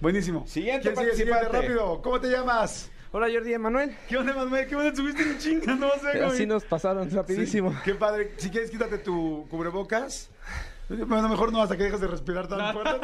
Buenísimo. 0.00 0.46
Siguiente 0.46 0.92
¿Quién 0.92 0.96
sigue? 0.96 1.16
Siguiente, 1.16 1.32
participante. 1.32 1.68
rápido. 1.68 2.02
¿Cómo 2.02 2.20
te 2.20 2.28
llamas? 2.28 2.90
Hola 3.10 3.28
Jordi 3.32 3.54
Emanuel. 3.54 3.96
¿Qué 4.08 4.16
onda, 4.18 4.34
Manuel? 4.34 4.66
¿Qué 4.66 4.76
onda? 4.76 4.94
¿Subiste 4.94 5.22
en 5.22 5.38
chinga? 5.38 5.74
No 5.74 5.90
sé, 5.92 6.18
güey. 6.18 6.22
Así 6.22 6.46
nos 6.46 6.64
pasaron 6.64 7.10
rapidísimo. 7.10 7.70
Sí, 7.70 7.78
qué 7.84 7.94
padre. 7.94 8.32
Si 8.36 8.50
quieres, 8.50 8.70
quítate 8.70 8.98
tu 8.98 9.46
cubrebocas. 9.50 10.30
Bueno, 10.88 11.28
mejor 11.28 11.52
no, 11.52 11.62
hasta 11.62 11.76
que 11.76 11.84
dejes 11.84 12.00
de 12.00 12.06
respirar 12.06 12.48
tan 12.48 12.72
fuerte. 12.74 13.00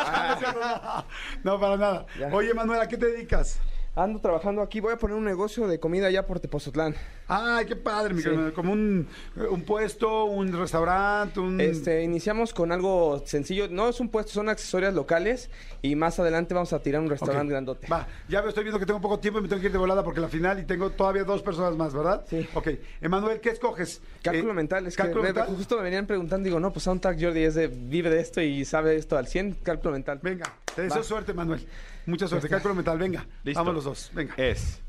No, 1.44 1.58
para 1.58 1.76
nada. 1.78 2.06
Ya. 2.18 2.28
Oye, 2.34 2.52
Manuel, 2.52 2.80
¿a 2.80 2.88
qué 2.88 2.98
te 2.98 3.06
dedicas? 3.06 3.58
Ando 3.98 4.20
trabajando 4.20 4.62
aquí, 4.62 4.78
voy 4.78 4.92
a 4.92 4.96
poner 4.96 5.16
un 5.16 5.24
negocio 5.24 5.66
de 5.66 5.80
comida 5.80 6.06
allá 6.06 6.24
por 6.24 6.38
Tepozotlán. 6.38 6.94
Ay, 7.26 7.66
qué 7.66 7.74
padre, 7.74 8.14
mi 8.14 8.22
Sí. 8.22 8.30
Como 8.54 8.72
un, 8.72 9.08
un 9.50 9.62
puesto, 9.62 10.26
un 10.26 10.52
restaurante, 10.56 11.40
un... 11.40 11.60
Este, 11.60 12.04
iniciamos 12.04 12.54
con 12.54 12.70
algo 12.70 13.20
sencillo, 13.26 13.66
no 13.68 13.88
es 13.88 13.98
un 13.98 14.08
puesto, 14.08 14.30
son 14.30 14.48
accesorios 14.48 14.94
locales 14.94 15.50
y 15.82 15.96
más 15.96 16.20
adelante 16.20 16.54
vamos 16.54 16.72
a 16.72 16.78
tirar 16.80 17.00
un 17.02 17.10
restaurante 17.10 17.50
grandote. 17.50 17.88
Va, 17.88 18.06
ya 18.28 18.40
veo, 18.40 18.50
estoy 18.50 18.62
viendo 18.62 18.78
que 18.78 18.86
tengo 18.86 19.00
poco 19.00 19.18
tiempo 19.18 19.40
y 19.40 19.42
me 19.42 19.48
tengo 19.48 19.60
que 19.60 19.66
ir 19.66 19.72
de 19.72 19.78
volada 19.78 20.04
porque 20.04 20.20
la 20.20 20.28
final 20.28 20.60
y 20.60 20.64
tengo 20.64 20.90
todavía 20.90 21.24
dos 21.24 21.42
personas 21.42 21.74
más, 21.76 21.92
¿verdad? 21.92 22.24
Sí. 22.30 22.48
Ok, 22.54 22.68
Emanuel, 23.00 23.40
¿qué 23.40 23.48
escoges? 23.50 24.00
Cálculo 24.22 24.52
Eh, 24.52 24.54
mental, 24.54 24.86
es 24.86 24.94
que 24.94 25.02
¿Cálculo 25.02 25.24
me- 25.24 25.32
mental? 25.32 25.48
justo 25.56 25.76
me 25.76 25.82
venían 25.82 26.06
preguntando, 26.06 26.44
digo, 26.44 26.60
no, 26.60 26.72
pues 26.72 26.84
Soundtrack 26.84 27.20
Jordi 27.20 27.42
es 27.42 27.56
de, 27.56 27.66
vive 27.66 28.10
de 28.10 28.20
esto 28.20 28.40
y 28.40 28.64
sabe 28.64 28.94
esto 28.94 29.18
al 29.18 29.26
100, 29.26 29.56
cálculo 29.64 29.90
mental. 29.94 30.20
Venga, 30.22 30.54
te 30.76 30.82
deseo 30.82 30.98
Va. 30.98 31.02
suerte, 31.04 31.34
Manuel. 31.34 31.66
Mucha 32.08 32.26
suerte. 32.26 32.48
Cálculo 32.48 32.74
mental, 32.74 32.98
venga. 32.98 33.26
Listo. 33.44 33.60
Vamos 33.60 33.74
los 33.74 33.84
dos, 33.84 34.10
venga. 34.14 34.34
Es 34.38 34.80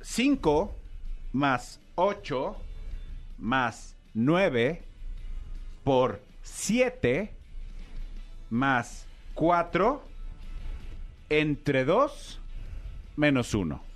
5 0.00 0.76
más 1.32 1.80
8 1.96 2.56
más 3.38 3.96
9 4.14 4.84
por 5.82 6.22
7 6.42 7.34
más 8.50 9.08
4 9.34 10.04
entre 11.28 11.84
2 11.84 12.40
menos 13.16 13.54
1. 13.54 13.91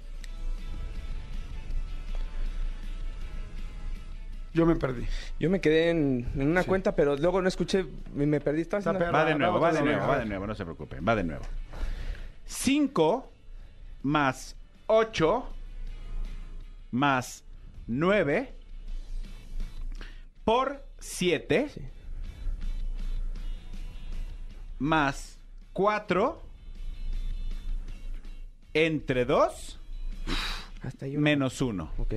Yo 4.56 4.64
me 4.64 4.74
perdí. 4.76 5.04
Yo 5.38 5.50
me 5.50 5.60
quedé 5.60 5.90
en, 5.90 6.26
en 6.34 6.48
una 6.48 6.64
cuenta, 6.64 6.96
pero 6.96 7.14
luego 7.16 7.42
no 7.42 7.48
escuché, 7.48 7.84
me, 8.14 8.24
me 8.26 8.40
perdí. 8.40 8.62
Estaba 8.62 8.80
haciendo-. 8.80 9.12
Va 9.12 9.24
de 9.26 9.34
nuevo, 9.34 9.60
va 9.60 9.70
de 9.72 9.82
nuevo, 9.82 10.06
va 10.06 10.18
de 10.18 10.24
nuevo, 10.24 10.46
no 10.46 10.54
se 10.54 10.64
preocupen, 10.64 11.04
va 11.06 11.14
de 11.14 11.24
nuevo. 11.24 11.44
5 12.46 13.30
más 14.02 14.56
8 14.86 15.46
más 16.92 17.44
9 17.86 18.54
por 20.44 20.82
7 21.00 21.68
Sí. 21.68 21.80
más 24.78 25.38
4 25.72 26.42
entre 28.74 29.24
2 29.24 29.78
Hasta 30.82 31.04
ahí 31.06 31.12
uno. 31.16 31.24
menos 31.24 31.60
1. 31.60 31.90
Ok. 31.98 32.14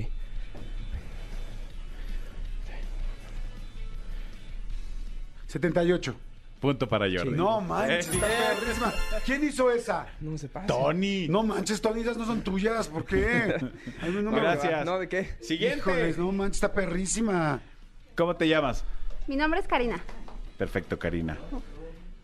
78. 5.50 6.16
Punto 6.62 6.90
para 6.90 7.06
Jordi. 7.06 7.38
No 7.38 7.62
manches, 7.62 8.08
Eh, 8.08 8.12
está 8.12 8.28
perrísima. 8.60 8.94
¿Quién 9.26 9.44
hizo 9.46 9.72
esa? 9.72 10.08
No 10.20 10.38
se 10.38 10.48
pasa. 10.50 10.68
Tony. 10.68 11.28
No 11.30 11.42
manches, 11.44 11.82
Tony, 11.82 12.02
esas 12.02 12.18
no 12.18 12.26
son 12.26 12.42
tuyas. 12.42 12.88
¿Por 12.90 13.06
qué? 13.06 13.56
Gracias. 14.32 14.86
No, 14.86 15.00
¿de 15.00 15.08
qué? 15.08 15.30
Siguiente. 15.42 15.78
Híjoles, 15.80 16.18
no 16.18 16.32
manches, 16.34 16.58
está 16.58 16.74
perrísima. 16.74 17.62
¿Cómo 18.16 18.36
te 18.36 18.48
llamas? 18.48 18.84
Mi 19.28 19.36
nombre 19.38 19.60
es 19.62 19.68
Karina. 19.68 20.00
Perfecto, 20.58 21.00
Karina. 21.00 21.38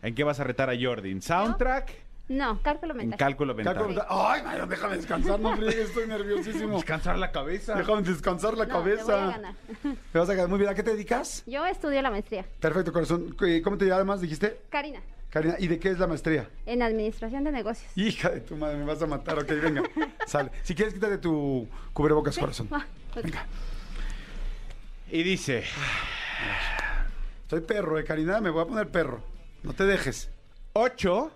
¿En 0.02 0.14
qué 0.14 0.24
vas 0.26 0.40
a 0.42 0.44
retar 0.44 0.70
a 0.70 0.74
Jordi? 0.80 1.12
¿En 1.12 1.22
soundtrack? 1.22 2.05
No, 2.28 2.60
cálculo 2.64 2.94
En 2.94 2.98
mental. 2.98 3.20
cálculo 3.20 3.54
mental. 3.54 3.76
Cálculo 3.76 3.96
mental. 3.96 4.08
Ay, 4.10 4.42
Mario, 4.44 4.66
déjame 4.66 4.96
descansar, 4.98 5.40
no 5.40 5.56
friegues, 5.56 5.90
estoy 5.90 6.08
nerviosísimo. 6.08 6.78
Descansar 6.78 7.18
la 7.20 7.32
cabeza. 7.32 7.76
Déjame 7.76 8.02
descansar 8.02 8.58
la 8.58 8.66
No, 8.66 8.74
cabeza. 8.74 9.06
te 9.06 9.12
voy 9.12 9.22
a 9.22 9.28
ganar. 9.28 9.54
Te 10.12 10.20
vas 10.20 10.30
a 10.30 10.34
ganar 10.34 10.50
muy 10.50 10.58
bien. 10.58 10.72
¿A 10.72 10.74
qué 10.74 10.82
te 10.82 10.92
dedicas? 10.92 11.44
Yo 11.46 11.66
estudio 11.68 12.02
la 12.02 12.10
maestría. 12.10 12.44
Perfecto, 12.60 12.92
corazón. 12.92 13.36
¿Cómo 13.64 13.78
te 13.78 13.86
llamas, 13.86 14.22
dijiste? 14.22 14.60
Karina, 14.70 15.02
Karina, 15.30 15.56
¿y 15.60 15.68
de 15.68 15.78
qué 15.78 15.90
es 15.90 16.00
la 16.00 16.08
maestría? 16.08 16.50
en 16.66 16.82
administración 16.82 17.44
de 17.44 17.52
negocios. 17.52 17.92
Hija 17.96 18.30
de 18.30 18.40
tu 18.42 18.56
madre, 18.56 18.78
me 18.78 18.86
vas 18.86 19.02
a 19.02 19.06
matar. 19.06 19.38
Ok, 19.38 19.50
venga, 19.62 19.84
sale. 20.26 20.50
Si 20.64 20.74
quieres, 20.74 20.94
quítate 20.96 21.20
tu 21.20 21.68
cubrebocas, 21.94 22.38
corazón. 22.40 22.68
Ah. 22.72 22.86
Venga. 23.22 23.46
Y 25.12 25.22
dice, 25.22 25.64
Soy 27.50 27.62
perro, 27.62 28.00
eh, 28.00 28.04
Karina, 28.04 28.42
me 28.42 28.50
voy 28.50 28.64
a 28.64 28.66
poner 28.66 28.90
perro. 28.90 29.22
No 29.62 29.74
te 29.74 29.84
dejes. 29.86 30.30
8 30.74 31.32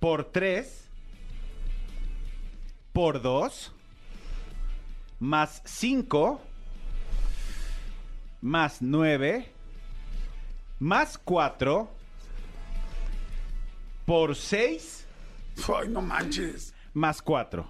por 0.00 0.24
3 0.24 0.88
por 2.92 3.22
2 3.22 3.72
más 5.20 5.62
5 5.64 6.40
más 8.40 8.78
9 8.80 9.52
más 10.80 11.18
4 11.18 11.88
por 14.06 14.34
6 14.34 15.06
Ay, 15.68 15.88
no 15.88 16.00
manches. 16.00 16.74
más 16.94 17.20
4. 17.22 17.66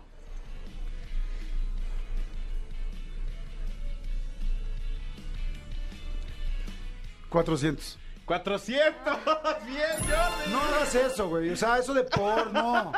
¿400? 7.30 7.99
400. 8.30 8.94
Bien, 9.66 9.82
Jordi. 9.98 10.52
No 10.52 10.60
hagas 10.60 10.94
eso, 10.94 11.28
güey. 11.28 11.50
O 11.50 11.56
sea, 11.56 11.78
eso 11.78 11.92
de 11.92 12.04
por, 12.04 12.52
no. 12.52 12.92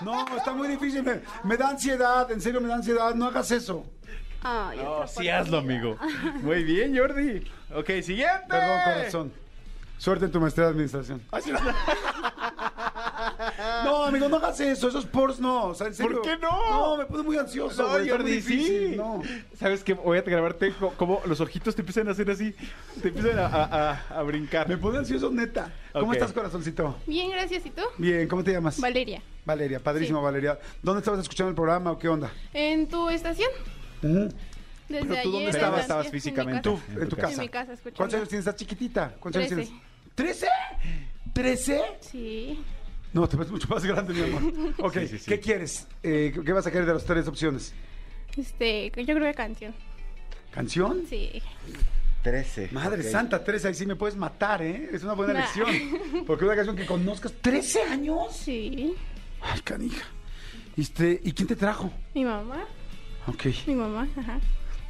No, 0.00 0.36
está 0.38 0.54
muy 0.54 0.68
difícil. 0.68 1.02
Me, 1.02 1.20
me 1.44 1.58
da 1.58 1.68
ansiedad, 1.68 2.30
en 2.30 2.40
serio 2.40 2.62
me 2.62 2.68
da 2.68 2.76
ansiedad. 2.76 3.14
No 3.14 3.26
hagas 3.26 3.50
eso. 3.50 3.84
Ay, 4.42 4.78
No, 4.82 5.06
sí 5.06 5.28
hazlo, 5.28 5.58
amigo. 5.58 5.98
Muy 6.40 6.64
bien, 6.64 6.96
Jordi. 6.96 7.46
Ok, 7.74 7.90
siguiente. 8.02 8.46
Perdón, 8.48 8.80
corazón. 8.82 9.32
Suerte 9.98 10.24
en 10.24 10.32
tu 10.32 10.40
maestría 10.40 10.64
de 10.68 10.70
administración. 10.70 11.22
No. 13.84 14.04
Amigo, 14.04 14.28
no 14.28 14.36
hagas 14.36 14.58
eso. 14.60 14.88
Esos 14.88 15.06
pors 15.06 15.38
no. 15.40 15.66
O 15.66 15.74
sea, 15.74 15.86
en 15.88 15.94
serio. 15.94 16.20
¿Por 16.22 16.22
qué 16.30 16.36
no? 16.38 16.70
No, 16.70 16.96
me 16.96 17.06
pone 17.06 17.22
muy 17.22 17.36
ansioso. 17.36 17.82
No, 17.82 17.88
güey, 17.90 18.02
está 18.02 18.14
muy 18.16 18.24
Jordi, 18.24 18.36
difícil, 18.36 18.90
sí. 18.90 18.96
No. 18.96 19.22
¿Sabes 19.58 19.84
qué? 19.84 19.94
Voy 19.94 20.18
a 20.18 20.22
grabarte 20.22 20.72
co- 20.72 20.94
como 20.96 21.20
los 21.26 21.40
ojitos 21.40 21.74
te 21.74 21.82
empiezan 21.82 22.08
a 22.08 22.12
hacer 22.12 22.30
así. 22.30 22.54
Te 23.02 23.08
empiezan 23.08 23.38
a, 23.38 23.46
a- 23.46 23.90
a- 23.92 24.18
a 24.18 24.22
brincar. 24.22 24.68
Me 24.68 24.76
pone 24.76 24.98
ansioso, 24.98 25.30
neta. 25.30 25.72
¿Cómo 25.92 26.06
Ok. 26.08 26.14
estás, 26.14 26.32
corazoncito? 26.32 26.96
Bien, 27.06 27.30
gracias. 27.30 27.64
¿Y 27.66 27.70
tú? 27.70 27.82
Bien, 27.98 28.26
¿cómo 28.28 28.42
te 28.44 28.52
llamas? 28.52 28.80
Valeria. 28.80 29.22
Valeria, 29.44 29.80
padrísimo, 29.80 30.20
Valeria. 30.22 30.58
¿Dónde 30.82 31.00
estabas 31.00 31.20
escuchando 31.20 31.48
el 31.50 31.54
programa 31.56 31.92
o 31.92 31.98
qué 31.98 32.08
onda? 32.08 32.30
¿En 32.52 32.88
tu 32.88 33.08
estación? 33.08 33.50
Desde 34.02 34.30
¿Pero 34.88 35.22
tú 35.22 35.30
dónde 35.30 35.38
ayer, 35.38 35.48
estabas? 35.50 35.70
desde 35.72 35.80
Estabas 35.82 36.06
antier, 36.06 36.22
físicamente. 36.22 36.62
Tú, 36.62 36.80
En 36.88 36.94
mi 36.96 37.02
en 37.02 37.08
tu 37.08 37.16
casa. 37.16 37.32
En 37.34 37.40
mi 37.40 37.48
casa, 37.48 37.72
escuchando. 37.74 37.96
¿Cuántos 37.96 38.16
años 38.16 38.28
tienes? 38.28 38.46
¿Estás 38.46 38.58
chiquitita? 38.60 39.14
¿Cuántos 39.20 39.40
años 39.42 39.52
Trece. 39.54 39.72
tienes? 40.16 40.46
¿13? 40.46 40.48
¿13? 41.34 41.82
Sí. 42.00 42.64
No, 43.12 43.28
te 43.28 43.36
ves 43.36 43.50
mucho 43.50 43.66
más 43.68 43.84
grande, 43.84 44.14
mi 44.14 44.22
amor. 44.22 44.74
Ok, 44.78 44.94
Sí, 45.00 45.08
sí, 45.08 45.18
sí. 45.18 45.24
¿qué 45.26 45.40
quieres? 45.40 45.86
Eh, 46.02 46.32
¿Qué 46.44 46.52
vas 46.52 46.66
a 46.66 46.70
querer 46.70 46.86
de 46.86 46.94
las 46.94 47.04
tres 47.04 47.26
opciones? 47.26 47.72
Este, 48.36 48.90
yo 48.96 49.14
creo 49.14 49.22
que 49.24 49.34
canción. 49.34 49.74
¿Canción? 50.52 51.04
Sí. 51.08 51.42
13. 52.22 52.68
Madre 52.72 53.02
santa, 53.02 53.42
13, 53.42 53.68
ahí 53.68 53.74
sí 53.74 53.86
me 53.86 53.96
puedes 53.96 54.14
matar, 54.16 54.62
¿eh? 54.62 54.90
Es 54.92 55.02
una 55.02 55.14
buena 55.14 55.32
Nah. 55.32 55.40
elección. 55.40 56.24
Porque 56.26 56.44
una 56.44 56.54
canción 56.54 56.76
que 56.76 56.86
conozcas, 56.86 57.32
¿13 57.42 57.90
años? 57.90 58.36
Sí. 58.36 58.94
Ay, 59.40 59.60
canija. 59.62 60.04
Este, 60.76 61.18
¿Y 61.24 61.32
quién 61.32 61.48
te 61.48 61.56
trajo? 61.56 61.90
Mi 62.14 62.24
mamá. 62.24 62.64
Ok. 63.26 63.46
Mi 63.66 63.74
mamá, 63.74 64.06
ajá. 64.16 64.38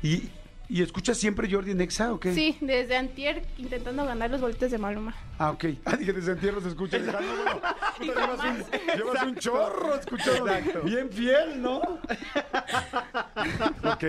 ¿Y, 0.03 0.25
y 0.71 0.83
escuchas 0.83 1.19
siempre 1.19 1.51
Jordi 1.51 1.75
Nexa 1.75 2.13
o 2.13 2.21
qué? 2.21 2.33
Sí, 2.33 2.57
desde 2.61 2.97
antier 2.97 3.43
intentando 3.59 4.05
ganar 4.07 4.31
los 4.31 4.41
boletos 4.41 4.71
de 4.71 4.79
Maluma. 4.79 5.15
Ah, 5.39 5.51
ok. 5.51 5.65
Ah, 5.85 5.97
dije, 5.97 6.13
desde 6.13 6.33
entierro 6.33 6.61
se 6.61 6.69
escucha. 6.69 6.99
Dije, 6.99 7.11
ah, 7.15 7.21
no, 7.21 7.43
bueno, 7.43 7.61
puta, 7.99 8.01
llevas, 8.01 8.41
un, 8.45 8.65
llevas 8.97 9.23
un 9.25 9.35
chorro 9.37 9.95
escuchando. 9.97 10.45
Bien 10.85 11.11
fiel, 11.11 11.61
¿no? 11.61 11.79
ok. 13.85 14.05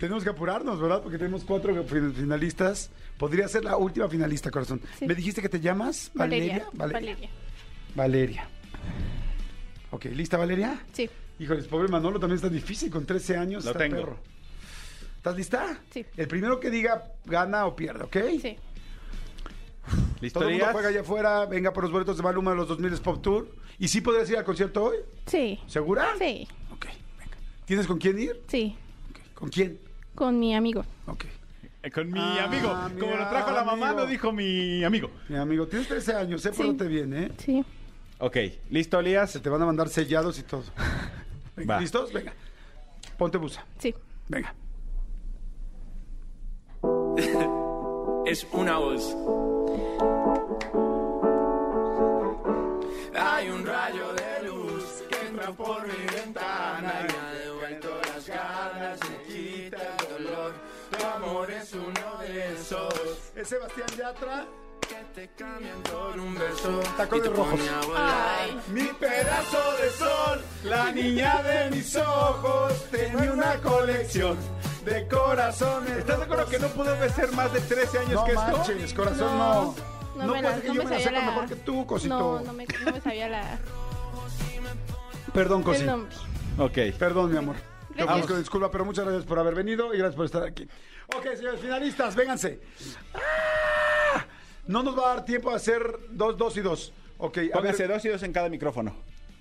Tenemos 0.00 0.24
que 0.24 0.30
apurarnos, 0.30 0.80
¿verdad? 0.80 1.02
Porque 1.02 1.18
tenemos 1.18 1.44
cuatro 1.44 1.74
fin- 1.84 2.12
finalistas. 2.14 2.90
Podría 3.18 3.48
ser 3.48 3.64
la 3.64 3.76
última 3.76 4.08
finalista, 4.08 4.50
corazón. 4.50 4.80
Sí. 4.98 5.06
¿Me 5.06 5.14
dijiste 5.14 5.40
que 5.42 5.48
te 5.48 5.60
llamas? 5.60 6.10
Valeria. 6.14 6.66
Valeria. 6.74 7.00
Valeria. 7.00 7.30
Valeria. 7.94 8.48
Ok, 9.90 10.04
¿lista, 10.06 10.36
Valeria? 10.36 10.80
Sí. 10.92 11.08
Híjoles, 11.38 11.66
pobre 11.68 11.88
Manolo 11.88 12.18
también 12.20 12.36
está 12.36 12.48
difícil 12.48 12.90
con 12.90 13.06
13 13.06 13.36
años. 13.36 13.64
Lo 13.64 13.70
está 13.70 13.82
tengo. 13.84 13.96
perro. 13.96 14.18
¿Estás 15.26 15.36
lista? 15.38 15.80
Sí. 15.90 16.06
El 16.16 16.28
primero 16.28 16.60
que 16.60 16.70
diga 16.70 17.02
gana 17.24 17.66
o 17.66 17.74
pierde, 17.74 18.04
¿ok? 18.04 18.16
Sí. 18.40 18.56
¿Listo, 20.20 20.38
Todo 20.38 20.48
el 20.48 20.54
mundo 20.56 20.70
juega 20.70 20.88
allá 20.90 21.00
afuera, 21.00 21.46
venga 21.46 21.72
por 21.72 21.82
los 21.82 21.90
boletos 21.92 22.16
de 22.16 22.22
Maluma 22.22 22.52
de 22.52 22.58
los 22.58 22.68
2000 22.68 22.92
Pop 23.00 23.20
Tour. 23.22 23.48
¿Y 23.80 23.88
sí 23.88 24.02
podrías 24.02 24.30
ir 24.30 24.36
al 24.38 24.44
concierto 24.44 24.84
hoy? 24.84 24.98
Sí. 25.26 25.58
¿Segura? 25.66 26.10
Sí. 26.16 26.46
Ok, 26.70 26.86
venga. 27.18 27.36
¿Tienes 27.64 27.88
con 27.88 27.98
quién 27.98 28.20
ir? 28.20 28.40
Sí. 28.46 28.76
¿Con 29.34 29.48
quién? 29.48 29.80
Con 30.14 30.38
mi 30.38 30.54
amigo. 30.54 30.84
Ok. 31.06 31.24
Eh, 31.82 31.90
Con 31.90 32.08
mi 32.12 32.20
Ah, 32.20 32.44
amigo. 32.44 32.72
mi 32.94 33.00
Como 33.00 33.16
lo 33.16 33.28
trajo 33.28 33.50
la 33.50 33.64
mamá, 33.64 33.88
amigo. 33.88 34.02
lo 34.04 34.06
dijo 34.06 34.30
mi 34.32 34.84
amigo. 34.84 35.10
Mi 35.28 35.34
amigo, 35.38 35.66
tienes 35.66 35.88
13 35.88 36.14
años, 36.14 36.46
¿eh? 36.46 36.52
Sí. 36.54 36.62
Pórtate 36.62 36.86
bien, 36.88 37.12
¿eh? 37.12 37.32
Sí. 37.38 37.64
Ok, 38.20 38.36
¿listo, 38.70 39.00
Elías? 39.00 39.28
Se 39.32 39.40
te 39.40 39.48
van 39.48 39.60
a 39.60 39.66
mandar 39.66 39.88
sellados 39.88 40.38
y 40.38 40.44
todo. 40.44 40.62
Venga, 41.56 41.74
Va. 41.74 41.80
¿Listos? 41.80 42.12
Venga. 42.12 42.32
Ponte 43.18 43.38
busa. 43.38 43.66
Sí. 43.80 43.92
Venga. 44.28 44.54
es 48.26 48.46
una 48.52 48.78
voz. 48.78 49.16
Hay 53.18 53.48
un 53.48 53.64
rayo 53.64 54.12
de 54.12 54.48
luz 54.48 55.02
que 55.08 55.26
entra 55.26 55.50
por 55.52 55.86
mi 55.86 56.04
ventana 56.14 56.92
y 57.00 57.12
me 57.12 57.18
ha 57.18 57.44
devuelto 57.44 57.88
las 58.12 58.26
ganas, 58.28 59.00
me 59.08 59.22
quita 59.22 59.78
el 59.78 60.24
dolor. 60.24 60.52
Tu 60.90 61.06
amor 61.06 61.50
es 61.50 61.72
uno 61.72 62.18
de 62.20 62.54
esos 62.54 62.94
Es 63.34 63.48
Sebastián 63.48 63.88
Yatra. 63.96 64.46
que 64.80 65.20
te 65.20 65.28
cambian 65.36 65.82
con 65.90 66.20
un 66.20 66.34
beso 66.34 66.80
te 66.96 67.28
rojos. 67.30 67.60
Ay. 67.96 68.60
Mi 68.68 68.84
pedazo 68.84 69.76
de 69.82 69.90
sol, 69.90 70.40
la 70.64 70.92
niña 70.92 71.42
de 71.42 71.70
mis 71.70 71.96
ojos, 71.96 72.72
tenía 72.90 73.32
una 73.32 73.56
colección 73.62 74.36
de 74.86 75.06
corazones. 75.08 75.98
¿Estás 75.98 76.18
de 76.18 76.24
acuerdo 76.24 76.46
que 76.46 76.58
no 76.58 76.68
pudo 76.68 77.08
ser 77.10 77.32
más 77.32 77.52
de 77.52 77.60
13 77.60 77.98
años 77.98 78.12
No 78.12 78.24
que 78.24 78.32
esto? 78.32 78.42
manches, 78.52 78.94
corazón, 78.94 79.38
No. 79.38 79.54
no. 79.64 79.74
No, 80.16 80.24
No, 80.26 80.32
me 80.32 80.40
puede 80.40 80.42
la, 80.42 80.52
ser 80.54 80.62
que 80.62 80.68
no 80.68 80.74
yo 80.74 80.82
me 80.82 80.84
me 80.88 80.90
la 80.96 80.96
sabía 81.02 81.08
sepa 81.08 81.20
la... 81.20 81.26
mejor 81.32 81.48
que 81.48 81.56
tú, 81.56 81.86
cosito. 81.86 82.18
No, 82.18 82.40
no 82.40 82.52
me, 82.54 82.66
no 82.84 82.92
me 82.92 83.00
sabía 83.02 83.28
la... 83.28 83.58
Perdón, 85.34 85.62
cosito. 85.62 86.06
Ok. 86.58 86.78
Perdón, 86.98 87.30
mi 87.32 87.36
amor. 87.36 87.56
Gracias. 87.90 88.14
ofrezco 88.14 88.38
disculpa, 88.38 88.70
pero 88.70 88.84
muchas 88.86 89.04
gracias 89.04 89.24
por 89.26 89.38
haber 89.38 89.54
venido 89.54 89.92
y 89.92 89.98
gracias 89.98 90.16
por 90.16 90.24
estar 90.24 90.42
aquí. 90.42 90.66
Ok, 91.16 91.26
señores 91.36 91.60
finalistas, 91.60 92.14
vénganse. 92.14 92.60
¡Ah! 93.14 94.24
No 94.66 94.82
nos 94.82 94.98
va 94.98 95.12
a 95.12 95.14
dar 95.16 95.24
tiempo 95.24 95.50
a 95.50 95.56
hacer 95.56 95.82
dos, 96.10 96.36
dos 96.38 96.56
y 96.56 96.60
dos. 96.60 96.92
Ok, 97.18 97.38
a 97.52 97.56
Pónganse 97.58 97.82
ver, 97.86 97.92
dos 97.96 98.04
y 98.04 98.08
dos 98.08 98.22
en 98.22 98.32
cada 98.32 98.48
micrófono. 98.48 98.94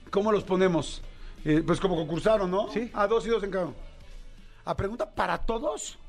¿cómo 0.10 0.32
los 0.32 0.44
ponemos? 0.44 1.02
Eh, 1.44 1.62
pues 1.66 1.80
como 1.80 1.96
concursaron, 1.96 2.50
¿no? 2.50 2.70
Sí. 2.72 2.90
A 2.94 3.06
dos 3.08 3.26
y 3.28 3.30
dos 3.30 3.44
en 3.44 3.52
cada 3.52 3.66
uno. 3.66 3.76
¿A 4.66 4.76
pregunta 4.76 5.10
para 5.14 5.38
todos? 5.38 6.00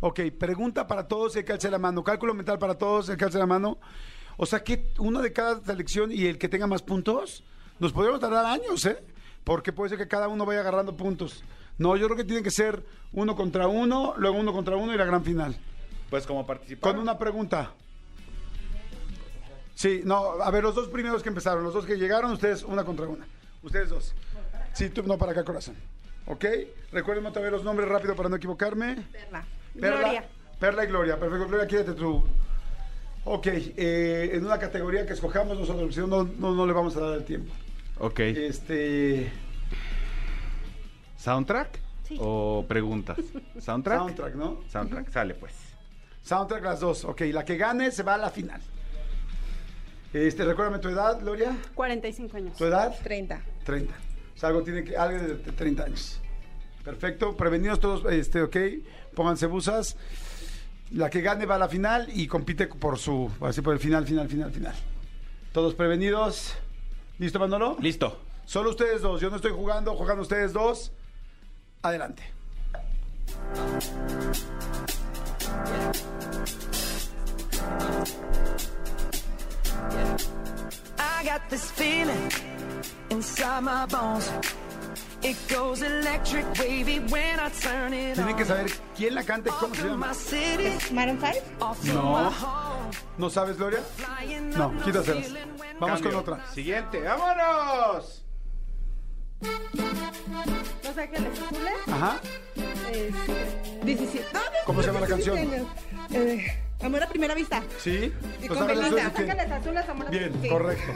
Ok, 0.00 0.20
pregunta 0.38 0.86
para 0.86 1.06
todos, 1.06 1.36
el 1.36 1.44
que 1.44 1.52
alce 1.52 1.70
la 1.70 1.78
mano. 1.78 2.02
Cálculo 2.02 2.34
mental 2.34 2.58
para 2.58 2.76
todos, 2.76 3.08
el 3.10 3.16
que 3.16 3.24
alce 3.24 3.38
la 3.38 3.46
mano. 3.46 3.78
O 4.36 4.46
sea 4.46 4.64
que 4.64 4.92
uno 4.98 5.20
de 5.20 5.32
cada 5.32 5.62
selección 5.62 6.10
y 6.10 6.26
el 6.26 6.38
que 6.38 6.48
tenga 6.48 6.66
más 6.66 6.82
puntos, 6.82 7.44
nos 7.78 7.92
podríamos 7.92 8.20
tardar 8.20 8.46
años, 8.46 8.84
¿eh? 8.86 8.98
Porque 9.44 9.72
puede 9.72 9.90
ser 9.90 9.98
que 9.98 10.08
cada 10.08 10.28
uno 10.28 10.46
vaya 10.46 10.60
agarrando 10.60 10.96
puntos. 10.96 11.44
No, 11.76 11.96
yo 11.96 12.06
creo 12.06 12.16
que 12.16 12.24
tiene 12.24 12.42
que 12.42 12.50
ser 12.50 12.84
uno 13.12 13.36
contra 13.36 13.68
uno, 13.68 14.14
luego 14.16 14.38
uno 14.38 14.52
contra 14.52 14.76
uno 14.76 14.94
y 14.94 14.96
la 14.96 15.04
gran 15.04 15.22
final. 15.22 15.56
Pues 16.08 16.26
como 16.26 16.46
participar. 16.46 16.92
Con 16.92 17.00
una 17.00 17.18
pregunta. 17.18 17.72
Sí, 19.74 20.00
no, 20.04 20.40
a 20.40 20.50
ver, 20.50 20.62
los 20.62 20.74
dos 20.74 20.88
primeros 20.88 21.22
que 21.22 21.28
empezaron, 21.28 21.62
los 21.62 21.74
dos 21.74 21.84
que 21.84 21.96
llegaron, 21.96 22.32
ustedes 22.32 22.62
una 22.62 22.84
contra 22.84 23.06
una. 23.06 23.26
Ustedes 23.62 23.90
dos. 23.90 24.14
Sí, 24.72 24.88
tú 24.88 25.02
no 25.02 25.18
para 25.18 25.32
acá, 25.32 25.44
corazón. 25.44 25.76
¿Ok? 26.26 26.44
Recuerden 26.92 27.26
otra 27.26 27.42
vez 27.42 27.52
los 27.52 27.64
nombres 27.64 27.88
rápido 27.88 28.14
para 28.16 28.28
no 28.28 28.36
equivocarme. 28.36 28.96
Perla. 29.12 29.44
Perla. 29.78 29.98
Gloria. 29.98 30.24
Perla 30.58 30.84
y 30.84 30.86
Gloria. 30.86 31.18
Perfecto, 31.18 31.48
Gloria, 31.48 31.66
quédate 31.66 31.92
tú. 31.92 32.24
Ok, 33.24 33.46
eh, 33.46 34.30
en 34.34 34.44
una 34.44 34.58
categoría 34.58 35.06
que 35.06 35.14
escojamos 35.14 35.58
nosotros, 35.58 35.94
si 35.94 36.00
no, 36.00 36.24
no, 36.24 36.54
no, 36.54 36.66
le 36.66 36.72
vamos 36.72 36.96
a 36.96 37.00
dar 37.00 37.14
el 37.14 37.24
tiempo. 37.24 37.52
Ok. 37.98 38.20
Este. 38.20 39.32
¿Soundtrack? 41.16 41.80
¿O 42.18 42.64
preguntas? 42.68 43.18
¿Soundtrack? 43.58 43.98
Soundtrack, 43.98 44.34
¿no? 44.34 44.60
Soundtrack, 44.68 45.10
sale 45.10 45.34
pues. 45.34 45.52
Soundtrack 46.22 46.64
las 46.64 46.80
dos. 46.80 47.04
Ok, 47.04 47.22
la 47.32 47.44
que 47.44 47.56
gane 47.56 47.90
se 47.90 48.02
va 48.02 48.14
a 48.14 48.18
la 48.18 48.30
final. 48.30 48.60
Este, 50.12 50.44
recuérdame 50.44 50.78
tu 50.78 50.88
edad, 50.88 51.18
Gloria. 51.20 51.56
45 51.74 52.36
años. 52.36 52.56
¿Tu 52.56 52.64
edad? 52.66 52.94
30. 53.02 53.40
30. 53.64 53.94
O 54.34 54.38
sea, 54.38 54.48
algo 54.48 54.62
tiene 54.62 54.84
que, 54.84 54.96
algo 54.96 55.18
de, 55.18 55.36
de 55.36 55.52
30 55.52 55.84
años. 55.84 56.20
Perfecto, 56.84 57.36
prevenidos 57.36 57.80
todos, 57.80 58.12
este, 58.12 58.42
ok, 58.42 58.56
pónganse 59.14 59.46
busas. 59.46 59.96
La 60.90 61.08
que 61.08 61.22
gane 61.22 61.46
va 61.46 61.54
a 61.54 61.58
la 61.58 61.68
final 61.68 62.08
y 62.12 62.26
compite 62.26 62.66
por 62.66 62.98
su, 62.98 63.30
así 63.40 63.62
por 63.62 63.72
el 63.72 63.80
final, 63.80 64.06
final, 64.06 64.28
final, 64.28 64.52
final. 64.52 64.74
Todos 65.52 65.74
prevenidos. 65.74 66.54
¿Listo, 67.18 67.38
Manolo? 67.38 67.76
Listo. 67.80 68.20
Solo 68.44 68.70
ustedes 68.70 69.00
dos. 69.02 69.20
Yo 69.20 69.30
no 69.30 69.36
estoy 69.36 69.52
jugando, 69.52 69.94
jugando 69.94 70.22
ustedes 70.22 70.52
dos. 70.52 70.92
Adelante. 71.82 72.22
I 80.98 81.24
got 81.24 81.48
this 81.48 81.70
feeling 81.70 82.53
inside 83.10 83.62
my 83.62 83.86
bones. 83.86 84.30
It 85.22 85.36
goes 85.48 85.80
electric 85.80 86.44
wavy 86.58 86.98
when 87.10 87.40
I 87.40 87.48
turn 87.50 87.94
it 87.94 88.14
Tienen 88.14 88.36
que 88.36 88.42
on. 88.42 88.48
saber 88.48 88.70
quién 88.94 89.14
la 89.14 89.22
canta 89.24 89.48
y 89.50 89.52
cómo 89.58 89.74
se 89.74 89.82
llama. 89.88 90.08
My 90.08 90.14
city, 90.14 90.94
¿Maroon 90.94 91.18
5? 91.18 91.40
off 91.60 91.80
to 91.80 91.86
my 91.86 91.92
No. 91.94 92.30
home. 92.30 92.90
¿No 93.16 93.30
sabes, 93.30 93.56
Gloria? 93.56 93.80
Flying 93.96 94.50
No, 94.50 94.70
quítaselas. 94.84 95.32
Vamos 95.80 96.02
con 96.02 96.12
Cambio. 96.12 96.18
otra. 96.20 96.46
Siguiente, 96.52 97.00
¡vámonos! 97.00 98.20
Los 100.84 100.98
Ángeles 100.98 101.38
Azules. 101.42 101.72
Ajá. 101.90 102.20
Este, 102.92 103.80
17. 103.84 104.26
Ah, 104.34 104.40
¿Cómo 104.66 104.80
se 104.82 104.86
llama 104.88 105.00
la 105.00 105.06
17 105.06 105.48
canción? 105.48 106.28
Eh, 106.28 106.60
Amor 106.82 107.02
a 107.02 107.08
primera 107.08 107.34
vista. 107.34 107.62
¿Sí? 107.78 108.12
Y 108.42 108.48
Los 108.48 108.58
con 108.58 108.68
Ángeles 108.70 108.90
Belinda. 108.90 109.06
Azules, 109.06 109.14
¿quién? 109.14 109.30
Ángeles 109.30 109.52
Azules, 109.60 109.88
Amor 109.88 110.06
a 110.06 110.10
Bien, 110.10 110.32
sí. 110.42 110.48
correcto. 110.50 110.92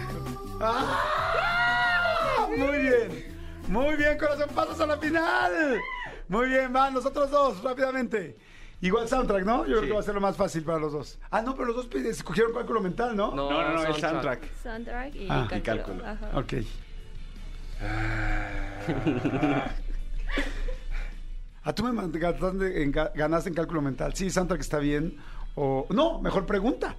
¡Ah! 0.60 1.64
Muy 2.56 2.78
bien. 2.78 3.38
Muy 3.68 3.96
bien, 3.96 4.16
corazón, 4.18 4.48
pasas 4.54 4.80
a 4.80 4.86
la 4.86 4.96
final. 4.98 5.78
Muy 6.28 6.48
bien, 6.48 6.72
van 6.72 6.94
los 6.94 7.04
otros 7.06 7.30
dos, 7.30 7.62
rápidamente. 7.62 8.36
Igual 8.80 9.08
soundtrack, 9.08 9.44
¿no? 9.44 9.66
Yo 9.66 9.78
creo 9.78 9.88
que 9.88 9.92
va 9.92 10.00
a 10.00 10.04
ser 10.04 10.14
lo 10.14 10.20
más 10.20 10.36
fácil 10.36 10.62
para 10.62 10.78
los 10.78 10.92
dos. 10.92 11.18
Ah, 11.30 11.42
no, 11.42 11.54
pero 11.54 11.66
los 11.66 11.76
dos 11.76 11.88
escogieron 12.06 12.52
cálculo 12.52 12.80
mental, 12.80 13.16
¿no? 13.16 13.34
No, 13.34 13.50
No, 13.50 13.62
no, 13.62 13.74
no, 13.74 13.84
el 13.84 13.94
soundtrack. 13.94 14.40
soundtrack. 14.62 15.14
Y 15.16 15.26
Ah, 15.28 15.46
cálculo. 15.50 15.56
y 15.58 15.62
cálculo. 15.62 16.06
Ajá. 16.06 16.30
Ok. 16.38 16.52
Ah, 21.64 21.72
tú 21.74 21.82
me 21.84 21.90
ganaste 23.14 23.48
en 23.48 23.54
cálculo 23.54 23.82
mental. 23.82 24.14
Sí, 24.14 24.30
soundtrack 24.30 24.60
está 24.60 24.78
bien. 24.78 25.16
O 25.56 25.86
no, 25.90 26.20
mejor 26.20 26.46
pregunta. 26.46 26.94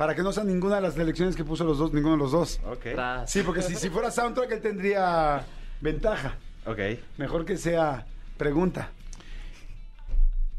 Para 0.00 0.14
que 0.14 0.22
no 0.22 0.32
sean 0.32 0.46
ninguna 0.46 0.76
de 0.76 0.80
las 0.80 0.96
elecciones 0.96 1.36
que 1.36 1.44
puso 1.44 1.62
los 1.62 1.76
dos, 1.76 1.92
ninguno 1.92 2.14
de 2.14 2.20
los 2.22 2.32
dos. 2.32 2.58
Ok. 2.64 2.84
Tras. 2.94 3.30
Sí, 3.30 3.42
porque 3.42 3.60
si, 3.60 3.74
si 3.74 3.90
fuera 3.90 4.10
soundtrack 4.10 4.50
él 4.52 4.60
tendría 4.62 5.44
ventaja. 5.82 6.36
Ok. 6.64 6.78
Mejor 7.18 7.44
que 7.44 7.58
sea 7.58 8.06
pregunta. 8.38 8.88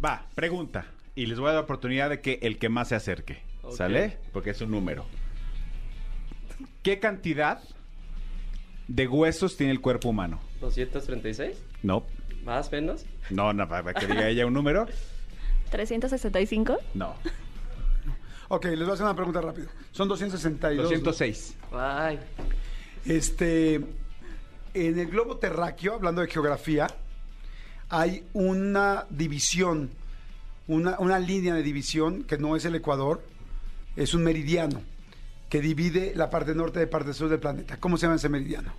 Va, 0.05 0.27
pregunta. 0.35 0.85
Y 1.15 1.25
les 1.25 1.39
voy 1.39 1.47
a 1.49 1.53
dar 1.53 1.61
la 1.61 1.63
oportunidad 1.63 2.11
de 2.11 2.21
que 2.21 2.37
el 2.43 2.59
que 2.59 2.69
más 2.69 2.89
se 2.89 2.93
acerque. 2.95 3.41
¿Sale? 3.75 4.19
Porque 4.31 4.51
es 4.51 4.61
un 4.61 4.69
número. 4.69 5.07
¿Qué 6.83 6.99
cantidad 6.99 7.63
de 8.87 9.07
huesos 9.07 9.57
tiene 9.57 9.71
el 9.71 9.81
cuerpo 9.81 10.09
humano? 10.09 10.39
236, 10.59 11.57
No. 11.81 12.05
más 12.43 12.71
menos. 12.71 13.07
No, 13.31 13.53
no, 13.53 13.67
para 13.67 13.91
que 13.95 14.05
diga 14.05 14.27
ella 14.27 14.45
un 14.45 14.53
número. 14.53 14.85
365. 15.71 16.77
No. 16.93 17.15
Ok, 18.53 18.65
les 18.65 18.79
voy 18.79 18.89
a 18.89 18.93
hacer 18.95 19.05
una 19.05 19.15
pregunta 19.15 19.39
rápido. 19.39 19.69
Son 19.93 20.09
262. 20.09 20.83
206. 20.83 21.55
Ay, 21.71 22.19
Este, 23.05 23.75
en 23.75 24.99
el 24.99 25.07
globo 25.07 25.37
terráqueo, 25.37 25.93
hablando 25.93 26.19
de 26.19 26.27
geografía, 26.27 26.87
hay 27.87 28.25
una 28.33 29.05
división, 29.09 29.89
una, 30.67 30.99
una 30.99 31.17
línea 31.17 31.53
de 31.53 31.63
división 31.63 32.23
que 32.23 32.37
no 32.37 32.57
es 32.57 32.65
el 32.65 32.75
Ecuador, 32.75 33.23
es 33.95 34.13
un 34.13 34.25
meridiano 34.25 34.81
que 35.47 35.61
divide 35.61 36.11
la 36.13 36.29
parte 36.29 36.53
norte 36.53 36.79
de 36.79 36.87
parte 36.87 37.13
sur 37.13 37.29
del 37.29 37.39
planeta. 37.39 37.77
¿Cómo 37.77 37.95
se 37.95 38.05
llama 38.05 38.17
ese 38.17 38.27
meridiano? 38.27 38.73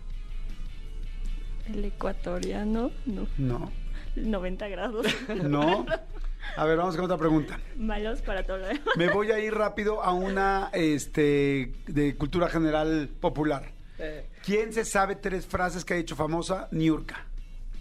El 1.72 1.82
ecuatoriano. 1.86 2.90
No. 3.06 3.26
No. 3.38 3.72
90 4.16 4.68
grados. 4.68 5.06
No. 5.42 5.86
A 6.56 6.64
ver, 6.64 6.76
vamos 6.76 6.94
con 6.96 7.04
otra 7.04 7.16
pregunta. 7.16 7.58
Malos 7.76 8.20
para 8.22 8.44
todo 8.44 8.58
lo 8.58 8.66
demás. 8.66 8.82
Me 8.96 9.08
voy 9.10 9.30
a 9.32 9.38
ir 9.38 9.54
rápido 9.54 10.02
a 10.02 10.12
una 10.12 10.70
este, 10.72 11.72
de 11.86 12.14
cultura 12.16 12.48
general 12.48 13.08
popular. 13.20 13.70
eh, 13.98 14.26
¿Quién 14.44 14.72
se 14.72 14.84
sabe 14.84 15.16
tres 15.16 15.46
frases 15.46 15.84
que 15.84 15.94
ha 15.94 15.96
dicho 15.96 16.16
famosa 16.16 16.68
Niurka? 16.72 17.26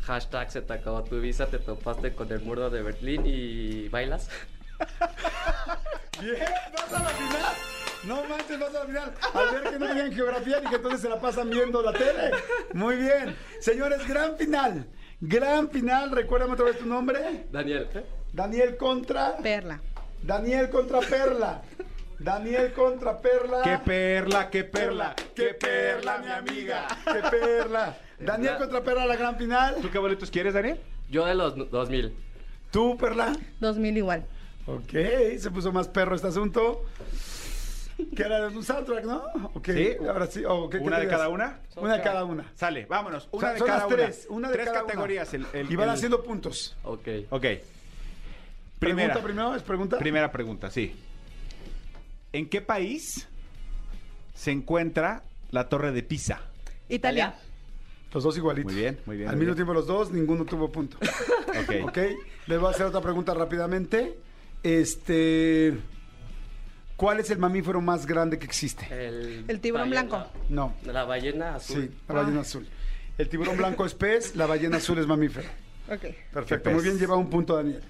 hashtag 0.03 0.49
se 0.51 0.61
te 0.63 0.73
acabó 0.73 1.03
tu 1.03 1.19
visa, 1.21 1.45
te 1.45 1.59
topaste 1.59 2.13
con 2.13 2.31
el 2.31 2.39
muro 2.41 2.69
de 2.71 2.81
Berlín 2.81 3.21
y 3.25 3.87
bailas. 3.89 4.29
Bien, 6.19 6.37
vas 6.73 6.93
a 6.93 7.03
la 7.03 7.09
final. 7.09 7.53
No 8.07 8.23
manches, 8.25 8.59
vas 8.59 8.69
a 8.75 8.79
la 8.79 8.85
final. 8.85 9.13
Al 9.33 9.51
ver 9.61 9.63
que 9.73 9.79
no 9.79 9.87
tenían 9.87 10.11
geografía 10.11 10.59
y 10.63 10.69
que 10.69 10.75
entonces 10.77 11.01
se 11.01 11.09
la 11.09 11.19
pasan 11.19 11.49
viendo 11.51 11.81
la 11.83 11.93
tele. 11.93 12.31
Muy 12.73 12.95
bien. 12.95 13.35
Señores, 13.59 14.07
gran 14.07 14.37
final. 14.37 14.87
Gran 15.19 15.69
final. 15.69 16.09
Recuérdame 16.11 16.53
otra 16.53 16.65
vez 16.65 16.79
tu 16.79 16.87
nombre. 16.87 17.45
Daniel, 17.51 17.87
¿eh? 17.93 18.03
Daniel 18.33 18.77
contra. 18.77 19.37
Perla. 19.37 19.79
Daniel 20.21 20.69
contra 20.69 20.99
Perla. 20.99 21.61
Daniel 22.19 22.71
contra 22.73 23.17
Perla. 23.17 23.61
¡Qué 23.63 23.77
perla, 23.79 24.49
qué 24.49 24.63
perla! 24.63 25.15
¡Qué 25.35 25.55
perla, 25.55 26.19
mi 26.19 26.31
amiga! 26.31 26.87
¡Qué 27.05 27.29
perla! 27.29 27.97
Daniel 28.19 28.57
contra 28.59 28.83
Perla, 28.83 29.07
la 29.07 29.15
gran 29.15 29.35
final. 29.37 29.77
¿Tú 29.81 29.89
qué 29.89 29.97
boletos 29.97 30.29
quieres, 30.29 30.53
Daniel? 30.53 30.79
Yo 31.09 31.25
de 31.25 31.33
los 31.33 31.71
2000. 31.71 32.13
¿Tú, 32.69 32.95
Perla? 32.95 33.33
2000 33.59 33.97
igual. 33.97 34.25
Ok, 34.67 34.91
se 35.39 35.49
puso 35.51 35.71
más 35.71 35.87
perro 35.87 36.15
este 36.15 36.27
asunto. 36.27 36.85
Que 38.15 38.21
era 38.23 38.47
un 38.47 38.63
soundtrack, 38.63 39.05
¿no? 39.05 39.23
Ok, 39.55 39.69
Sí. 39.73 39.95
ahora 40.07 40.27
sí. 40.27 40.43
oh, 40.47 40.69
¿qué- 40.69 40.77
qué 40.77 40.83
¿Una 40.83 40.99
de 40.99 41.07
cada 41.07 41.27
una? 41.29 41.59
Una 41.75 41.97
de 41.97 42.01
cada 42.03 42.23
una. 42.25 42.51
Sale, 42.55 42.85
vámonos. 42.85 43.27
Una 43.31 43.37
O 43.37 43.39
sea, 43.41 43.53
de 43.53 43.57
son 43.59 43.67
cada 43.67 43.79
las 43.79 43.87
una. 43.87 43.95
tres, 43.97 44.27
una 44.29 44.47
de 44.49 44.53
tres 44.53 44.65
cada 44.67 44.77
una. 44.79 44.87
categorías. 44.87 45.33
el- 45.33 45.47
el- 45.53 45.71
y 45.71 45.75
van 45.75 45.89
el- 45.89 45.95
haciendo 45.95 46.23
puntos. 46.23 46.77
Ok. 46.83 47.07
Ok. 47.31 47.45
¿Pregunta 48.81 49.13
Primera. 49.13 49.21
primero? 49.23 49.55
¿Es 49.55 49.61
pregunta? 49.61 49.97
Primera 49.99 50.31
pregunta, 50.31 50.71
sí. 50.71 50.95
¿En 52.33 52.49
qué 52.49 52.61
país 52.61 53.27
se 54.33 54.49
encuentra 54.51 55.21
la 55.51 55.69
Torre 55.69 55.91
de 55.91 56.01
Pisa? 56.01 56.41
Italia. 56.89 57.35
Los 58.11 58.23
dos 58.23 58.35
igualitos. 58.37 58.71
Muy 58.73 58.81
bien, 58.81 58.99
muy 59.05 59.17
bien. 59.17 59.29
Al 59.29 59.35
muy 59.35 59.41
mismo 59.45 59.53
bien. 59.55 59.65
tiempo 59.67 59.73
los 59.75 59.85
dos, 59.85 60.11
ninguno 60.11 60.45
tuvo 60.45 60.71
punto. 60.71 60.97
Ok. 61.51 61.89
ok, 61.89 61.97
les 62.47 62.59
voy 62.59 62.67
a 62.67 62.71
hacer 62.71 62.85
otra 62.87 63.01
pregunta 63.01 63.33
rápidamente. 63.33 64.17
Este... 64.63 65.77
¿Cuál 66.95 67.19
es 67.19 67.29
el 67.29 67.37
mamífero 67.39 67.81
más 67.81 68.05
grande 68.05 68.39
que 68.39 68.45
existe? 68.45 68.85
El, 68.89 69.45
El 69.47 69.59
tiburón 69.59 69.89
ballena- 69.89 70.07
blanco. 70.09 70.31
No. 70.49 70.73
La 70.85 71.03
ballena 71.03 71.55
azul. 71.55 71.83
Sí, 71.89 71.95
la 72.07 72.15
ballena 72.15 72.41
azul. 72.41 72.67
El 73.17 73.27
tiburón 73.29 73.57
blanco 73.57 73.85
es 73.85 73.93
pez, 73.93 74.35
la 74.35 74.45
ballena 74.47 74.77
azul 74.77 74.97
es 74.99 75.05
mamífero. 75.07 75.49
Ok. 75.89 76.05
Perfecto, 76.33 76.71
muy 76.71 76.81
bien, 76.83 76.97
lleva 76.97 77.15
un 77.15 77.29
punto 77.29 77.55
Daniel. 77.55 77.81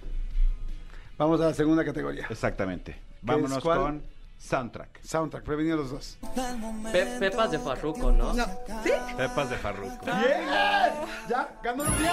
Vamos 1.21 1.39
a 1.39 1.45
la 1.49 1.53
segunda 1.53 1.85
categoría. 1.85 2.25
Exactamente. 2.31 2.99
Vámonos 3.21 3.61
cuál? 3.61 3.77
con 3.79 4.03
soundtrack. 4.39 5.03
Soundtrack, 5.03 5.43
prevenido 5.43 5.77
los 5.77 5.91
dos. 5.91 6.17
Pe- 6.91 7.05
Pepas 7.19 7.51
de 7.51 7.59
Farruco, 7.59 8.11
¿no? 8.11 8.33
No. 8.33 8.43
¿Sí? 8.83 8.89
Pepas 9.15 9.51
de 9.51 9.55
Farruco. 9.57 10.03
¡Bien! 10.03 10.47
Ya, 11.29 11.47
ganó 11.61 11.83
bien. 11.83 12.11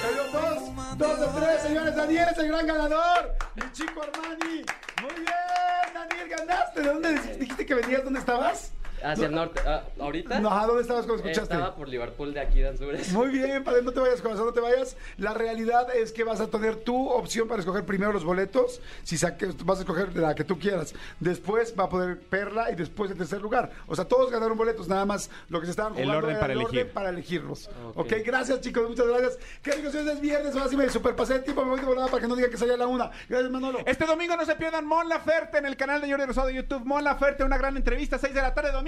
Pero 0.00 0.24
dos, 0.32 0.96
dos 0.96 1.20
de 1.20 1.26
tres, 1.40 1.60
señores. 1.60 1.94
Daniel 1.94 2.28
es 2.32 2.38
el 2.38 2.48
gran 2.48 2.66
ganador. 2.66 3.34
Mi 3.54 3.70
chico 3.72 4.00
Armani. 4.02 4.64
Muy 5.02 5.14
bien, 5.14 5.92
Daniel, 5.92 6.28
ganaste. 6.30 6.80
¿De 6.80 6.88
dónde 6.88 7.12
dijiste 7.38 7.66
que 7.66 7.74
venías? 7.74 8.02
¿Dónde 8.02 8.20
estabas? 8.20 8.72
Hacia 9.02 9.26
el 9.26 9.32
norte. 9.32 9.60
Ah, 9.66 9.84
¿Ahorita? 10.00 10.40
No, 10.40 10.50
¿a 10.50 10.66
dónde 10.66 10.82
estabas 10.82 11.06
cuando 11.06 11.22
escuchaste? 11.22 11.54
Estaba 11.54 11.74
por 11.74 11.88
Liverpool 11.88 12.32
de 12.34 12.40
aquí 12.40 12.60
de 12.60 12.68
Anzures. 12.68 13.12
Muy 13.12 13.28
bien, 13.28 13.62
padre, 13.64 13.82
no 13.82 13.92
te 13.92 14.00
vayas, 14.00 14.20
corazón, 14.20 14.46
no 14.46 14.52
te 14.52 14.60
vayas. 14.60 14.96
La 15.16 15.34
realidad 15.34 15.94
es 15.94 16.12
que 16.12 16.24
vas 16.24 16.40
a 16.40 16.48
tener 16.48 16.76
tu 16.76 17.08
opción 17.10 17.48
para 17.48 17.60
escoger 17.60 17.84
primero 17.84 18.12
los 18.12 18.24
boletos. 18.24 18.80
Si 19.04 19.16
saques, 19.18 19.64
vas 19.64 19.78
a 19.78 19.82
escoger 19.82 20.16
la 20.16 20.34
que 20.34 20.44
tú 20.44 20.58
quieras. 20.58 20.94
Después 21.20 21.74
va 21.78 21.84
a 21.84 21.88
poder 21.88 22.18
Perla 22.20 22.70
y 22.70 22.74
después 22.74 23.10
el 23.10 23.16
tercer 23.16 23.40
lugar. 23.40 23.70
O 23.86 23.94
sea, 23.94 24.04
todos 24.06 24.30
ganaron 24.30 24.56
boletos, 24.58 24.88
nada 24.88 25.04
más 25.04 25.30
lo 25.48 25.60
que 25.60 25.66
se 25.66 25.70
estaban 25.70 25.92
El 25.96 26.04
jugando 26.04 26.18
orden 26.18 26.30
era 26.30 26.40
para 26.40 26.52
el 26.52 26.60
elegir. 26.60 26.80
orden 26.80 26.92
para 26.94 27.08
elegirlos. 27.10 27.70
Ok. 27.94 27.98
ok, 27.98 28.12
gracias 28.24 28.60
chicos, 28.60 28.88
muchas 28.88 29.06
gracias. 29.06 29.38
Qué 29.62 29.72
rico 29.72 29.90
si 29.90 29.98
es 29.98 30.20
viernes, 30.20 30.54
ahora 30.54 30.68
sí 30.68 30.76
me 30.76 30.88
superpasé 30.88 31.36
el 31.36 31.44
tiempo, 31.44 31.64
me 31.64 31.70
voy 31.70 31.80
de 31.80 31.86
volada 31.86 32.08
para 32.08 32.20
que 32.22 32.28
no 32.28 32.36
diga 32.36 32.48
que 32.48 32.56
salía 32.56 32.76
la 32.76 32.86
una. 32.86 33.10
Gracias, 33.28 33.50
Manolo. 33.50 33.80
Este 33.86 34.06
domingo 34.06 34.36
no 34.36 34.44
se 34.44 34.54
pierdan 34.56 34.86
Mon 34.86 35.08
Laferte 35.08 35.58
en 35.58 35.66
el 35.66 35.76
canal 35.76 36.00
de 36.00 36.10
Jordi 36.10 36.24
Rosado 36.24 36.48
de 36.48 36.54
YouTube. 36.54 36.84
Mon 36.84 37.04
Laferte, 37.04 37.44
una 37.44 37.58
gran 37.58 37.76
entrevista, 37.76 38.18
6 38.18 38.34
de 38.34 38.42
la 38.42 38.54
tarde, 38.54 38.72
domingo 38.72 38.87